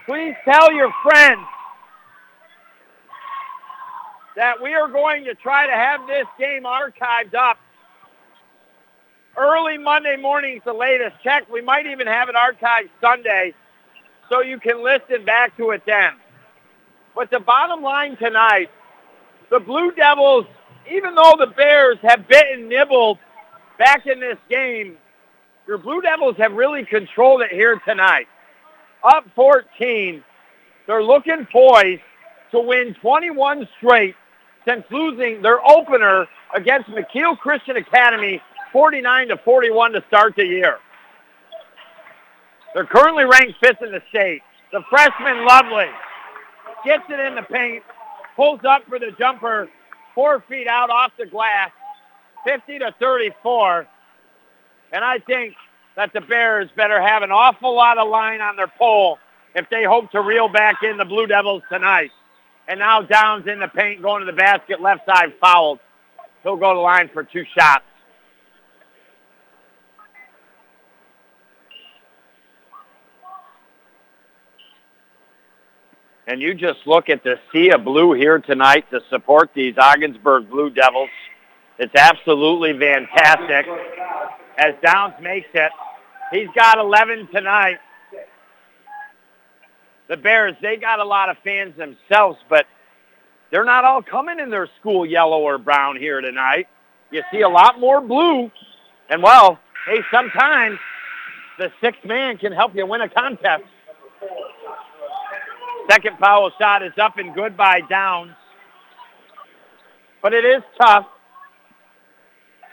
Please 0.06 0.34
tell 0.46 0.72
your 0.72 0.90
friends 1.02 1.44
that 4.39 4.62
we 4.62 4.73
are 4.73 4.86
going 4.86 5.24
to 5.24 5.35
try 5.35 5.66
to 5.66 5.73
have 5.73 6.06
this 6.06 6.24
game 6.39 6.62
archived 6.62 7.35
up 7.35 7.59
early 9.36 9.77
Monday 9.78 10.16
morning's 10.16 10.62
the 10.65 10.73
latest. 10.73 11.16
Check. 11.24 11.51
We 11.51 11.60
might 11.60 11.86
even 11.86 12.06
have 12.06 12.28
it 12.28 12.36
archived 12.36 12.89
Sunday 13.01 13.52
so 14.31 14.40
you 14.40 14.60
can 14.60 14.85
listen 14.85 15.24
back 15.24 15.56
to 15.56 15.70
it 15.70 15.82
then. 15.86 16.12
But 17.16 17.32
the 17.32 17.40
bottom 17.40 17.82
line 17.82 18.16
tonight, 18.16 18.70
the 19.51 19.59
Blue 19.59 19.90
Devils, 19.90 20.47
even 20.89 21.16
though 21.16 21.35
the 21.36 21.48
Bears 21.48 21.98
have 22.02 22.28
bitten 22.28 22.69
nibbled 22.69 23.19
back 23.77 24.06
in 24.06 24.20
this 24.20 24.39
game, 24.48 24.98
your 25.66 25.78
Blue 25.78 26.01
Devils 26.01 26.36
have 26.39 26.52
really 26.52 26.85
controlled 26.85 27.43
it 27.43 27.51
here 27.51 27.81
tonight. 27.85 28.28
Up 29.02 29.24
14, 29.35 30.23
they're 30.86 31.02
looking 31.02 31.44
poised 31.52 32.02
to 32.52 32.60
win 32.60 32.94
21 33.02 33.69
straight 33.78 34.15
since 34.69 34.85
losing 34.90 35.40
their 35.40 35.66
opener 35.66 36.27
against 36.55 36.89
Mekeel 36.90 37.39
Christian 37.39 37.77
Academy 37.77 38.40
49 38.73 39.28
to 39.28 39.36
41 39.39 39.93
to 39.93 40.05
start 40.09 40.35
the 40.36 40.45
year. 40.45 40.78
They're 42.74 42.86
currently 42.86 43.24
ranked 43.24 43.59
fifth 43.65 43.82
in 43.82 43.93
the 43.93 44.03
state. 44.11 44.43
The 44.73 44.82
freshman 44.90 45.47
Lovely 45.47 45.86
gets 46.85 47.05
it 47.09 47.19
in 47.19 47.35
the 47.35 47.43
paint, 47.43 47.82
pulls 48.36 48.61
up 48.69 48.82
for 48.89 48.99
the 48.99 49.12
jumper, 49.19 49.69
four 50.15 50.45
feet 50.49 50.66
out 50.69 50.90
off 50.90 51.12
the 51.19 51.27
glass, 51.27 51.70
50 52.47 52.81
to 52.81 52.95
34. 53.01 53.86
And 54.93 55.03
I 55.05 55.19
think 55.19 55.55
that 55.97 56.12
the 56.12 56.20
Bears 56.20 56.69
better 56.77 57.01
have 57.01 57.23
an 57.23 57.31
awful 57.32 57.74
lot 57.74 57.97
of 57.97 58.09
line 58.09 58.40
on 58.40 58.57
their 58.57 58.70
pole 58.78 59.19
if 59.55 59.69
they 59.70 59.85
hope 59.85 60.11
to 60.11 60.20
reel 60.20 60.49
back 60.49 60.82
in 60.82 60.99
the 60.99 61.05
Blue 61.07 61.27
Devils 61.27 61.62
tonight. 61.70 62.11
And 62.69 62.81
now 62.81 63.01
Downs 63.01 63.47
in 63.47 63.61
the 63.61 63.69
paint 63.69 64.03
going 64.03 64.20
to 64.20 64.27
the 64.27 64.36
basket, 64.36 64.81
left 64.81 65.07
side 65.07 65.32
fouled. 65.40 65.81
He'll 66.43 66.57
go 66.57 66.73
to 66.73 66.77
the 66.77 66.81
line 66.81 67.09
for 67.12 67.24
two 67.24 67.45
shots. 67.59 67.85
And 76.27 76.43
you 76.43 76.53
just 76.53 76.81
look 76.86 77.09
at 77.09 77.24
the 77.24 77.40
sea 77.51 77.70
of 77.70 77.86
blue 77.86 78.12
here 78.12 78.39
tonight 78.39 78.85
to 78.90 79.01
support 79.09 79.51
these 79.55 79.74
Ogdensburg 79.78 80.51
Blue 80.51 80.69
Devils. 80.69 81.09
It's 81.78 81.95
absolutely 81.95 82.78
fantastic. 82.78 83.66
As 84.59 84.74
Downs 84.82 85.15
makes 85.23 85.49
it, 85.55 85.73
he's 86.31 86.49
got 86.55 86.78
11 86.78 87.28
tonight. 87.32 87.78
The 90.09 90.16
Bears, 90.16 90.55
they 90.62 90.76
got 90.76 91.01
a 91.01 91.05
lot 91.05 91.28
of 91.28 91.36
fans 91.44 91.76
themselves, 91.76 92.39
but 92.48 92.66
they're 93.51 93.64
not 93.64 93.85
all 93.85 94.02
coming 94.02 94.40
in 94.40 94.51
their 94.51 94.68
school 94.80 95.05
yellow 95.05 95.40
or 95.40 95.59
brown 95.59 95.97
here 95.97 96.20
tonight. 96.20 96.66
You 97.10 97.22
see 97.30 97.43
a 97.43 97.48
lot 97.48 97.78
more 97.78 98.01
blue. 98.01 98.51
And 99.10 99.22
well, 99.22 99.59
hey, 99.86 100.01
sometimes 100.10 100.78
the 101.59 101.70
sixth 101.82 102.05
man 102.05 102.39
can 102.39 102.52
help 102.52 102.74
you 102.74 102.86
win 102.86 103.02
a 103.02 103.09
contest. 103.09 103.64
Second 105.90 106.18
foul 106.18 106.51
shot 106.59 106.82
is 106.82 106.93
up 106.98 107.18
and 107.18 107.35
good 107.35 107.56
by 107.56 107.80
Downs. 107.82 108.32
But 110.22 110.35
it 110.35 110.44
is 110.44 110.62
tough 110.80 111.06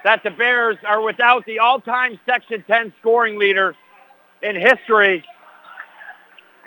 that 0.03 0.23
the 0.23 0.31
Bears 0.31 0.77
are 0.85 1.01
without 1.01 1.45
the 1.45 1.59
all-time 1.59 2.19
Section 2.25 2.63
10 2.67 2.93
scoring 2.99 3.39
leader 3.39 3.75
in 4.41 4.55
history 4.55 5.23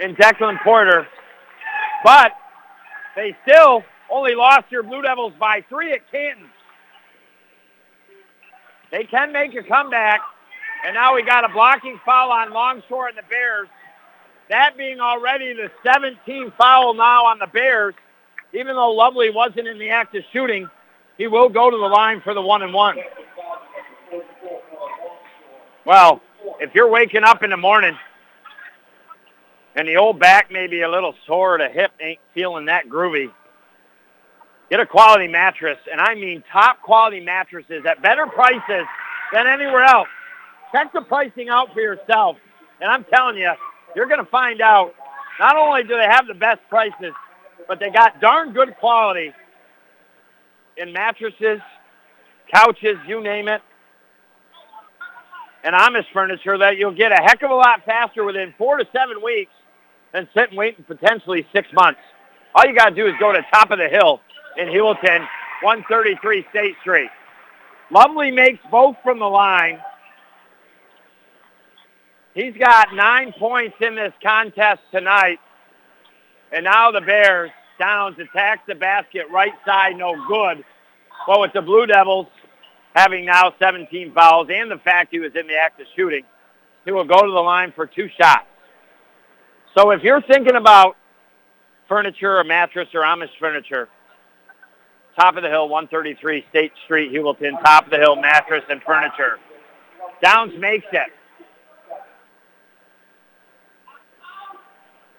in 0.01 0.15
Declan 0.15 0.63
Porter. 0.63 1.07
But 2.05 2.33
they 3.17 3.37
still 3.47 3.83
only 4.11 4.35
lost 4.35 4.71
your 4.71 4.83
Blue 4.83 5.03
Devils 5.03 5.33
by 5.39 5.65
three 5.69 5.93
at 5.93 6.11
Canton. 6.11 6.49
They 8.91 9.05
can 9.05 9.33
make 9.33 9.55
a 9.55 9.63
comeback. 9.63 10.21
And 10.87 10.95
now 10.95 11.15
we 11.15 11.25
got 11.25 11.45
a 11.45 11.53
blocking 11.53 12.01
foul 12.05 12.31
on 12.31 12.53
Longshore 12.53 13.09
and 13.09 13.19
the 13.19 13.23
Bears. 13.29 13.69
That 14.49 14.79
being 14.79 15.01
already 15.01 15.53
the 15.53 15.71
17th 15.85 16.57
foul 16.57 16.95
now 16.95 17.27
on 17.27 17.39
the 17.39 17.49
Bears, 17.49 17.95
even 18.55 18.77
though 18.77 18.93
Lovely 18.93 19.31
wasn't 19.31 19.67
in 19.67 19.79
the 19.79 19.91
act 19.91 20.15
of 20.15 20.23
shooting, 20.33 20.69
he 21.19 21.27
will 21.27 21.49
go 21.49 21.71
to 21.71 21.77
the 21.77 21.83
line 21.83 22.21
for 22.23 22.33
the 22.33 22.41
one 22.41 22.63
and 22.63 22.73
one. 22.73 22.97
Well, 25.85 26.23
if 26.61 26.75
you're 26.75 26.89
waking 26.89 27.25
up 27.25 27.43
in 27.43 27.51
the 27.51 27.57
morning 27.57 27.97
and 29.79 29.87
the 29.87 29.97
old 29.97 30.19
back 30.19 30.51
may 30.51 30.67
be 30.67 30.81
a 30.81 30.91
little 30.91 31.15
sore, 31.25 31.57
the 31.57 31.69
hip 31.69 31.93
ain't 32.01 32.19
feeling 32.35 32.65
that 32.65 32.89
groovy, 32.89 33.31
get 34.71 34.81
a 34.81 34.87
quality 34.87 35.29
mattress, 35.29 35.79
and 35.91 36.01
I 36.01 36.17
mean 36.17 36.43
top 36.53 36.83
quality 36.83 37.21
mattresses 37.21 37.85
at 37.89 38.03
better 38.03 38.27
prices 38.27 38.87
than 39.33 39.47
anywhere 39.47 39.85
else. 39.85 40.09
Check 40.73 40.93
the 40.93 41.03
pricing 41.03 41.49
out 41.49 41.73
for 41.73 41.81
yourself. 41.81 42.39
And 42.81 42.91
I'm 42.91 43.05
telling 43.05 43.37
you, 43.37 43.53
you're 43.95 44.09
going 44.09 44.19
to 44.19 44.31
find 44.31 44.61
out 44.61 44.95
not 45.39 45.57
only 45.57 45.85
do 45.85 45.91
they 45.91 46.09
have 46.11 46.27
the 46.27 46.35
best 46.35 46.59
prices, 46.69 47.13
but 47.69 47.79
they 47.79 47.91
got 47.91 48.21
darn 48.21 48.53
good 48.53 48.77
quality 48.81 49.33
in 50.77 50.93
mattresses, 50.93 51.61
couches, 52.53 52.97
you 53.07 53.23
name 53.23 53.47
it, 53.47 53.63
and 55.63 55.73
Amish 55.73 56.07
furniture 56.13 56.59
that 56.59 56.79
you'll 56.79 56.97
get 56.97 57.13
a 57.13 57.23
heck 57.23 57.45
of 57.45 57.51
a 57.53 57.55
lot 57.55 57.85
faster 57.85 58.25
within 58.25 58.53
four 58.59 58.79
to 58.79 58.85
seven 58.93 59.23
weeks 59.23 59.53
than 60.13 60.29
sit 60.35 60.51
and 60.51 60.59
wait 60.59 60.87
potentially 60.87 61.47
six 61.53 61.69
months. 61.73 62.01
All 62.55 62.67
you 62.67 62.75
got 62.75 62.91
to 62.91 62.95
do 62.95 63.07
is 63.07 63.15
go 63.21 63.33
to 63.33 63.45
top 63.53 63.71
of 63.71 63.79
the 63.79 63.89
hill 63.89 64.21
in 64.57 64.69
Heuvelton, 64.69 65.21
133 65.63 66.47
State 66.51 66.75
Street. 66.81 67.11
Lovely 67.91 68.31
makes 68.31 68.59
both 68.71 68.97
from 69.03 69.19
the 69.19 69.27
line. 69.27 69.79
He's 72.35 72.55
got 72.59 72.95
nine 72.95 73.33
points 73.39 73.77
in 73.81 73.95
this 73.95 74.13
contest 74.23 74.81
tonight. 74.93 75.39
And 76.53 76.65
now 76.65 76.91
the 76.91 77.01
Bears, 77.01 77.51
Downs 77.79 78.17
attacks 78.19 78.63
the 78.67 78.75
basket 78.75 79.27
right 79.31 79.53
side, 79.65 79.97
no 79.97 80.15
good. 80.27 80.65
But 81.27 81.41
with 81.41 81.53
the 81.53 81.63
Blue 81.63 81.87
Devils 81.87 82.27
having 82.95 83.25
now 83.27 83.55
17 83.59 84.13
fouls 84.13 84.49
and 84.53 84.71
the 84.71 84.79
fact 84.79 85.13
he 85.13 85.21
was 85.21 85.33
in 85.35 85.47
the 85.47 85.57
act 85.57 85.81
of 85.81 85.87
shooting, 85.95 86.23
he 86.85 86.91
will 86.91 87.05
go 87.05 87.23
to 87.23 87.31
the 87.31 87.41
line 87.41 87.73
for 87.75 87.87
two 87.87 88.09
shots. 88.21 88.47
So 89.79 89.93
if 89.93 90.03
you're 90.03 90.23
thinking 90.23 90.57
about 90.57 90.97
furniture 91.89 92.37
or 92.37 92.43
mattress 92.43 92.89
or 92.95 93.03
Amish 93.03 93.29
furniture, 93.39 93.89
top 95.17 95.37
of 95.37 95.45
the 95.45 95.49
hill, 95.49 95.69
133 95.69 96.45
State 96.51 96.73
Street, 96.85 97.13
Heuvelton, 97.13 97.63
top 97.63 97.85
of 97.85 97.91
the 97.93 97.97
hill 97.97 98.17
mattress 98.17 98.65
and 98.69 98.83
furniture. 98.83 99.39
Downs 100.21 100.53
makes 100.59 100.87
it. 100.91 101.13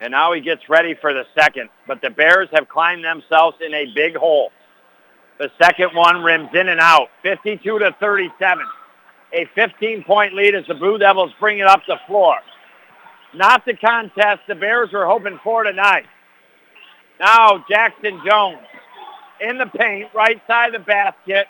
And 0.01 0.11
now 0.11 0.33
he 0.33 0.41
gets 0.41 0.67
ready 0.67 0.93
for 0.93 1.13
the 1.13 1.23
second. 1.33 1.69
But 1.87 2.01
the 2.01 2.09
Bears 2.09 2.49
have 2.51 2.67
climbed 2.67 3.05
themselves 3.05 3.55
in 3.65 3.73
a 3.73 3.85
big 3.95 4.17
hole. 4.17 4.51
The 5.37 5.49
second 5.61 5.95
one 5.95 6.21
rims 6.21 6.49
in 6.53 6.67
and 6.67 6.81
out, 6.81 7.07
52 7.23 7.79
to 7.79 7.95
37. 7.97 8.65
A 9.31 9.45
15-point 9.57 10.33
lead 10.33 10.53
as 10.53 10.65
the 10.67 10.73
Blue 10.73 10.97
Devils 10.97 11.31
bring 11.39 11.59
it 11.59 11.67
up 11.67 11.79
the 11.87 11.97
floor. 12.07 12.39
Not 13.33 13.65
the 13.65 13.75
contest 13.75 14.41
the 14.47 14.55
Bears 14.55 14.91
were 14.91 15.05
hoping 15.05 15.39
for 15.43 15.63
tonight. 15.63 16.05
Now 17.19 17.63
Jackson 17.69 18.21
Jones 18.25 18.59
in 19.41 19.57
the 19.57 19.67
paint, 19.67 20.09
right 20.13 20.41
side 20.47 20.73
of 20.73 20.81
the 20.81 20.85
basket, 20.85 21.47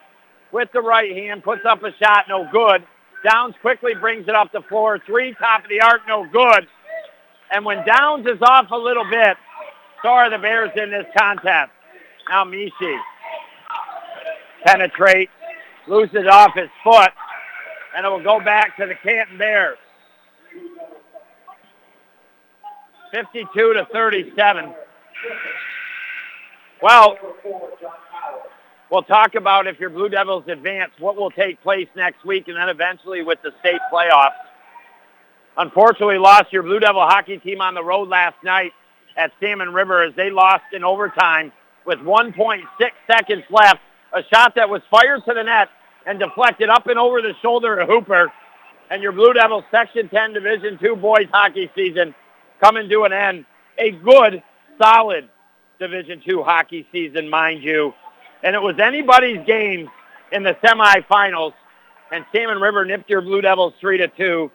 with 0.52 0.70
the 0.74 0.82
right 0.82 1.16
hand, 1.16 1.44
puts 1.44 1.62
up 1.66 1.84
a 1.84 1.92
shot, 2.02 2.26
no 2.28 2.48
good. 2.52 2.84
Downs 3.24 3.56
quickly 3.62 3.94
brings 3.96 4.28
it 4.28 4.36
up 4.36 4.52
the 4.52 4.62
floor. 4.62 5.00
Three, 5.06 5.34
top 5.36 5.64
of 5.64 5.70
the 5.70 5.82
arc, 5.82 6.02
no 6.08 6.26
good. 6.32 6.68
And 7.52 7.66
when 7.66 7.86
Downs 7.86 8.26
is 8.26 8.42
off 8.42 8.72
a 8.72 8.78
little 8.78 9.04
bit, 9.10 9.38
so 10.02 10.10
are 10.10 10.30
the 10.30 10.38
Bears 10.38 10.72
in 10.76 10.92
this 10.92 11.06
contest. 11.18 11.72
Now 12.30 12.46
Mishi 12.46 12.98
penetrates, 14.66 15.32
loses 15.88 16.28
off 16.30 16.54
his 16.56 16.70
foot, 16.84 17.12
and 17.96 18.06
it 18.06 18.10
will 18.10 18.24
go 18.24 18.40
back 18.40 18.78
to 18.78 18.86
the 18.86 18.96
Canton 18.96 19.38
Bears. 19.38 19.78
52 23.12 23.74
to 23.74 23.88
37. 23.92 24.74
Well, 26.82 27.18
we'll 28.90 29.04
talk 29.04 29.36
about 29.36 29.68
if 29.68 29.80
your 29.80 29.90
Blue 29.90 30.10
Devils 30.10 30.46
advance, 30.48 30.92
what 31.00 31.16
will 31.16 31.32
take 31.32 31.62
place 31.62 31.88
next 31.96 32.26
week, 32.26 32.48
and 32.48 32.58
then 32.58 32.70
eventually 32.70 33.22
with 33.22 33.42
the 33.42 33.52
state 33.60 33.82
playoffs. 33.92 34.32
Unfortunately, 35.58 36.18
lost 36.18 36.54
your 36.54 36.64
Blue 36.64 36.80
Devil 36.80 37.02
hockey 37.02 37.38
team 37.38 37.60
on 37.60 37.74
the 37.74 37.84
road 37.84 38.08
last 38.08 38.38
night 38.44 38.72
at 39.18 39.32
Salmon 39.42 39.74
River 39.74 40.04
as 40.04 40.16
they 40.16 40.30
lost 40.30 40.64
in 40.72 40.84
overtime 40.84 41.52
with 41.86 42.00
1.6 42.00 42.64
seconds 43.08 43.44
left 43.50 43.82
A 44.14 44.24
shot 44.34 44.56
that 44.56 44.70
was 44.70 44.82
fired 44.90 45.26
to 45.26 45.34
the 45.34 45.44
net 45.44 45.70
and 46.06 46.18
deflected 46.20 46.70
up 46.70 46.88
and 46.88 46.98
over 46.98 47.22
the 47.22 47.34
shoulder 47.42 47.78
of 47.78 47.90
Hooper. 47.90 48.32
And 48.90 49.04
your 49.04 49.12
Blue 49.12 49.34
Devils 49.34 49.66
Section 49.70 50.08
10 50.08 50.34
Division 50.34 50.80
II 50.82 50.96
boys 50.96 51.28
hockey 51.32 51.70
season 51.76 52.16
coming 52.62 52.90
to 52.90 53.04
an 53.04 53.14
end. 53.14 53.46
A 53.78 53.92
good, 53.92 54.44
solid 54.82 55.30
Division 55.80 56.22
two 56.28 56.44
hockey 56.44 56.86
season, 56.92 57.30
mind 57.30 57.64
you. 57.64 57.94
And 58.44 58.56
it 58.56 58.62
was 58.62 58.76
anybody's 58.80 59.46
game 59.46 59.90
in 60.32 60.44
the 60.44 60.56
semifinals. 60.64 61.54
And 62.12 62.26
Salmon 62.34 62.60
River 62.60 62.84
nipped 62.86 63.10
your 63.10 63.22
Blue 63.22 63.42
Devils 63.42 63.74
3 63.80 64.00
to 64.00 64.08
2. 64.10 64.52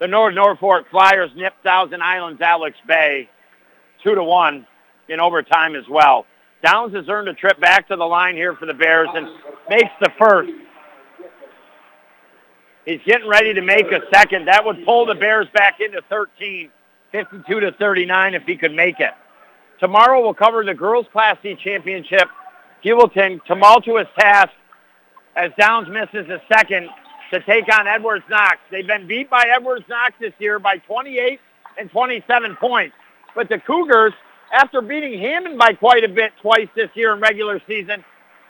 The 0.00 0.08
Norwood-Norfolk 0.08 0.86
Flyers 0.90 1.30
nipped 1.36 1.62
Thousand 1.62 2.02
Islands 2.02 2.40
Alex 2.40 2.76
Bay 2.86 3.28
2 4.02 4.14
to 4.14 4.22
1 4.22 4.66
in 5.08 5.20
overtime 5.20 5.76
as 5.76 5.84
well. 5.88 6.26
Downs 6.64 6.94
has 6.94 7.08
earned 7.08 7.28
a 7.28 7.34
trip 7.34 7.60
back 7.60 7.88
to 7.88 7.96
the 7.96 8.04
line 8.04 8.34
here 8.34 8.54
for 8.56 8.66
the 8.66 8.74
Bears 8.74 9.08
and 9.14 9.28
makes 9.68 9.92
the 10.00 10.10
first. 10.18 10.50
He's 12.84 13.00
getting 13.04 13.28
ready 13.28 13.54
to 13.54 13.62
make 13.62 13.86
a 13.86 14.00
second. 14.12 14.46
That 14.46 14.64
would 14.64 14.84
pull 14.84 15.06
the 15.06 15.14
Bears 15.14 15.46
back 15.54 15.80
into 15.80 16.00
13, 16.08 16.70
52 17.16 17.60
to 17.60 17.72
39 17.72 18.34
if 18.34 18.42
he 18.42 18.56
could 18.56 18.74
make 18.74 19.00
it. 19.00 19.12
Tomorrow 19.80 20.20
we'll 20.20 20.34
cover 20.34 20.62
the 20.64 20.74
girls 20.74 21.06
Class 21.12 21.38
C 21.42 21.54
championship. 21.54 22.28
Heuvelton, 22.84 23.40
tumultuous 23.46 24.06
task 24.18 24.50
as 25.34 25.50
Downs 25.58 25.88
misses 25.88 26.28
a 26.28 26.42
second 26.52 26.88
to 27.32 27.40
take 27.40 27.64
on 27.74 27.86
Edwards 27.86 28.24
Knox. 28.28 28.58
They've 28.70 28.86
been 28.86 29.06
beat 29.06 29.30
by 29.30 29.44
Edwards 29.54 29.86
Knox 29.88 30.12
this 30.20 30.34
year 30.38 30.58
by 30.58 30.76
28 30.78 31.40
and 31.78 31.90
27 31.90 32.56
points. 32.56 32.94
But 33.34 33.48
the 33.48 33.58
Cougars, 33.58 34.12
after 34.52 34.82
beating 34.82 35.18
Hammond 35.18 35.58
by 35.58 35.72
quite 35.72 36.04
a 36.04 36.08
bit 36.08 36.32
twice 36.42 36.68
this 36.76 36.90
year 36.94 37.14
in 37.14 37.20
regular 37.20 37.62
season, 37.66 38.04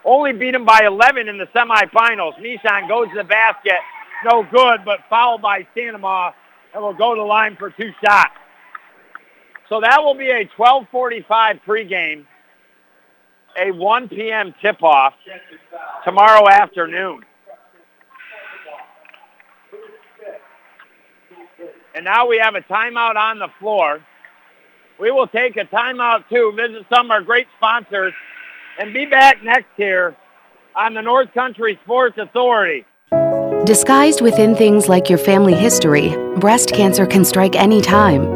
only 0.05 0.33
beat 0.33 0.53
them 0.53 0.65
by 0.65 0.83
11 0.87 1.29
in 1.29 1.39
the 1.39 1.47
semifinals. 1.47 2.35
Nissan 2.41 2.89
goes 2.89 3.09
to 3.11 3.15
the 3.17 3.25
basket, 3.25 3.79
no 4.25 4.45
good, 4.51 4.81
but 4.85 5.01
fouled 5.09 5.43
by 5.43 5.67
Sanoma, 5.77 6.33
and 6.75 6.83
will 6.83 6.95
go 6.95 7.15
to 7.15 7.21
the 7.21 7.27
line 7.27 7.57
for 7.57 7.71
two 7.71 7.93
shots. 8.05 8.35
So 9.69 9.81
that 9.81 10.03
will 10.03 10.15
be 10.15 10.31
a 10.31 10.49
1245 10.57 11.57
pregame, 11.67 12.25
a 13.59 13.73
1 13.73 14.09
p.m. 14.09 14.55
tip-off 14.63 15.15
tomorrow 16.05 16.49
afternoon. 16.49 17.23
And 21.95 22.05
now 22.05 22.29
we 22.29 22.39
have 22.39 22.55
a 22.55 22.61
timeout 22.61 23.17
on 23.17 23.39
the 23.39 23.49
floor. 23.59 24.05
We 25.01 25.11
will 25.11 25.27
take 25.27 25.57
a 25.57 25.65
timeout 25.65 26.29
too, 26.29 26.53
visit 26.55 26.87
some 26.95 27.07
of 27.07 27.11
our 27.11 27.23
great 27.23 27.47
sponsors, 27.57 28.13
and 28.79 28.93
be 28.93 29.07
back 29.07 29.43
next 29.43 29.69
here 29.77 30.15
on 30.77 30.95
the 30.95 31.03
North 31.03 31.33
Country 31.33 31.79
Sports 31.85 32.19
Authority. 32.19 32.85
Disguised 33.65 34.21
within 34.21 34.55
things 34.55 34.89
like 34.89 35.09
your 35.09 35.19
family 35.19 35.55
history, 35.55 36.15
breast 36.37 36.73
cancer 36.73 37.07
can 37.07 37.25
strike 37.25 37.57
any 37.57 37.81
time. 37.81 38.36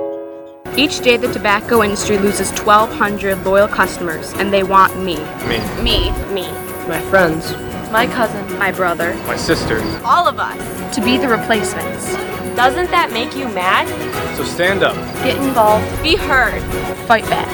Each 0.77 1.01
day, 1.01 1.17
the 1.17 1.31
tobacco 1.33 1.83
industry 1.83 2.17
loses 2.17 2.49
1,200 2.61 3.43
loyal 3.43 3.67
customers, 3.67 4.31
and 4.35 4.53
they 4.53 4.63
want 4.63 4.95
me. 4.97 5.17
Me. 5.45 5.59
Me. 5.83 6.11
Me. 6.33 6.49
My 6.87 7.01
friends. 7.09 7.51
My 7.91 8.07
cousin. 8.07 8.57
My 8.57 8.71
brother. 8.71 9.13
My 9.27 9.35
sister. 9.35 9.81
All 10.05 10.29
of 10.29 10.39
us. 10.39 10.95
To 10.95 11.01
be 11.01 11.17
the 11.17 11.27
replacements. 11.27 12.13
Doesn't 12.55 12.89
that 12.89 13.11
make 13.11 13.35
you 13.35 13.49
mad? 13.49 13.85
So 14.37 14.45
stand 14.45 14.81
up. 14.81 14.95
Get 15.25 15.35
involved. 15.43 15.85
Be 16.01 16.15
heard. 16.15 16.61
Fight 17.05 17.25
back. 17.25 17.49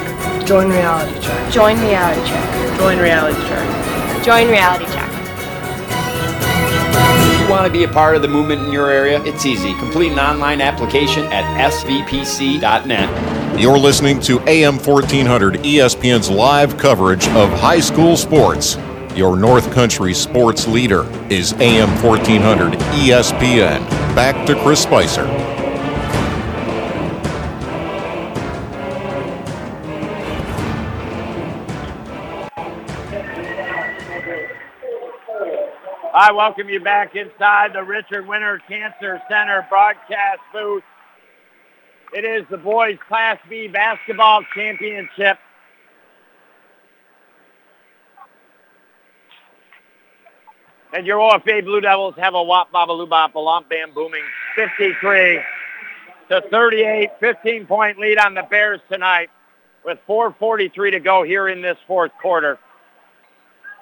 Join 0.46 0.70
Reality 0.70 1.20
Check. 1.20 1.52
Join 1.52 1.80
Reality 1.82 2.22
Check. 2.30 2.80
Join 2.80 3.00
Reality 3.00 3.42
Check. 3.48 4.24
Join 4.24 4.48
Reality 4.48 4.86
Check. 4.86 5.17
Want 7.58 7.74
to 7.74 7.80
be 7.80 7.86
a 7.86 7.92
part 7.92 8.16
of 8.16 8.22
the 8.22 8.28
movement 8.28 8.62
in 8.62 8.72
your 8.72 8.92
area, 8.92 9.20
it's 9.24 9.44
easy. 9.44 9.74
Complete 9.80 10.12
an 10.12 10.20
online 10.20 10.62
application 10.62 11.26
at 11.34 11.72
svpc.net. 11.72 13.60
You're 13.60 13.80
listening 13.80 14.20
to 14.22 14.40
AM 14.42 14.78
1400 14.78 15.56
ESPN's 15.56 16.30
live 16.30 16.78
coverage 16.78 17.28
of 17.30 17.50
high 17.50 17.80
school 17.80 18.16
sports. 18.16 18.78
Your 19.16 19.36
North 19.36 19.72
Country 19.74 20.14
sports 20.14 20.68
leader 20.68 21.12
is 21.32 21.54
AM 21.54 21.90
1400 22.04 22.74
ESPN. 22.74 23.80
Back 24.16 24.46
to 24.46 24.54
Chris 24.62 24.84
Spicer. 24.84 25.26
I 36.18 36.32
welcome 36.32 36.68
you 36.68 36.80
back 36.80 37.16
inside 37.16 37.74
the 37.74 37.84
Richard 37.84 38.28
Winter 38.28 38.60
Cancer 38.68 39.22
Center 39.30 39.68
broadcast 39.70 40.40
booth. 40.52 40.82
It 42.12 42.26
is 42.26 42.44
the 42.50 42.58
boys 42.58 42.98
Class 43.08 43.38
B 43.48 43.68
basketball 43.68 44.42
championship. 44.56 45.38
And 50.92 51.06
your 51.06 51.20
OFA 51.20 51.64
Blue 51.64 51.82
Devils 51.82 52.16
have 52.18 52.34
a 52.34 52.42
wop 52.42 52.72
babaloo 52.72 53.08
bop, 53.08 53.36
a 53.36 53.70
bam 53.70 53.94
booming 53.94 54.24
53 54.56 55.40
to 56.30 56.42
38, 56.50 57.10
15 57.20 57.68
point 57.68 58.00
lead 58.00 58.18
on 58.18 58.34
the 58.34 58.42
Bears 58.50 58.82
tonight 58.90 59.30
with 59.86 60.00
4.43 60.10 60.94
to 60.94 61.00
go 61.00 61.22
here 61.22 61.48
in 61.48 61.62
this 61.62 61.78
fourth 61.86 62.12
quarter. 62.20 62.58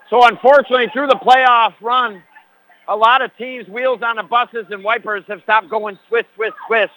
So 0.09 0.25
unfortunately, 0.25 0.87
through 0.93 1.07
the 1.07 1.15
playoff 1.15 1.73
run, 1.81 2.21
a 2.87 2.95
lot 2.95 3.21
of 3.21 3.35
teams' 3.37 3.67
wheels 3.67 4.01
on 4.03 4.17
the 4.17 4.23
buses 4.23 4.65
and 4.69 4.83
wipers 4.83 5.23
have 5.27 5.41
stopped 5.43 5.69
going 5.69 5.97
swish, 6.07 6.25
swish, 6.35 6.53
swish. 6.67 6.91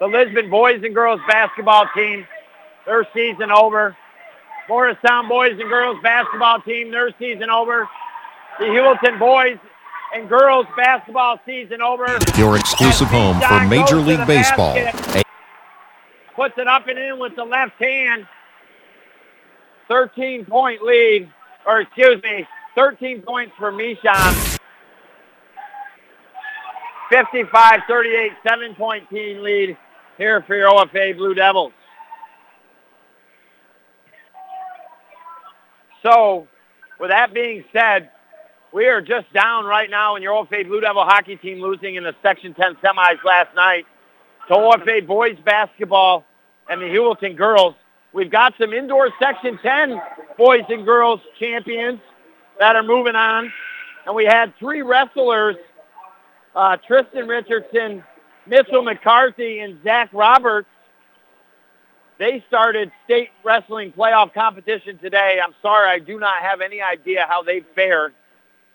The 0.00 0.06
Lisbon 0.06 0.50
boys 0.50 0.82
and 0.82 0.94
girls 0.94 1.20
basketball 1.28 1.86
team, 1.94 2.26
their 2.86 3.06
season 3.14 3.50
over. 3.50 3.96
Morristown 4.68 5.28
boys 5.28 5.52
and 5.52 5.68
girls 5.68 5.98
basketball 6.02 6.60
team, 6.62 6.90
their 6.90 7.10
season 7.18 7.50
over. 7.50 7.88
The 8.58 8.64
Heuvelton 8.64 9.18
boys 9.18 9.58
and 10.14 10.28
girls 10.28 10.66
basketball 10.76 11.38
season 11.46 11.82
over. 11.82 12.06
Your 12.36 12.56
exclusive 12.56 13.08
home 13.08 13.40
for 13.40 13.66
Major 13.66 13.96
League 13.96 14.26
Baseball. 14.26 14.74
basket, 14.74 15.24
Puts 16.34 16.58
it 16.58 16.66
up 16.66 16.86
and 16.88 16.98
in 16.98 17.18
with 17.18 17.36
the 17.36 17.44
left 17.44 17.80
hand. 17.80 18.26
13 19.88 20.44
point 20.46 20.82
lead, 20.82 21.30
or 21.66 21.80
excuse 21.80 22.22
me, 22.22 22.46
13 22.74 23.22
points 23.22 23.52
for 23.58 23.72
Misham. 23.72 24.58
55-38, 27.12 28.30
seven-point 28.46 29.08
team 29.10 29.42
lead 29.42 29.76
here 30.18 30.42
for 30.42 30.56
your 30.56 30.68
OFA 30.68 31.16
Blue 31.16 31.34
Devils. 31.34 31.72
So, 36.02 36.48
with 36.98 37.10
that 37.10 37.32
being 37.32 37.64
said, 37.72 38.10
we 38.72 38.86
are 38.86 39.00
just 39.00 39.32
down 39.32 39.64
right 39.64 39.88
now 39.88 40.16
in 40.16 40.22
your 40.22 40.34
OFA 40.34 40.66
Blue 40.66 40.80
Devil 40.80 41.02
hockey 41.04 41.36
team 41.36 41.60
losing 41.60 41.94
in 41.94 42.04
the 42.04 42.14
Section 42.22 42.54
10 42.54 42.76
semis 42.76 43.22
last 43.24 43.54
night 43.54 43.86
to 44.48 44.54
OFA 44.54 45.06
boys 45.06 45.36
basketball 45.44 46.24
and 46.68 46.80
the 46.80 46.86
Heuvelton 46.86 47.36
girls. 47.36 47.74
We've 48.16 48.30
got 48.30 48.54
some 48.58 48.72
indoor 48.72 49.10
Section 49.18 49.58
10 49.62 50.00
boys 50.38 50.62
and 50.70 50.86
girls 50.86 51.20
champions 51.38 52.00
that 52.58 52.74
are 52.74 52.82
moving 52.82 53.14
on. 53.14 53.52
And 54.06 54.14
we 54.14 54.24
had 54.24 54.54
three 54.58 54.80
wrestlers, 54.80 55.56
uh, 56.54 56.78
Tristan 56.86 57.28
Richardson, 57.28 58.02
Mitchell 58.46 58.80
McCarthy, 58.80 59.58
and 59.58 59.78
Zach 59.84 60.08
Roberts. 60.14 60.66
They 62.18 62.42
started 62.48 62.90
state 63.04 63.28
wrestling 63.44 63.92
playoff 63.92 64.32
competition 64.32 64.96
today. 64.96 65.38
I'm 65.44 65.54
sorry, 65.60 65.90
I 65.90 65.98
do 65.98 66.18
not 66.18 66.40
have 66.40 66.62
any 66.62 66.80
idea 66.80 67.26
how 67.28 67.42
they 67.42 67.60
fared, 67.74 68.14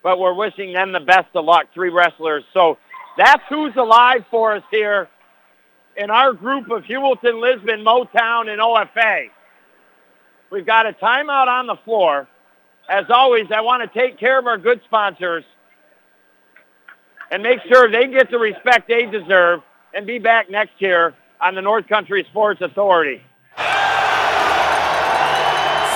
but 0.03 0.19
we're 0.19 0.35
wishing 0.35 0.71
them 0.71 0.91
the 0.91 0.99
best 0.99 1.29
of 1.33 1.45
luck, 1.45 1.65
three 1.73 1.89
wrestlers. 1.89 2.43
So 2.53 2.77
that's 3.17 3.41
who's 3.49 3.75
alive 3.75 4.23
for 4.29 4.55
us 4.55 4.63
here 4.69 5.09
in 6.01 6.09
our 6.09 6.33
group 6.33 6.71
of 6.71 6.83
Heuvelton, 6.83 7.39
Lisbon, 7.39 7.85
Motown, 7.85 8.49
and 8.49 8.59
OFA. 8.59 9.29
We've 10.49 10.65
got 10.65 10.87
a 10.87 10.93
timeout 10.93 11.47
on 11.47 11.67
the 11.67 11.75
floor. 11.85 12.27
As 12.89 13.05
always, 13.09 13.45
I 13.55 13.61
want 13.61 13.83
to 13.83 13.99
take 13.99 14.17
care 14.19 14.39
of 14.39 14.47
our 14.47 14.57
good 14.57 14.81
sponsors 14.85 15.43
and 17.29 17.43
make 17.43 17.59
sure 17.67 17.89
they 17.89 18.07
get 18.07 18.31
the 18.31 18.39
respect 18.39 18.87
they 18.87 19.05
deserve. 19.05 19.61
and 19.93 20.07
be 20.07 20.19
back 20.19 20.49
next 20.49 20.71
year 20.79 21.13
on 21.41 21.53
the 21.53 21.61
North 21.61 21.85
Country 21.85 22.25
Sports 22.29 22.61
Authority. 22.61 23.21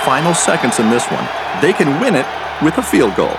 Final 0.04 0.34
seconds 0.34 0.78
in 0.78 0.90
this 0.90 1.06
one. 1.06 1.26
They 1.62 1.72
can 1.72 1.98
win 1.98 2.14
it 2.14 2.26
with 2.62 2.76
a 2.76 2.82
field 2.82 3.16
goal. 3.16 3.34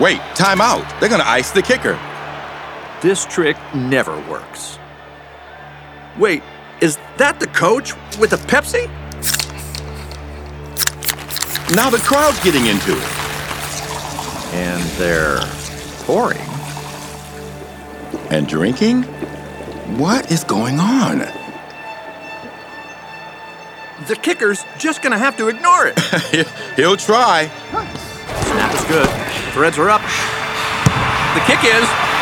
Wait, 0.00 0.18
timeout. 0.34 0.84
They're 0.98 1.08
going 1.08 1.20
to 1.20 1.28
ice 1.28 1.52
the 1.52 1.62
kicker. 1.62 1.96
This 3.02 3.26
trick 3.26 3.58
never 3.74 4.18
works. 4.28 4.78
Wait, 6.18 6.42
is 6.80 6.98
that 7.18 7.38
the 7.38 7.46
coach 7.48 7.92
with 8.18 8.30
the 8.30 8.36
Pepsi? 8.36 8.86
Now 11.74 11.90
the 11.90 11.98
crowd's 11.98 12.42
getting 12.42 12.64
into 12.66 12.96
it. 12.96 13.12
And 14.54 14.82
they're 14.98 15.40
pouring. 16.04 16.40
And 18.30 18.48
drinking? 18.48 19.02
What 19.98 20.32
is 20.32 20.42
going 20.42 20.80
on? 20.80 21.18
The 24.06 24.16
kicker's 24.16 24.64
just 24.78 25.02
gonna 25.02 25.18
have 25.18 25.36
to 25.36 25.48
ignore 25.48 25.86
it. 25.86 25.98
He'll 26.76 26.96
try. 26.96 27.50
Snap 27.70 28.74
is 28.74 28.84
good. 28.84 29.08
Threads 29.52 29.78
are 29.78 29.90
up. 29.90 30.00
The 31.34 31.40
kick 31.44 31.62
is. 31.62 32.15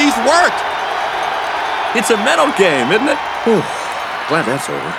The 0.00 0.06
Pepsi's 0.06 0.16
worked! 0.26 0.62
It's 1.94 2.10
a 2.10 2.16
mental 2.16 2.50
game, 2.56 2.90
isn't 2.90 3.08
it? 3.08 3.18
Whew. 3.44 3.62
Glad 4.28 4.46
that's 4.46 4.68
over. 4.70 4.94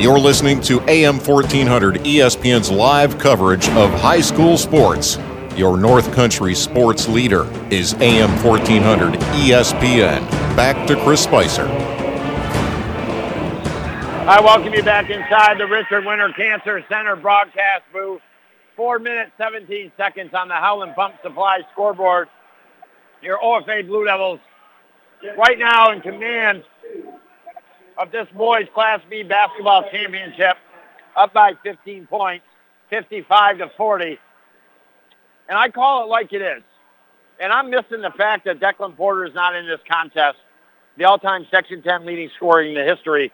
You're 0.00 0.18
listening 0.18 0.60
to 0.62 0.80
AM 0.88 1.18
1400 1.18 1.96
ESPN's 1.96 2.70
live 2.70 3.18
coverage 3.18 3.68
of 3.70 3.92
high 3.92 4.20
school 4.22 4.56
sports. 4.56 5.18
Your 5.56 5.76
North 5.76 6.12
Country 6.14 6.54
sports 6.54 7.08
leader 7.08 7.46
is 7.70 7.94
AM 7.94 8.30
1400 8.42 9.14
ESPN. 9.14 10.26
Back 10.56 10.86
to 10.86 10.96
Chris 11.04 11.22
Spicer. 11.22 11.91
I 14.24 14.40
welcome 14.40 14.72
you 14.72 14.84
back 14.84 15.10
inside 15.10 15.58
the 15.58 15.66
Richard 15.66 16.04
Winter 16.04 16.32
Cancer 16.36 16.84
Center 16.88 17.16
broadcast 17.16 17.82
booth. 17.92 18.20
Four 18.76 19.00
minutes, 19.00 19.32
17 19.36 19.90
seconds 19.96 20.30
on 20.32 20.46
the 20.46 20.54
Howland 20.54 20.94
Pump 20.94 21.16
Supply 21.24 21.58
scoreboard. 21.72 22.28
Your 23.20 23.38
OFA 23.40 23.84
Blue 23.84 24.04
Devils 24.04 24.38
right 25.36 25.58
now 25.58 25.90
in 25.90 26.02
command 26.02 26.62
of 27.98 28.12
this 28.12 28.28
boys 28.36 28.68
Class 28.72 29.00
B 29.10 29.24
basketball 29.24 29.90
championship, 29.90 30.56
up 31.16 31.32
by 31.32 31.54
15 31.64 32.06
points, 32.06 32.44
55 32.90 33.58
to 33.58 33.72
40. 33.76 34.20
And 35.48 35.58
I 35.58 35.68
call 35.68 36.04
it 36.04 36.06
like 36.06 36.32
it 36.32 36.42
is. 36.42 36.62
And 37.40 37.52
I'm 37.52 37.70
missing 37.70 38.02
the 38.02 38.12
fact 38.16 38.44
that 38.44 38.60
Declan 38.60 38.96
Porter 38.96 39.24
is 39.24 39.34
not 39.34 39.56
in 39.56 39.66
this 39.66 39.80
contest, 39.90 40.38
the 40.96 41.06
all-time 41.06 41.44
Section 41.50 41.82
10 41.82 42.06
leading 42.06 42.30
scorer 42.36 42.62
in 42.62 42.74
the 42.74 42.84
history 42.84 43.32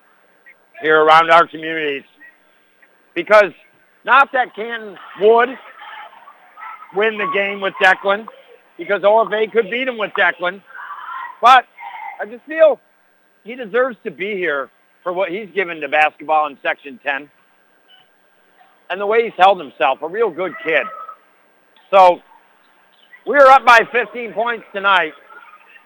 here 0.80 1.00
around 1.00 1.30
our 1.30 1.46
communities. 1.46 2.05
Because 3.14 3.52
not 4.05 4.32
that 4.32 4.55
Canton 4.55 4.96
would 5.20 5.50
win 6.94 7.18
the 7.18 7.30
game 7.34 7.60
with 7.60 7.74
Declan, 7.82 8.26
because 8.76 9.02
OFA 9.02 9.50
could 9.52 9.70
beat 9.70 9.88
him 9.88 9.98
with 9.98 10.12
Declan. 10.12 10.62
But 11.40 11.66
I 12.20 12.26
just 12.26 12.44
feel 12.44 12.80
he 13.44 13.55
deserves 13.55 13.96
to 14.05 14.10
be 14.10 14.36
here 14.36 14.70
for 15.02 15.12
what 15.12 15.30
he's 15.30 15.48
given 15.55 15.80
to 15.80 15.88
basketball 15.88 16.46
in 16.46 16.59
Section 16.62 16.98
10 17.02 17.30
and 18.90 19.00
the 19.00 19.06
way 19.06 19.24
he's 19.24 19.34
held 19.36 19.60
himself, 19.60 20.02
a 20.02 20.09
real 20.09 20.30
good 20.30 20.55
kid. 20.64 20.86
So 21.90 22.20
we're 23.26 23.46
up 23.46 23.64
by 23.64 23.80
15 23.90 24.32
points 24.32 24.64
tonight, 24.72 25.12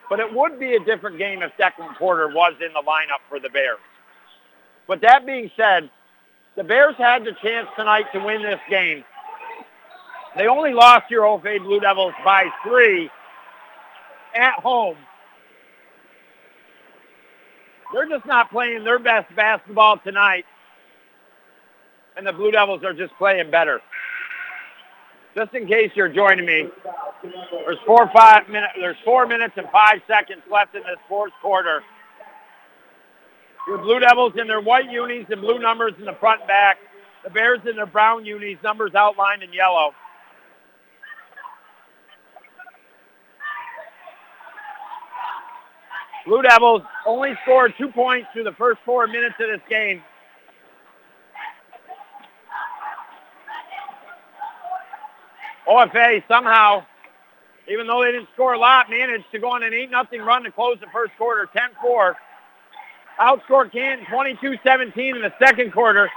but 0.08 0.20
it 0.20 0.32
would 0.32 0.58
be 0.58 0.74
a 0.74 0.80
different 0.80 1.18
game 1.18 1.42
if 1.42 1.52
Declan 1.56 1.96
Porter 1.96 2.28
was 2.28 2.54
in 2.64 2.72
the 2.72 2.82
lineup 2.82 3.20
for 3.28 3.40
the 3.40 3.48
Bears. 3.48 3.78
But 4.86 5.00
that 5.02 5.26
being 5.26 5.50
said, 5.56 5.90
the 6.56 6.64
Bears 6.64 6.96
had 6.98 7.24
the 7.24 7.32
chance 7.42 7.68
tonight 7.76 8.06
to 8.12 8.18
win 8.18 8.42
this 8.42 8.60
game. 8.68 9.04
They 10.36 10.46
only 10.46 10.72
lost 10.72 11.10
your 11.10 11.24
Old 11.24 11.42
OFA 11.42 11.62
Blue 11.62 11.80
Devils 11.80 12.14
by 12.24 12.46
three 12.64 13.10
at 14.34 14.54
home. 14.54 14.96
They're 17.92 18.08
just 18.08 18.24
not 18.24 18.50
playing 18.50 18.84
their 18.84 18.98
best 18.98 19.34
basketball 19.36 19.98
tonight. 19.98 20.46
And 22.16 22.26
the 22.26 22.32
Blue 22.32 22.50
Devils 22.50 22.82
are 22.84 22.94
just 22.94 23.12
playing 23.18 23.50
better. 23.50 23.80
Just 25.34 25.54
in 25.54 25.66
case 25.66 25.90
you're 25.94 26.08
joining 26.08 26.44
me, 26.44 26.68
there's 27.22 27.78
four 27.86 28.10
five 28.14 28.48
minutes 28.48 28.74
there's 28.78 28.96
four 29.04 29.26
minutes 29.26 29.54
and 29.56 29.66
five 29.70 30.00
seconds 30.06 30.42
left 30.50 30.74
in 30.74 30.82
this 30.82 30.98
fourth 31.08 31.32
quarter. 31.40 31.82
Your 33.66 33.78
Blue 33.78 34.00
Devils 34.00 34.32
in 34.36 34.48
their 34.48 34.60
white 34.60 34.90
unis 34.90 35.26
and 35.30 35.40
blue 35.40 35.58
numbers 35.58 35.92
in 35.98 36.04
the 36.04 36.14
front 36.14 36.40
and 36.40 36.48
back. 36.48 36.78
The 37.24 37.30
Bears 37.30 37.60
in 37.68 37.76
their 37.76 37.86
brown 37.86 38.24
unis, 38.24 38.58
numbers 38.64 38.94
outlined 38.94 39.42
in 39.42 39.52
yellow. 39.52 39.94
Blue 46.26 46.42
Devils 46.42 46.82
only 47.06 47.34
scored 47.42 47.74
two 47.78 47.88
points 47.88 48.28
through 48.32 48.44
the 48.44 48.52
first 48.52 48.80
four 48.84 49.06
minutes 49.06 49.34
of 49.40 49.48
this 49.48 49.60
game. 49.68 50.02
OFA 55.68 56.22
somehow, 56.26 56.84
even 57.70 57.86
though 57.86 58.02
they 58.02 58.12
didn't 58.12 58.28
score 58.34 58.54
a 58.54 58.58
lot, 58.58 58.90
managed 58.90 59.24
to 59.32 59.38
go 59.38 59.50
on 59.50 59.62
an 59.62 59.72
8-0 59.72 60.24
run 60.24 60.42
to 60.42 60.50
close 60.50 60.78
the 60.80 60.86
first 60.92 61.12
quarter, 61.16 61.48
10-4. 61.84 62.14
Outscored 63.20 63.72
Canton 63.72 64.06
22-17 64.06 65.16
in 65.16 65.22
the 65.22 65.32
second 65.38 65.72
quarter 65.72 66.10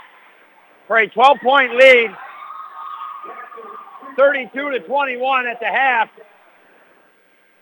for 0.88 0.98
a 0.98 1.10
12-point 1.10 1.76
lead, 1.76 2.12
32 4.18 4.72
to 4.72 4.80
21 4.80 5.48
at 5.48 5.60
the 5.60 5.66
half. 5.66 6.10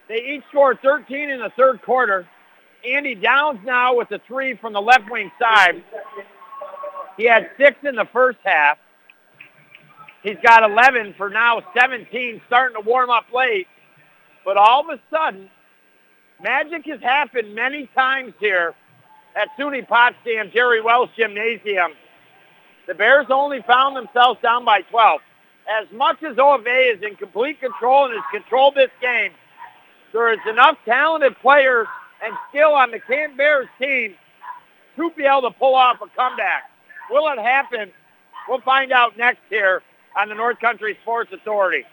They 0.07 0.35
each 0.35 0.43
scored 0.49 0.79
13 0.83 1.29
in 1.29 1.39
the 1.39 1.51
third 1.57 1.81
quarter. 1.81 2.27
Andy 2.85 3.15
Downs 3.15 3.59
now 3.63 3.95
with 3.95 4.09
the 4.09 4.19
three 4.27 4.55
from 4.55 4.73
the 4.73 4.81
left 4.81 5.09
wing 5.09 5.31
side. 5.39 5.83
He 7.17 7.25
had 7.25 7.49
six 7.57 7.77
in 7.83 7.95
the 7.95 8.07
first 8.11 8.39
half. 8.43 8.77
He's 10.21 10.37
got 10.43 10.69
11 10.69 11.15
for 11.17 11.29
now 11.29 11.61
17, 11.77 12.41
starting 12.47 12.81
to 12.81 12.87
warm 12.87 13.09
up 13.09 13.25
late. 13.33 13.67
But 14.45 14.57
all 14.57 14.81
of 14.81 14.89
a 14.89 15.01
sudden, 15.09 15.49
magic 16.41 16.85
has 16.85 17.01
happened 17.01 17.55
many 17.55 17.89
times 17.95 18.33
here 18.39 18.75
at 19.35 19.49
SUNY 19.57 19.87
Potsdam 19.87 20.51
Jerry 20.53 20.81
Welsh 20.81 21.09
Gymnasium. 21.17 21.93
The 22.87 22.93
Bears 22.93 23.27
only 23.29 23.61
found 23.61 23.95
themselves 23.95 24.39
down 24.41 24.65
by 24.65 24.81
12. 24.81 25.21
As 25.81 25.87
much 25.93 26.21
as 26.23 26.35
OFA 26.35 26.95
is 26.95 27.01
in 27.01 27.15
complete 27.15 27.59
control 27.59 28.05
and 28.05 28.13
has 28.13 28.23
controlled 28.31 28.75
this 28.75 28.91
game, 29.01 29.31
there 30.11 30.31
is 30.33 30.39
enough 30.49 30.77
talented 30.85 31.35
players 31.41 31.87
and 32.23 32.35
skill 32.49 32.73
on 32.73 32.91
the 32.91 32.99
Canton 32.99 33.37
Bears 33.37 33.67
team 33.79 34.15
to 34.97 35.11
be 35.17 35.23
able 35.23 35.49
to 35.49 35.51
pull 35.51 35.75
off 35.75 35.97
a 36.01 36.07
comeback. 36.15 36.69
Will 37.09 37.27
it 37.31 37.39
happen? 37.39 37.91
We'll 38.47 38.61
find 38.61 38.91
out 38.91 39.17
next 39.17 39.39
here 39.49 39.81
on 40.17 40.29
the 40.29 40.35
North 40.35 40.59
Country 40.59 40.97
Sports 41.01 41.31
Authority. 41.33 41.85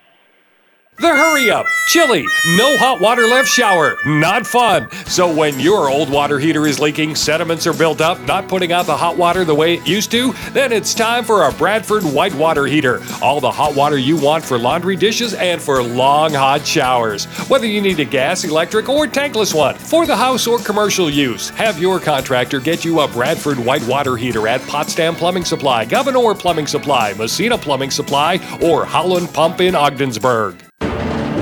The 1.01 1.09
hurry 1.09 1.51
up, 1.51 1.65
chilly, 1.87 2.27
no 2.59 2.77
hot 2.77 3.01
water 3.01 3.27
left 3.27 3.49
shower, 3.49 3.97
not 4.05 4.47
fun. 4.47 4.91
So 5.07 5.35
when 5.35 5.59
your 5.59 5.89
old 5.89 6.11
water 6.11 6.39
heater 6.39 6.67
is 6.67 6.79
leaking, 6.79 7.15
sediments 7.15 7.67
are 7.67 7.73
built 7.73 8.03
up, 8.03 8.21
not 8.27 8.49
putting 8.49 8.71
out 8.71 8.85
the 8.85 8.99
hot 8.99 9.17
water 9.17 9.43
the 9.47 9.55
way 9.55 9.77
it 9.77 9.89
used 9.89 10.11
to, 10.11 10.35
then 10.53 10.73
it's 10.73 10.93
time 10.93 11.25
for 11.25 11.45
a 11.45 11.53
Bradford 11.53 12.03
white 12.03 12.35
water 12.35 12.67
heater. 12.67 13.01
All 13.23 13.41
the 13.41 13.51
hot 13.51 13.75
water 13.75 13.97
you 13.97 14.19
want 14.19 14.45
for 14.45 14.59
laundry 14.59 14.95
dishes 14.95 15.33
and 15.33 15.59
for 15.59 15.83
long 15.83 16.35
hot 16.35 16.67
showers. 16.67 17.25
Whether 17.49 17.67
you 17.67 17.81
need 17.81 17.99
a 18.01 18.05
gas, 18.05 18.45
electric, 18.45 18.91
or 18.91 19.07
tankless 19.07 19.55
one 19.55 19.77
for 19.77 20.05
the 20.05 20.17
house 20.17 20.47
or 20.47 20.59
commercial 20.59 21.09
use, 21.09 21.49
have 21.49 21.79
your 21.81 21.99
contractor 21.99 22.61
get 22.61 22.85
you 22.85 23.01
a 23.01 23.09
Bradford 23.09 23.59
white 23.59 23.87
water 23.87 24.19
heater 24.19 24.47
at 24.47 24.61
Potsdam 24.69 25.15
Plumbing 25.15 25.47
Supply, 25.47 25.87
Gouverneur 25.87 26.35
Plumbing 26.35 26.67
Supply, 26.67 27.15
Massena 27.15 27.57
Plumbing 27.57 27.91
Supply, 27.91 28.39
or 28.63 28.85
Howland 28.85 29.33
Pump 29.33 29.63
in 29.63 29.75
Ogdensburg. 29.75 30.70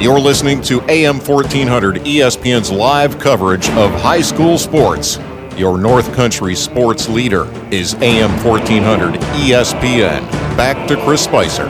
You're 0.01 0.21
listening 0.21 0.63
to 0.63 0.81
AM 0.83 1.19
1400 1.19 1.97
ESPN's 1.97 2.71
live 2.71 3.19
coverage 3.19 3.69
of 3.71 3.91
high 4.01 4.21
school 4.21 4.57
sports. 4.57 5.19
Your 5.57 5.77
North 5.77 6.15
Country 6.15 6.55
sports 6.55 7.09
leader 7.09 7.49
is 7.73 7.95
AM 7.95 8.31
1400 8.45 9.15
ESPN. 9.15 10.21
Back 10.57 10.87
to 10.87 10.97
Chris 11.03 11.25
Spicer. 11.25 11.67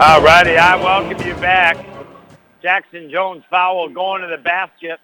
All 0.00 0.22
righty, 0.22 0.56
I 0.56 0.76
welcome 0.76 1.26
you 1.26 1.34
back. 1.34 1.76
Jackson 2.62 3.10
Jones 3.10 3.44
foul 3.50 3.90
going 3.90 4.22
to 4.22 4.28
the 4.28 4.42
basket. 4.42 4.98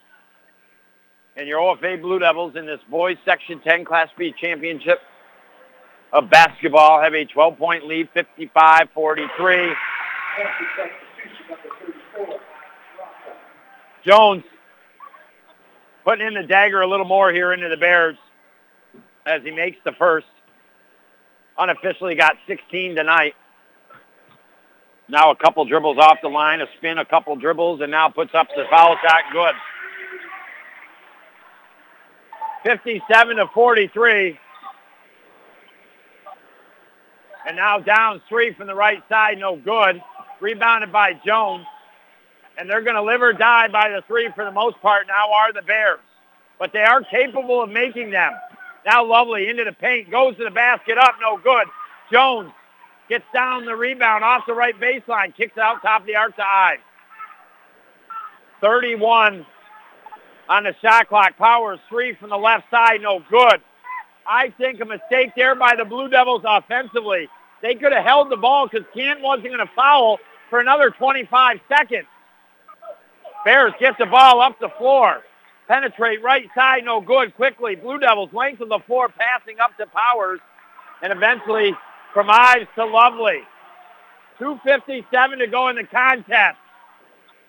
And 1.36 1.46
your 1.46 1.60
OFA 1.60 2.00
Blue 2.00 2.18
Devils 2.18 2.56
in 2.56 2.64
this 2.64 2.80
boys 2.88 3.18
Section 3.26 3.60
10 3.60 3.84
Class 3.84 4.08
B 4.16 4.32
championship 4.40 5.00
of 6.14 6.30
basketball 6.30 7.02
have 7.02 7.12
a 7.12 7.26
12-point 7.26 7.86
lead, 7.86 8.08
55-43. 8.14 9.74
Jones 14.04 14.44
putting 16.04 16.26
in 16.26 16.34
the 16.34 16.44
dagger 16.44 16.80
a 16.80 16.86
little 16.86 17.06
more 17.06 17.32
here 17.32 17.52
into 17.52 17.68
the 17.68 17.76
Bears 17.76 18.16
as 19.26 19.42
he 19.42 19.50
makes 19.50 19.78
the 19.84 19.92
first. 19.92 20.26
Unofficially 21.58 22.14
got 22.14 22.36
16 22.46 22.96
tonight. 22.96 23.34
Now 25.08 25.30
a 25.30 25.36
couple 25.36 25.64
dribbles 25.64 25.98
off 25.98 26.18
the 26.22 26.28
line, 26.28 26.60
a 26.60 26.66
spin, 26.76 26.98
a 26.98 27.04
couple 27.04 27.34
dribbles, 27.36 27.80
and 27.80 27.90
now 27.90 28.08
puts 28.08 28.34
up 28.34 28.48
the 28.54 28.64
foul 28.70 28.96
shot. 29.02 29.22
Good. 29.32 29.54
57 32.64 33.36
to 33.36 33.46
43. 33.54 34.38
And 37.46 37.56
now 37.56 37.78
down 37.78 38.20
three 38.28 38.52
from 38.54 38.66
the 38.66 38.74
right 38.74 39.02
side, 39.08 39.38
no 39.38 39.56
good. 39.56 40.02
Rebounded 40.40 40.92
by 40.92 41.14
Jones. 41.24 41.66
And 42.58 42.68
they're 42.70 42.82
going 42.82 42.96
to 42.96 43.02
live 43.02 43.22
or 43.22 43.32
die 43.32 43.68
by 43.68 43.90
the 43.90 44.02
three 44.06 44.30
for 44.34 44.44
the 44.44 44.52
most 44.52 44.80
part 44.80 45.06
now 45.06 45.32
are 45.32 45.52
the 45.52 45.62
Bears. 45.62 46.00
But 46.58 46.72
they 46.72 46.82
are 46.82 47.02
capable 47.02 47.62
of 47.62 47.70
making 47.70 48.10
them. 48.10 48.32
Now 48.86 49.04
Lovely 49.04 49.48
into 49.48 49.64
the 49.64 49.72
paint, 49.72 50.10
goes 50.10 50.36
to 50.36 50.44
the 50.44 50.50
basket 50.50 50.96
up, 50.96 51.16
no 51.20 51.38
good. 51.38 51.66
Jones 52.10 52.50
gets 53.08 53.24
down 53.34 53.66
the 53.66 53.74
rebound 53.74 54.24
off 54.24 54.44
the 54.46 54.54
right 54.54 54.78
baseline, 54.80 55.34
kicks 55.34 55.52
it 55.56 55.60
out 55.60 55.82
top 55.82 56.02
of 56.02 56.06
the 56.06 56.16
arc 56.16 56.36
to 56.36 56.44
Ives. 56.44 56.82
31 58.60 59.44
on 60.48 60.64
the 60.64 60.74
shot 60.80 61.08
clock. 61.08 61.36
Powers 61.36 61.78
three 61.88 62.14
from 62.14 62.30
the 62.30 62.36
left 62.36 62.70
side, 62.70 63.02
no 63.02 63.22
good. 63.30 63.60
I 64.26 64.50
think 64.50 64.80
a 64.80 64.84
mistake 64.84 65.32
there 65.36 65.54
by 65.54 65.76
the 65.76 65.84
Blue 65.84 66.08
Devils 66.08 66.42
offensively. 66.44 67.28
They 67.66 67.74
could 67.74 67.90
have 67.90 68.04
held 68.04 68.30
the 68.30 68.36
ball 68.36 68.68
because 68.68 68.86
Kent 68.94 69.22
wasn't 69.22 69.48
going 69.48 69.58
to 69.58 69.70
foul 69.74 70.20
for 70.50 70.60
another 70.60 70.90
25 70.90 71.58
seconds. 71.68 72.06
Bears 73.44 73.72
get 73.80 73.98
the 73.98 74.06
ball 74.06 74.40
up 74.40 74.60
the 74.60 74.68
floor. 74.78 75.22
Penetrate 75.66 76.22
right 76.22 76.48
side, 76.54 76.84
no 76.84 77.00
good. 77.00 77.34
Quickly, 77.34 77.74
Blue 77.74 77.98
Devils 77.98 78.30
length 78.32 78.60
of 78.60 78.68
the 78.68 78.78
floor, 78.86 79.08
passing 79.08 79.58
up 79.58 79.76
to 79.78 79.86
Powers, 79.86 80.38
and 81.02 81.12
eventually 81.12 81.72
from 82.14 82.30
Ives 82.30 82.68
to 82.76 82.84
Lovely. 82.84 83.40
2.57 84.38 85.38
to 85.38 85.48
go 85.48 85.68
in 85.68 85.74
the 85.74 85.84
contest. 85.90 86.58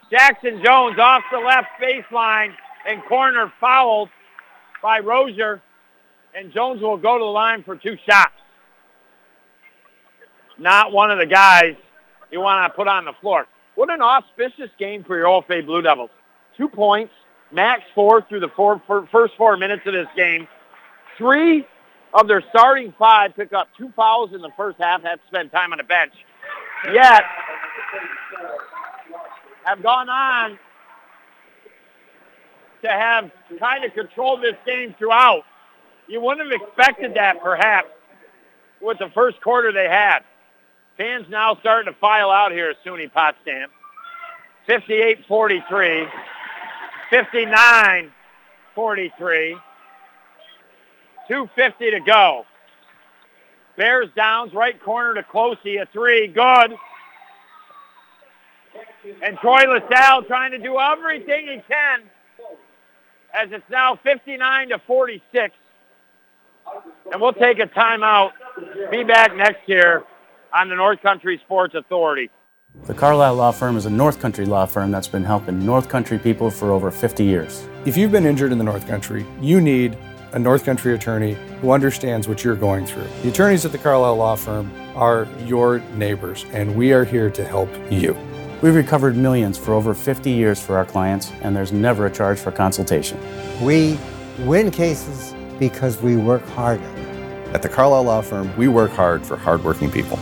Jackson 0.10 0.64
Jones 0.65 0.98
off 0.98 1.22
the 1.31 1.38
left 1.38 1.68
baseline 1.80 2.53
and 2.88 3.03
corner 3.06 3.53
fouled 3.60 4.10
by 4.81 4.98
Rozier, 4.98 5.61
and 6.34 6.52
Jones 6.52 6.81
will 6.81 6.98
go 6.98 7.19
to 7.19 7.23
the 7.23 7.30
line 7.30 7.61
for 7.61 7.76
two 7.76 7.98
shots. 8.10 8.34
Not 10.60 10.92
one 10.92 11.12
of 11.12 11.20
the 11.20 11.26
guys 11.26 11.76
you 12.32 12.40
want 12.40 12.72
to 12.72 12.76
put 12.76 12.88
on 12.88 13.06
the 13.06 13.14
floor. 13.22 13.46
What 13.76 13.92
an 13.92 14.02
auspicious 14.02 14.72
game 14.80 15.04
for 15.04 15.18
your 15.18 15.28
OFA 15.28 15.66
Blue 15.66 15.82
Devils. 15.82 16.10
Two 16.58 16.68
points, 16.68 17.14
max 17.52 17.84
four 17.94 18.24
through 18.28 18.40
the 18.40 18.50
four, 18.56 18.82
first 19.12 19.34
four 19.38 19.56
minutes 19.58 19.84
of 19.86 19.94
this 19.94 20.08
game. 20.16 20.48
Three 21.18 21.66
of 22.14 22.28
their 22.28 22.44
starting 22.50 22.94
five 22.98 23.36
pick 23.36 23.54
up 23.54 23.68
two 23.78 23.92
fouls 23.96 24.34
in 24.34 24.42
the 24.42 24.50
first 24.58 24.78
half, 24.80 25.04
had 25.04 25.16
to 25.16 25.28
spend 25.28 25.52
time 25.52 25.72
on 25.72 25.78
the 25.78 25.84
bench. 25.84 26.14
Yet, 26.92 27.24
have 29.64 29.84
gone 29.84 30.10
on 30.10 30.58
to 32.82 32.88
have 32.88 33.32
kind 33.60 33.84
of 33.84 33.94
controlled 33.94 34.42
this 34.42 34.56
game 34.66 34.96
throughout. 34.98 35.44
You 36.08 36.22
wouldn't 36.22 36.52
have 36.52 36.62
expected 36.62 37.16
that 37.16 37.42
perhaps 37.44 37.90
with 38.82 38.98
the 39.00 39.10
first 39.14 39.42
quarter 39.42 39.72
they 39.72 39.90
had. 39.90 40.20
Fans 40.98 41.28
now 41.30 41.56
starting 41.60 41.94
to 41.94 41.99
file 41.99 42.32
out 42.32 42.52
here 42.52 42.72
at 42.72 42.84
SUNY 42.84 43.14
Potsdam. 43.14 43.69
58-43, 44.68 46.10
59-43, 47.11 48.11
250 51.28 51.91
to 51.91 51.99
go. 51.99 52.45
Bears 53.78 54.10
downs, 54.15 54.53
right 54.53 54.82
corner 54.82 55.14
to 55.14 55.24
Closey, 55.24 55.78
a 55.78 55.86
three, 55.94 56.28
good. 56.28 56.76
And 59.22 59.38
Troy 59.38 59.72
LaSalle 59.72 60.24
trying 60.24 60.52
to 60.52 60.57
do 60.57 60.80
everything 60.80 61.48
he 61.48 61.61
can 61.68 62.02
as 63.34 63.49
it's 63.52 63.69
now 63.69 63.95
59 64.03 64.69
to 64.69 64.80
46. 64.80 65.56
And 67.11 67.22
we'll 67.22 67.34
take 67.34 67.60
a 67.60 67.68
timeout. 67.68 68.32
Be 68.91 69.03
back 69.03 69.36
next 69.36 69.69
year 69.69 70.03
on 70.58 70.70
the 70.70 70.76
North 70.76 71.00
Country 71.04 71.40
Sports 71.46 71.76
Authority. 71.76 72.32
The 72.88 72.94
Carlisle 72.96 73.36
Law 73.36 73.52
Firm 73.52 73.78
is 73.78 73.86
a 73.86 73.92
North 73.92 74.20
Country 74.20 74.44
law 74.44 74.66
firm 74.66 74.90
that's 74.90 75.08
been 75.08 75.24
helping 75.24 75.64
North 75.64 75.88
Country 75.88 76.18
people 76.18 76.50
for 76.50 76.72
over 76.72 76.90
50 76.90 77.24
years. 77.24 77.68
If 77.86 77.96
you've 77.96 78.12
been 78.12 78.26
injured 78.26 78.52
in 78.52 78.58
the 78.58 78.64
North 78.64 78.88
Country, 78.88 79.24
you 79.40 79.62
need 79.62 79.96
a 80.32 80.40
North 80.40 80.66
Country 80.66 80.96
attorney 80.96 81.34
who 81.62 81.70
understands 81.70 82.28
what 82.28 82.44
you're 82.44 82.56
going 82.56 82.88
through. 82.88 83.06
The 83.22 83.30
attorneys 83.30 83.66
at 83.66 83.72
the 83.72 83.78
Carlisle 83.78 84.16
Law 84.16 84.36
Firm 84.36 84.72
are 84.96 85.28
your 85.46 85.78
neighbors, 85.94 86.44
and 86.52 86.76
we 86.76 86.92
are 86.92 87.06
here 87.06 87.30
to 87.30 87.46
help 87.46 87.70
you. 87.92 88.18
We've 88.64 88.74
recovered 88.74 89.16
millions 89.16 89.60
for 89.60 89.74
over 89.74 89.94
50 89.94 90.32
years 90.32 90.60
for 90.60 90.76
our 90.76 90.86
clients, 90.86 91.32
and 91.44 91.56
there's 91.56 91.72
never 91.72 92.08
a 92.08 92.12
charge 92.12 92.40
for 92.40 92.52
consultation. 92.52 93.20
We 93.64 94.00
win 94.40 94.72
cases 94.72 95.36
because 95.60 96.02
we 96.02 96.16
work 96.16 96.44
harder. 96.48 96.84
At 97.54 97.62
the 97.62 97.70
Carlisle 97.70 98.04
Law 98.04 98.22
Firm, 98.22 98.58
we 98.58 98.68
work 98.68 98.90
hard 98.92 99.24
for 99.24 99.38
hardworking 99.38 99.92
people. 99.92 100.18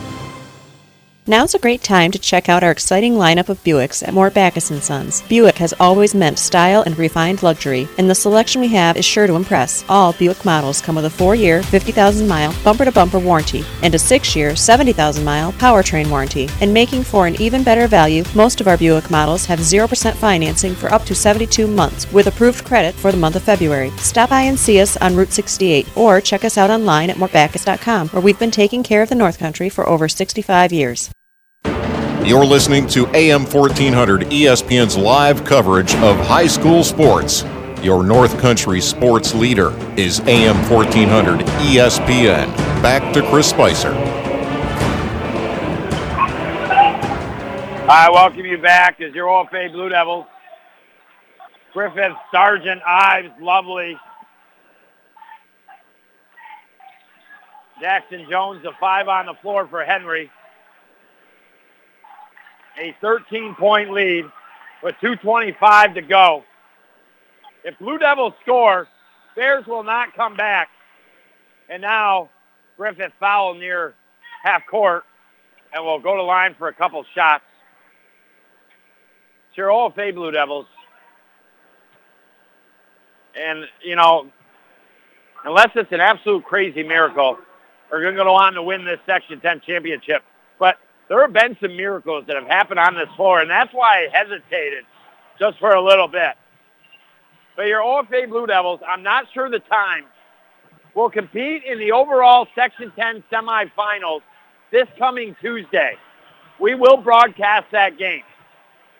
Now's 1.28 1.56
a 1.56 1.58
great 1.58 1.82
time 1.82 2.12
to 2.12 2.20
check 2.20 2.48
out 2.48 2.62
our 2.62 2.70
exciting 2.70 3.14
lineup 3.14 3.48
of 3.48 3.60
Buicks 3.64 4.06
at 4.06 4.14
Mort 4.14 4.32
Backus 4.32 4.66
& 4.66 4.80
Sons. 4.84 5.22
Buick 5.22 5.56
has 5.56 5.74
always 5.80 6.14
meant 6.14 6.38
style 6.38 6.82
and 6.82 6.96
refined 6.96 7.42
luxury, 7.42 7.88
and 7.98 8.08
the 8.08 8.14
selection 8.14 8.60
we 8.60 8.68
have 8.68 8.96
is 8.96 9.04
sure 9.04 9.26
to 9.26 9.34
impress. 9.34 9.84
All 9.88 10.12
Buick 10.12 10.44
models 10.44 10.80
come 10.80 10.94
with 10.94 11.04
a 11.04 11.08
4-year, 11.08 11.62
50,000-mile 11.62 12.54
bumper-to-bumper 12.62 13.18
warranty 13.18 13.64
and 13.82 13.92
a 13.92 13.98
6-year, 13.98 14.52
70,000-mile 14.52 15.50
powertrain 15.54 16.08
warranty. 16.08 16.48
And 16.60 16.72
making 16.72 17.02
for 17.02 17.26
an 17.26 17.34
even 17.42 17.64
better 17.64 17.88
value, 17.88 18.22
most 18.36 18.60
of 18.60 18.68
our 18.68 18.76
Buick 18.76 19.10
models 19.10 19.46
have 19.46 19.58
0% 19.58 20.14
financing 20.14 20.76
for 20.76 20.92
up 20.94 21.02
to 21.06 21.14
72 21.16 21.66
months 21.66 22.08
with 22.12 22.28
approved 22.28 22.64
credit 22.64 22.94
for 22.94 23.10
the 23.10 23.18
month 23.18 23.34
of 23.34 23.42
February. 23.42 23.90
Stop 23.96 24.30
by 24.30 24.42
and 24.42 24.56
see 24.56 24.80
us 24.80 24.96
on 24.98 25.16
Route 25.16 25.32
68 25.32 25.88
or 25.96 26.20
check 26.20 26.44
us 26.44 26.56
out 26.56 26.70
online 26.70 27.10
at 27.10 27.16
mortbackus.com 27.16 28.10
where 28.10 28.22
we've 28.22 28.38
been 28.38 28.52
taking 28.52 28.84
care 28.84 29.02
of 29.02 29.08
the 29.08 29.16
North 29.16 29.40
Country 29.40 29.68
for 29.68 29.88
over 29.88 30.06
65 30.06 30.72
years. 30.72 31.10
You're 32.26 32.44
listening 32.44 32.88
to 32.88 33.06
AM 33.14 33.44
1400 33.44 34.22
ESPN's 34.22 34.96
live 34.96 35.44
coverage 35.44 35.94
of 35.94 36.16
high 36.16 36.48
school 36.48 36.82
sports. 36.82 37.44
Your 37.84 38.02
North 38.02 38.36
Country 38.40 38.80
sports 38.80 39.32
leader 39.32 39.70
is 39.96 40.18
AM 40.22 40.56
1400 40.68 41.46
ESPN. 41.46 42.48
Back 42.82 43.14
to 43.14 43.22
Chris 43.30 43.48
Spicer. 43.48 43.92
I 47.88 48.10
welcome 48.12 48.44
you 48.44 48.58
back 48.58 49.00
as 49.00 49.14
your 49.14 49.28
OFA 49.28 49.70
Blue 49.70 49.88
Devils. 49.88 50.26
Griffith, 51.72 52.16
Sergeant 52.32 52.82
Ives, 52.84 53.30
Lovely. 53.40 53.96
Jackson 57.80 58.26
Jones, 58.28 58.64
a 58.64 58.72
five 58.80 59.06
on 59.06 59.26
the 59.26 59.34
floor 59.34 59.68
for 59.68 59.84
Henry 59.84 60.28
a 62.78 62.94
13-point 63.02 63.90
lead 63.90 64.24
with 64.82 64.94
2.25 65.02 65.94
to 65.94 66.02
go. 66.02 66.44
If 67.64 67.78
Blue 67.78 67.98
Devils 67.98 68.34
score, 68.42 68.86
Bears 69.34 69.66
will 69.66 69.82
not 69.82 70.14
come 70.14 70.36
back. 70.36 70.68
And 71.68 71.82
now 71.82 72.30
Griffith 72.76 73.12
foul 73.18 73.54
near 73.54 73.94
half 74.42 74.62
court 74.66 75.04
and 75.72 75.84
will 75.84 75.98
go 75.98 76.16
to 76.16 76.22
line 76.22 76.54
for 76.58 76.68
a 76.68 76.72
couple 76.72 77.04
shots. 77.14 77.44
It's 79.48 79.58
your 79.58 79.68
OFA 79.68 80.14
Blue 80.14 80.30
Devils. 80.30 80.66
And, 83.34 83.64
you 83.82 83.96
know, 83.96 84.30
unless 85.44 85.70
it's 85.74 85.92
an 85.92 86.00
absolute 86.00 86.44
crazy 86.44 86.82
miracle, 86.82 87.38
we're 87.90 88.00
going 88.00 88.14
to 88.16 88.22
go 88.22 88.34
on 88.34 88.54
to 88.54 88.62
win 88.62 88.84
this 88.84 88.98
Section 89.06 89.40
10 89.40 89.60
championship. 89.66 90.22
But 90.58 90.78
there 91.08 91.20
have 91.22 91.32
been 91.32 91.56
some 91.60 91.76
miracles 91.76 92.24
that 92.26 92.36
have 92.36 92.46
happened 92.46 92.80
on 92.80 92.94
this 92.94 93.08
floor, 93.16 93.40
and 93.40 93.50
that's 93.50 93.72
why 93.72 94.06
I 94.06 94.08
hesitated 94.12 94.84
just 95.38 95.58
for 95.58 95.70
a 95.70 95.82
little 95.82 96.08
bit. 96.08 96.34
But 97.56 97.66
your 97.66 97.80
OFA 97.80 98.28
Blue 98.28 98.46
Devils, 98.46 98.80
I'm 98.86 99.02
not 99.02 99.26
sure 99.32 99.48
the 99.50 99.60
time, 99.60 100.04
will 100.94 101.10
compete 101.10 101.62
in 101.64 101.78
the 101.78 101.92
overall 101.92 102.46
Section 102.54 102.92
10 102.98 103.24
semifinals 103.30 104.20
this 104.72 104.88
coming 104.98 105.36
Tuesday. 105.40 105.96
We 106.58 106.74
will 106.74 106.96
broadcast 106.96 107.66
that 107.72 107.98
game. 107.98 108.22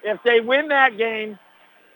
If 0.03 0.21
they 0.25 0.41
win 0.41 0.69
that 0.69 0.97
game, 0.97 1.39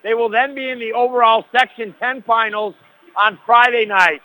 They 0.02 0.14
will 0.14 0.30
then 0.30 0.54
be 0.54 0.70
in 0.70 0.78
the 0.78 0.94
overall 0.94 1.44
Section 1.52 1.94
10 2.00 2.22
finals 2.22 2.74
on 3.16 3.38
Friday 3.44 3.84
night. 3.84 4.22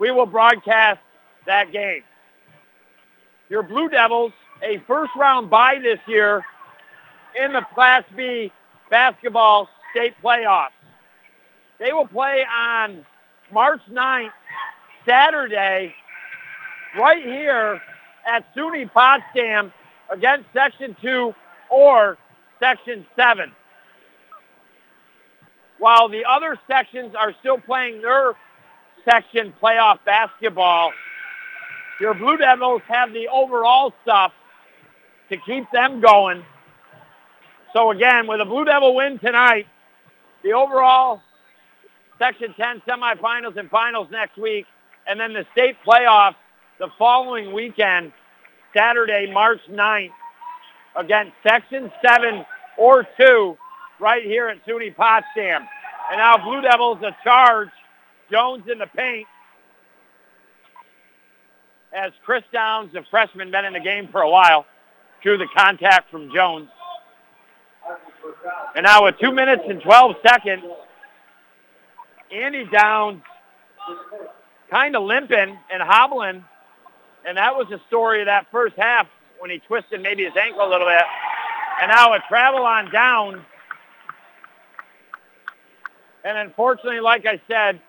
We 0.00 0.10
will 0.10 0.26
broadcast 0.26 1.00
that 1.46 1.72
game. 1.72 2.02
Your 3.48 3.62
Blue 3.62 3.88
Devils, 3.88 4.32
a 4.62 4.78
first 4.86 5.12
round 5.16 5.50
bye 5.50 5.78
this 5.82 6.00
year 6.06 6.44
in 7.42 7.52
the 7.52 7.62
Class 7.74 8.04
B 8.16 8.52
basketball 8.90 9.68
state 9.90 10.14
playoffs. 10.22 10.68
They 11.78 11.92
will 11.92 12.06
play 12.06 12.44
on 12.44 13.04
March 13.52 13.80
9th, 13.90 14.30
Saturday, 15.06 15.94
right 16.98 17.24
here 17.24 17.80
at 18.26 18.44
SUNY 18.54 18.92
Potsdam 18.92 19.72
against 20.10 20.46
Section 20.52 20.96
2 21.00 21.34
or 21.70 22.18
Section 22.58 23.06
7. 23.16 23.52
While 25.78 26.08
the 26.08 26.24
other 26.24 26.58
sections 26.66 27.14
are 27.14 27.32
still 27.38 27.58
playing 27.58 28.02
their 28.02 28.34
section 29.04 29.54
playoff 29.62 29.98
basketball, 30.04 30.92
your 32.00 32.14
Blue 32.14 32.36
Devils 32.36 32.82
have 32.88 33.12
the 33.12 33.28
overall 33.28 33.92
stuff 34.02 34.32
to 35.30 35.36
keep 35.46 35.70
them 35.72 36.00
going. 36.00 36.44
So 37.72 37.90
again, 37.90 38.26
with 38.26 38.40
a 38.40 38.44
Blue 38.44 38.64
Devil 38.64 38.94
win 38.94 39.18
tonight, 39.18 39.66
the 40.42 40.52
overall 40.52 41.20
Section 42.18 42.54
10 42.58 42.82
semifinals 42.88 43.56
and 43.56 43.70
finals 43.70 44.08
next 44.10 44.38
week, 44.38 44.66
and 45.06 45.20
then 45.20 45.32
the 45.32 45.46
state 45.52 45.76
playoffs 45.86 46.34
the 46.78 46.88
following 46.98 47.52
weekend, 47.52 48.12
Saturday, 48.74 49.30
March 49.32 49.60
9th, 49.70 50.10
against 50.96 51.32
Section 51.46 51.90
7 52.04 52.44
or 52.76 53.06
2 53.18 53.56
right 54.00 54.24
here 54.24 54.48
at 54.48 54.64
SUNY 54.66 54.94
Potsdam. 54.94 55.62
And 56.10 56.18
now 56.18 56.36
Blue 56.38 56.60
Devils 56.60 56.98
a 57.02 57.16
charge. 57.22 57.68
Jones 58.30 58.64
in 58.70 58.78
the 58.78 58.86
paint. 58.86 59.26
As 61.92 62.12
Chris 62.24 62.44
Downs, 62.52 62.92
the 62.92 63.02
freshman, 63.10 63.50
been 63.50 63.64
in 63.64 63.72
the 63.72 63.80
game 63.80 64.08
for 64.12 64.20
a 64.20 64.28
while, 64.28 64.66
drew 65.22 65.38
the 65.38 65.48
contact 65.54 66.10
from 66.10 66.32
Jones. 66.32 66.68
And 68.74 68.84
now 68.84 69.04
with 69.04 69.18
two 69.18 69.32
minutes 69.32 69.62
and 69.68 69.80
12 69.80 70.16
seconds, 70.26 70.64
Andy 72.32 72.64
Downs 72.70 73.22
kind 74.70 74.94
of 74.94 75.02
limping 75.04 75.58
and 75.72 75.82
hobbling. 75.82 76.44
And 77.26 77.36
that 77.36 77.56
was 77.56 77.66
the 77.70 77.80
story 77.88 78.20
of 78.20 78.26
that 78.26 78.46
first 78.50 78.76
half 78.76 79.06
when 79.38 79.50
he 79.50 79.58
twisted 79.60 80.02
maybe 80.02 80.24
his 80.24 80.34
ankle 80.40 80.66
a 80.66 80.70
little 80.70 80.86
bit. 80.86 81.02
And 81.82 81.90
now 81.90 82.12
a 82.12 82.20
travel 82.28 82.64
on 82.64 82.90
Downs. 82.90 83.42
And 86.24 86.36
unfortunately, 86.36 87.00
like 87.00 87.24
I 87.26 87.40
said, 87.48 87.80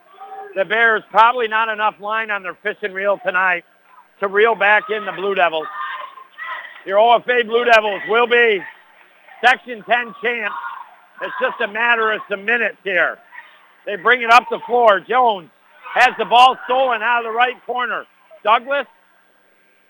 the 0.55 0.65
Bears 0.65 1.03
probably 1.11 1.47
not 1.47 1.69
enough 1.69 1.99
line 1.99 2.31
on 2.31 2.43
their 2.43 2.55
fishing 2.55 2.93
reel 2.93 3.19
tonight 3.23 3.65
to 4.19 4.27
reel 4.27 4.55
back 4.55 4.83
in 4.89 5.05
the 5.05 5.11
Blue 5.11 5.35
Devils. 5.35 5.67
Your 6.85 6.97
OFA 6.97 7.45
Blue 7.45 7.65
Devils 7.65 8.01
will 8.07 8.27
be 8.27 8.63
Section 9.43 9.83
10 9.83 10.15
champs. 10.21 10.55
It's 11.21 11.33
just 11.41 11.59
a 11.61 11.67
matter 11.67 12.11
of 12.11 12.21
some 12.29 12.45
minutes 12.45 12.77
here. 12.83 13.17
They 13.85 13.95
bring 13.95 14.21
it 14.21 14.31
up 14.31 14.45
the 14.49 14.59
floor. 14.65 14.99
Jones 14.99 15.49
has 15.93 16.09
the 16.17 16.25
ball 16.25 16.57
stolen 16.65 17.01
out 17.01 17.25
of 17.25 17.31
the 17.31 17.35
right 17.35 17.55
corner. 17.65 18.05
Douglas, 18.43 18.87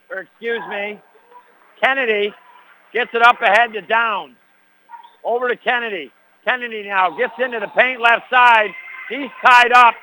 or 0.10 0.22
excuse 0.22 0.62
me, 0.70 1.00
Kennedy 1.82 2.34
gets 2.94 3.12
it 3.14 3.22
up 3.22 3.42
ahead 3.42 3.74
to 3.74 3.82
Downs. 3.82 4.36
Over 5.24 5.50
to 5.50 5.56
Kennedy. 5.56 6.12
Kennedy 6.46 6.84
now 6.84 7.16
gets 7.16 7.34
into 7.38 7.60
the 7.60 7.68
paint 7.68 8.02
left 8.02 8.30
side. 8.30 8.72
He's 9.10 9.30
tied 9.46 9.72
up. 9.72 9.96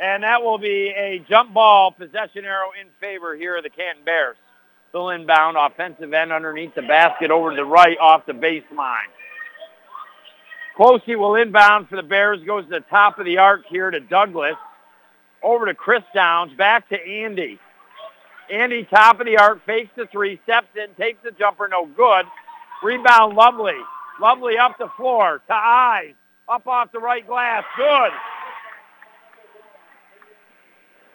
And 0.00 0.24
that 0.24 0.42
will 0.42 0.58
be 0.58 0.92
a 0.96 1.24
jump 1.28 1.54
ball 1.54 1.92
possession 1.92 2.44
arrow 2.44 2.70
in 2.80 2.88
favor 2.98 3.36
here 3.36 3.56
of 3.56 3.62
the 3.62 3.70
Canton 3.70 4.04
Bears. 4.04 4.36
Still 4.92 5.08
inbound, 5.08 5.56
offensive 5.56 6.12
end 6.12 6.32
underneath 6.32 6.74
the 6.74 6.82
basket 6.82 7.30
over 7.30 7.48
to 7.48 7.56
the 7.56 7.64
right 7.64 7.96
off 7.98 8.26
the 8.26 8.34
baseline. 8.34 9.08
Closey 10.76 11.16
will 11.16 11.34
inbound 11.36 11.88
for 11.88 11.96
the 11.96 12.02
Bears, 12.02 12.44
goes 12.44 12.64
to 12.64 12.70
the 12.72 12.80
top 12.80 13.18
of 13.18 13.24
the 13.24 13.38
arc 13.38 13.64
here 13.64 13.90
to 13.90 14.00
Douglas. 14.00 14.56
Over 15.42 15.64
to 15.64 15.74
Chris 15.74 16.02
Downs, 16.14 16.52
back 16.58 16.90
to 16.90 17.02
Andy. 17.02 17.58
Andy, 18.50 18.84
top 18.84 19.18
of 19.18 19.24
the 19.24 19.38
arc, 19.38 19.64
fakes 19.64 19.90
the 19.96 20.04
three, 20.12 20.38
steps 20.44 20.68
in, 20.76 20.94
takes 21.02 21.22
the 21.24 21.30
jumper, 21.30 21.68
no 21.68 21.86
good. 21.86 22.26
Rebound, 22.82 23.34
Lovely. 23.34 23.80
Lovely 24.20 24.58
up 24.58 24.76
the 24.78 24.88
floor 24.98 25.40
to 25.46 25.54
Ives. 25.54 26.16
Up 26.50 26.66
off 26.66 26.92
the 26.92 26.98
right 26.98 27.26
glass, 27.26 27.64
good. 27.78 28.10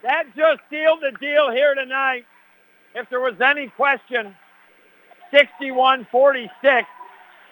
That 0.02 0.24
just 0.36 0.62
sealed 0.72 1.02
the 1.02 1.16
deal 1.20 1.52
here 1.52 1.76
tonight. 1.76 2.26
If 2.98 3.08
there 3.12 3.20
was 3.20 3.40
any 3.40 3.68
question, 3.68 4.36
61-46, 5.32 6.50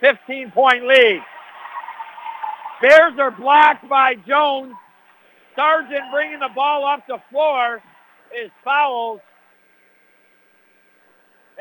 15-point 0.02 0.88
lead. 0.88 1.22
Bears 2.82 3.14
are 3.20 3.30
blocked 3.30 3.88
by 3.88 4.16
Jones. 4.28 4.74
Sargent 5.56 6.02
bringing 6.12 6.40
the 6.40 6.50
ball 6.56 6.84
up 6.84 7.06
the 7.08 7.20
floor 7.30 7.80
is 8.36 8.50
fouled. 8.64 9.22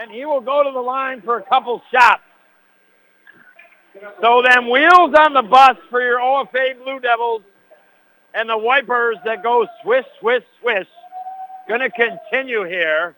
And 0.01 0.11
he 0.11 0.25
will 0.25 0.41
go 0.41 0.63
to 0.63 0.71
the 0.73 0.81
line 0.81 1.21
for 1.21 1.37
a 1.37 1.43
couple 1.43 1.83
shots. 1.93 2.23
So 4.23 4.41
them 4.41 4.71
wheels 4.71 5.15
on 5.15 5.35
the 5.35 5.43
bus 5.43 5.77
for 5.91 6.01
your 6.01 6.21
OFA 6.21 6.83
Blue 6.83 7.01
Devils 7.01 7.43
and 8.33 8.49
the 8.49 8.57
wipers 8.57 9.19
that 9.27 9.43
go 9.43 9.67
swish, 9.83 10.07
swish, 10.21 10.43
swish. 10.63 10.89
Going 11.69 11.81
to 11.81 11.91
continue 11.91 12.65
here 12.65 13.15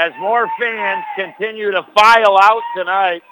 as 0.00 0.12
more 0.18 0.48
fans 0.58 1.04
continue 1.14 1.70
to 1.70 1.86
file 1.94 2.38
out 2.40 2.62
tonight. 2.74 3.22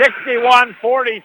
61-46. 0.00 1.22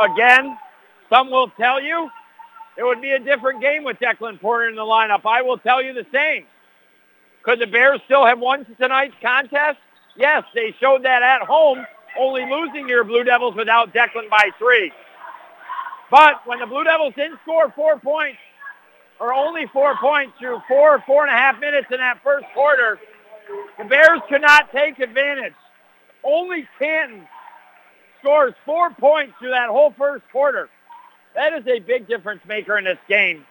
Again, 0.00 0.56
some 1.10 1.30
will 1.30 1.50
tell 1.50 1.82
you 1.82 2.08
it 2.78 2.82
would 2.82 3.02
be 3.02 3.10
a 3.10 3.18
different 3.18 3.60
game 3.60 3.84
with 3.84 3.98
Declan 3.98 4.40
Porter 4.40 4.70
in 4.70 4.74
the 4.74 4.80
lineup. 4.80 5.26
I 5.26 5.42
will 5.42 5.58
tell 5.58 5.82
you 5.82 5.92
the 5.92 6.06
same. 6.10 6.46
Could 7.42 7.60
the 7.60 7.66
Bears 7.66 8.00
still 8.06 8.24
have 8.24 8.38
won 8.38 8.64
tonight's 8.80 9.14
contest? 9.20 9.78
Yes, 10.16 10.44
they 10.54 10.74
showed 10.80 11.04
that 11.04 11.22
at 11.22 11.42
home, 11.42 11.86
only 12.18 12.44
losing 12.50 12.88
your 12.88 13.04
Blue 13.04 13.24
Devils 13.24 13.54
without 13.54 13.92
Declan 13.94 14.28
by 14.28 14.50
three. 14.58 14.92
But 16.10 16.46
when 16.46 16.58
the 16.58 16.66
Blue 16.66 16.84
Devils 16.84 17.14
didn't 17.14 17.38
score 17.42 17.70
four 17.74 17.98
points, 17.98 18.38
or 19.20 19.34
only 19.34 19.66
four 19.72 19.96
points 20.00 20.32
through 20.38 20.60
four, 20.66 21.02
four 21.06 21.26
and 21.26 21.32
a 21.32 21.36
half 21.36 21.60
minutes 21.60 21.86
in 21.90 21.98
that 21.98 22.22
first 22.24 22.46
quarter, 22.54 22.98
the 23.78 23.84
Bears 23.84 24.20
could 24.28 24.40
not 24.40 24.72
take 24.72 24.98
advantage. 24.98 25.54
Only 26.24 26.66
Canton 26.78 27.26
scores 28.20 28.54
four 28.64 28.90
points 28.90 29.34
through 29.38 29.50
that 29.50 29.68
whole 29.68 29.94
first 29.96 30.24
quarter. 30.32 30.68
That 31.34 31.52
is 31.52 31.66
a 31.66 31.78
big 31.78 32.08
difference 32.08 32.40
maker 32.46 32.76
in 32.78 32.84
this 32.84 32.98
game. 33.08 33.44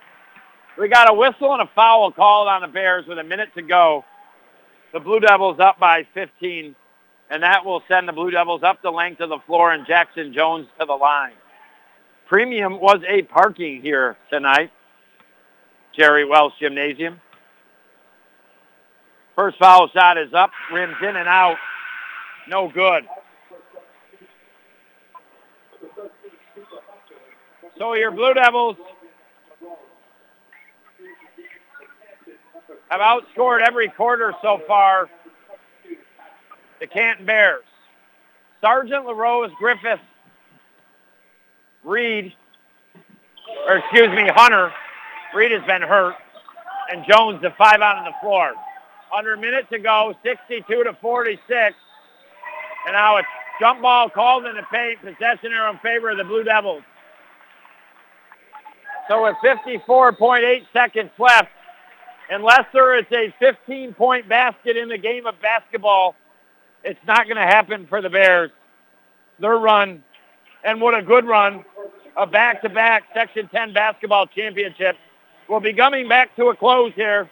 We 0.78 0.88
got 0.88 1.10
a 1.10 1.14
whistle 1.14 1.54
and 1.54 1.62
a 1.62 1.70
foul 1.74 2.12
called 2.12 2.48
on 2.48 2.62
the 2.62 2.68
Bears 2.68 3.06
with 3.08 3.20
a 3.20 3.24
minute 3.24 3.50
to 3.56 3.62
go. 3.62 4.04
The 4.92 5.00
Blue 5.00 5.20
Devils 5.20 5.60
up 5.60 5.80
by 5.80 6.08
15, 6.16 6.76
and 7.30 7.44
that 7.44 7.64
will 7.64 7.84
send 7.88 8.08
the 8.08 8.14
Blue 8.14 8.32
Devils 8.32 8.64
up 8.64 8.82
the 8.82 8.90
length 8.90 9.22
of 9.22 9.30
the 9.30 9.38
floor 9.46 9.72
and 9.72 9.86
Jackson 9.86 10.34
Jones 10.34 10.68
to 10.80 10.86
the 10.86 10.94
line. 10.94 11.34
Premium 12.28 12.80
was 12.80 13.00
a 13.08 13.22
parking 13.24 13.82
here 13.82 14.18
tonight. 14.32 14.72
Jerry 15.96 16.26
Welsh 16.26 16.54
Gymnasium. 16.60 17.22
First 19.36 19.60
foul 19.60 19.90
shot 19.90 20.18
is 20.18 20.34
up, 20.34 20.50
rims 20.74 20.96
in 21.02 21.16
and 21.16 21.28
out. 21.28 21.58
No 22.48 22.68
good. 22.68 23.04
So 27.78 27.94
your 27.94 28.12
Blue 28.12 28.34
Devils 28.34 28.76
have 32.90 33.02
outscored 33.02 33.66
every 33.66 33.90
quarter 33.90 34.34
so 34.42 34.62
far 34.68 35.10
the 36.80 36.88
Canton 36.88 37.26
Bears. 37.26 37.64
Sargent 38.62 39.06
LaRose, 39.06 39.52
Griffith, 39.60 40.00
Reed, 41.84 42.34
or 43.68 43.78
excuse 43.78 44.10
me, 44.10 44.28
Hunter. 44.34 44.72
Reed 45.34 45.52
has 45.52 45.64
been 45.66 45.82
hurt. 45.82 46.16
And 46.92 47.06
Jones, 47.08 47.42
the 47.42 47.52
five 47.58 47.82
out 47.82 47.98
on 47.98 48.06
the 48.06 48.14
floor. 48.22 48.54
Under 49.16 49.34
a 49.34 49.38
minute 49.38 49.70
to 49.72 49.80
go, 49.80 50.14
62 50.24 50.84
to 50.84 50.98
46. 51.02 51.76
And 52.86 52.94
now 52.94 53.18
a 53.18 53.22
jump 53.60 53.82
ball 53.82 54.10
called 54.10 54.46
in 54.46 54.56
the 54.56 54.64
paint, 54.72 55.00
possession 55.02 55.52
arrow 55.52 55.72
in 55.72 55.78
favor 55.80 56.10
of 56.10 56.18
the 56.18 56.24
Blue 56.24 56.44
Devils. 56.44 56.84
So 59.08 59.24
with 59.24 59.36
54.8 59.44 60.66
seconds 60.74 61.12
left, 61.18 61.50
unless 62.30 62.66
there 62.74 62.98
is 62.98 63.06
a 63.12 63.34
15-point 63.42 64.30
basket 64.30 64.78
in 64.78 64.90
the 64.90 64.98
game 64.98 65.26
of 65.26 65.36
basketball, 65.42 66.16
it's 66.84 67.00
not 67.08 67.26
going 67.26 67.38
to 67.38 67.44
happen 67.44 67.88
for 67.88 68.02
the 68.02 68.10
Bears. 68.10 68.52
Their 69.40 69.58
run, 69.58 70.04
and 70.64 70.82
what 70.82 70.98
a 70.98 71.02
good 71.02 71.26
run, 71.26 71.66
a 72.18 72.28
back-to-back 72.28 73.04
Section 73.14 73.48
10 73.48 73.74
basketball 73.74 74.28
championship 74.28 74.98
will 75.48 75.60
be 75.60 75.74
coming 75.74 76.08
back 76.08 76.36
to 76.36 76.48
a 76.48 76.56
close 76.56 76.94
here 76.96 77.30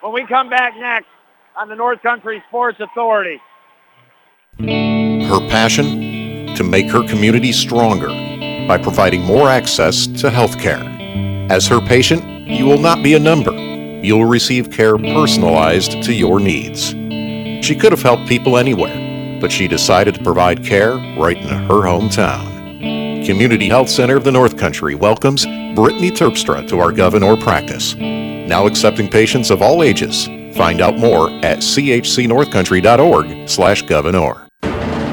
when 0.00 0.12
we 0.12 0.26
come 0.26 0.48
back 0.48 0.74
next 0.76 1.08
on 1.56 1.68
the 1.68 1.74
North 1.74 2.02
Country 2.02 2.42
Sports 2.48 2.80
Authority. 2.80 3.40
Her 4.58 5.40
passion 5.48 6.54
to 6.54 6.64
make 6.64 6.90
her 6.90 7.06
community 7.06 7.52
stronger 7.52 8.08
by 8.66 8.78
providing 8.78 9.22
more 9.22 9.48
access 9.48 10.06
to 10.06 10.30
health 10.30 10.58
care. 10.58 10.82
As 11.50 11.66
her 11.68 11.80
patient, 11.80 12.48
you 12.48 12.64
will 12.64 12.78
not 12.78 13.02
be 13.02 13.14
a 13.14 13.18
number. 13.18 13.77
You'll 14.02 14.24
receive 14.24 14.70
care 14.70 14.96
personalized 14.96 16.02
to 16.04 16.12
your 16.12 16.38
needs. 16.40 16.90
She 17.66 17.74
could 17.74 17.92
have 17.92 18.02
helped 18.02 18.28
people 18.28 18.56
anywhere, 18.56 19.40
but 19.40 19.50
she 19.50 19.66
decided 19.68 20.14
to 20.14 20.22
provide 20.22 20.64
care 20.64 20.94
right 21.18 21.36
in 21.36 21.48
her 21.48 21.82
hometown. 21.82 23.26
Community 23.26 23.68
Health 23.68 23.88
Center 23.88 24.16
of 24.16 24.24
the 24.24 24.32
North 24.32 24.56
Country 24.56 24.94
welcomes 24.94 25.44
Brittany 25.74 26.10
Terpstra 26.10 26.68
to 26.68 26.78
our 26.78 26.92
Gouverneur 26.92 27.36
practice. 27.36 27.94
Now 27.96 28.66
accepting 28.66 29.08
patients 29.08 29.50
of 29.50 29.60
all 29.62 29.82
ages. 29.82 30.26
Find 30.56 30.80
out 30.80 30.96
more 30.96 31.28
at 31.44 31.58
chcnorthcountry.org 31.58 33.48
slash 33.48 33.82
gouverneur. 33.82 34.48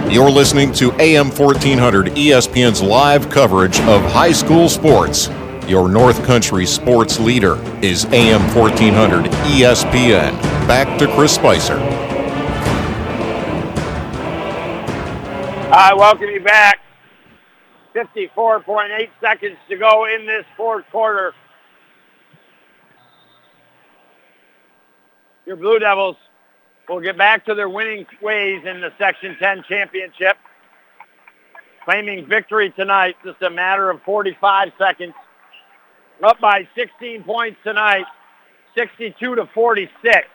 You're 0.10 0.32
listening 0.32 0.72
to 0.74 0.91
AM 1.02 1.32
1400 1.32 2.07
ESPN's 2.10 2.82
live 2.82 3.30
coverage 3.30 3.80
of 3.82 4.02
high 4.03 4.32
school 4.32 4.70
sports. 4.70 5.30
Your 5.68 5.90
North 5.90 6.24
Country 6.26 6.68
sports 6.68 7.20
leader 7.20 7.56
is 7.84 8.06
AM 8.06 8.42
1400 8.56 9.26
ESPN. 9.26 10.40
Back 10.68 11.00
to 11.00 11.08
Chris 11.16 11.34
Spicer. 11.34 11.78
I 15.74 15.96
welcome 15.98 16.30
you 16.30 16.42
back. 16.42 16.82
54.8 17.96 19.10
seconds 19.20 19.58
to 19.68 19.76
go 19.76 20.06
in 20.06 20.28
this 20.28 20.46
fourth 20.56 20.86
quarter. 20.92 21.34
Your 25.48 25.56
Blue 25.56 25.80
Devils 25.80 26.18
will 26.88 27.00
get 27.00 27.18
back 27.18 27.44
to 27.46 27.56
their 27.56 27.70
winning 27.70 28.06
ways 28.22 28.64
in 28.66 28.82
the 28.82 28.94
Section 29.00 29.36
10 29.40 29.64
championship. 29.68 30.38
Claiming 31.86 32.28
victory 32.28 32.70
tonight, 32.70 33.16
just 33.24 33.42
a 33.42 33.50
matter 33.50 33.90
of 33.90 34.00
45 34.04 34.72
seconds. 34.78 35.16
Up 36.24 36.40
by 36.40 36.68
16 36.76 37.24
points 37.24 37.60
tonight, 37.64 38.06
62 38.76 39.36
to 39.36 39.50
46. 39.54 40.28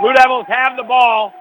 Blue 0.00 0.12
Devils 0.12 0.46
have 0.48 0.76
the 0.76 0.82
ball. 0.82 1.32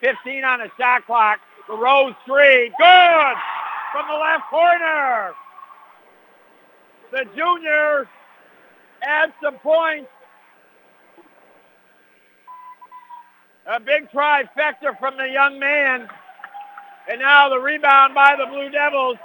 15 0.00 0.44
on 0.44 0.60
the 0.60 0.70
shot 0.78 1.04
clock. 1.06 1.38
LaRose 1.68 2.14
three. 2.24 2.72
Good! 2.78 3.36
From 3.92 4.06
the 4.08 4.14
left 4.14 4.44
corner. 4.50 5.32
The 7.12 7.24
junior 7.36 8.08
adds 9.02 9.32
some 9.42 9.56
points. 9.58 10.08
A 13.66 13.80
big 13.80 14.10
trifecta 14.10 14.98
from 14.98 15.16
the 15.16 15.28
young 15.28 15.58
man. 15.58 16.08
And 17.08 17.20
now 17.20 17.48
the 17.48 17.58
rebound 17.58 18.14
by 18.14 18.36
the 18.36 18.46
Blue 18.46 18.70
Devils. 18.70 19.16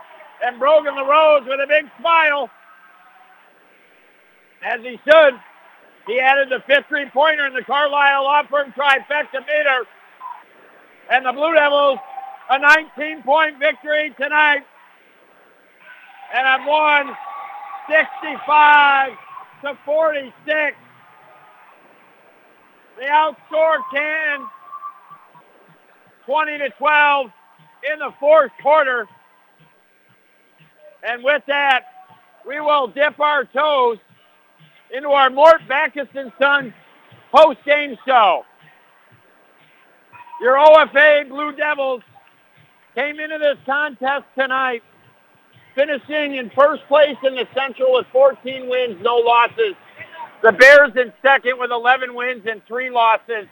And 0.44 0.60
Brogan 0.60 0.96
LaRose 0.96 1.44
with 1.48 1.60
a 1.60 1.68
big 1.68 1.86
smile. 2.00 2.50
As 4.64 4.82
he 4.82 5.00
should. 5.08 5.40
He 6.08 6.20
added 6.20 6.50
the 6.50 6.64
fifth 6.66 6.88
three-pointer 6.88 7.46
in 7.48 7.54
the 7.54 7.64
Carlisle 7.64 8.24
Law 8.24 8.44
trifecta 8.44 9.40
meter. 9.40 9.86
And 11.12 11.26
the 11.26 11.32
Blue 11.32 11.54
Devils, 11.54 12.00
a 12.50 12.60
19-point 12.60 13.60
victory 13.60 14.14
tonight. 14.20 14.64
And 16.34 16.48
have 16.48 16.62
won 16.66 17.16
65 17.90 19.12
to 19.64 19.78
46. 19.86 20.78
They 22.98 23.06
outscored 23.06 23.82
Canton 23.94 24.48
20 26.26 26.58
to 26.60 26.70
12 26.78 27.32
in 27.92 28.00
the 28.00 28.14
fourth 28.20 28.52
quarter. 28.62 29.08
And 31.04 31.24
with 31.24 31.44
that, 31.48 31.86
we 32.48 32.60
will 32.60 32.88
dip 32.88 33.20
our 33.20 33.46
toes 33.46 33.98
into 34.94 35.10
our 35.10 35.30
Mort 35.30 35.62
Backus 35.68 36.08
and 36.16 36.32
Sons 36.40 36.74
post-game 37.34 37.98
show. 38.06 38.44
Your 40.42 40.58
OFA 40.58 41.28
Blue 41.30 41.54
Devils 41.54 42.02
came 42.96 43.20
into 43.20 43.38
this 43.38 43.58
contest 43.66 44.26
tonight 44.38 44.84
finishing 45.76 46.36
in 46.36 46.50
first 46.50 46.86
place 46.88 47.16
in 47.24 47.36
the 47.36 47.48
Central 47.56 47.94
with 47.94 48.06
14 48.12 48.70
wins, 48.70 48.98
no 49.02 49.16
losses. 49.16 49.76
The 50.44 50.52
Bears 50.52 50.92
in 50.96 51.14
second 51.22 51.60
with 51.60 51.72
11 51.72 52.14
wins 52.14 52.46
and 52.50 52.62
three 52.66 52.90
losses. 52.90 53.48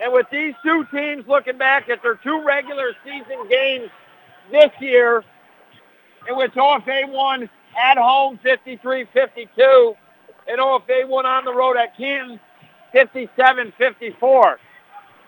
And 0.00 0.12
with 0.12 0.26
these 0.32 0.54
two 0.64 0.86
teams 0.92 1.24
looking 1.26 1.58
back 1.58 1.88
at 1.88 2.02
their 2.02 2.14
two 2.16 2.42
regular 2.44 2.92
season 3.04 3.48
games 3.48 3.90
this 4.50 4.70
year, 4.80 5.24
in 6.28 6.36
which 6.36 6.52
OFA 6.52 7.08
won 7.08 7.48
at 7.76 7.96
home 7.96 8.38
53-52, 8.44 9.96
and 10.48 10.58
OFA 10.60 11.08
won 11.08 11.26
on 11.26 11.44
the 11.44 11.54
road 11.54 11.76
at 11.76 11.96
Canton 11.96 12.38
57-54. 12.94 14.56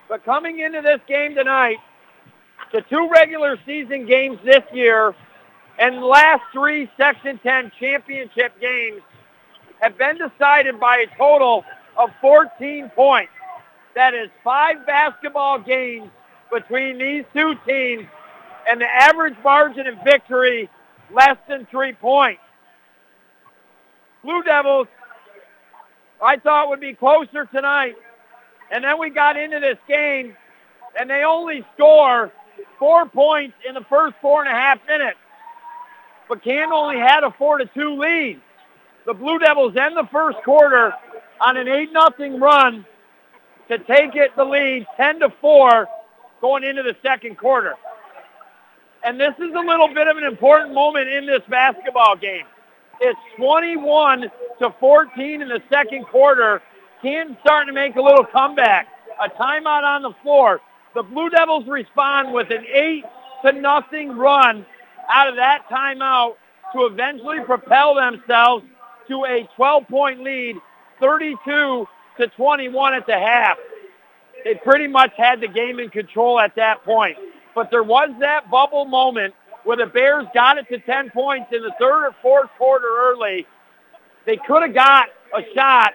But 0.08 0.24
coming 0.24 0.60
into 0.60 0.82
this 0.82 1.00
game 1.08 1.34
tonight, 1.34 1.78
the 2.72 2.82
two 2.82 3.08
regular 3.10 3.58
season 3.64 4.06
games 4.06 4.38
this 4.44 4.62
year 4.72 5.14
and 5.78 6.02
last 6.02 6.42
three 6.52 6.90
Section 6.96 7.38
10 7.38 7.72
championship 7.78 8.60
games 8.60 9.02
have 9.80 9.98
been 9.98 10.18
decided 10.18 10.78
by 10.78 10.98
a 10.98 11.16
total 11.16 11.64
of 11.96 12.10
14 12.20 12.90
points. 12.94 13.32
That 13.94 14.14
is 14.14 14.28
five 14.42 14.86
basketball 14.86 15.58
games 15.58 16.10
between 16.52 16.98
these 16.98 17.24
two 17.34 17.54
teams 17.66 18.06
and 18.68 18.80
the 18.80 18.86
average 18.86 19.34
margin 19.42 19.86
of 19.86 19.94
victory 20.04 20.68
less 21.12 21.36
than 21.48 21.66
three 21.66 21.92
points. 21.92 22.40
Blue 24.22 24.42
Devils, 24.42 24.88
I 26.22 26.36
thought 26.38 26.68
would 26.68 26.80
be 26.80 26.94
closer 26.94 27.44
tonight. 27.46 27.94
And 28.70 28.82
then 28.82 28.98
we 28.98 29.10
got 29.10 29.36
into 29.36 29.60
this 29.60 29.78
game 29.86 30.36
and 30.98 31.10
they 31.10 31.24
only 31.24 31.64
score 31.74 32.32
four 32.78 33.06
points 33.06 33.54
in 33.68 33.74
the 33.74 33.84
first 33.88 34.14
four 34.20 34.44
and 34.44 34.50
a 34.50 34.58
half 34.58 34.78
minutes. 34.86 35.18
But 36.28 36.42
Canton 36.42 36.72
only 36.72 36.98
had 36.98 37.22
a 37.22 37.30
four 37.32 37.58
to 37.58 37.66
two 37.66 37.98
lead. 37.98 38.40
The 39.06 39.12
Blue 39.12 39.38
Devils 39.38 39.76
end 39.76 39.96
the 39.96 40.08
first 40.10 40.38
quarter 40.44 40.94
on 41.40 41.56
an 41.56 41.68
8 41.68 41.92
nothing 41.92 42.40
run 42.40 42.86
to 43.68 43.78
take 43.78 44.14
it 44.14 44.34
the 44.36 44.44
lead 44.44 44.86
10 44.96 45.20
to 45.20 45.30
4 45.40 45.86
going 46.40 46.64
into 46.64 46.82
the 46.82 46.96
second 47.02 47.36
quarter. 47.36 47.74
And 49.04 49.20
this 49.20 49.34
is 49.38 49.52
a 49.54 49.60
little 49.60 49.88
bit 49.88 50.08
of 50.08 50.16
an 50.16 50.24
important 50.24 50.74
moment 50.74 51.08
in 51.08 51.26
this 51.26 51.42
basketball 51.48 52.16
game. 52.16 52.46
It's 53.00 53.20
21 53.36 54.30
to 54.60 54.74
14 54.80 55.42
in 55.42 55.48
the 55.48 55.60
second 55.70 56.06
quarter. 56.06 56.62
Canton 57.02 57.36
starting 57.42 57.74
to 57.74 57.74
make 57.74 57.96
a 57.96 58.00
little 58.00 58.24
comeback. 58.24 58.88
A 59.22 59.28
timeout 59.28 59.82
on 59.82 60.02
the 60.02 60.14
floor. 60.22 60.60
The 60.94 61.02
Blue 61.02 61.28
Devils 61.28 61.66
respond 61.68 62.32
with 62.32 62.50
an 62.50 62.64
8 62.72 63.04
to 63.44 63.52
nothing 63.52 64.16
run 64.16 64.64
out 65.10 65.28
of 65.28 65.36
that 65.36 65.66
timeout 65.70 66.36
to 66.72 66.86
eventually 66.86 67.40
propel 67.40 67.94
themselves 67.94 68.64
to 69.08 69.24
a 69.26 69.46
12-point 69.58 70.22
lead, 70.22 70.56
32 70.98 71.86
to 72.18 72.26
21 72.28 72.94
at 72.94 73.06
the 73.06 73.18
half. 73.18 73.58
They 74.44 74.54
pretty 74.54 74.86
much 74.86 75.12
had 75.16 75.40
the 75.40 75.48
game 75.48 75.78
in 75.78 75.90
control 75.90 76.40
at 76.40 76.56
that 76.56 76.84
point. 76.84 77.18
But 77.54 77.70
there 77.70 77.82
was 77.82 78.10
that 78.20 78.50
bubble 78.50 78.84
moment 78.84 79.34
where 79.64 79.76
the 79.76 79.86
Bears 79.86 80.26
got 80.34 80.58
it 80.58 80.68
to 80.68 80.78
10 80.78 81.10
points 81.10 81.46
in 81.52 81.62
the 81.62 81.72
third 81.78 82.08
or 82.08 82.14
fourth 82.20 82.50
quarter 82.58 82.86
early. 82.86 83.46
They 84.26 84.36
could 84.36 84.62
have 84.62 84.74
got 84.74 85.08
a 85.34 85.42
shot 85.54 85.92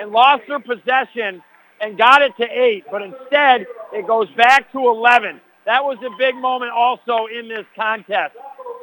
and 0.00 0.10
lost 0.10 0.42
their 0.48 0.60
possession 0.60 1.42
and 1.80 1.98
got 1.98 2.22
it 2.22 2.32
to 2.38 2.44
8, 2.44 2.84
but 2.90 3.02
instead 3.02 3.66
it 3.92 4.06
goes 4.06 4.28
back 4.36 4.72
to 4.72 4.78
11. 4.78 5.40
That 5.66 5.84
was 5.84 5.98
a 5.98 6.10
big 6.16 6.34
moment 6.36 6.72
also 6.72 7.26
in 7.26 7.48
this 7.48 7.66
contest. 7.74 8.34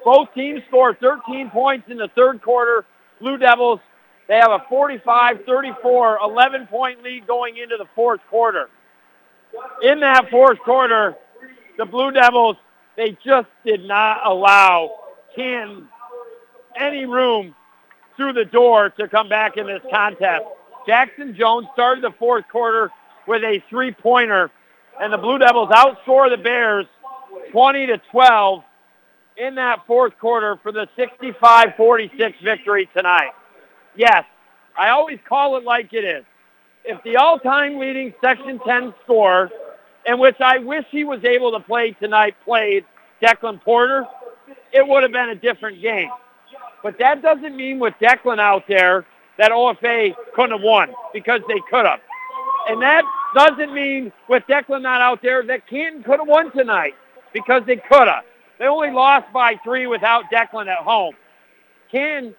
Both 0.03 0.34
teams 0.35 0.61
scored 0.68 0.99
13 0.99 1.49
points 1.49 1.90
in 1.90 1.98
the 1.98 2.10
third 2.10 2.41
quarter. 2.41 2.85
Blue 3.19 3.38
Devils, 3.38 3.80
they 4.27 4.35
have 4.35 4.52
a 4.52 4.60
45-34, 4.72 6.19
11-point 6.19 7.03
lead 7.03 7.26
going 7.26 7.57
into 7.57 7.77
the 7.77 7.88
fourth 7.95 8.22
quarter. 8.30 8.69
In 9.81 9.99
that 10.02 10.30
fourth 10.30 10.60
quarter, 10.60 11.15
the 11.78 11.86
Blue 11.86 12.12
Devils, 12.12 12.58
they 12.95 13.18
just 13.26 13.48
did 13.66 13.86
not 13.86 14.26
allow 14.26 14.91
Canton 15.36 15.88
any 16.80 17.06
room 17.06 17.56
through 18.16 18.34
the 18.34 18.45
door 18.45 18.90
to 18.91 19.08
come 19.08 19.30
back 19.30 19.58
in 19.58 19.68
this 19.68 19.82
contest. 19.91 20.44
Jackson 20.86 21.36
Jones 21.36 21.68
started 21.74 22.04
the 22.04 22.12
fourth 22.20 22.45
quarter 22.52 22.91
with 23.28 23.44
a 23.44 23.64
three-pointer, 23.70 24.52
and 25.00 25.14
the 25.14 25.18
Blue 25.18 25.38
Devils 25.38 25.70
outscore 25.70 26.30
the 26.30 26.41
Bears 26.41 26.86
20 27.52 27.88
to 27.88 27.98
12 28.12 28.64
in 29.38 29.56
that 29.56 29.86
fourth 29.88 30.18
quarter 30.20 30.60
for 30.62 30.72
the 30.72 30.88
65-46 30.98 32.44
victory 32.44 32.90
tonight. 32.95 33.32
Yes, 33.95 34.26
I 34.78 34.90
always 34.90 35.20
call 35.28 35.58
it 35.58 35.64
like 35.64 35.94
it 35.94 36.04
is. 36.04 36.26
If 36.86 37.02
the 37.04 37.16
all-time 37.16 37.80
leading 37.80 38.14
Section 38.22 38.60
10 38.60 38.94
scorer, 39.04 39.50
in 40.05 40.19
which 40.19 40.39
I 40.39 40.59
wish 40.59 40.85
he 40.91 41.03
was 41.03 41.23
able 41.23 41.51
to 41.51 41.59
play 41.59 41.91
tonight, 41.91 42.35
played 42.43 42.85
Declan 43.21 43.61
Porter, 43.61 44.05
it 44.71 44.88
would 44.88 45.03
have 45.03 45.11
been 45.11 45.30
a 45.30 45.35
different 45.35 45.81
game. 45.81 46.09
But 46.81 46.97
that 46.99 47.21
doesn't 47.21 47.55
mean 47.55 47.80
with 47.80 47.93
Declan 48.01 48.39
out 48.39 48.63
there 48.67 49.05
that 49.38 49.51
OFA 49.51 50.13
couldn't 50.35 50.51
have 50.51 50.61
won 50.61 50.93
because 51.13 51.41
they 51.47 51.61
could 51.69 51.85
have. 51.85 52.01
And 52.67 52.81
that 52.81 53.03
doesn't 53.35 53.73
mean 53.73 54.11
with 54.30 54.43
Declan 54.47 54.81
not 54.81 55.01
out 55.01 55.21
there 55.21 55.43
that 55.43 55.67
Canton 55.67 56.03
could 56.03 56.19
have 56.19 56.27
won 56.27 56.51
tonight 56.51 56.93
because 57.34 57.63
they 57.65 57.77
could 57.77 58.07
have. 58.07 58.23
They 58.59 58.65
only 58.65 58.91
lost 58.91 59.31
by 59.34 59.59
three 59.63 59.88
without 59.88 60.25
Declan 60.31 60.67
at 60.67 60.80
home. 60.80 61.15
Canton, 61.91 62.35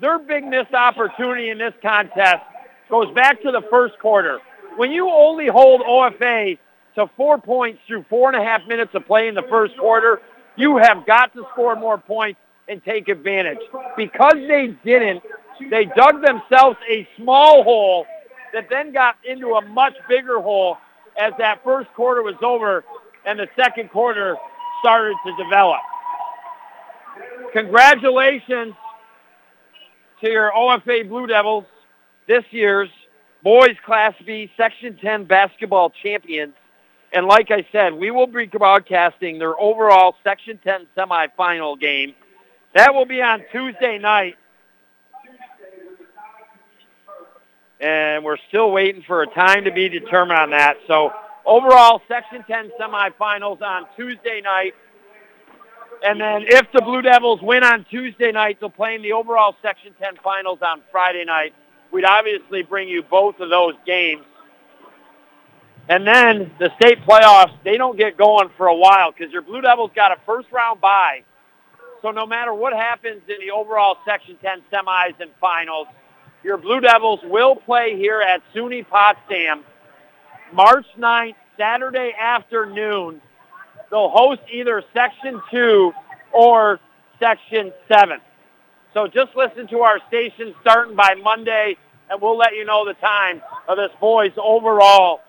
their 0.00 0.18
big 0.18 0.44
missed 0.44 0.74
opportunity 0.74 1.50
in 1.50 1.58
this 1.58 1.74
contest 1.82 2.42
goes 2.88 3.12
back 3.14 3.42
to 3.42 3.50
the 3.50 3.62
first 3.70 3.98
quarter. 3.98 4.38
When 4.76 4.90
you 4.90 5.08
only 5.10 5.48
hold 5.48 5.82
OFA 5.82 6.58
to 6.94 7.08
four 7.16 7.38
points 7.38 7.80
through 7.86 8.04
four 8.08 8.32
and 8.32 8.40
a 8.40 8.44
half 8.44 8.66
minutes 8.66 8.92
of 8.94 9.06
play 9.06 9.28
in 9.28 9.34
the 9.34 9.44
first 9.48 9.76
quarter, 9.78 10.20
you 10.56 10.76
have 10.76 11.06
got 11.06 11.32
to 11.34 11.44
score 11.52 11.76
more 11.76 11.98
points 11.98 12.40
and 12.68 12.82
take 12.84 13.08
advantage. 13.08 13.58
Because 13.96 14.34
they 14.34 14.76
didn't, 14.84 15.22
they 15.70 15.84
dug 15.84 16.22
themselves 16.24 16.78
a 16.88 17.06
small 17.16 17.62
hole 17.62 18.06
that 18.52 18.68
then 18.68 18.92
got 18.92 19.16
into 19.24 19.54
a 19.54 19.64
much 19.68 19.94
bigger 20.08 20.40
hole 20.40 20.76
as 21.18 21.32
that 21.38 21.62
first 21.64 21.88
quarter 21.94 22.22
was 22.22 22.34
over 22.42 22.84
and 23.26 23.38
the 23.38 23.48
second 23.56 23.90
quarter 23.90 24.36
started 24.80 25.14
to 25.26 25.36
develop. 25.42 25.80
Congratulations 27.52 28.74
to 30.20 30.30
your 30.30 30.52
OFA 30.52 31.08
Blue 31.08 31.26
Devils, 31.26 31.64
this 32.26 32.44
year's 32.50 32.88
boys 33.42 33.76
Class 33.84 34.14
B 34.24 34.50
Section 34.56 34.96
10 34.96 35.24
basketball 35.24 35.90
champions. 36.02 36.54
And 37.12 37.26
like 37.26 37.50
I 37.50 37.66
said, 37.72 37.94
we 37.94 38.10
will 38.10 38.26
be 38.26 38.46
broadcasting 38.46 39.38
their 39.38 39.58
overall 39.58 40.14
Section 40.22 40.58
10 40.62 40.86
semifinal 40.96 41.78
game. 41.78 42.14
That 42.74 42.94
will 42.94 43.06
be 43.06 43.20
on 43.20 43.42
Tuesday 43.50 43.98
night. 43.98 44.36
And 47.80 48.24
we're 48.24 48.36
still 48.48 48.70
waiting 48.70 49.02
for 49.06 49.22
a 49.22 49.26
time 49.26 49.64
to 49.64 49.72
be 49.72 49.88
determined 49.88 50.38
on 50.38 50.50
that. 50.50 50.76
So 50.86 51.12
overall, 51.44 52.00
Section 52.06 52.44
10 52.46 52.72
semifinals 52.80 53.60
on 53.62 53.86
Tuesday 53.96 54.40
night. 54.42 54.74
And 56.02 56.20
then 56.20 56.44
if 56.46 56.70
the 56.72 56.80
Blue 56.80 57.02
Devils 57.02 57.40
win 57.42 57.64
on 57.64 57.84
Tuesday 57.90 58.30
night, 58.32 58.58
they'll 58.60 58.70
play 58.70 58.94
in 58.94 59.02
the 59.02 59.12
overall 59.12 59.56
Section 59.62 59.94
10 60.00 60.16
finals 60.22 60.60
on 60.62 60.82
Friday 60.92 61.24
night. 61.24 61.54
We'd 61.90 62.04
obviously 62.04 62.62
bring 62.62 62.88
you 62.88 63.02
both 63.02 63.40
of 63.40 63.50
those 63.50 63.74
games. 63.84 64.24
And 65.88 66.06
then 66.06 66.50
the 66.58 66.70
state 66.80 67.04
playoffs, 67.04 67.56
they 67.64 67.76
don't 67.76 67.98
get 67.98 68.16
going 68.16 68.50
for 68.56 68.68
a 68.68 68.76
while 68.76 69.12
because 69.12 69.32
your 69.32 69.42
Blue 69.42 69.60
Devils 69.60 69.90
got 69.94 70.12
a 70.12 70.16
first 70.24 70.50
round 70.52 70.80
bye. 70.80 71.24
So 72.02 72.10
no 72.10 72.26
matter 72.26 72.54
what 72.54 72.72
happens 72.72 73.22
in 73.28 73.44
the 73.44 73.52
overall 73.52 73.98
Section 74.04 74.36
10 74.40 74.62
semis 74.72 75.20
and 75.20 75.30
finals, 75.40 75.88
your 76.42 76.56
Blue 76.56 76.80
Devils 76.80 77.20
will 77.24 77.56
play 77.56 77.96
here 77.96 78.20
at 78.20 78.42
SUNY 78.54 78.86
Potsdam 78.88 79.64
March 80.52 80.86
9th, 80.98 81.34
Saturday 81.56 82.12
afternoon. 82.18 83.20
They'll 83.90 84.08
host 84.08 84.40
either 84.52 84.82
Section 84.92 85.40
2 85.50 85.92
or 86.32 86.80
Section 87.18 87.72
7. 87.88 88.18
So 88.94 89.06
just 89.06 89.36
listen 89.36 89.68
to 89.68 89.80
our 89.80 89.98
station 90.08 90.54
starting 90.60 90.96
by 90.96 91.14
Monday, 91.22 91.76
and 92.08 92.20
we'll 92.20 92.36
let 92.36 92.54
you 92.54 92.64
know 92.64 92.84
the 92.84 92.94
time 92.94 93.42
of 93.68 93.76
this 93.76 93.90
boys' 94.00 94.32
overall 94.36 95.20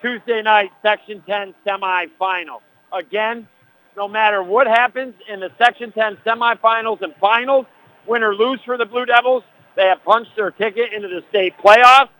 Tuesday 0.00 0.42
night 0.42 0.70
Section 0.82 1.22
10 1.26 1.54
semifinal. 1.66 2.60
Again, 2.92 3.48
no 3.96 4.06
matter 4.06 4.42
what 4.42 4.66
happens 4.66 5.14
in 5.28 5.40
the 5.40 5.50
Section 5.58 5.92
10 5.92 6.18
semifinals 6.24 7.02
and 7.02 7.14
finals, 7.20 7.66
win 8.06 8.22
or 8.22 8.34
lose 8.34 8.60
for 8.64 8.76
the 8.76 8.84
Blue 8.84 9.04
Devils, 9.04 9.42
they 9.76 9.86
have 9.86 10.02
punched 10.04 10.30
their 10.36 10.50
ticket 10.50 10.92
into 10.92 11.08
the 11.08 11.22
state 11.30 11.54
playoffs, 11.58 12.10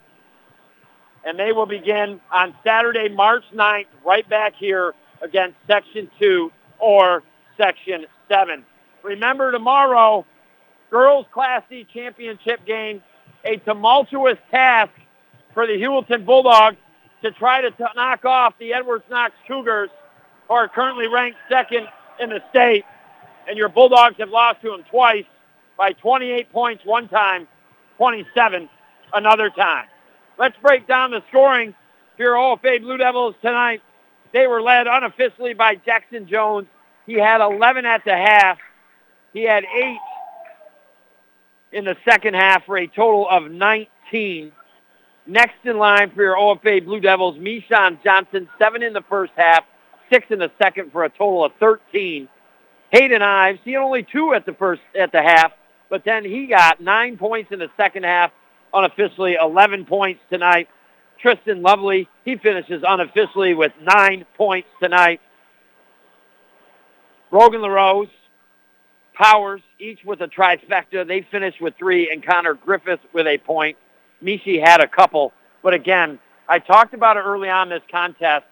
and 1.24 1.38
they 1.38 1.52
will 1.52 1.66
begin 1.66 2.20
on 2.32 2.54
Saturday, 2.64 3.08
March 3.08 3.44
9th, 3.54 3.86
right 4.04 4.28
back 4.28 4.54
here 4.56 4.94
against 5.22 5.56
Section 5.66 6.10
2 6.20 6.50
or 6.78 7.22
Section 7.56 8.06
7. 8.28 8.64
Remember 9.02 9.52
tomorrow, 9.52 10.26
girls 10.90 11.26
Class 11.32 11.62
C 11.68 11.86
championship 11.92 12.64
game, 12.66 13.02
a 13.44 13.56
tumultuous 13.58 14.38
task 14.50 14.92
for 15.54 15.66
the 15.66 15.74
Heuvelton 15.74 16.26
Bulldogs 16.26 16.76
to 17.22 17.30
try 17.32 17.60
to 17.60 17.70
t- 17.70 17.84
knock 17.96 18.24
off 18.24 18.54
the 18.58 18.74
Edwards 18.74 19.04
Knox 19.10 19.34
Cougars, 19.46 19.90
who 20.46 20.54
are 20.54 20.68
currently 20.68 21.08
ranked 21.08 21.38
second 21.48 21.88
in 22.20 22.30
the 22.30 22.42
state. 22.50 22.84
And 23.48 23.56
your 23.56 23.68
Bulldogs 23.68 24.16
have 24.18 24.30
lost 24.30 24.60
to 24.62 24.70
them 24.70 24.84
twice 24.90 25.24
by 25.76 25.92
28 25.92 26.52
points 26.52 26.84
one 26.84 27.08
time, 27.08 27.48
27 27.96 28.68
another 29.14 29.50
time. 29.50 29.86
Let's 30.38 30.56
break 30.58 30.86
down 30.86 31.10
the 31.10 31.22
scoring 31.30 31.74
for 32.16 32.22
your 32.22 32.34
OFA 32.34 32.80
Blue 32.80 32.96
Devils 32.96 33.34
tonight. 33.42 33.82
They 34.32 34.46
were 34.46 34.60
led 34.60 34.86
unofficially 34.86 35.54
by 35.54 35.76
Jackson 35.76 36.28
Jones. 36.28 36.66
He 37.06 37.14
had 37.14 37.40
11 37.40 37.86
at 37.86 38.04
the 38.04 38.14
half. 38.14 38.58
He 39.32 39.42
had 39.44 39.64
eight 39.64 39.98
in 41.72 41.84
the 41.84 41.96
second 42.04 42.34
half 42.34 42.66
for 42.66 42.76
a 42.76 42.86
total 42.86 43.26
of 43.28 43.50
19. 43.50 44.52
Next 45.28 45.56
in 45.64 45.76
line 45.76 46.10
for 46.14 46.22
your 46.22 46.36
OFA 46.36 46.82
Blue 46.82 47.00
Devils, 47.00 47.36
Mishan 47.36 48.02
Johnson, 48.02 48.48
seven 48.58 48.82
in 48.82 48.94
the 48.94 49.02
first 49.10 49.32
half, 49.36 49.62
six 50.10 50.24
in 50.30 50.38
the 50.38 50.50
second 50.60 50.90
for 50.90 51.04
a 51.04 51.10
total 51.10 51.44
of 51.44 51.52
13. 51.60 52.26
Hayden 52.90 53.20
Ives, 53.20 53.58
he 53.62 53.72
had 53.72 53.82
only 53.82 54.06
two 54.10 54.32
at 54.32 54.46
the 54.46 54.54
first 54.54 54.80
at 54.98 55.12
the 55.12 55.20
half, 55.20 55.52
but 55.90 56.02
then 56.06 56.24
he 56.24 56.46
got 56.46 56.80
nine 56.80 57.18
points 57.18 57.52
in 57.52 57.58
the 57.58 57.68
second 57.76 58.04
half, 58.04 58.30
unofficially 58.72 59.36
11 59.38 59.84
points 59.84 60.22
tonight. 60.30 60.68
Tristan 61.20 61.60
Lovely, 61.60 62.08
he 62.24 62.36
finishes 62.36 62.82
unofficially 62.86 63.52
with 63.52 63.72
nine 63.82 64.24
points 64.34 64.68
tonight. 64.80 65.20
Brogan 67.30 67.60
LaRose, 67.60 68.08
Powers, 69.12 69.60
each 69.78 69.98
with 70.06 70.22
a 70.22 70.28
trifecta. 70.28 71.06
They 71.06 71.26
finish 71.30 71.54
with 71.60 71.74
three, 71.76 72.10
and 72.10 72.24
Connor 72.24 72.54
Griffith 72.54 73.00
with 73.12 73.26
a 73.26 73.36
point. 73.36 73.76
Mishi 74.22 74.60
had 74.62 74.80
a 74.80 74.88
couple, 74.88 75.32
but 75.62 75.74
again, 75.74 76.18
I 76.48 76.58
talked 76.58 76.94
about 76.94 77.16
it 77.16 77.20
early 77.20 77.48
on 77.48 77.68
this 77.68 77.82
contest. 77.90 78.44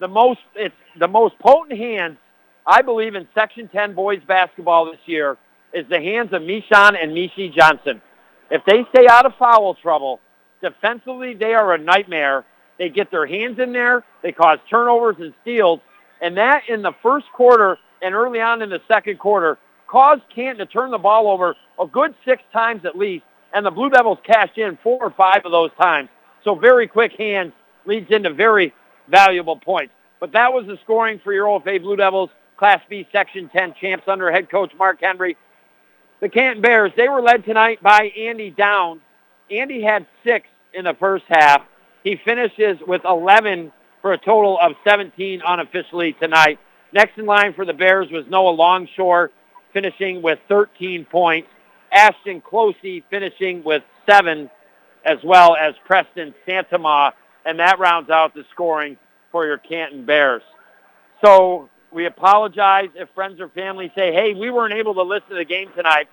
The 0.00 0.08
most, 0.08 0.40
it's 0.54 0.74
the 0.98 1.08
most 1.08 1.38
potent 1.38 1.78
hands, 1.78 2.18
I 2.66 2.82
believe, 2.82 3.14
in 3.14 3.26
Section 3.34 3.68
10 3.68 3.94
boys 3.94 4.20
basketball 4.26 4.86
this 4.86 5.00
year 5.06 5.36
is 5.72 5.86
the 5.88 6.00
hands 6.00 6.32
of 6.32 6.42
Mishan 6.42 7.02
and 7.02 7.12
Mishi 7.12 7.52
Johnson. 7.54 8.00
If 8.50 8.62
they 8.66 8.84
stay 8.94 9.06
out 9.08 9.26
of 9.26 9.32
foul 9.38 9.74
trouble, 9.74 10.20
defensively 10.62 11.34
they 11.34 11.54
are 11.54 11.74
a 11.74 11.78
nightmare. 11.78 12.44
They 12.78 12.88
get 12.88 13.10
their 13.10 13.26
hands 13.26 13.58
in 13.58 13.72
there, 13.72 14.04
they 14.22 14.32
cause 14.32 14.58
turnovers 14.70 15.16
and 15.18 15.34
steals, 15.42 15.80
and 16.20 16.36
that 16.36 16.62
in 16.68 16.82
the 16.82 16.92
first 17.02 17.26
quarter 17.34 17.76
and 18.00 18.14
early 18.14 18.40
on 18.40 18.62
in 18.62 18.70
the 18.70 18.80
second 18.88 19.18
quarter 19.18 19.58
caused 19.88 20.22
Canton 20.34 20.58
to 20.58 20.66
turn 20.66 20.90
the 20.90 20.98
ball 20.98 21.28
over 21.28 21.56
a 21.80 21.86
good 21.86 22.14
six 22.24 22.42
times 22.52 22.84
at 22.84 22.96
least, 22.96 23.24
and 23.52 23.64
the 23.64 23.70
Blue 23.70 23.90
Devils 23.90 24.18
cashed 24.24 24.58
in 24.58 24.78
four 24.82 24.98
or 25.00 25.10
five 25.10 25.42
of 25.44 25.52
those 25.52 25.70
times. 25.80 26.08
So 26.44 26.54
very 26.54 26.86
quick 26.86 27.12
hands 27.18 27.52
leads 27.86 28.10
into 28.10 28.32
very 28.32 28.72
valuable 29.08 29.56
points. 29.56 29.92
But 30.20 30.32
that 30.32 30.52
was 30.52 30.66
the 30.66 30.78
scoring 30.84 31.20
for 31.22 31.32
your 31.32 31.46
OFA 31.46 31.80
Blue 31.80 31.96
Devils, 31.96 32.30
Class 32.56 32.80
B 32.88 33.06
Section 33.12 33.48
10 33.48 33.74
champs 33.80 34.04
under 34.08 34.30
head 34.30 34.50
coach 34.50 34.72
Mark 34.76 34.98
Henry. 35.00 35.36
The 36.20 36.28
Canton 36.28 36.62
Bears, 36.62 36.92
they 36.96 37.08
were 37.08 37.22
led 37.22 37.44
tonight 37.44 37.82
by 37.82 38.12
Andy 38.16 38.50
Downs. 38.50 39.00
Andy 39.50 39.82
had 39.82 40.06
six 40.24 40.46
in 40.74 40.84
the 40.84 40.94
first 40.94 41.24
half. 41.28 41.62
He 42.02 42.16
finishes 42.24 42.78
with 42.86 43.02
11 43.04 43.72
for 44.02 44.12
a 44.12 44.18
total 44.18 44.58
of 44.60 44.72
17 44.84 45.42
unofficially 45.46 46.14
tonight. 46.14 46.58
Next 46.92 47.18
in 47.18 47.26
line 47.26 47.54
for 47.54 47.64
the 47.64 47.72
Bears 47.72 48.10
was 48.10 48.24
Noah 48.28 48.50
Longshore, 48.50 49.30
finishing 49.72 50.22
with 50.22 50.38
13 50.48 51.04
points. 51.04 51.48
Ashton 51.92 52.40
Closey 52.40 53.02
finishing 53.10 53.62
with 53.64 53.82
seven, 54.08 54.50
as 55.04 55.18
well 55.24 55.56
as 55.56 55.74
Preston 55.86 56.34
Santama, 56.46 57.12
and 57.44 57.58
that 57.58 57.78
rounds 57.78 58.10
out 58.10 58.34
the 58.34 58.44
scoring 58.52 58.96
for 59.32 59.46
your 59.46 59.58
Canton 59.58 60.04
Bears. 60.04 60.42
So 61.24 61.68
we 61.92 62.06
apologize 62.06 62.88
if 62.94 63.08
friends 63.14 63.40
or 63.40 63.48
family 63.48 63.90
say, 63.96 64.12
hey, 64.12 64.34
we 64.34 64.50
weren't 64.50 64.74
able 64.74 64.94
to 64.94 65.02
listen 65.02 65.30
to 65.30 65.36
the 65.36 65.44
game 65.44 65.70
tonight. 65.74 66.08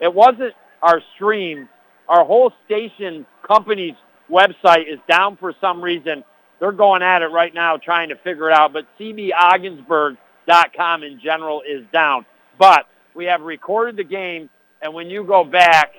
it 0.00 0.12
wasn't 0.12 0.52
our 0.82 1.00
stream. 1.14 1.68
Our 2.08 2.24
whole 2.24 2.52
station 2.64 3.26
company's 3.46 3.94
website 4.30 4.90
is 4.92 4.98
down 5.08 5.36
for 5.36 5.54
some 5.60 5.80
reason. 5.82 6.24
They're 6.58 6.72
going 6.72 7.02
at 7.02 7.22
it 7.22 7.28
right 7.28 7.54
now 7.54 7.76
trying 7.76 8.08
to 8.10 8.16
figure 8.16 8.50
it 8.50 8.56
out, 8.56 8.72
but 8.72 8.86
cbogginsburg.com 8.98 11.02
in 11.02 11.20
general 11.20 11.62
is 11.62 11.84
down. 11.92 12.26
But 12.58 12.86
we 13.14 13.26
have 13.26 13.42
recorded 13.42 13.96
the 13.96 14.04
game, 14.04 14.48
and 14.82 14.94
when 14.94 15.10
you 15.10 15.24
go 15.24 15.44
back, 15.44 15.92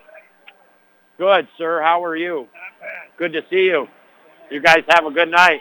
good, 1.18 1.48
sir. 1.58 1.82
How 1.82 2.03
are 2.03 2.16
you? 2.16 2.48
Good 3.18 3.34
to 3.34 3.41
see 3.49 3.66
you. 3.66 3.88
You 4.49 4.62
guys 4.62 4.84
have 4.90 5.06
a 5.06 5.12
good 5.12 5.30
night. 5.30 5.60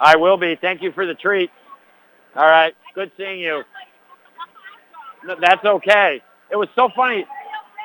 I 0.00 0.16
will 0.16 0.36
be. 0.36 0.56
Thank 0.56 0.82
you 0.82 0.92
for 0.92 1.06
the 1.06 1.14
treat. 1.14 1.50
All 2.34 2.46
right. 2.46 2.74
Good 2.94 3.10
seeing 3.16 3.40
you. 3.40 3.62
No, 5.24 5.36
that's 5.40 5.64
okay. 5.64 6.22
It 6.50 6.56
was 6.56 6.68
so 6.74 6.88
funny. 6.94 7.26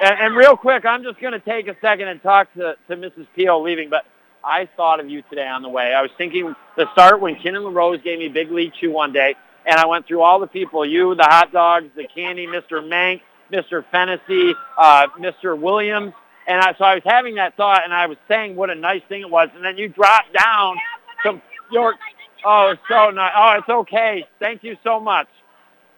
And, 0.02 0.20
and 0.20 0.36
real 0.36 0.56
quick, 0.56 0.86
I'm 0.86 1.04
just 1.04 1.20
going 1.20 1.34
to 1.34 1.40
take 1.40 1.68
a 1.68 1.76
second 1.82 2.08
and 2.08 2.22
talk 2.22 2.54
to, 2.54 2.76
to 2.88 2.96
Mrs. 2.96 3.28
Peel 3.36 3.62
leaving, 3.62 3.90
but 3.90 4.06
I 4.44 4.70
thought 4.76 5.00
of 5.00 5.10
you 5.10 5.22
today 5.30 5.48
on 5.48 5.62
the 5.62 5.70
way. 5.70 5.94
I 5.94 6.02
was 6.02 6.12
thinking 6.18 6.56
the 6.76 6.92
start 6.94 7.20
when 7.22 7.36
Ken 7.36 7.56
and 7.56 7.66
LaRose 7.66 8.02
gave 8.04 8.20
me 8.20 8.28
Big 8.28 8.52
League 8.52 8.74
Chew 8.80 8.92
one 8.92 9.14
day, 9.14 9.36
and 9.66 9.76
I 9.76 9.86
went 9.86 10.08
through 10.08 10.22
all 10.22 10.40
the 10.40 10.48
people, 10.48 10.86
you, 10.86 11.16
the 11.16 11.24
hot 11.24 11.52
dogs, 11.52 11.88
the 11.96 12.08
candy, 12.08 12.48
Mr. 12.48 12.82
Mank, 12.84 13.22
Mr. 13.52 13.84
Fennessy, 13.92 14.56
uh, 14.78 15.08
Mr. 15.20 15.60
Williams, 15.60 16.14
and 16.48 16.60
I, 16.60 16.74
so 16.78 16.84
I 16.84 16.96
was 16.96 17.04
having 17.06 17.36
that 17.36 17.56
thought, 17.56 17.84
and 17.84 17.94
I 17.94 18.08
was 18.08 18.18
saying 18.28 18.56
what 18.56 18.70
a 18.70 18.76
nice 18.76 19.02
thing 19.08 19.22
it 19.22 19.30
was, 19.30 19.50
and 19.56 19.64
then 19.64 19.78
you 19.78 19.88
dropped 19.88 20.34
down 20.34 20.76
to 21.24 21.42
York. 21.72 21.96
Oh, 22.44 22.70
it's 22.70 22.82
so 22.90 23.12
nice. 23.12 23.32
Oh, 23.36 23.56
it's 23.60 23.70
okay. 23.70 24.26
Thank 24.40 24.64
you 24.64 24.76
so 24.84 25.00
much. 25.00 25.28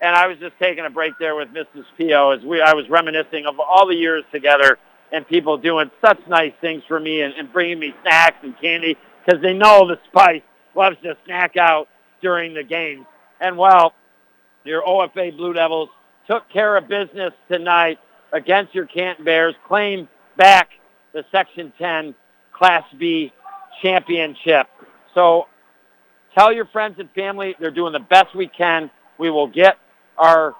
And 0.02 0.16
I 0.16 0.28
was 0.28 0.38
just 0.38 0.54
taking 0.60 0.86
a 0.86 0.90
break 0.90 1.14
there 1.18 1.36
with 1.36 1.50
Mrs. 1.50 1.86
Pio 1.98 2.32
as 2.32 2.44
we 2.44 2.62
I 2.62 2.74
was 2.74 2.90
reminiscing 2.90 3.46
of 3.46 3.60
all 3.60 3.88
the 3.88 3.96
years 3.96 4.26
together 4.34 4.78
and 5.14 5.26
people 5.26 5.58
doing 5.58 5.90
such 6.04 6.20
nice 6.28 6.52
things 6.60 6.84
for 6.88 7.00
me 7.00 7.22
and, 7.22 7.34
and 7.36 7.52
bringing 7.54 7.80
me 7.80 7.94
snacks 8.02 8.38
and 8.44 8.60
candy 8.60 8.98
because 9.26 9.42
they 9.42 9.54
know 9.54 9.88
the 9.88 9.98
Spice 10.10 10.42
loves 10.76 10.98
to 11.04 11.16
snack 11.26 11.56
out 11.56 11.88
during 12.22 12.54
the 12.54 12.64
games. 12.64 13.06
And 13.40 13.58
well, 13.58 13.94
your 14.66 14.84
OFA 14.84 15.36
Blue 15.38 15.54
Devils 15.54 15.90
took 16.28 16.50
care 16.50 16.78
of 16.78 16.88
business 16.88 17.34
tonight 17.50 18.00
against 18.32 18.74
your 18.74 18.86
Canton 18.86 19.26
Bears, 19.26 19.56
claim 19.68 20.08
back 20.38 20.70
the 21.14 21.24
Section 21.32 21.72
10 21.78 22.16
Class 22.52 22.84
B 22.98 23.32
championship. 23.82 24.68
So 25.14 25.48
tell 26.38 26.52
your 26.52 26.66
friends 26.66 26.96
and 27.00 27.10
family 27.12 27.56
they're 27.60 27.72
doing 27.72 27.94
the 27.94 28.00
best 28.00 28.36
we 28.36 28.48
can. 28.48 28.90
We 29.18 29.30
will 29.30 29.48
get 29.48 29.78
our 30.18 30.56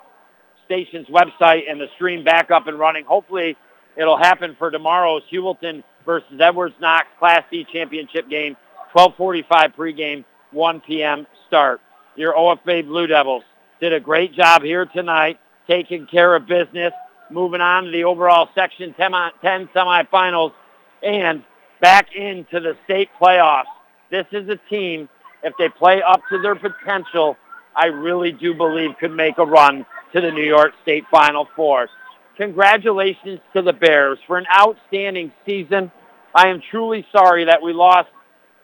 station's 0.66 1.08
website 1.08 1.70
and 1.70 1.80
the 1.80 1.88
stream 1.96 2.24
back 2.24 2.52
up 2.52 2.68
and 2.68 2.78
running. 2.80 3.06
Hopefully 3.06 3.58
it'll 3.96 4.18
happen 4.18 4.56
for 4.58 4.72
tomorrow's 4.72 5.24
Heuvelton 5.32 5.84
versus 6.06 6.40
Edwards 6.40 6.76
Knox 6.80 7.08
Class 7.20 7.44
C 7.50 7.66
championship 7.72 8.30
game, 8.30 8.56
1245 8.94 9.76
pregame, 9.76 10.26
1 10.52 10.82
p.m. 10.82 11.26
start. 11.48 11.82
Your 12.16 12.34
OFA 12.34 12.86
Blue 12.86 13.08
Devils 13.08 13.44
did 13.80 13.94
a 13.94 14.00
great 14.00 14.34
job 14.34 14.62
here 14.62 14.86
tonight, 14.86 15.40
taking 15.68 16.08
care 16.08 16.36
of 16.36 16.46
business, 16.48 16.94
moving 17.30 17.62
on 17.62 17.86
to 17.86 17.92
the 17.92 18.04
overall 18.04 18.50
Section 18.56 18.94
10, 18.94 19.12
10 19.42 19.68
semifinals, 19.76 20.54
and 21.02 21.44
back 21.82 22.16
into 22.16 22.60
the 22.60 22.78
state 22.86 23.10
playoffs. 23.22 23.66
This 24.12 24.26
is 24.32 24.48
a 24.50 24.58
team, 24.70 25.10
if 25.44 25.54
they 25.58 25.70
play 25.70 26.02
up 26.02 26.22
to 26.30 26.42
their 26.42 26.56
potential, 26.56 27.38
I 27.76 27.88
really 27.88 28.32
do 28.32 28.54
believe 28.54 28.92
could 29.00 29.12
make 29.12 29.38
a 29.38 29.46
run 29.46 29.86
to 30.14 30.22
the 30.22 30.32
New 30.32 30.44
York 30.44 30.74
State 30.84 31.06
Final 31.12 31.48
Four. 31.56 31.90
Congratulations 32.38 33.40
to 33.54 33.62
the 33.62 33.74
Bears 33.74 34.20
for 34.26 34.38
an 34.38 34.46
outstanding 34.56 35.32
season. 35.46 35.92
I 36.34 36.48
am 36.48 36.62
truly 36.72 37.06
sorry 37.12 37.46
that 37.46 37.62
we 37.62 37.74
lost 37.74 38.10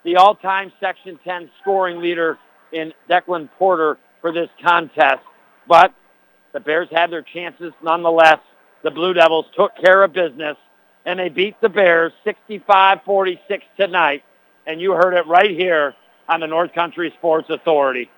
the 0.03 0.15
all-time 0.15 0.71
Section 0.79 1.19
10 1.23 1.51
scoring 1.61 1.99
leader 1.99 2.37
in 2.71 2.93
Declan 3.09 3.49
Porter 3.57 3.97
for 4.21 4.31
this 4.31 4.49
contest, 4.63 5.21
but 5.67 5.93
the 6.53 6.59
Bears 6.59 6.87
had 6.91 7.11
their 7.11 7.21
chances 7.21 7.73
nonetheless. 7.83 8.39
The 8.83 8.91
Blue 8.91 9.13
Devils 9.13 9.45
took 9.55 9.75
care 9.77 10.03
of 10.03 10.13
business, 10.13 10.57
and 11.05 11.19
they 11.19 11.29
beat 11.29 11.59
the 11.61 11.69
Bears 11.69 12.13
65-46 12.25 13.39
tonight, 13.77 14.23
and 14.65 14.79
you 14.79 14.93
heard 14.93 15.13
it 15.13 15.27
right 15.27 15.51
here 15.51 15.95
on 16.27 16.39
the 16.39 16.47
North 16.47 16.73
Country 16.73 17.13
Sports 17.17 17.49
Authority. 17.49 18.09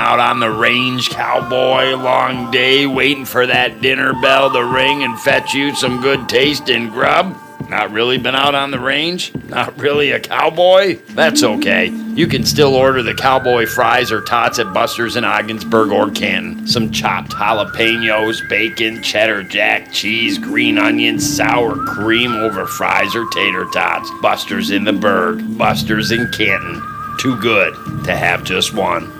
Out 0.00 0.18
on 0.18 0.40
the 0.40 0.50
range, 0.50 1.10
cowboy, 1.10 1.94
long 1.94 2.50
day, 2.50 2.86
waiting 2.86 3.26
for 3.26 3.46
that 3.46 3.82
dinner 3.82 4.14
bell 4.14 4.50
to 4.50 4.64
ring 4.64 5.02
and 5.02 5.20
fetch 5.20 5.52
you 5.52 5.74
some 5.74 6.00
good 6.00 6.26
taste 6.26 6.64
tasting 6.64 6.88
grub? 6.88 7.36
Not 7.68 7.90
really 7.92 8.16
been 8.16 8.34
out 8.34 8.54
on 8.54 8.70
the 8.70 8.80
range? 8.80 9.34
Not 9.50 9.78
really 9.78 10.10
a 10.12 10.18
cowboy? 10.18 10.96
That's 11.10 11.42
okay. 11.42 11.88
You 12.14 12.26
can 12.26 12.46
still 12.46 12.74
order 12.74 13.02
the 13.02 13.12
cowboy 13.12 13.66
fries 13.66 14.10
or 14.10 14.22
tots 14.22 14.58
at 14.58 14.72
Buster's 14.72 15.16
in 15.16 15.24
Ogdensburg 15.24 15.90
or 15.90 16.10
Canton. 16.10 16.66
Some 16.66 16.90
chopped 16.90 17.32
jalapenos, 17.32 18.48
bacon, 18.48 19.02
cheddar 19.02 19.42
jack, 19.42 19.92
cheese, 19.92 20.38
green 20.38 20.78
onions, 20.78 21.28
sour 21.36 21.76
cream 21.84 22.32
over 22.36 22.66
fries 22.66 23.14
or 23.14 23.28
tater 23.34 23.66
tots. 23.66 24.10
Buster's 24.22 24.70
in 24.70 24.84
the 24.84 24.94
Berg, 24.94 25.58
Buster's 25.58 26.10
in 26.10 26.26
Canton. 26.32 26.82
Too 27.18 27.38
good 27.38 27.74
to 28.04 28.16
have 28.16 28.44
just 28.44 28.72
one. 28.72 29.19